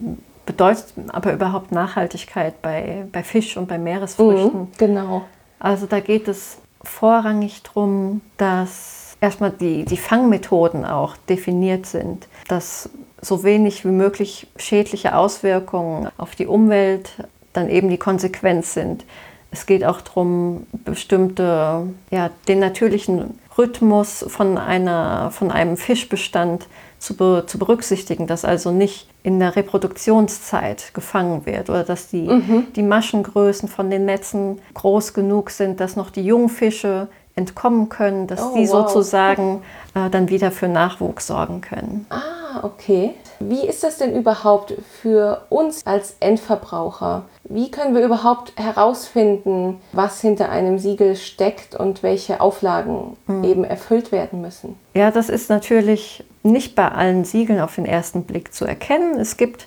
bedeutet 0.47 0.94
aber 1.12 1.34
überhaupt 1.34 1.72
Nachhaltigkeit 1.72 2.62
bei, 2.62 3.05
bei 3.12 3.22
Fisch 3.22 3.59
und 3.59 3.68
bei 3.68 3.76
Meeresfrüchten? 3.76 4.60
Mhm, 4.60 4.68
genau. 4.78 5.22
Also 5.59 5.84
da 5.84 6.01
geht 6.01 6.26
es 6.26 6.56
vorrangig 6.82 7.62
darum, 7.64 8.22
dass 8.38 9.10
erstmal 9.20 9.51
die, 9.51 9.84
die 9.84 9.97
Fangmethoden 9.97 10.84
auch 10.84 11.16
definiert 11.28 11.86
sind, 11.86 12.26
dass 12.48 12.88
so 13.22 13.44
wenig 13.44 13.84
wie 13.84 13.90
möglich 13.90 14.47
schädliche 14.56 15.14
Auswirkungen 15.16 16.09
auf 16.16 16.34
die 16.34 16.47
Umwelt 16.47 17.10
dann 17.52 17.68
eben 17.68 17.90
die 17.90 17.98
Konsequenz 17.98 18.74
sind. 18.74 19.05
Es 19.51 19.66
geht 19.66 19.84
auch 19.84 20.01
darum, 20.01 20.66
bestimmte, 20.72 21.88
ja, 22.10 22.30
den 22.47 22.60
natürlichen 22.60 23.38
Rhythmus 23.59 24.24
von, 24.28 24.56
einer, 24.59 25.30
von 25.32 25.51
einem 25.51 25.76
Fischbestand 25.76 26.68
zu, 26.98 27.16
be 27.16 27.44
zu, 27.47 27.59
berücksichtigen, 27.59 28.26
dass 28.26 28.44
also 28.44 28.70
nicht 28.70 29.09
in 29.22 29.40
der 29.40 29.56
Reproduktionszeit 29.56 30.94
gefangen 30.94 31.47
wird 31.47 31.68
oder 31.68 31.82
dass 31.82 32.09
die, 32.09 32.28
mhm. 32.28 32.68
die 32.76 32.82
Maschengrößen 32.82 33.68
von 33.68 33.90
den 33.90 34.05
Netzen 34.05 34.60
groß 34.74 35.14
genug 35.14 35.51
sind, 35.51 35.80
dass 35.80 35.97
noch 35.97 36.10
die 36.10 36.24
Jungfische 36.24 37.09
entkommen 37.40 37.88
können, 37.88 38.26
dass 38.26 38.42
oh, 38.42 38.54
die 38.54 38.68
wow. 38.68 38.88
sozusagen 38.88 39.62
äh, 39.94 40.10
dann 40.10 40.28
wieder 40.28 40.50
für 40.50 40.68
Nachwuchs 40.68 41.26
sorgen 41.26 41.60
können. 41.60 42.06
Ah, 42.10 42.62
okay. 42.62 43.14
Wie 43.40 43.66
ist 43.66 43.82
das 43.82 43.96
denn 43.96 44.14
überhaupt 44.14 44.74
für 45.00 45.46
uns 45.48 45.86
als 45.86 46.16
Endverbraucher? 46.20 47.24
Wie 47.44 47.70
können 47.70 47.94
wir 47.94 48.04
überhaupt 48.04 48.52
herausfinden, 48.56 49.80
was 49.92 50.20
hinter 50.20 50.50
einem 50.50 50.78
Siegel 50.78 51.16
steckt 51.16 51.74
und 51.74 52.02
welche 52.02 52.40
Auflagen 52.42 53.16
mhm. 53.26 53.44
eben 53.44 53.64
erfüllt 53.64 54.12
werden 54.12 54.42
müssen? 54.42 54.76
Ja, 54.94 55.10
das 55.10 55.30
ist 55.30 55.48
natürlich 55.48 56.22
nicht 56.42 56.74
bei 56.74 56.88
allen 56.88 57.24
Siegeln 57.24 57.60
auf 57.60 57.76
den 57.76 57.86
ersten 57.86 58.24
Blick 58.24 58.52
zu 58.52 58.66
erkennen. 58.66 59.18
Es 59.18 59.38
gibt 59.38 59.66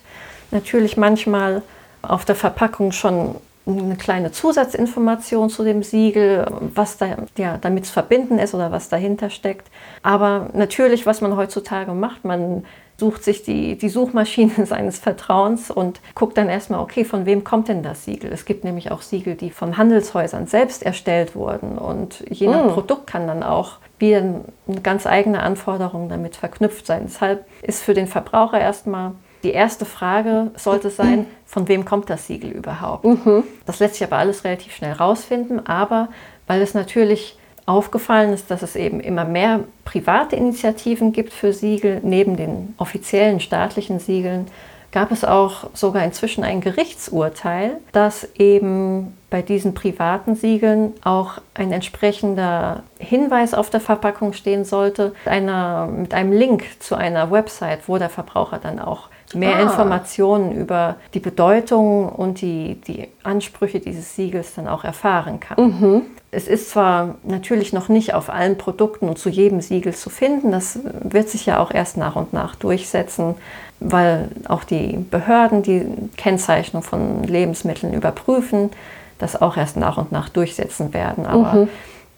natürlich 0.52 0.96
manchmal 0.96 1.62
auf 2.02 2.24
der 2.24 2.36
Verpackung 2.36 2.92
schon 2.92 3.34
eine 3.66 3.96
kleine 3.96 4.30
Zusatzinformation 4.30 5.48
zu 5.48 5.64
dem 5.64 5.82
Siegel, 5.82 6.46
was 6.74 6.98
da 6.98 7.16
ja, 7.38 7.56
damit 7.58 7.86
zu 7.86 7.92
verbinden 7.92 8.38
ist 8.38 8.54
oder 8.54 8.70
was 8.70 8.88
dahinter 8.88 9.30
steckt. 9.30 9.68
Aber 10.02 10.50
natürlich, 10.52 11.06
was 11.06 11.20
man 11.20 11.36
heutzutage 11.36 11.92
macht, 11.92 12.24
man 12.24 12.64
sucht 12.96 13.24
sich 13.24 13.42
die, 13.42 13.76
die 13.76 13.88
Suchmaschine 13.88 14.66
seines 14.66 14.98
Vertrauens 14.98 15.70
und 15.70 16.00
guckt 16.14 16.36
dann 16.36 16.48
erstmal, 16.48 16.80
okay, 16.80 17.04
von 17.04 17.26
wem 17.26 17.42
kommt 17.42 17.68
denn 17.68 17.82
das 17.82 18.04
Siegel? 18.04 18.30
Es 18.32 18.44
gibt 18.44 18.64
nämlich 18.64 18.90
auch 18.90 19.02
Siegel, 19.02 19.34
die 19.34 19.50
von 19.50 19.76
Handelshäusern 19.76 20.46
selbst 20.46 20.82
erstellt 20.82 21.34
wurden 21.34 21.78
und 21.78 22.24
je 22.28 22.48
nach 22.48 22.66
mm. 22.66 22.68
Produkt 22.68 23.06
kann 23.06 23.26
dann 23.26 23.42
auch 23.42 23.78
wieder 23.98 24.18
eine 24.18 24.80
ganz 24.82 25.06
eigene 25.06 25.42
Anforderung 25.42 26.08
damit 26.08 26.36
verknüpft 26.36 26.86
sein. 26.86 27.02
Deshalb 27.04 27.46
ist 27.62 27.82
für 27.82 27.94
den 27.94 28.06
Verbraucher 28.06 28.60
erstmal 28.60 29.12
die 29.44 29.52
erste 29.52 29.84
Frage 29.84 30.50
sollte 30.56 30.90
sein, 30.90 31.26
von 31.46 31.68
wem 31.68 31.84
kommt 31.84 32.10
das 32.10 32.26
Siegel 32.26 32.50
überhaupt? 32.50 33.04
Mhm. 33.04 33.44
Das 33.66 33.78
lässt 33.78 33.94
sich 33.94 34.04
aber 34.04 34.16
alles 34.16 34.42
relativ 34.44 34.74
schnell 34.74 34.92
rausfinden, 34.92 35.66
aber 35.66 36.08
weil 36.46 36.62
es 36.62 36.74
natürlich 36.74 37.38
aufgefallen 37.66 38.32
ist, 38.32 38.50
dass 38.50 38.62
es 38.62 38.76
eben 38.76 39.00
immer 39.00 39.24
mehr 39.24 39.60
private 39.84 40.36
Initiativen 40.36 41.12
gibt 41.12 41.32
für 41.32 41.52
Siegel, 41.52 42.00
neben 42.02 42.36
den 42.36 42.74
offiziellen 42.78 43.40
staatlichen 43.40 44.00
Siegeln, 44.00 44.46
gab 44.92 45.10
es 45.10 45.24
auch 45.24 45.70
sogar 45.74 46.04
inzwischen 46.04 46.44
ein 46.44 46.60
Gerichtsurteil, 46.60 47.78
dass 47.90 48.28
eben 48.38 49.16
bei 49.28 49.42
diesen 49.42 49.74
privaten 49.74 50.36
Siegeln 50.36 50.92
auch 51.02 51.38
ein 51.54 51.72
entsprechender 51.72 52.84
Hinweis 52.98 53.54
auf 53.54 53.70
der 53.70 53.80
Verpackung 53.80 54.34
stehen 54.34 54.64
sollte, 54.64 55.12
einer, 55.24 55.86
mit 55.86 56.14
einem 56.14 56.32
Link 56.32 56.64
zu 56.78 56.94
einer 56.94 57.32
Website, 57.32 57.88
wo 57.88 57.98
der 57.98 58.08
Verbraucher 58.08 58.58
dann 58.58 58.78
auch 58.78 59.08
mehr 59.34 59.56
ah. 59.56 59.62
Informationen 59.62 60.52
über 60.52 60.96
die 61.14 61.20
Bedeutung 61.20 62.08
und 62.08 62.40
die, 62.40 62.80
die 62.86 63.08
Ansprüche 63.22 63.80
dieses 63.80 64.14
Siegels 64.16 64.54
dann 64.54 64.68
auch 64.68 64.84
erfahren 64.84 65.40
kann. 65.40 65.64
Mhm. 65.64 66.02
Es 66.30 66.48
ist 66.48 66.70
zwar 66.70 67.14
natürlich 67.22 67.72
noch 67.72 67.88
nicht 67.88 68.14
auf 68.14 68.28
allen 68.28 68.58
Produkten 68.58 69.08
und 69.08 69.18
zu 69.18 69.28
jedem 69.28 69.60
Siegel 69.60 69.94
zu 69.94 70.10
finden, 70.10 70.50
das 70.50 70.80
wird 71.00 71.28
sich 71.28 71.46
ja 71.46 71.60
auch 71.60 71.70
erst 71.70 71.96
nach 71.96 72.16
und 72.16 72.32
nach 72.32 72.56
durchsetzen, 72.56 73.36
weil 73.78 74.28
auch 74.48 74.64
die 74.64 74.96
Behörden 74.96 75.62
die 75.62 75.86
Kennzeichnung 76.16 76.82
von 76.82 77.22
Lebensmitteln 77.22 77.92
überprüfen, 77.92 78.70
das 79.18 79.40
auch 79.40 79.56
erst 79.56 79.76
nach 79.76 79.96
und 79.96 80.10
nach 80.10 80.28
durchsetzen 80.28 80.92
werden. 80.92 81.24
Aber 81.24 81.52
mhm. 81.52 81.68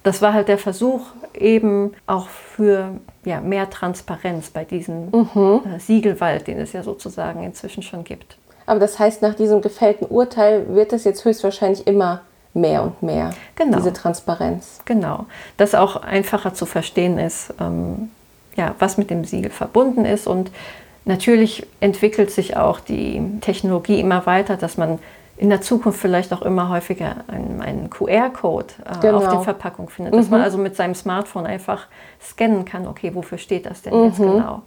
Das 0.07 0.23
war 0.23 0.33
halt 0.33 0.47
der 0.47 0.57
Versuch, 0.57 1.01
eben 1.35 1.93
auch 2.07 2.29
für 2.29 2.93
ja, 3.25 3.41
mehr 3.41 3.69
Transparenz 3.71 4.51
bei 4.51 4.65
diesem 4.65 5.09
mhm. 5.11 5.63
äh, 5.75 5.81
Siegelwald, 5.81 6.47
den 6.47 6.61
es 6.61 6.73
ja 6.73 6.85
sozusagen 6.85 7.43
inzwischen 7.43 7.83
schon 7.83 8.05
gibt. 8.05 8.37
Aber 8.67 8.79
das 8.79 9.01
heißt, 9.01 9.21
nach 9.21 9.35
diesem 9.35 9.63
gefällten 9.63 10.07
Urteil 10.07 10.77
wird 10.77 10.93
es 10.93 11.03
jetzt 11.03 11.25
höchstwahrscheinlich 11.25 11.89
immer 11.89 12.21
mehr 12.55 12.85
und 12.85 13.03
mehr, 13.03 13.31
genau. 13.57 13.79
diese 13.79 13.93
Transparenz. 13.93 14.79
Genau, 14.85 15.27
dass 15.57 15.75
auch 15.75 15.97
einfacher 15.97 16.55
zu 16.55 16.67
verstehen 16.67 17.19
ist, 17.19 17.53
ähm, 17.61 18.11
ja, 18.55 18.77
was 18.79 18.99
mit 18.99 19.11
dem 19.11 19.25
Siegel 19.25 19.51
verbunden 19.51 20.05
ist. 20.05 20.29
Und 20.29 20.53
natürlich 21.05 21.67
entwickelt 21.81 22.31
sich 22.31 22.57
auch 22.57 22.79
die 22.79 23.21
Technologie 23.41 23.99
immer 23.99 24.25
weiter, 24.25 24.57
dass 24.57 24.77
man 24.77 25.01
in 25.37 25.51
der 25.51 25.61
Zukunft 25.61 26.01
vielleicht 26.01 26.33
auch 26.33 26.43
immer 26.43 26.69
häufiger 26.71 27.25
einen, 27.29 27.61
einen 27.61 27.91
QR-Code 27.91 28.75
äh, 28.85 29.01
genau. 29.01 29.19
auf 29.19 29.29
der 29.29 29.41
Verpackung 29.41 29.91
findet, 29.91 30.15
dass 30.15 30.27
mhm. 30.27 30.33
man 30.33 30.41
also 30.41 30.59
mit 30.59 30.77
seinem 30.77 30.95
Smartphone 30.95 31.47
einfach 31.47 31.89
scannen 32.21 32.65
kann, 32.65 32.87
okay, 32.87 33.15
wofür 33.15 33.39
steht 33.39 33.67
das 33.67 33.83
denn 33.83 33.97
mhm. 33.97 34.05
jetzt 34.07 34.19
genau? 34.19 34.63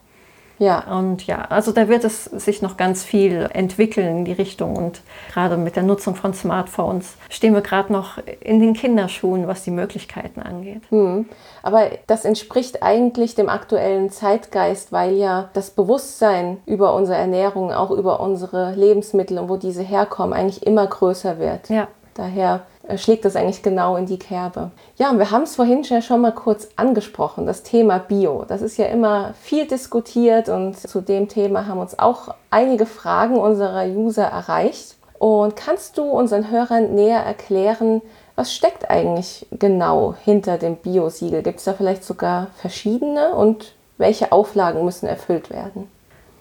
Ja. 0.60 0.84
Und 0.98 1.26
ja, 1.26 1.46
also 1.50 1.72
da 1.72 1.88
wird 1.88 2.04
es 2.04 2.26
sich 2.26 2.62
noch 2.62 2.78
ganz 2.78 3.04
viel 3.04 3.50
entwickeln 3.54 4.20
in 4.20 4.26
die 4.26 4.34
Richtung. 4.34 4.76
Und 4.76 5.02
gerade 5.34 5.58
mit 5.58 5.76
der 5.76 5.84
Nutzung 5.84 6.16
von 6.16 6.34
Smartphones 6.34 7.16
stehen 7.30 7.54
wir 7.54 7.62
gerade 7.62 7.92
noch 7.92 8.20
in 8.42 8.60
den 8.60 8.74
Kinderschuhen, 8.74 9.48
was 9.48 9.64
die 9.64 9.72
Möglichkeiten 9.72 10.42
angeht. 10.42 10.84
Hm. 10.90 11.26
Aber 11.64 11.88
das 12.08 12.26
entspricht 12.26 12.84
eigentlich 12.84 13.36
dem 13.36 13.50
aktuellen 13.50 14.12
Zeitgeist, 14.12 14.92
weil 14.92 15.16
ja 15.16 15.50
das 15.54 15.72
Bewusstsein 15.72 16.58
über 16.66 16.94
unsere 16.94 17.18
Ernährung, 17.18 17.72
auch 17.72 17.92
über 17.92 18.20
unsere 18.20 18.74
Lebensmittel 18.76 19.40
und 19.40 19.50
wo 19.50 19.58
diese 19.58 19.82
herkommen, 19.82 20.34
eigentlich 20.34 20.66
immer 20.66 20.86
größer 20.86 21.40
wird. 21.40 21.70
Ja. 21.70 21.88
Daher 22.14 22.62
schlägt 22.98 23.26
das 23.26 23.36
eigentlich 23.36 23.62
genau 23.62 23.96
in 23.96 24.06
die 24.06 24.20
Kerbe. 24.20 24.72
Ja, 24.98 25.10
und 25.10 25.20
wir 25.20 25.32
haben 25.32 25.44
es 25.44 25.56
vorhin 25.56 25.84
schon 25.84 26.22
mal 26.22 26.32
kurz 26.32 26.70
angesprochen, 26.76 27.46
das 27.46 27.64
Thema 27.64 28.00
Bio. 28.00 28.46
Das 28.48 28.62
ist 28.62 28.78
ja 28.78 28.86
immer 28.86 29.34
viel 29.42 29.68
diskutiert 29.68 30.50
und 30.50 30.78
zu 30.78 31.02
dem 31.02 31.28
Thema 31.28 31.68
haben 31.68 31.80
uns 31.80 31.98
auch 32.00 32.34
einige 32.50 32.86
Fragen 32.86 33.38
unserer 33.38 33.86
User 33.86 34.26
erreicht. 34.26 34.96
Und 35.20 35.58
kannst 35.58 35.98
du 35.98 36.04
unseren 36.04 36.50
Hörern 36.50 36.96
näher 36.96 37.20
erklären, 37.20 38.02
was 38.36 38.54
steckt 38.54 38.90
eigentlich 38.90 39.46
genau 39.52 40.16
hinter 40.24 40.58
dem 40.58 40.78
Bio-Siegel? 40.78 41.44
Gibt 41.44 41.60
es 41.60 41.66
da 41.66 41.74
vielleicht 41.74 42.06
sogar 42.06 42.48
verschiedene 42.56 43.34
und 43.36 43.74
welche 43.98 44.32
Auflagen 44.32 44.86
müssen 44.86 45.08
erfüllt 45.08 45.50
werden? 45.50 45.90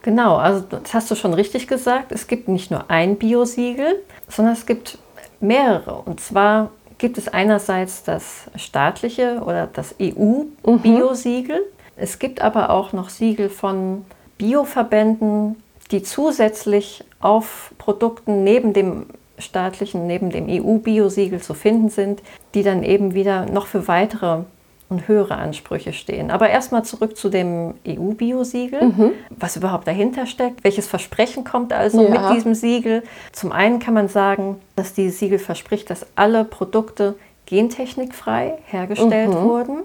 Genau, 0.03 0.37
also 0.37 0.65
das 0.71 0.95
hast 0.95 1.11
du 1.11 1.17
schon 1.17 1.35
richtig 1.35 1.67
gesagt. 1.67 2.13
Es 2.13 2.29
gibt 2.29 2.47
nicht 2.49 2.71
nur 2.71 2.89
ein 2.89 3.17
Bio-Siegel, 3.17 4.05
sondern 4.29 4.55
es 4.55 4.65
gibt 4.65 4.99
mehrere. 5.41 6.03
Und 6.03 6.21
zwar 6.21 6.71
gibt 6.99 7.19
es 7.19 7.29
einerseits 7.29 8.03
das 8.03 8.47
staatliche 8.57 9.41
oder 9.45 9.67
das 9.67 9.95
EU-Biosiegel. 10.01 11.61
Mhm. 11.61 11.79
Es 11.97 12.19
gibt 12.19 12.41
aber 12.41 12.71
auch 12.71 12.93
noch 12.93 13.09
Siegel 13.09 13.49
von 13.49 14.05
Bioverbänden, 14.37 15.57
die 15.91 16.03
zusätzlich 16.03 17.05
auf 17.21 17.73
Produkten 17.79 18.45
neben 18.45 18.73
dem 18.73 19.07
staatlichen, 19.39 20.07
neben 20.07 20.31
dem 20.31 20.47
EU-Biosiegel 20.49 21.41
zu 21.41 21.55
finden 21.55 21.89
sind, 21.89 22.23
die 22.55 22.63
dann 22.63 22.83
eben 22.83 23.15
wieder 23.15 23.47
noch 23.47 23.67
für 23.67 23.89
weitere 23.89 24.43
und 24.89 25.07
höhere 25.07 25.37
Ansprüche 25.37 25.93
stehen. 25.93 26.31
Aber 26.31 26.49
erstmal 26.49 26.85
zurück 26.85 27.17
zu 27.17 27.29
dem 27.29 27.75
EU-Biosiegel, 27.87 28.85
mhm. 28.85 29.11
was 29.31 29.57
überhaupt 29.57 29.87
dahinter 29.87 30.27
steckt, 30.27 30.65
welches 30.65 30.87
Versprechen 30.87 31.45
kommt 31.45 31.73
also 31.73 32.03
ja. 32.03 32.09
mit 32.09 32.37
diesem 32.37 32.55
Siegel. 32.55 33.03
Zum 33.33 33.53
einen 33.53 33.81
kann 33.81 33.95
man 33.95 34.09
sagen, 34.09 34.61
dass 34.77 34.95
dieses 34.95 35.19
Siegel 35.19 35.39
verspricht, 35.39 35.91
dass 35.91 36.07
alle 36.17 36.45
Produkte 36.45 37.17
gentechnikfrei 37.47 38.59
hergestellt 38.67 39.31
mhm. 39.31 39.43
wurden. 39.43 39.79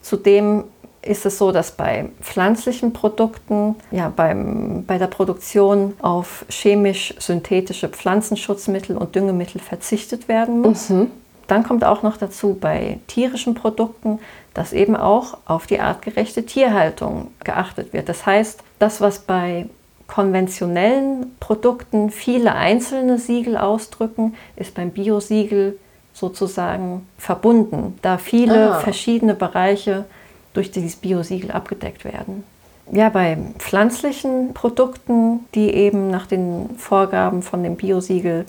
Zudem 0.00 0.64
ist 1.02 1.26
es 1.26 1.38
so, 1.38 1.52
dass 1.52 1.72
bei 1.72 2.08
pflanzlichen 2.20 2.92
Produkten, 2.92 3.76
ja, 3.90 4.12
beim, 4.14 4.84
bei 4.86 4.98
der 4.98 5.06
Produktion 5.06 5.94
auf 6.00 6.44
chemisch-synthetische 6.48 7.88
Pflanzenschutzmittel 7.88 8.96
und 8.96 9.14
Düngemittel 9.14 9.60
verzichtet 9.60 10.28
werden 10.28 10.60
muss. 10.60 10.90
Mhm. 10.90 11.10
Dann 11.48 11.64
kommt 11.64 11.82
auch 11.82 12.02
noch 12.02 12.16
dazu 12.16 12.56
bei 12.60 13.00
tierischen 13.08 13.54
Produkten, 13.54 14.20
dass 14.54 14.72
eben 14.72 14.94
auch 14.94 15.38
auf 15.46 15.66
die 15.66 15.80
artgerechte 15.80 16.46
Tierhaltung 16.46 17.28
geachtet 17.42 17.92
wird. 17.92 18.08
Das 18.08 18.26
heißt, 18.26 18.62
das, 18.78 19.00
was 19.00 19.20
bei 19.20 19.66
konventionellen 20.06 21.36
Produkten 21.40 22.10
viele 22.10 22.54
einzelne 22.54 23.18
Siegel 23.18 23.56
ausdrücken, 23.56 24.34
ist 24.56 24.74
beim 24.74 24.90
Biosiegel 24.90 25.78
sozusagen 26.12 27.06
verbunden, 27.16 27.98
da 28.02 28.18
viele 28.18 28.74
ah. 28.74 28.80
verschiedene 28.80 29.34
Bereiche 29.34 30.04
durch 30.52 30.70
dieses 30.70 30.96
Biosiegel 30.96 31.50
abgedeckt 31.50 32.04
werden. 32.04 32.44
Ja, 32.90 33.10
bei 33.10 33.36
pflanzlichen 33.58 34.54
Produkten, 34.54 35.40
die 35.54 35.70
eben 35.72 36.10
nach 36.10 36.26
den 36.26 36.70
Vorgaben 36.78 37.42
von 37.42 37.62
dem 37.62 37.76
Biosiegel 37.76 38.46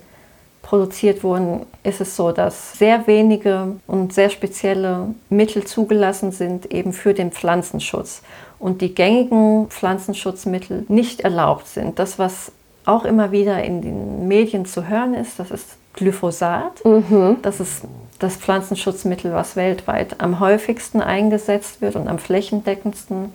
produziert 0.69 1.23
wurden, 1.23 1.65
ist 1.83 1.99
es 1.99 2.15
so, 2.15 2.31
dass 2.31 2.73
sehr 2.73 3.07
wenige 3.07 3.77
und 3.87 4.13
sehr 4.13 4.29
spezielle 4.29 5.15
Mittel 5.31 5.63
zugelassen 5.63 6.31
sind 6.31 6.71
eben 6.71 6.93
für 6.93 7.15
den 7.15 7.31
Pflanzenschutz 7.31 8.21
und 8.59 8.81
die 8.81 8.93
gängigen 8.93 9.67
Pflanzenschutzmittel 9.69 10.85
nicht 10.87 11.21
erlaubt 11.21 11.67
sind. 11.67 11.97
Das, 11.97 12.19
was 12.19 12.51
auch 12.85 13.03
immer 13.03 13.31
wieder 13.31 13.63
in 13.63 13.81
den 13.81 14.27
Medien 14.27 14.67
zu 14.67 14.87
hören 14.87 15.15
ist, 15.15 15.39
das 15.39 15.49
ist 15.49 15.77
Glyphosat. 15.93 16.85
Mhm. 16.85 17.37
Das 17.41 17.59
ist 17.59 17.81
das 18.19 18.35
Pflanzenschutzmittel, 18.35 19.33
was 19.33 19.55
weltweit 19.55 20.21
am 20.21 20.39
häufigsten 20.39 21.01
eingesetzt 21.01 21.81
wird 21.81 21.95
und 21.95 22.07
am 22.07 22.19
flächendeckendsten. 22.19 23.31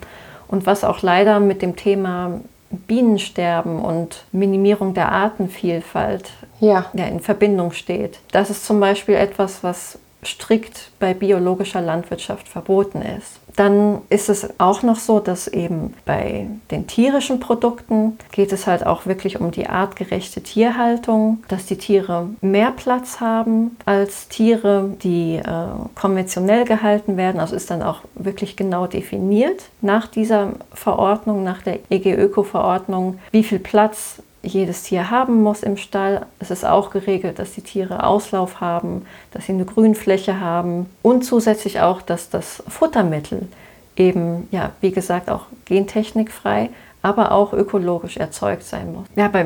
und 0.47 0.65
was 0.65 0.85
auch 0.85 1.01
leider 1.01 1.41
mit 1.41 1.61
dem 1.61 1.75
Thema 1.75 2.39
Bienensterben 2.77 3.79
und 3.79 4.23
Minimierung 4.31 4.93
der 4.93 5.11
Artenvielfalt 5.11 6.31
ja. 6.59 6.85
Ja, 6.93 7.05
in 7.05 7.19
Verbindung 7.19 7.71
steht. 7.71 8.19
Das 8.31 8.49
ist 8.49 8.65
zum 8.65 8.79
Beispiel 8.79 9.15
etwas, 9.15 9.63
was 9.63 9.99
strikt 10.23 10.91
bei 10.99 11.13
biologischer 11.13 11.81
Landwirtschaft 11.81 12.47
verboten 12.47 13.01
ist. 13.01 13.39
Dann 13.55 14.01
ist 14.09 14.29
es 14.29 14.59
auch 14.59 14.83
noch 14.83 14.97
so, 14.97 15.19
dass 15.19 15.47
eben 15.47 15.93
bei 16.05 16.47
den 16.71 16.87
tierischen 16.87 17.39
Produkten 17.39 18.17
geht 18.31 18.51
es 18.51 18.67
halt 18.67 18.85
auch 18.85 19.05
wirklich 19.05 19.39
um 19.39 19.51
die 19.51 19.67
artgerechte 19.67 20.41
Tierhaltung, 20.41 21.43
dass 21.47 21.65
die 21.65 21.77
Tiere 21.77 22.29
mehr 22.41 22.71
Platz 22.71 23.21
haben 23.21 23.77
als 23.85 24.27
Tiere, 24.27 24.95
die 25.03 25.35
äh, 25.35 25.67
konventionell 25.95 26.65
gehalten 26.65 27.15
werden. 27.17 27.39
Also 27.39 27.55
ist 27.55 27.71
dann 27.71 27.81
auch 27.81 28.01
wirklich 28.15 28.57
genau 28.57 28.87
definiert 28.87 29.63
nach 29.81 30.07
dieser 30.07 30.53
Verordnung, 30.73 31.43
nach 31.43 31.61
der 31.61 31.79
EG-Öko-Verordnung, 31.89 33.19
wie 33.31 33.43
viel 33.43 33.59
Platz 33.59 34.21
jedes 34.45 34.83
Tier 34.83 35.09
haben 35.09 35.41
muss 35.41 35.63
im 35.63 35.77
Stall. 35.77 36.25
Es 36.39 36.51
ist 36.51 36.65
auch 36.65 36.89
geregelt, 36.89 37.39
dass 37.39 37.53
die 37.53 37.61
Tiere 37.61 38.03
Auslauf 38.03 38.61
haben, 38.61 39.05
dass 39.31 39.45
sie 39.45 39.53
eine 39.53 39.65
Grünfläche 39.65 40.39
haben 40.39 40.87
und 41.01 41.23
zusätzlich 41.23 41.81
auch, 41.81 42.01
dass 42.01 42.29
das 42.29 42.63
Futtermittel 42.67 43.47
eben, 43.95 44.47
ja, 44.51 44.71
wie 44.81 44.91
gesagt, 44.91 45.29
auch 45.29 45.45
gentechnikfrei, 45.65 46.69
aber 47.01 47.31
auch 47.31 47.53
ökologisch 47.53 48.17
erzeugt 48.17 48.63
sein 48.63 48.91
muss. 48.93 49.05
Ja, 49.15 49.27
bei 49.27 49.45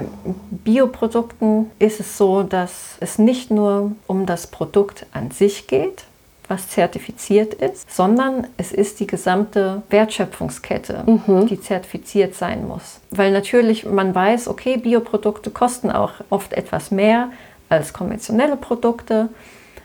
Bioprodukten 0.49 1.69
ist 1.77 1.99
es 1.99 2.17
so, 2.17 2.43
dass 2.43 2.95
es 3.01 3.19
nicht 3.19 3.51
nur 3.51 3.91
um 4.07 4.25
das 4.25 4.47
Produkt 4.47 5.05
an 5.11 5.31
sich 5.31 5.67
geht, 5.67 6.05
was 6.49 6.67
zertifiziert 6.67 7.53
ist, 7.53 7.95
sondern 7.95 8.47
es 8.57 8.71
ist 8.71 8.99
die 8.99 9.07
gesamte 9.07 9.83
Wertschöpfungskette, 9.89 11.03
mhm. 11.05 11.47
die 11.47 11.61
zertifiziert 11.61 12.35
sein 12.35 12.67
muss. 12.67 12.99
Weil 13.11 13.31
natürlich 13.31 13.85
man 13.85 14.13
weiß, 14.13 14.47
okay, 14.47 14.77
Bioprodukte 14.77 15.51
kosten 15.51 15.91
auch 15.91 16.13
oft 16.29 16.53
etwas 16.53 16.91
mehr 16.91 17.29
als 17.69 17.93
konventionelle 17.93 18.57
Produkte. 18.57 19.29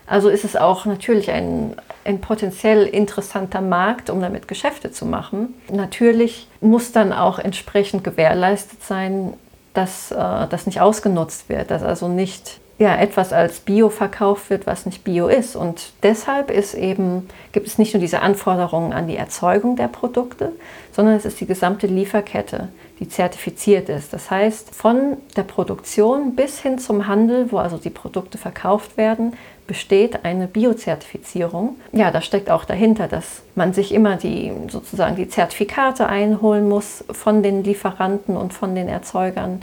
Also 0.07 0.28
ist 0.28 0.45
es 0.45 0.57
auch 0.57 0.86
natürlich 0.86 1.31
ein, 1.31 1.77
ein 2.05 2.20
potenziell 2.20 2.86
interessanter 2.86 3.61
Markt, 3.61 4.11
um 4.11 4.20
damit 4.20 4.49
Geschäfte 4.49 4.91
zu 4.91 5.07
machen. 5.07 5.55
Natürlich 5.70 6.49
muss 6.61 6.93
dann 6.93 7.12
auch 7.12 7.39
entsprechend 7.39 8.05
gewährleistet 8.05 8.82
sein, 8.82 9.35
dass 9.74 10.11
äh, 10.11 10.16
das 10.49 10.66
nicht 10.66 10.81
ausgenutzt 10.81 11.49
wird, 11.49 11.70
dass 11.70 11.82
also 11.82 12.09
nicht 12.09 12.61
ja, 12.79 12.97
etwas 12.97 13.33
als 13.33 13.61
Bio 13.61 13.89
verkauft 13.89 14.51
wird, 14.51 14.67
was 14.67 14.85
nicht 14.85 15.05
Bio 15.05 15.29
ist. 15.29 15.55
Und 15.55 15.93
deshalb 16.03 16.51
ist 16.51 16.75
eben, 16.75 17.29
gibt 17.53 17.69
es 17.69 17.79
nicht 17.79 17.95
nur 17.95 18.01
diese 18.01 18.21
Anforderungen 18.21 18.93
an 18.93 19.07
die 19.07 19.17
Erzeugung 19.17 19.77
der 19.77 19.89
Produkte, 19.89 20.53
sondern 20.93 21.15
es 21.15 21.25
ist 21.25 21.41
die 21.41 21.47
gesamte 21.47 21.87
Lieferkette, 21.87 22.69
die 22.99 23.09
zertifiziert 23.09 23.89
ist. 23.89 24.13
Das 24.13 24.31
heißt, 24.31 24.75
von 24.75 25.19
der 25.37 25.45
Produktion 25.45 26.35
bis 26.35 26.59
hin 26.59 26.79
zum 26.79 27.07
Handel, 27.07 27.53
wo 27.53 27.59
also 27.59 27.77
die 27.77 27.91
Produkte 27.91 28.39
verkauft 28.39 28.97
werden, 28.97 29.35
besteht 29.67 30.25
eine 30.25 30.47
Biozertifizierung. 30.47 31.77
Ja, 31.93 32.11
da 32.11 32.21
steckt 32.21 32.51
auch 32.51 32.65
dahinter, 32.65 33.07
dass 33.09 33.43
man 33.55 33.73
sich 33.73 33.95
immer 33.95 34.17
die 34.17 34.53
sozusagen 34.69 35.17
die 35.17 35.29
Zertifikate 35.29 36.07
einholen 36.07 36.69
muss 36.69 37.05
von 37.11 37.43
den 37.43 37.65
Lieferanten 37.65 38.37
und 38.37 38.53
von 38.53 38.75
den 38.75 38.89
Erzeugern 38.89 39.63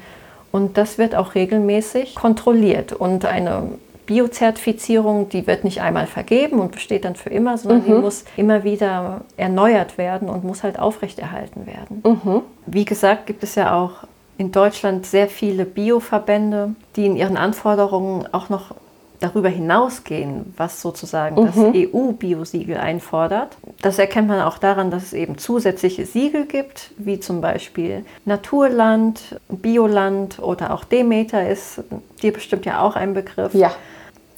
und 0.52 0.78
das 0.78 0.98
wird 0.98 1.16
auch 1.16 1.36
regelmäßig 1.36 2.16
kontrolliert. 2.16 2.94
Und 2.94 3.26
eine 3.26 3.70
Biozertifizierung, 4.06 5.30
die 5.30 5.48
wird 5.48 5.64
nicht 5.64 5.82
einmal 5.82 6.08
vergeben 6.08 6.60
und 6.60 6.72
besteht 6.72 7.06
dann 7.06 7.16
für 7.16 7.30
immer, 7.30 7.58
sondern 7.58 7.84
mhm. 7.84 7.86
die 7.86 7.94
muss 7.94 8.26
immer 8.36 8.64
wieder 8.64 9.22
erneuert 9.38 9.98
werden 9.98 10.30
und 10.30 10.44
muss 10.44 10.64
halt 10.64 10.78
aufrechterhalten 10.78 11.66
werden. 11.66 12.04
Mhm. 12.04 12.42
Wie 12.66 12.86
gesagt, 12.86 13.26
gibt 13.26 13.44
es 13.44 13.56
ja 13.56 13.74
auch 13.74 14.04
in 14.38 14.52
Deutschland 14.52 15.06
sehr 15.06 15.28
viele 15.28 15.66
Bioverbände, 15.66 16.76
die 16.96 17.06
in 17.06 17.16
ihren 17.16 17.38
Anforderungen 17.38 18.28
auch 18.34 18.50
noch 18.50 18.76
darüber 19.22 19.50
hinausgehen, 19.50 20.54
was 20.58 20.82
sozusagen 20.82 21.42
mhm. 21.42 21.46
das 21.46 21.56
EU-Biosiegel 21.58 22.78
einfordert. 22.78 23.56
Das 23.82 24.00
erkennt 24.00 24.28
man 24.28 24.42
auch 24.42 24.58
daran, 24.58 24.92
dass 24.92 25.04
es 25.04 25.14
eben 25.14 25.38
zusätzliche 25.38 26.06
Siegel 26.06 26.46
gibt, 26.46 26.92
wie 26.98 27.20
zum 27.20 27.40
Beispiel 27.40 28.04
Naturland, 28.26 29.40
Bioland 29.48 30.40
oder 30.40 30.74
auch 30.74 30.84
Demeter 30.84 31.48
ist 31.48 31.84
dir 32.22 32.34
bestimmt 32.34 32.66
ja 32.66 32.82
auch 32.82 32.96
ein 32.96 33.14
Begriff. 33.14 33.54
Ja. 33.54 33.72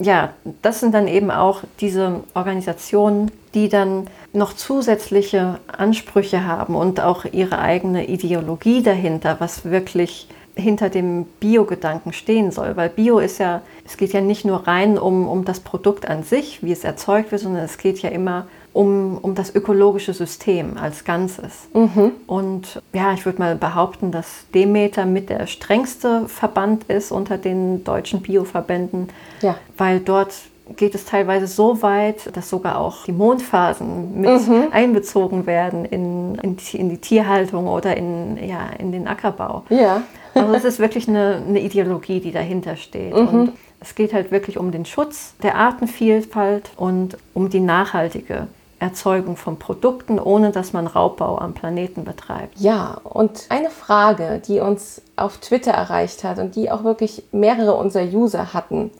Ja, 0.00 0.30
das 0.60 0.80
sind 0.80 0.92
dann 0.92 1.06
eben 1.06 1.30
auch 1.30 1.62
diese 1.80 2.24
Organisationen, 2.34 3.30
die 3.54 3.68
dann 3.68 4.08
noch 4.32 4.52
zusätzliche 4.52 5.60
Ansprüche 5.68 6.44
haben 6.44 6.74
und 6.74 7.00
auch 7.00 7.24
ihre 7.24 7.60
eigene 7.60 8.08
Ideologie 8.08 8.82
dahinter, 8.82 9.36
was 9.38 9.64
wirklich 9.64 10.26
hinter 10.56 10.88
dem 10.88 11.24
Bio-Gedanken 11.40 12.12
stehen 12.12 12.50
soll. 12.50 12.76
Weil 12.76 12.88
Bio 12.88 13.18
ist 13.18 13.38
ja, 13.38 13.62
es 13.84 13.96
geht 13.96 14.12
ja 14.12 14.20
nicht 14.20 14.44
nur 14.44 14.66
rein 14.66 14.98
um, 14.98 15.28
um 15.28 15.44
das 15.44 15.60
Produkt 15.60 16.08
an 16.08 16.22
sich, 16.22 16.62
wie 16.62 16.72
es 16.72 16.84
erzeugt 16.84 17.32
wird, 17.32 17.42
sondern 17.42 17.64
es 17.64 17.78
geht 17.78 18.00
ja 18.00 18.10
immer 18.10 18.46
um, 18.72 19.18
um 19.18 19.34
das 19.34 19.54
ökologische 19.54 20.12
System 20.12 20.76
als 20.76 21.04
Ganzes. 21.04 21.68
Mhm. 21.72 22.12
Und 22.26 22.82
ja, 22.92 23.14
ich 23.14 23.24
würde 23.24 23.38
mal 23.38 23.54
behaupten, 23.54 24.10
dass 24.10 24.46
Demeter 24.54 25.06
mit 25.06 25.30
der 25.30 25.46
strengste 25.46 26.28
Verband 26.28 26.84
ist 26.84 27.12
unter 27.12 27.38
den 27.38 27.84
deutschen 27.84 28.20
Bioverbänden, 28.20 29.08
ja. 29.42 29.56
weil 29.78 30.00
dort 30.00 30.34
geht 30.76 30.94
es 30.94 31.04
teilweise 31.04 31.46
so 31.46 31.82
weit, 31.82 32.34
dass 32.36 32.48
sogar 32.48 32.78
auch 32.78 33.04
die 33.04 33.12
Mondphasen 33.12 34.20
mit 34.20 34.48
mhm. 34.48 34.68
einbezogen 34.70 35.46
werden 35.46 35.84
in, 35.84 36.36
in, 36.36 36.56
die, 36.56 36.78
in, 36.78 36.88
die, 36.88 36.98
Tierhaltung 36.98 37.68
oder 37.68 37.96
in, 37.96 38.38
ja, 38.46 38.70
in 38.78 38.90
den 38.90 39.06
Ackerbau. 39.06 39.64
Ja. 39.68 40.02
Also 40.34 40.54
es 40.54 40.64
ist 40.64 40.78
wirklich 40.78 41.06
eine, 41.06 41.42
eine 41.46 41.60
Ideologie, 41.60 42.20
die 42.20 42.32
dahinter 42.32 42.76
steht. 42.76 43.14
Mhm. 43.14 43.28
Und 43.28 43.52
es 43.80 43.94
geht 43.94 44.14
halt 44.14 44.30
wirklich 44.30 44.58
um 44.58 44.72
den 44.72 44.86
Schutz 44.86 45.34
der 45.42 45.56
Artenvielfalt 45.56 46.70
und 46.76 47.18
um 47.34 47.50
die 47.50 47.60
nachhaltige 47.60 48.48
Erzeugung 48.78 49.36
von 49.36 49.58
Produkten, 49.58 50.18
ohne 50.18 50.50
dass 50.50 50.72
man 50.72 50.86
Raubbau 50.86 51.38
am 51.38 51.54
Planeten 51.54 52.04
betreibt. 52.04 52.58
Ja, 52.58 53.00
und 53.04 53.46
eine 53.48 53.70
Frage, 53.70 54.42
die 54.46 54.60
uns 54.60 55.00
auf 55.16 55.38
Twitter 55.38 55.72
erreicht 55.72 56.24
hat 56.24 56.38
und 56.38 56.56
die 56.56 56.70
auch 56.70 56.84
wirklich 56.84 57.24
mehrere 57.32 57.74
unserer 57.74 58.04
User 58.04 58.52
hatten. 58.52 58.90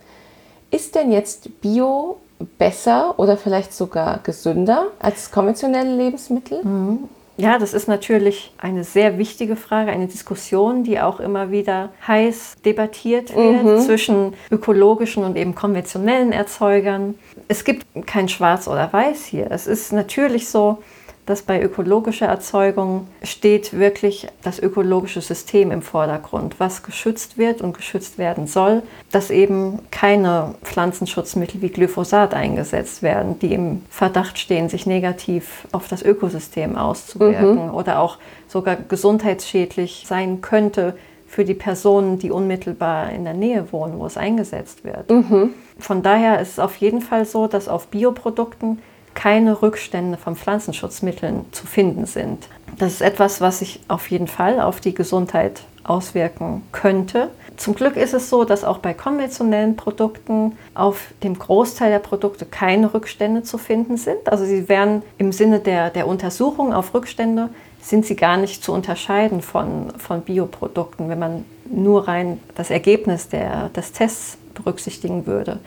Ist 0.75 0.97
denn 0.97 1.13
jetzt 1.13 1.61
Bio 1.61 2.17
besser 2.59 3.15
oder 3.17 3.37
vielleicht 3.37 3.73
sogar 3.73 4.19
gesünder 4.25 4.89
als 4.99 5.31
konventionelle 5.31 5.95
Lebensmittel? 5.95 6.65
Mhm. 6.65 6.99
Ja, 7.37 7.61
das 7.61 7.75
ist 7.75 7.87
natürlich 7.87 8.53
eine 8.59 8.83
sehr 8.83 9.17
wichtige 9.17 9.55
Frage, 9.55 9.93
eine 9.93 10.09
Diskussion, 10.09 10.83
die 10.83 10.99
auch 10.99 11.21
immer 11.21 11.53
wieder 11.53 11.91
heiß 12.09 12.57
debattiert 12.65 13.37
wird 13.37 13.63
mhm. 13.63 13.79
zwischen 13.83 14.35
ökologischen 14.51 15.23
und 15.23 15.37
eben 15.37 15.55
konventionellen 15.55 16.33
Erzeugern. 16.33 17.15
Es 17.47 17.63
gibt 17.63 17.87
kein 18.07 18.29
Schwarz 18.29 18.67
oder 18.67 18.93
Weiß 18.93 19.27
hier. 19.27 19.53
Es 19.53 19.69
ist 19.69 19.93
natürlich 19.93 20.49
so, 20.49 20.79
dass 21.27 21.43
bei 21.43 21.63
ökologischer 21.63 22.27
Erzeugung 22.27 23.09
steht 23.23 23.79
wirklich 23.79 24.29
das 24.43 24.59
ökologische 24.59 25.21
System 25.21 25.71
im 25.71 25.81
Vordergrund, 25.81 26.61
was 26.61 26.83
geschützt 26.83 27.39
wird 27.39 27.63
und 27.63 27.77
geschützt 27.77 28.19
werden 28.19 28.47
soll, 28.47 28.83
dass 29.11 29.31
eben 29.31 29.79
keine 29.91 30.55
Pflanzenschutzmittel 30.63 31.63
wie 31.63 31.71
Glyphosat 31.71 32.35
eingesetzt 32.35 33.03
werden, 33.03 33.39
die 33.39 33.55
im 33.55 33.83
Verdacht 33.89 34.39
stehen, 34.39 34.69
sich 34.69 34.87
negativ 34.87 35.67
auf 35.73 35.89
das 35.89 36.03
Ökosystem 36.03 36.77
auszuwirken 36.77 37.69
mhm. 37.69 37.75
oder 37.75 38.01
auch 38.01 38.19
sogar 38.47 38.77
gesundheitsschädlich 38.77 40.05
sein 40.07 40.43
könnte 40.43 40.95
für 41.27 41.45
die 41.45 41.55
Personen, 41.55 42.19
die 42.19 42.31
unmittelbar 42.31 43.11
in 43.11 43.25
der 43.25 43.35
Nähe 43.35 43.73
wohnen, 43.73 43.99
wo 43.99 44.07
es 44.07 44.17
eingesetzt 44.17 44.85
wird. 44.85 45.11
Mhm. 45.11 45.51
Von 45.79 46.03
daher 46.03 46.41
ist 46.41 46.53
es 46.53 46.59
auf 46.59 46.77
jeden 46.77 47.01
Fall 47.01 47.25
so, 47.25 47.49
dass 47.49 47.67
auf 47.67 47.89
Bioprodukten 47.89 48.79
keine 49.15 49.62
Rückstände 49.62 50.19
von 50.19 50.36
Pflanzenschutzmitteln 50.36 51.47
zu 51.53 51.66
finden 51.66 52.07
sind. 52.07 52.49
Das 52.78 52.93
ist 52.93 53.03
etwas, 53.03 53.41
was 53.41 53.61
sich 53.61 53.81
auf 53.89 54.11
jeden 54.11 54.27
Fall 54.27 54.61
auf 54.61 54.81
die 54.81 54.95
Gesundheit 54.95 55.62
auswirken 55.85 56.62
könnte. 56.73 57.31
Zum 57.57 57.74
Glück 57.74 57.97
ist 57.97 58.15
es 58.15 58.31
so, 58.31 58.45
dass 58.45 58.65
auch 58.65 58.78
bei 58.78 58.95
konventionellen 58.95 59.77
Produkten 59.77 60.53
auf 60.74 61.12
dem 61.23 61.39
Großteil 61.39 61.91
der 61.91 61.99
Produkte 62.01 62.47
keine 62.47 62.93
Rückstände 62.93 63.43
zu 63.43 63.59
finden 63.59 63.97
sind. 63.97 64.28
Also 64.28 64.45
sie 64.45 64.69
werden 64.69 65.03
im 65.19 65.31
Sinne 65.31 65.61
der, 65.61 65.91
der 65.91 66.07
Untersuchung 66.09 66.73
auf 66.73 66.95
Rückstände, 66.95 67.51
sind 67.81 68.07
sie 68.07 68.16
gar 68.16 68.39
nicht 68.39 68.65
zu 68.65 68.73
unterscheiden 68.73 69.43
von, 69.43 69.93
von 69.99 70.23
Bioprodukten, 70.23 71.09
wenn 71.09 71.19
man 71.19 71.45
nur 71.66 72.09
rein 72.09 72.41
das 72.55 72.70
Ergebnis 72.70 73.28
der, 73.28 73.69
des 73.69 73.93
Tests 73.93 74.39
berücksichtigen 74.55 75.27
würde. 75.27 75.59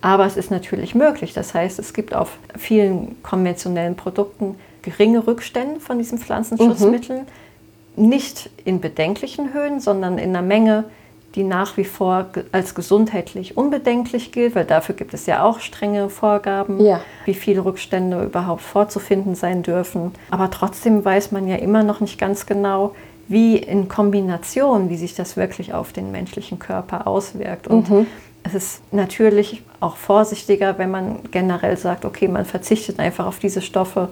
Aber 0.00 0.26
es 0.26 0.36
ist 0.36 0.50
natürlich 0.50 0.94
möglich. 0.94 1.32
Das 1.34 1.54
heißt, 1.54 1.78
es 1.78 1.92
gibt 1.92 2.14
auf 2.14 2.38
vielen 2.56 3.20
konventionellen 3.22 3.96
Produkten 3.96 4.56
geringe 4.82 5.26
Rückstände 5.26 5.80
von 5.80 5.98
diesen 5.98 6.18
Pflanzenschutzmitteln. 6.18 7.26
Mhm. 7.96 8.08
Nicht 8.08 8.50
in 8.64 8.80
bedenklichen 8.80 9.52
Höhen, 9.52 9.80
sondern 9.80 10.18
in 10.18 10.30
einer 10.30 10.46
Menge, 10.46 10.84
die 11.34 11.42
nach 11.42 11.76
wie 11.76 11.84
vor 11.84 12.26
als 12.52 12.74
gesundheitlich 12.74 13.56
unbedenklich 13.56 14.32
gilt, 14.32 14.54
weil 14.54 14.64
dafür 14.64 14.94
gibt 14.94 15.14
es 15.14 15.26
ja 15.26 15.42
auch 15.42 15.60
strenge 15.60 16.08
Vorgaben, 16.10 16.80
ja. 16.80 17.00
wie 17.24 17.34
viele 17.34 17.64
Rückstände 17.64 18.22
überhaupt 18.22 18.62
vorzufinden 18.62 19.34
sein 19.34 19.62
dürfen. 19.62 20.12
Aber 20.30 20.50
trotzdem 20.50 21.04
weiß 21.04 21.32
man 21.32 21.48
ja 21.48 21.56
immer 21.56 21.82
noch 21.82 22.00
nicht 22.00 22.18
ganz 22.18 22.46
genau, 22.46 22.94
wie 23.26 23.56
in 23.58 23.88
Kombination, 23.88 24.88
wie 24.88 24.96
sich 24.96 25.14
das 25.14 25.36
wirklich 25.36 25.74
auf 25.74 25.92
den 25.92 26.10
menschlichen 26.10 26.58
Körper 26.58 27.06
auswirkt. 27.06 27.68
Und 27.68 27.90
mhm. 27.90 28.06
Es 28.42 28.54
ist 28.54 28.92
natürlich 28.92 29.62
auch 29.80 29.96
vorsichtiger, 29.96 30.78
wenn 30.78 30.90
man 30.90 31.20
generell 31.30 31.76
sagt, 31.76 32.04
okay, 32.04 32.28
man 32.28 32.44
verzichtet 32.44 32.98
einfach 32.98 33.26
auf 33.26 33.38
diese 33.38 33.62
Stoffe, 33.62 34.08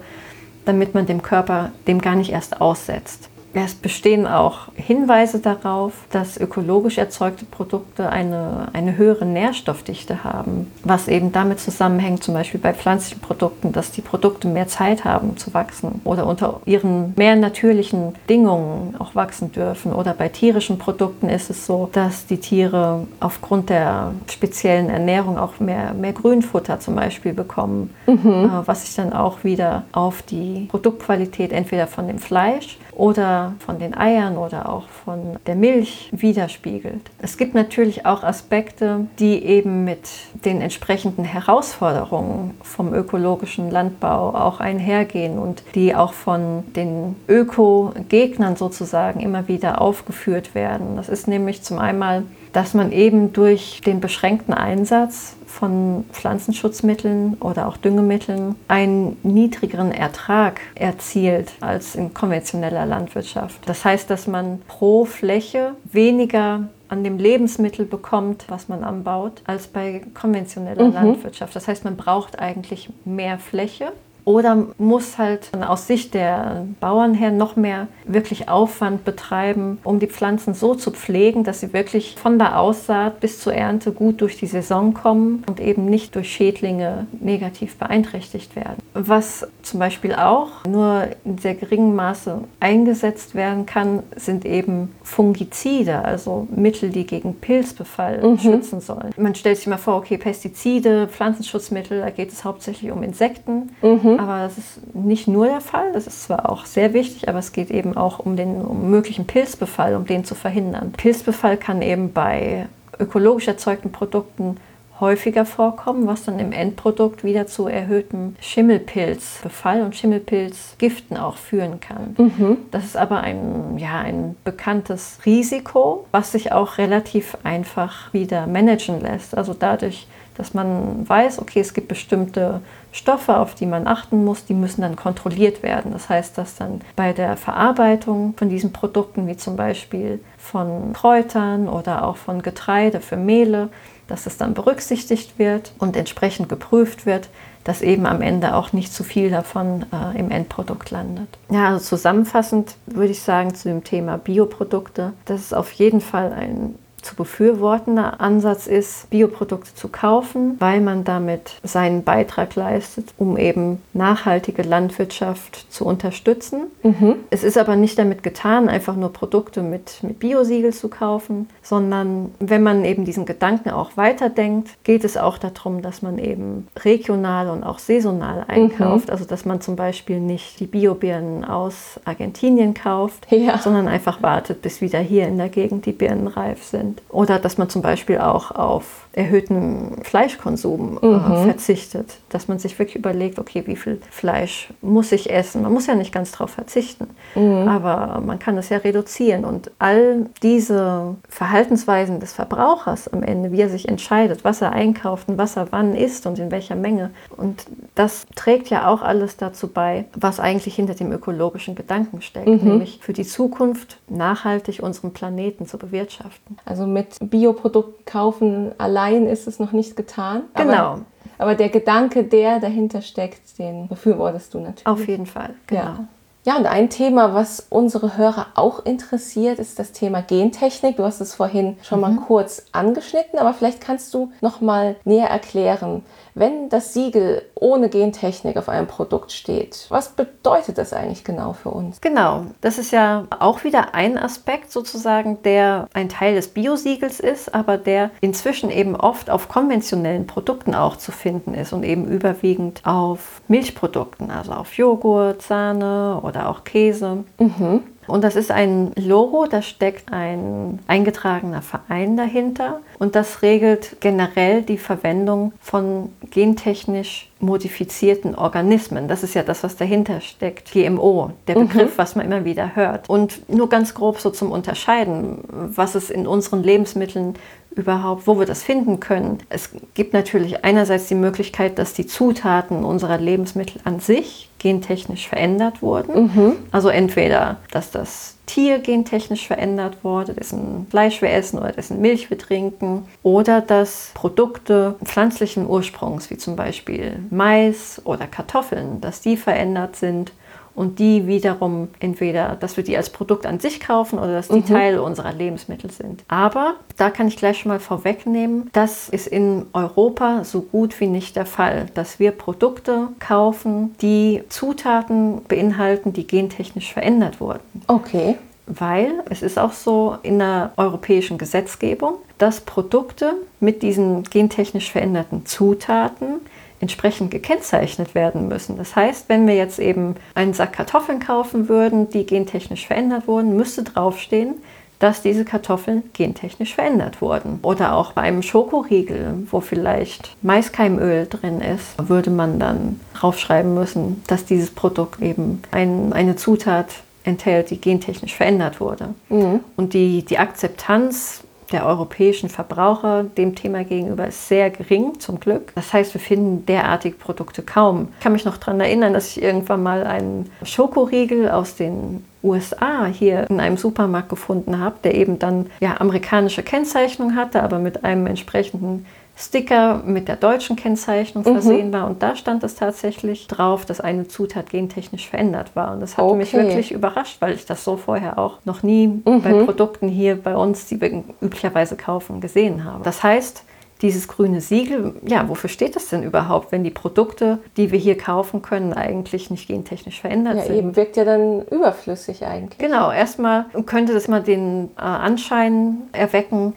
damit 0.65 0.93
man 0.93 1.05
dem 1.05 1.21
Körper 1.21 1.71
dem 1.87 2.01
gar 2.01 2.15
nicht 2.15 2.31
erst 2.31 2.61
aussetzt. 2.61 3.29
Es 3.59 3.73
bestehen 3.73 4.27
auch 4.27 4.67
Hinweise 4.75 5.39
darauf, 5.39 5.93
dass 6.11 6.37
ökologisch 6.37 6.99
erzeugte 6.99 7.43
Produkte 7.43 8.07
eine, 8.07 8.67
eine 8.71 8.97
höhere 8.97 9.25
Nährstoffdichte 9.25 10.23
haben, 10.23 10.71
was 10.83 11.07
eben 11.07 11.31
damit 11.31 11.59
zusammenhängt, 11.59 12.23
zum 12.23 12.35
Beispiel 12.35 12.59
bei 12.59 12.73
pflanzlichen 12.73 13.19
Produkten, 13.19 13.71
dass 13.71 13.91
die 13.91 14.01
Produkte 14.01 14.47
mehr 14.47 14.67
Zeit 14.67 15.05
haben 15.05 15.37
zu 15.37 15.55
wachsen 15.55 16.01
oder 16.03 16.27
unter 16.27 16.61
ihren 16.65 17.13
mehr 17.15 17.35
natürlichen 17.35 18.13
Bedingungen 18.13 18.95
auch 18.99 19.15
wachsen 19.15 19.51
dürfen. 19.51 19.91
Oder 19.91 20.13
bei 20.13 20.29
tierischen 20.29 20.77
Produkten 20.77 21.27
ist 21.27 21.49
es 21.49 21.65
so, 21.65 21.89
dass 21.91 22.27
die 22.27 22.37
Tiere 22.37 23.07
aufgrund 23.19 23.71
der 23.71 24.11
speziellen 24.29 24.89
Ernährung 24.89 25.39
auch 25.39 25.59
mehr, 25.59 25.95
mehr 25.95 26.13
Grünfutter 26.13 26.79
zum 26.79 26.95
Beispiel 26.95 27.33
bekommen, 27.33 27.89
mhm. 28.05 28.27
Äh, 28.27 28.67
was 28.67 28.85
sich 28.85 28.95
dann 28.95 29.13
auch 29.13 29.43
wieder 29.43 29.83
auf 29.93 30.21
die 30.21 30.67
Produktqualität 30.69 31.51
entweder 31.51 31.87
von 31.87 32.07
dem 32.07 32.19
Fleisch 32.19 32.77
oder 32.97 33.53
von 33.59 33.77
den 33.77 33.95
Eiern 33.95 34.37
oder 34.37 34.69
auch 34.69 34.87
von 35.05 35.37
der 35.45 35.55
Milch 35.55 36.09
widerspiegelt. 36.11 37.01
Es 37.19 37.37
gibt 37.37 37.53
natürlich 37.53 38.07
auch 38.07 38.23
Aspekte, 38.23 39.05
die 39.19 39.43
eben 39.45 39.83
mit 39.83 40.09
den 40.45 40.61
entsprechenden 40.61 41.23
Herausforderungen 41.23 42.55
vom 42.63 42.93
ökologischen 42.93 43.69
Landbau 43.69 44.33
auch 44.33 44.59
einhergehen 44.59 45.37
und 45.37 45.63
die 45.75 45.93
auch 45.93 46.13
von 46.13 46.63
den 46.75 47.15
Öko-Gegnern 47.27 48.55
sozusagen 48.55 49.19
immer 49.19 49.47
wieder 49.47 49.79
aufgeführt 49.79 50.55
werden. 50.55 50.95
Das 50.95 51.07
ist 51.07 51.27
nämlich 51.27 51.61
zum 51.61 51.77
einen, 51.77 52.27
dass 52.53 52.73
man 52.73 52.91
eben 52.91 53.33
durch 53.33 53.81
den 53.85 53.99
beschränkten 53.99 54.53
Einsatz 54.53 55.35
von 55.45 56.05
Pflanzenschutzmitteln 56.11 57.37
oder 57.39 57.67
auch 57.67 57.77
Düngemitteln 57.77 58.55
einen 58.67 59.17
niedrigeren 59.23 59.91
Ertrag 59.91 60.59
erzielt 60.75 61.53
als 61.61 61.95
in 61.95 62.13
konventioneller 62.13 62.85
Landwirtschaft. 62.85 63.61
Das 63.65 63.83
heißt, 63.83 64.09
dass 64.09 64.27
man 64.27 64.61
pro 64.67 65.05
Fläche 65.05 65.73
weniger 65.85 66.69
an 66.89 67.03
dem 67.03 67.17
Lebensmittel 67.17 67.85
bekommt, 67.85 68.45
was 68.47 68.69
man 68.69 68.83
anbaut, 68.83 69.41
als 69.45 69.67
bei 69.67 70.01
konventioneller 70.13 70.85
mhm. 70.85 70.93
Landwirtschaft. 70.93 71.55
Das 71.55 71.67
heißt, 71.67 71.83
man 71.83 71.97
braucht 71.97 72.39
eigentlich 72.39 72.89
mehr 73.03 73.39
Fläche 73.39 73.91
oder 74.27 74.67
muss 74.77 75.17
halt 75.17 75.51
aus 75.65 75.87
Sicht 75.87 76.13
der 76.13 76.65
Bauern 76.81 77.13
her 77.13 77.31
noch 77.31 77.55
mehr 77.55 77.87
wirklich 78.03 78.49
Aufwand 78.49 79.05
betreiben, 79.05 79.77
um 79.85 79.99
die 79.99 80.07
Pflanzen 80.07 80.53
so 80.53 80.75
zu 80.75 80.91
pflegen, 80.91 81.45
dass 81.45 81.61
sie 81.61 81.71
wirklich 81.71 82.17
von 82.21 82.37
der 82.37 82.59
Aussaat 82.59 83.21
bis 83.21 83.39
zur 83.39 83.53
Ernte 83.53 83.93
gut 83.93 84.19
durch 84.19 84.35
die 84.35 84.45
Saison 84.45 84.93
kommen 84.93 85.45
und 85.47 85.61
eben 85.61 85.85
nicht 85.85 86.13
durch 86.13 86.29
Schädlinge 86.29 87.07
negativ 87.21 87.77
beeinträchtigt 87.77 88.57
werden. 88.57 88.83
Was 88.93 89.47
zum 89.61 89.79
Beispiel 89.79 90.13
auch 90.13 90.65
nur 90.67 91.07
in 91.23 91.37
sehr 91.37 91.55
geringem 91.55 91.95
Maße 91.95 92.41
eingesetzt 92.59 93.33
werden 93.33 93.65
kann, 93.65 94.03
sind 94.17 94.43
eben 94.43 94.93
Fungizide, 95.03 96.03
also 96.03 96.49
Mittel, 96.53 96.89
die 96.89 97.07
gegen 97.07 97.35
Pilzbefall 97.35 98.21
mhm. 98.21 98.39
schützen 98.39 98.81
sollen. 98.81 99.11
Man 99.15 99.35
stellt 99.35 99.55
sich 99.55 99.67
mal 99.67 99.77
vor, 99.77 99.95
okay, 99.95 100.17
Pestizide, 100.17 101.07
Pflanzenschutzmittel, 101.07 102.01
da 102.01 102.09
geht 102.09 102.33
es 102.33 102.43
hauptsächlich 102.43 102.91
um 102.91 103.03
Insekten. 103.03 103.69
Mhm. 103.81 104.16
Aber 104.19 104.39
das 104.39 104.57
ist 104.57 104.95
nicht 104.95 105.27
nur 105.27 105.47
der 105.47 105.61
Fall. 105.61 105.91
Das 105.93 106.07
ist 106.07 106.23
zwar 106.23 106.49
auch 106.49 106.65
sehr 106.65 106.93
wichtig, 106.93 107.29
aber 107.29 107.39
es 107.39 107.51
geht 107.51 107.71
eben 107.71 107.95
auch 107.97 108.19
um 108.19 108.35
den 108.35 108.61
um 108.61 108.89
möglichen 108.89 109.27
Pilzbefall, 109.27 109.95
um 109.95 110.05
den 110.05 110.25
zu 110.25 110.35
verhindern. 110.35 110.91
Pilzbefall 110.91 111.57
kann 111.57 111.81
eben 111.81 112.13
bei 112.13 112.67
ökologisch 112.99 113.47
erzeugten 113.47 113.91
Produkten 113.91 114.57
häufiger 114.99 115.45
vorkommen, 115.45 116.07
was 116.07 116.23
dann 116.23 116.39
im 116.39 116.51
Endprodukt 116.51 117.23
wieder 117.23 117.47
zu 117.47 117.67
erhöhtem 117.67 118.35
Schimmelpilzbefall 118.41 119.83
und 119.83 119.95
Schimmelpilzgiften 119.95 121.17
auch 121.17 121.37
führen 121.37 121.79
kann. 121.79 122.15
Mhm. 122.17 122.57
Das 122.71 122.85
ist 122.85 122.97
aber 122.97 123.21
ein, 123.21 123.77
ja, 123.77 123.99
ein 123.99 124.35
bekanntes 124.43 125.19
Risiko, 125.25 126.05
was 126.11 126.31
sich 126.31 126.51
auch 126.51 126.77
relativ 126.77 127.37
einfach 127.43 128.11
wieder 128.13 128.47
managen 128.47 129.01
lässt. 129.01 129.37
Also 129.37 129.53
dadurch, 129.53 130.07
dass 130.35 130.53
man 130.53 131.07
weiß, 131.07 131.39
okay, 131.39 131.59
es 131.59 131.73
gibt 131.73 131.87
bestimmte 131.87 132.61
Stoffe, 132.97 133.37
auf 133.37 133.55
die 133.55 133.65
man 133.65 133.87
achten 133.87 134.25
muss, 134.25 134.45
die 134.45 134.53
müssen 134.53 134.81
dann 134.81 134.95
kontrolliert 134.95 135.63
werden. 135.63 135.91
Das 135.91 136.09
heißt, 136.09 136.37
dass 136.37 136.55
dann 136.55 136.81
bei 136.95 137.13
der 137.13 137.37
Verarbeitung 137.37 138.33
von 138.37 138.49
diesen 138.49 138.73
Produkten, 138.73 139.27
wie 139.27 139.37
zum 139.37 139.55
Beispiel 139.55 140.19
von 140.37 140.93
Kräutern 140.93 141.69
oder 141.69 142.05
auch 142.05 142.17
von 142.17 142.41
Getreide 142.41 142.99
für 142.99 143.17
Mehle, 143.17 143.69
dass 144.07 144.25
es 144.25 144.37
dann 144.37 144.53
berücksichtigt 144.53 145.37
wird 145.37 145.73
und 145.77 145.95
entsprechend 145.95 146.49
geprüft 146.49 147.05
wird, 147.05 147.29
dass 147.63 147.81
eben 147.81 148.05
am 148.05 148.21
Ende 148.21 148.55
auch 148.55 148.71
nicht 148.71 148.93
zu 148.93 149.03
viel 149.03 149.29
davon 149.29 149.85
äh, 149.91 150.17
im 150.17 150.31
Endprodukt 150.31 150.89
landet. 150.89 151.27
Ja, 151.49 151.67
also 151.67 151.85
zusammenfassend 151.85 152.75
würde 152.85 153.11
ich 153.11 153.21
sagen 153.21 153.53
zu 153.53 153.67
dem 153.67 153.83
Thema 153.83 154.17
Bioprodukte, 154.17 155.13
das 155.25 155.41
ist 155.41 155.53
auf 155.53 155.71
jeden 155.73 155.99
Fall 155.99 156.31
ein 156.31 156.75
zu 157.07 157.15
befürwortender 157.15 158.19
Ansatz 158.19 158.67
ist, 158.67 159.09
Bioprodukte 159.09 159.73
zu 159.73 159.87
kaufen, 159.87 160.57
weil 160.59 160.81
man 160.81 161.05
damit 161.05 161.55
seinen 161.63 162.03
Beitrag 162.03 162.55
leistet, 162.55 163.13
um 163.17 163.37
eben 163.37 163.81
nachhaltige 163.93 164.61
Landwirtschaft 164.63 165.71
zu 165.71 165.85
unterstützen. 165.85 166.63
Mhm. 166.83 167.15
Es 167.29 167.43
ist 167.43 167.57
aber 167.57 167.77
nicht 167.77 167.97
damit 167.97 168.23
getan, 168.23 168.67
einfach 168.67 168.97
nur 168.97 169.13
Produkte 169.13 169.61
mit, 169.61 170.03
mit 170.03 170.19
Biosiegel 170.19 170.73
zu 170.73 170.89
kaufen, 170.89 171.47
sondern 171.61 172.33
wenn 172.39 172.61
man 172.61 172.83
eben 172.83 173.05
diesen 173.05 173.25
Gedanken 173.25 173.69
auch 173.69 173.91
weiterdenkt, 173.95 174.71
geht 174.83 175.05
es 175.05 175.15
auch 175.15 175.37
darum, 175.37 175.81
dass 175.81 176.01
man 176.01 176.17
eben 176.17 176.67
regional 176.83 177.49
und 177.49 177.63
auch 177.63 177.79
saisonal 177.79 178.43
einkauft. 178.49 179.07
Mhm. 179.07 179.11
Also 179.11 179.23
dass 179.23 179.45
man 179.45 179.61
zum 179.61 179.77
Beispiel 179.77 180.19
nicht 180.19 180.59
die 180.59 180.67
Biobirnen 180.67 181.45
aus 181.45 182.01
Argentinien 182.03 182.73
kauft, 182.73 183.31
ja. 183.31 183.57
sondern 183.59 183.87
einfach 183.87 184.21
wartet, 184.21 184.61
bis 184.61 184.81
wieder 184.81 184.99
hier 184.99 185.25
in 185.25 185.37
der 185.37 185.49
Gegend 185.49 185.85
die 185.85 185.93
Birnen 185.93 186.27
reif 186.27 186.63
sind 186.63 186.96
sind. 186.97 187.13
Oder 187.13 187.39
dass 187.39 187.57
man 187.57 187.69
zum 187.69 187.81
Beispiel 187.81 188.19
auch 188.19 188.51
auf 188.51 189.07
erhöhten 189.13 190.03
Fleischkonsum 190.03 190.99
äh, 191.01 191.05
mhm. 191.05 191.45
verzichtet. 191.45 192.17
Dass 192.29 192.47
man 192.47 192.59
sich 192.59 192.77
wirklich 192.77 192.95
überlegt, 192.95 193.39
okay, 193.39 193.63
wie 193.65 193.75
viel 193.75 193.99
Fleisch 194.11 194.69
muss 194.81 195.11
ich 195.11 195.31
essen? 195.31 195.63
Man 195.63 195.73
muss 195.73 195.87
ja 195.87 195.95
nicht 195.95 196.13
ganz 196.13 196.31
darauf 196.31 196.51
verzichten, 196.51 197.07
mhm. 197.33 197.67
aber 197.67 198.21
man 198.23 198.37
kann 198.37 198.57
es 198.57 198.69
ja 198.69 198.77
reduzieren. 198.77 199.43
Und 199.43 199.71
all 199.79 200.27
diese 200.43 201.15
Verhaltensweisen 201.29 202.19
des 202.19 202.33
Verbrauchers 202.33 203.07
am 203.07 203.23
Ende, 203.23 203.51
wie 203.51 203.61
er 203.61 203.69
sich 203.69 203.87
entscheidet, 203.87 204.43
was 204.43 204.61
er 204.61 204.71
einkauft 204.73 205.29
und 205.29 205.37
was 205.37 205.57
er 205.57 205.71
wann 205.71 205.95
isst 205.95 206.27
und 206.27 206.37
in 206.37 206.51
welcher 206.51 206.75
Menge. 206.75 207.09
Und 207.35 207.65
das 207.95 208.27
trägt 208.35 208.69
ja 208.69 208.87
auch 208.87 209.01
alles 209.01 209.37
dazu 209.37 209.67
bei, 209.67 210.05
was 210.15 210.39
eigentlich 210.39 210.75
hinter 210.75 210.93
dem 210.93 211.11
ökologischen 211.11 211.73
Gedanken 211.73 212.21
steckt, 212.21 212.47
mhm. 212.47 212.59
nämlich 212.63 212.99
für 213.01 213.13
die 213.13 213.25
Zukunft 213.25 213.97
nachhaltig 214.09 214.81
unseren 214.81 215.13
Planeten 215.13 215.65
zu 215.65 215.77
bewirtschaften. 215.77 216.57
Also 216.65 216.87
mit 216.87 217.17
Bioprodukten 217.19 218.05
kaufen 218.05 218.71
allein 218.77 219.27
ist 219.27 219.47
es 219.47 219.59
noch 219.59 219.71
nicht 219.71 219.95
getan. 219.95 220.43
Genau. 220.55 220.73
Aber, 220.73 221.01
aber 221.37 221.55
der 221.55 221.69
Gedanke, 221.69 222.23
der 222.23 222.59
dahinter 222.59 223.01
steckt, 223.01 223.59
den 223.59 223.87
befürwortest 223.87 224.53
du 224.53 224.59
natürlich. 224.59 224.87
Auf 224.87 225.07
jeden 225.07 225.25
Fall, 225.25 225.53
genau. 225.67 225.81
Ja. 225.81 226.07
Ja, 226.47 226.55
und 226.55 226.65
ein 226.65 226.89
Thema, 226.89 227.33
was 227.33 227.67
unsere 227.69 228.15
Hörer 228.15 228.45
auch 228.55 228.85
interessiert, 228.85 229.59
ist 229.59 229.79
das 229.79 229.91
Thema 229.91 230.21
Gentechnik. 230.21 230.95
Du 230.95 231.03
hast 231.03 231.19
es 231.19 231.35
vorhin 231.35 231.75
schon 231.83 231.99
mhm. 231.99 232.15
mal 232.15 232.15
kurz 232.25 232.67
angeschnitten, 232.71 233.37
aber 233.37 233.53
vielleicht 233.53 233.81
kannst 233.81 234.13
du 234.13 234.31
noch 234.39 234.61
mal 234.61 234.95
näher 235.03 235.27
erklären, 235.27 236.05
wenn 236.39 236.69
das 236.69 236.93
Siegel 236.93 237.43
ohne 237.55 237.89
Gentechnik 237.89 238.57
auf 238.57 238.69
einem 238.69 238.87
Produkt 238.87 239.31
steht, 239.31 239.85
was 239.89 240.09
bedeutet 240.09 240.77
das 240.77 240.93
eigentlich 240.93 241.23
genau 241.23 241.53
für 241.53 241.69
uns? 241.69 242.01
Genau, 242.01 242.45
das 242.61 242.77
ist 242.77 242.91
ja 242.91 243.25
auch 243.39 243.63
wieder 243.63 243.93
ein 243.93 244.17
Aspekt 244.17 244.71
sozusagen, 244.71 245.41
der 245.43 245.87
ein 245.93 246.09
Teil 246.09 246.35
des 246.35 246.49
Biosiegels 246.49 247.19
ist, 247.19 247.53
aber 247.53 247.77
der 247.77 248.11
inzwischen 248.21 248.69
eben 248.69 248.95
oft 248.95 249.29
auf 249.29 249.49
konventionellen 249.49 250.27
Produkten 250.27 250.75
auch 250.75 250.97
zu 250.97 251.11
finden 251.11 251.53
ist 251.53 251.73
und 251.73 251.83
eben 251.83 252.05
überwiegend 252.07 252.81
auf 252.85 253.41
Milchprodukten, 253.47 254.31
also 254.31 254.51
auf 254.53 254.73
Joghurt, 254.73 255.41
Sahne 255.41 256.19
oder 256.21 256.49
auch 256.49 256.63
Käse. 256.63 257.23
Mhm. 257.39 257.83
Und 258.07 258.23
das 258.23 258.35
ist 258.35 258.51
ein 258.51 258.91
Logo, 258.95 259.45
da 259.45 259.61
steckt 259.61 260.11
ein 260.11 260.79
eingetragener 260.87 261.61
Verein 261.61 262.17
dahinter 262.17 262.79
und 262.99 263.15
das 263.15 263.41
regelt 263.41 263.97
generell 263.99 264.61
die 264.61 264.77
Verwendung 264.77 265.53
von 265.61 266.09
gentechnisch 266.31 267.29
modifizierten 267.39 268.35
Organismen. 268.35 269.07
Das 269.07 269.23
ist 269.23 269.35
ja 269.35 269.43
das, 269.43 269.63
was 269.63 269.75
dahinter 269.75 270.21
steckt. 270.21 270.71
GMO, 270.71 271.31
der 271.47 271.57
mhm. 271.57 271.67
Begriff, 271.67 271.93
mhm. 271.93 271.97
was 271.97 272.15
man 272.15 272.25
immer 272.25 272.45
wieder 272.45 272.75
hört. 272.75 273.09
Und 273.09 273.49
nur 273.49 273.69
ganz 273.69 273.93
grob 273.93 274.19
so 274.19 274.29
zum 274.29 274.51
Unterscheiden, 274.51 275.39
was 275.49 275.95
es 275.95 276.09
in 276.09 276.25
unseren 276.25 276.63
Lebensmitteln 276.63 277.35
überhaupt, 277.77 278.25
wo 278.25 278.39
wir 278.39 278.45
das 278.45 278.63
finden 278.63 278.99
können. 278.99 279.37
Es 279.49 279.69
gibt 279.93 280.13
natürlich 280.13 280.65
einerseits 280.65 281.07
die 281.07 281.15
Möglichkeit, 281.15 281.77
dass 281.77 281.93
die 281.93 282.07
Zutaten 282.07 282.83
unserer 282.83 283.17
Lebensmittel 283.19 283.81
an 283.83 283.99
sich 283.99 284.46
gentechnisch 284.59 285.27
verändert 285.27 285.81
wurden. 285.81 286.23
Mhm. 286.23 286.55
Also 286.71 286.89
entweder, 286.89 287.57
dass 287.71 287.91
das 287.91 288.35
Tier 288.45 288.79
gentechnisch 288.79 289.45
verändert 289.47 290.03
wurde, 290.03 290.33
dessen 290.33 290.87
Fleisch 290.89 291.21
wir 291.21 291.31
essen 291.31 291.59
oder 291.59 291.73
dessen 291.73 291.99
Milch 292.01 292.29
wir 292.29 292.37
trinken, 292.37 293.05
oder 293.21 293.61
dass 293.61 294.11
Produkte 294.13 294.95
pflanzlichen 295.03 295.67
Ursprungs, 295.67 296.29
wie 296.29 296.37
zum 296.37 296.55
Beispiel 296.55 297.19
Mais 297.29 298.01
oder 298.05 298.25
Kartoffeln, 298.25 299.01
dass 299.01 299.21
die 299.21 299.35
verändert 299.35 299.97
sind 299.97 300.31
und 300.77 300.99
die 300.99 301.25
wiederum 301.25 301.87
entweder, 301.99 302.55
dass 302.55 302.77
wir 302.77 302.83
die 302.83 302.95
als 302.95 303.09
Produkt 303.09 303.47
an 303.47 303.59
sich 303.59 303.79
kaufen 303.79 304.19
oder 304.19 304.33
dass 304.33 304.47
die 304.47 304.59
mhm. 304.59 304.65
Teil 304.65 304.99
unserer 304.99 305.33
Lebensmittel 305.33 305.89
sind. 305.89 306.23
Aber 306.27 306.75
da 306.97 307.09
kann 307.09 307.27
ich 307.27 307.35
gleich 307.35 307.57
schon 307.57 307.71
mal 307.71 307.79
vorwegnehmen, 307.79 308.69
das 308.73 309.09
ist 309.09 309.25
in 309.25 309.65
Europa 309.73 310.43
so 310.43 310.61
gut 310.61 310.99
wie 310.99 311.07
nicht 311.07 311.35
der 311.35 311.47
Fall, 311.47 311.87
dass 311.95 312.19
wir 312.19 312.29
Produkte 312.29 313.07
kaufen, 313.17 313.95
die 314.03 314.43
Zutaten 314.49 315.41
beinhalten, 315.47 316.13
die 316.13 316.27
gentechnisch 316.27 316.93
verändert 316.93 317.41
wurden. 317.41 317.61
Okay 317.87 318.35
weil 318.69 319.23
es 319.29 319.41
ist 319.41 319.57
auch 319.57 319.71
so 319.71 320.17
in 320.23 320.39
der 320.39 320.73
europäischen 320.75 321.37
Gesetzgebung, 321.37 322.15
dass 322.37 322.59
Produkte 322.59 323.33
mit 323.61 323.81
diesen 323.81 324.23
gentechnisch 324.23 324.91
veränderten 324.91 325.45
Zutaten 325.45 326.41
entsprechend 326.79 327.31
gekennzeichnet 327.31 328.15
werden 328.15 328.47
müssen. 328.47 328.77
Das 328.77 328.95
heißt, 328.95 329.29
wenn 329.29 329.47
wir 329.47 329.55
jetzt 329.55 329.79
eben 329.79 330.15
einen 330.35 330.53
Sack 330.53 330.73
Kartoffeln 330.73 331.19
kaufen 331.19 331.69
würden, 331.69 332.09
die 332.09 332.25
gentechnisch 332.25 332.87
verändert 332.87 333.27
wurden, 333.27 333.55
müsste 333.55 333.83
draufstehen, 333.83 334.55
dass 334.99 335.21
diese 335.21 335.45
Kartoffeln 335.45 336.03
gentechnisch 336.13 336.73
verändert 336.73 337.21
wurden. 337.21 337.59
Oder 337.61 337.95
auch 337.95 338.13
bei 338.13 338.21
einem 338.21 338.41
Schokoriegel, 338.41 339.47
wo 339.51 339.59
vielleicht 339.59 340.35
Maiskeimöl 340.41 341.27
drin 341.27 341.61
ist, 341.61 342.09
würde 342.09 342.31
man 342.31 342.59
dann 342.59 342.99
draufschreiben 343.13 343.73
müssen, 343.73 344.23
dass 344.27 344.45
dieses 344.45 344.71
Produkt 344.71 345.21
eben 345.21 345.61
ein, 345.71 346.13
eine 346.13 346.35
Zutat 346.35 346.87
enthält, 347.23 347.69
die 347.69 347.79
gentechnisch 347.79 348.35
verändert 348.35 348.79
wurde. 348.79 349.09
Mhm. 349.29 349.59
Und 349.75 349.93
die, 349.93 350.23
die 350.23 350.39
Akzeptanz 350.39 351.43
der 351.71 351.85
europäischen 351.85 352.49
Verbraucher 352.49 353.23
dem 353.23 353.55
Thema 353.55 353.83
gegenüber 353.83 354.27
ist 354.27 354.47
sehr 354.47 354.69
gering, 354.69 355.19
zum 355.19 355.39
Glück. 355.39 355.73
Das 355.75 355.93
heißt, 355.93 356.13
wir 356.13 356.21
finden 356.21 356.65
derartige 356.65 357.15
Produkte 357.15 357.61
kaum. 357.61 358.09
Ich 358.17 358.23
kann 358.23 358.33
mich 358.33 358.45
noch 358.45 358.57
daran 358.57 358.79
erinnern, 358.79 359.13
dass 359.13 359.35
ich 359.35 359.41
irgendwann 359.43 359.83
mal 359.83 360.05
einen 360.05 360.49
Schokoriegel 360.63 361.49
aus 361.49 361.75
den 361.75 362.23
USA 362.43 363.05
hier 363.05 363.49
in 363.49 363.59
einem 363.59 363.77
Supermarkt 363.77 364.29
gefunden 364.29 364.79
habe, 364.79 364.95
der 365.03 365.15
eben 365.15 365.39
dann 365.39 365.67
ja 365.79 365.99
amerikanische 365.99 366.63
Kennzeichnung 366.63 367.35
hatte, 367.35 367.63
aber 367.63 367.79
mit 367.79 368.03
einem 368.03 368.27
entsprechenden 368.27 369.05
Sticker 369.39 370.01
mit 370.03 370.27
der 370.27 370.35
deutschen 370.35 370.75
Kennzeichnung 370.75 371.43
mhm. 371.43 371.51
versehen 371.51 371.93
war. 371.93 372.07
Und 372.07 372.23
da 372.23 372.35
stand 372.35 372.63
es 372.63 372.75
tatsächlich 372.75 373.45
drauf, 373.47 373.85
dass 373.85 374.01
eine 374.01 374.27
Zutat 374.27 374.71
gentechnisch 374.71 375.29
verändert 375.29 375.75
war. 375.75 375.93
Und 375.93 375.99
das 375.99 376.17
hat 376.17 376.25
okay. 376.25 376.37
mich 376.37 376.53
wirklich 376.53 376.91
überrascht, 376.91 377.37
weil 377.39 377.53
ich 377.53 377.65
das 377.65 377.83
so 377.83 377.97
vorher 377.97 378.39
auch 378.39 378.57
noch 378.65 378.81
nie 378.81 379.07
mhm. 379.07 379.41
bei 379.43 379.53
Produkten 379.63 380.07
hier 380.09 380.35
bei 380.35 380.55
uns, 380.55 380.87
die 380.87 380.99
wir 380.99 381.23
üblicherweise 381.39 381.95
kaufen, 381.95 382.41
gesehen 382.41 382.83
habe. 382.83 383.03
Das 383.03 383.21
heißt, 383.21 383.63
dieses 384.01 384.27
grüne 384.27 384.61
Siegel, 384.61 385.13
ja, 385.27 385.47
wofür 385.49 385.69
steht 385.69 385.95
das 385.95 386.09
denn 386.09 386.23
überhaupt, 386.23 386.71
wenn 386.71 386.83
die 386.83 386.91
Produkte, 386.91 387.59
die 387.77 387.91
wir 387.91 387.99
hier 387.99 388.17
kaufen 388.17 388.61
können, 388.61 388.93
eigentlich 388.93 389.49
nicht 389.49 389.67
gentechnisch 389.67 390.21
verändert 390.21 390.57
ja, 390.57 390.63
sind? 390.63 390.75
Eben 390.75 390.95
wirkt 390.95 391.17
ja 391.17 391.25
dann 391.25 391.61
überflüssig 391.63 392.45
eigentlich. 392.45 392.77
Genau, 392.77 393.11
erstmal 393.11 393.65
könnte 393.85 394.13
das 394.13 394.27
mal 394.27 394.41
den 394.41 394.89
äh, 394.97 395.01
Anschein 395.01 396.03
erwecken, 396.11 396.73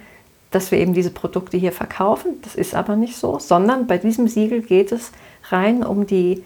dass 0.51 0.71
wir 0.71 0.79
eben 0.79 0.95
diese 0.95 1.11
Produkte 1.11 1.57
hier 1.57 1.73
verkaufen. 1.73 2.41
Das 2.43 2.55
ist 2.55 2.75
aber 2.75 2.97
nicht 2.97 3.17
so, 3.17 3.39
sondern 3.39 3.87
bei 3.87 3.99
diesem 3.99 4.29
Siegel 4.29 4.63
geht 4.63 4.93
es 4.93 5.13
rein 5.51 5.85
um 5.85 6.07
die 6.07 6.43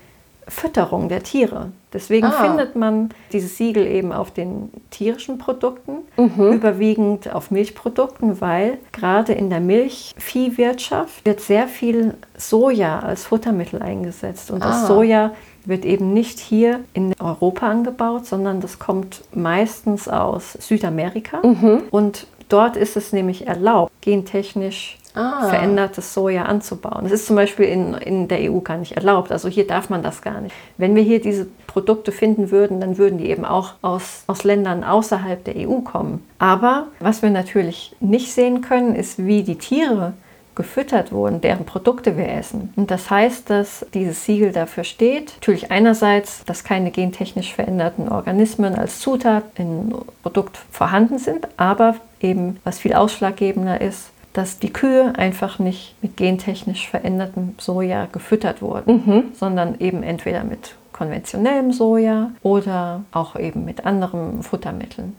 Fütterung 0.46 1.08
der 1.08 1.22
Tiere. 1.22 1.72
Deswegen 1.92 2.26
ah. 2.26 2.32
findet 2.32 2.76
man 2.76 3.10
dieses 3.32 3.56
Siegel 3.56 3.86
eben 3.86 4.12
auf 4.12 4.30
den 4.30 4.70
tierischen 4.90 5.38
Produkten, 5.38 5.98
mhm. 6.16 6.52
überwiegend 6.52 7.32
auf 7.32 7.50
Milchprodukten, 7.50 8.40
weil 8.40 8.78
gerade 8.92 9.32
in 9.32 9.48
der 9.48 9.60
Milchviehwirtschaft 9.60 11.24
wird 11.24 11.40
sehr 11.40 11.66
viel 11.66 12.14
Soja 12.36 12.98
als 12.98 13.24
Futtermittel 13.24 13.80
eingesetzt. 13.80 14.50
Und 14.50 14.62
ah. 14.62 14.68
das 14.68 14.86
Soja 14.86 15.32
wird 15.64 15.84
eben 15.86 16.12
nicht 16.12 16.40
hier 16.40 16.80
in 16.92 17.14
Europa 17.18 17.70
angebaut, 17.70 18.26
sondern 18.26 18.60
das 18.60 18.78
kommt 18.78 19.22
meistens 19.32 20.08
aus 20.08 20.52
Südamerika. 20.60 21.46
Mhm. 21.46 21.84
Und 21.90 22.26
Dort 22.48 22.76
ist 22.76 22.96
es 22.96 23.12
nämlich 23.12 23.46
erlaubt, 23.46 23.92
gentechnisch 24.00 24.98
ah. 25.14 25.48
verändertes 25.48 26.14
Soja 26.14 26.44
anzubauen. 26.44 27.04
Das 27.04 27.12
ist 27.12 27.26
zum 27.26 27.36
Beispiel 27.36 27.66
in, 27.66 27.94
in 27.94 28.28
der 28.28 28.50
EU 28.50 28.60
gar 28.60 28.76
nicht 28.76 28.92
erlaubt. 28.92 29.32
Also 29.32 29.48
hier 29.48 29.66
darf 29.66 29.90
man 29.90 30.02
das 30.02 30.22
gar 30.22 30.40
nicht. 30.40 30.54
Wenn 30.76 30.94
wir 30.94 31.02
hier 31.02 31.20
diese 31.20 31.46
Produkte 31.66 32.12
finden 32.12 32.50
würden, 32.50 32.80
dann 32.80 32.98
würden 32.98 33.18
die 33.18 33.30
eben 33.30 33.44
auch 33.44 33.74
aus, 33.82 34.24
aus 34.26 34.44
Ländern 34.44 34.84
außerhalb 34.84 35.42
der 35.44 35.68
EU 35.68 35.80
kommen. 35.80 36.24
Aber 36.38 36.88
was 37.00 37.22
wir 37.22 37.30
natürlich 37.30 37.96
nicht 38.00 38.32
sehen 38.32 38.60
können, 38.60 38.94
ist, 38.94 39.24
wie 39.24 39.42
die 39.42 39.58
Tiere 39.58 40.14
gefüttert 40.54 41.12
wurden, 41.12 41.40
deren 41.40 41.64
Produkte 41.64 42.16
wir 42.16 42.28
essen. 42.28 42.72
Und 42.76 42.90
das 42.90 43.10
heißt, 43.10 43.50
dass 43.50 43.86
dieses 43.94 44.24
Siegel 44.24 44.52
dafür 44.52 44.84
steht, 44.84 45.34
natürlich 45.36 45.70
einerseits, 45.70 46.44
dass 46.44 46.64
keine 46.64 46.90
gentechnisch 46.90 47.54
veränderten 47.54 48.08
Organismen 48.08 48.74
als 48.74 49.00
Zutat 49.00 49.44
im 49.56 49.94
Produkt 50.22 50.58
vorhanden 50.70 51.18
sind, 51.18 51.48
aber 51.56 51.96
eben, 52.20 52.58
was 52.64 52.78
viel 52.78 52.94
ausschlaggebender 52.94 53.80
ist, 53.80 54.10
dass 54.32 54.58
die 54.58 54.72
Kühe 54.72 55.12
einfach 55.16 55.58
nicht 55.58 55.94
mit 56.02 56.16
gentechnisch 56.16 56.88
verändertem 56.88 57.54
Soja 57.58 58.08
gefüttert 58.10 58.62
wurden, 58.62 59.04
mhm. 59.06 59.22
sondern 59.32 59.78
eben 59.78 60.02
entweder 60.02 60.42
mit 60.44 60.74
konventionellem 60.92 61.72
Soja 61.72 62.30
oder 62.42 63.04
auch 63.12 63.36
eben 63.36 63.64
mit 63.64 63.84
anderen 63.86 64.42
Futtermitteln. 64.42 65.14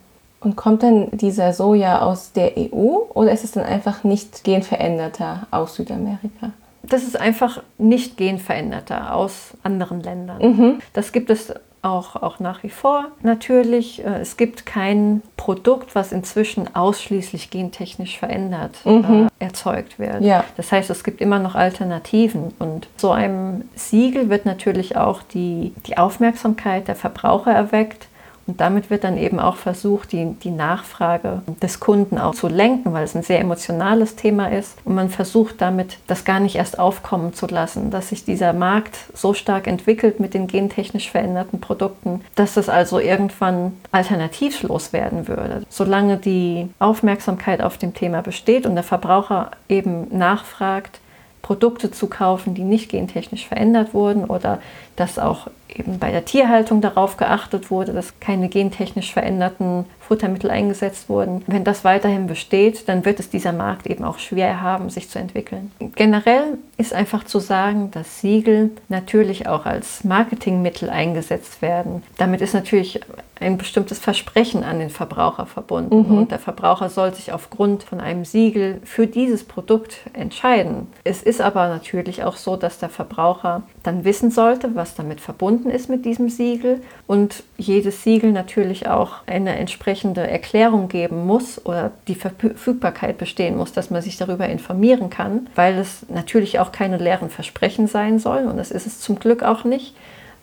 Und 0.46 0.56
kommt 0.56 0.84
denn 0.84 1.10
dieser 1.12 1.54
Soja 1.54 2.04
aus 2.04 2.32
der 2.32 2.52
EU 2.56 3.00
oder 3.16 3.32
ist 3.32 3.44
es 3.44 3.54
dann 3.54 3.64
einfach 3.64 4.04
nicht 4.04 4.44
genveränderter 4.44 5.48
aus 5.50 5.74
Südamerika? 5.74 6.52
Das 6.84 7.02
ist 7.02 7.20
einfach 7.20 7.64
nicht 7.80 8.16
genveränderter 8.16 9.16
aus 9.16 9.56
anderen 9.64 10.02
Ländern. 10.02 10.38
Mhm. 10.42 10.80
Das 10.94 11.12
gibt 11.12 11.32
es 11.32 11.52
auch, 11.82 12.16
auch 12.16 12.40
nach 12.40 12.62
wie 12.62 12.70
vor 12.70 13.06
natürlich. 13.24 14.06
Äh, 14.06 14.20
es 14.20 14.38
gibt 14.38 14.68
kein 14.68 15.24
Produkt, 15.36 15.96
was 15.96 16.12
inzwischen 16.12 16.76
ausschließlich 16.76 17.50
gentechnisch 17.50 18.20
verändert 18.20 18.78
mhm. 18.86 19.30
äh, 19.40 19.46
erzeugt 19.46 19.98
wird. 19.98 20.22
Ja. 20.22 20.44
Das 20.58 20.72
heißt, 20.72 20.92
es 20.92 21.04
gibt 21.04 21.22
immer 21.22 21.40
noch 21.40 21.56
Alternativen. 21.56 22.54
Und 22.60 22.88
so 22.98 23.10
einem 23.10 23.64
Siegel 23.74 24.30
wird 24.30 24.46
natürlich 24.46 24.96
auch 24.96 25.24
die, 25.24 25.74
die 25.88 25.98
Aufmerksamkeit 25.98 26.88
der 26.88 26.96
Verbraucher 26.96 27.52
erweckt 27.52 28.10
und 28.48 28.62
damit 28.62 28.90
wird 28.90 29.04
dann 29.04 29.18
eben 29.18 29.40
auch 29.40 29.56
versucht, 29.56 30.12
die, 30.12 30.34
die 30.44 30.52
Nachfrage 30.52 31.42
des 31.62 31.80
Kunden 31.80 32.20
auch 32.20 32.36
zu 32.36 32.48
lenken, 32.48 32.94
weil 32.94 33.04
es 33.04 33.16
ein 33.16 33.24
sehr 33.24 33.40
emotionales 33.40 34.16
Thema 34.16 34.52
ist. 34.52 34.78
Und 34.86 34.94
man 34.94 35.10
versucht 35.10 35.62
damit, 35.62 35.98
das 36.06 36.26
gar 36.26 36.40
nicht 36.40 36.56
erst 36.56 36.78
aufkommen 36.78 37.34
zu 37.34 37.48
lassen, 37.48 37.90
dass 37.90 38.10
sich 38.10 38.24
dieser 38.24 38.54
Markt 38.54 38.98
so 39.14 39.34
stark 39.34 39.66
entwickelt 39.66 40.20
mit 40.20 40.36
den 40.36 40.48
gentechnisch 40.48 41.10
veränderten 41.10 41.60
Produkten, 41.60 42.22
dass 42.36 42.56
es 42.58 42.70
also 42.70 43.00
irgendwann 43.00 43.74
alternativlos 43.92 44.94
werden 44.94 45.28
würde. 45.28 45.64
Solange 45.70 46.18
die 46.18 46.70
Aufmerksamkeit 46.78 47.62
auf 47.62 47.80
dem 47.80 47.96
Thema 47.96 48.22
besteht 48.22 48.68
und 48.68 48.76
der 48.76 48.84
Verbraucher 48.84 49.52
eben 49.70 50.16
nachfragt, 50.16 51.00
Produkte 51.46 51.92
zu 51.92 52.08
kaufen, 52.08 52.56
die 52.56 52.64
nicht 52.64 52.90
gentechnisch 52.90 53.48
verändert 53.48 53.94
wurden 53.94 54.26
oder 54.26 54.60
dass 54.96 55.20
auch 55.20 55.48
eben 55.68 56.00
bei 56.00 56.12
der 56.12 56.26
Tierhaltung 56.26 56.82
darauf 56.82 57.18
geachtet 57.18 57.70
wurde, 57.70 57.94
dass 57.94 58.20
keine 58.20 58.50
gentechnisch 58.50 59.12
veränderten 59.14 59.86
Futtermittel 60.00 60.52
eingesetzt 60.52 61.10
wurden. 61.10 61.44
Wenn 61.48 61.64
das 61.64 61.84
weiterhin 61.84 62.28
besteht, 62.28 62.88
dann 62.88 63.06
wird 63.06 63.20
es 63.20 63.30
dieser 63.30 63.52
Markt 63.52 63.88
eben 63.88 64.04
auch 64.04 64.20
schwer 64.20 64.62
haben, 64.62 64.90
sich 64.90 65.10
zu 65.10 65.20
entwickeln. 65.20 65.72
Generell 65.96 66.60
ist 66.78 66.94
einfach 66.94 67.24
zu 67.24 67.40
sagen, 67.40 67.90
dass 67.92 68.22
Siegel 68.22 68.72
natürlich 68.88 69.48
auch 69.48 69.66
als 69.66 70.04
Marketingmittel 70.04 70.90
eingesetzt 70.90 71.62
werden. 71.62 72.04
Damit 72.18 72.42
ist 72.42 72.54
natürlich 72.54 73.02
ein 73.40 73.58
bestimmtes 73.58 74.00
Versprechen 74.00 74.64
an 74.64 74.80
den 74.80 74.90
Verbraucher 74.90 75.46
verbunden. 75.46 76.08
Mhm. 76.08 76.18
Und 76.18 76.32
der 76.32 76.40
Verbraucher 76.40 76.90
soll 76.90 77.14
sich 77.14 77.34
aufgrund 77.34 77.84
von 77.84 78.00
einem 78.00 78.26
Siegel 78.26 78.82
für 78.86 79.08
dieses 79.08 79.44
Produkt 79.44 79.98
entscheiden. 80.14 80.88
Es 81.04 81.24
ist 81.24 81.42
aber 81.42 81.68
natürlich 81.68 82.24
auch 82.24 82.38
so, 82.38 82.56
dass 82.56 82.80
der 82.80 82.90
Verbraucher 82.90 83.64
dann 83.86 84.03
wissen 84.03 84.32
sollte, 84.32 84.76
was 84.76 84.95
damit 84.95 85.22
verbunden 85.22 85.70
ist 85.70 85.90
mit 85.90 86.06
diesem 86.06 86.30
Siegel 86.30 86.82
und 87.07 87.44
jedes 87.57 88.03
Siegel 88.03 88.32
natürlich 88.32 88.88
auch 88.88 89.18
eine 89.28 89.57
entsprechende 89.57 90.28
Erklärung 90.28 90.88
geben 90.88 91.26
muss 91.26 91.64
oder 91.66 91.91
die 92.07 92.16
Verfügbarkeit 92.16 93.18
bestehen 93.18 93.57
muss, 93.57 93.74
dass 93.74 93.90
man 93.90 94.02
sich 94.02 94.18
darüber 94.18 94.48
informieren 94.48 95.10
kann, 95.10 95.48
weil 95.56 95.76
es 95.78 96.06
natürlich 96.10 96.60
auch 96.60 96.72
keine 96.72 96.98
leeren 96.98 97.30
Versprechen 97.30 97.88
sein 97.88 98.20
soll 98.20 98.45
und 98.45 98.57
das 98.57 98.72
ist 98.72 98.88
es 98.88 98.99
zum 98.99 99.20
Glück 99.20 99.44
auch 99.44 99.64
nicht. 99.64 99.95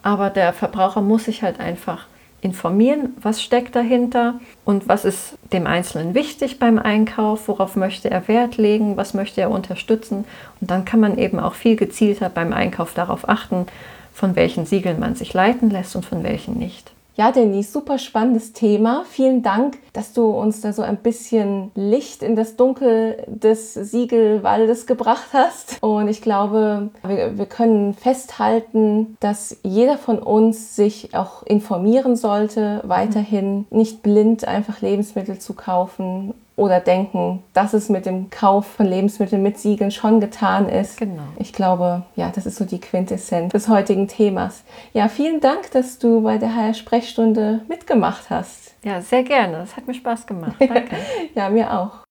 Aber 0.03 0.31
der 0.31 0.53
Verbraucher 0.53 1.01
muss 1.01 1.25
sich 1.25 1.43
halt 1.43 1.61
einfach 1.61 2.07
informieren, 2.43 3.17
was 3.23 3.41
steckt 3.41 3.75
dahinter 3.77 4.41
und 4.65 4.89
was 4.89 5.05
ist 5.05 5.39
dem 5.53 5.67
Einzelnen 5.67 6.15
wichtig 6.15 6.59
beim 6.59 6.79
Einkauf, 6.79 7.49
worauf 7.49 7.77
möchte 7.77 8.11
er 8.11 8.27
Wert 8.29 8.57
legen, 8.57 8.97
was 8.97 9.15
möchte 9.15 9.41
er 9.41 9.51
unterstützen. 9.51 10.25
Und 10.61 10.71
dann 10.71 10.85
kann 10.85 11.01
man 11.01 11.17
eben 11.19 11.39
auch 11.39 11.55
viel 11.55 11.77
gezielter 11.77 12.29
beim 12.29 12.53
Einkauf 12.53 12.95
darauf 12.95 13.29
achten, 13.29 13.67
von 14.13 14.37
welchen 14.37 14.67
Siegeln 14.67 14.99
man 14.99 15.15
sich 15.15 15.33
leiten 15.33 15.71
lässt 15.71 15.97
und 15.97 16.05
von 16.05 16.25
welchen 16.25 16.59
nicht. 16.59 16.93
Ja, 17.15 17.31
Denise, 17.31 17.71
super 17.71 17.99
spannendes 17.99 18.55
Thema. 18.55 19.05
Vielen 19.07 19.43
Dank, 19.43 19.77
dass 19.93 20.15
du 20.15 20.31
uns 20.31 20.63
da 20.63 20.73
so 20.73 20.81
ein 20.81 20.97
bisschen 20.97 21.71
Licht 21.75 22.23
in 22.23 22.37
das 22.37 22.57
Dunkel 22.57 23.23
des 23.27 23.75
Siegelwaldes 23.75 24.87
gebracht 24.87 25.29
hast. 25.35 25.77
Und 25.83 26.09
ich 26.09 26.23
glaube, 26.23 26.89
wir, 27.07 27.37
wir 27.37 27.47
können 27.47 27.93
festhalten, 27.93 29.19
dass 29.21 29.59
jeder 29.63 29.99
von 29.99 30.21
uns 30.21 30.75
sich 30.75 31.15
auch 31.15 31.43
informieren 31.43 32.17
sollte, 32.17 32.81
weiterhin 32.85 33.67
nicht 33.69 34.03
blind 34.03 34.49
einfach 34.49 34.81
Lebensmittel 34.81 35.39
zu 35.39 35.53
kaufen 35.53 36.33
oder 36.57 36.81
denken, 36.81 37.43
dass 37.55 37.73
es 37.73 37.89
mit 37.89 38.07
dem 38.07 38.31
Kauf 38.31 38.67
von 38.67 38.87
Lebensmitteln 38.87 39.43
mit 39.43 39.59
Siegeln 39.59 39.91
schon 39.91 40.21
getan 40.21 40.69
ist. 40.69 40.99
Genau. 40.99 41.23
Ich 41.39 41.53
glaube, 41.53 42.03
ja, 42.15 42.31
das 42.35 42.47
ist 42.47 42.57
so 42.57 42.65
die 42.65 42.81
Quintessenz 42.81 43.53
des 43.53 43.69
heutigen 43.69 44.09
Themas. 44.09 44.63
Ja, 44.93 45.09
vielen 45.09 45.41
Dank, 45.41 45.71
dass 45.71 45.99
du 45.99 46.23
bei 46.23 46.39
der 46.39 46.55
HR-Sprechstunde 46.55 47.63
mitgemacht 47.69 48.31
hast. 48.31 48.75
Ja, 48.85 49.01
sehr 49.01 49.23
gerne. 49.23 49.63
Es 49.63 49.77
hat 49.77 49.87
mir 49.87 49.95
Spaß 49.95 50.27
gemacht. 50.27 50.57
Danke. 50.61 50.97
ja, 51.35 51.49
mir 51.49 51.73
auch. 51.73 52.05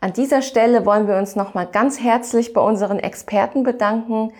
An 0.00 0.12
dieser 0.12 0.42
Stelle 0.42 0.86
wollen 0.86 1.08
wir 1.08 1.16
uns 1.16 1.34
nochmal 1.34 1.66
ganz 1.66 2.00
herzlich 2.00 2.52
bei 2.52 2.60
unseren 2.60 3.00
Experten 3.00 3.64
bedanken, 3.64 4.32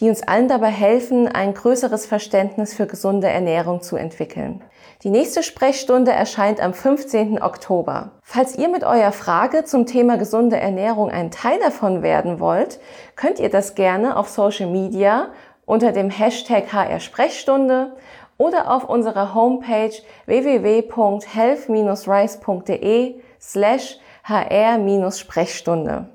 die 0.00 0.08
uns 0.08 0.22
allen 0.22 0.48
dabei 0.48 0.70
helfen, 0.70 1.28
ein 1.28 1.54
größeres 1.54 2.06
Verständnis 2.06 2.74
für 2.74 2.86
gesunde 2.86 3.28
Ernährung 3.28 3.80
zu 3.80 3.96
entwickeln. 3.96 4.60
Die 5.04 5.10
nächste 5.10 5.42
Sprechstunde 5.42 6.12
erscheint 6.12 6.62
am 6.62 6.72
15. 6.72 7.42
Oktober. 7.42 8.12
Falls 8.22 8.56
ihr 8.56 8.70
mit 8.70 8.84
eurer 8.84 9.12
Frage 9.12 9.64
zum 9.64 9.84
Thema 9.84 10.16
gesunde 10.16 10.56
Ernährung 10.56 11.10
ein 11.10 11.30
Teil 11.30 11.60
davon 11.60 12.02
werden 12.02 12.40
wollt, 12.40 12.80
könnt 13.14 13.38
ihr 13.38 13.50
das 13.50 13.74
gerne 13.74 14.16
auf 14.16 14.30
Social 14.30 14.70
Media 14.70 15.28
unter 15.66 15.92
dem 15.92 16.08
Hashtag 16.08 16.72
HR 16.72 17.00
Sprechstunde 17.00 17.94
oder 18.38 18.70
auf 18.70 18.88
unserer 18.88 19.34
Homepage 19.34 19.92
www.health-rice.de 20.24 23.20
slash 23.38 23.98
hr-sprechstunde. 24.26 26.08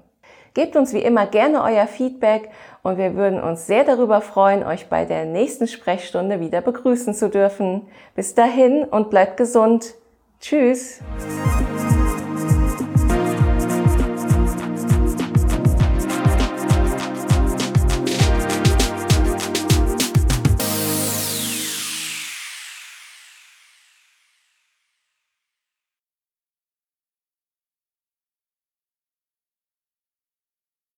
Gebt 0.56 0.76
uns 0.76 0.94
wie 0.94 1.04
immer 1.04 1.28
gerne 1.28 1.62
euer 1.62 1.86
Feedback 1.86 2.50
und 2.90 2.98
wir 2.98 3.16
würden 3.16 3.40
uns 3.40 3.68
sehr 3.68 3.84
darüber 3.84 4.20
freuen, 4.20 4.64
euch 4.64 4.88
bei 4.88 5.06
der 5.06 5.26
nächsten 5.26 5.68
Sprechstunde 5.68 6.40
wieder 6.40 6.62
begrüßen 6.62 7.14
zu 7.14 7.30
dürfen. 7.30 7.84
Bis 8.16 8.34
dahin 8.34 8.84
und 8.84 9.12
bleibt 9.12 9.38
gesund. 9.38 9.94
Tschüss. 10.40 11.00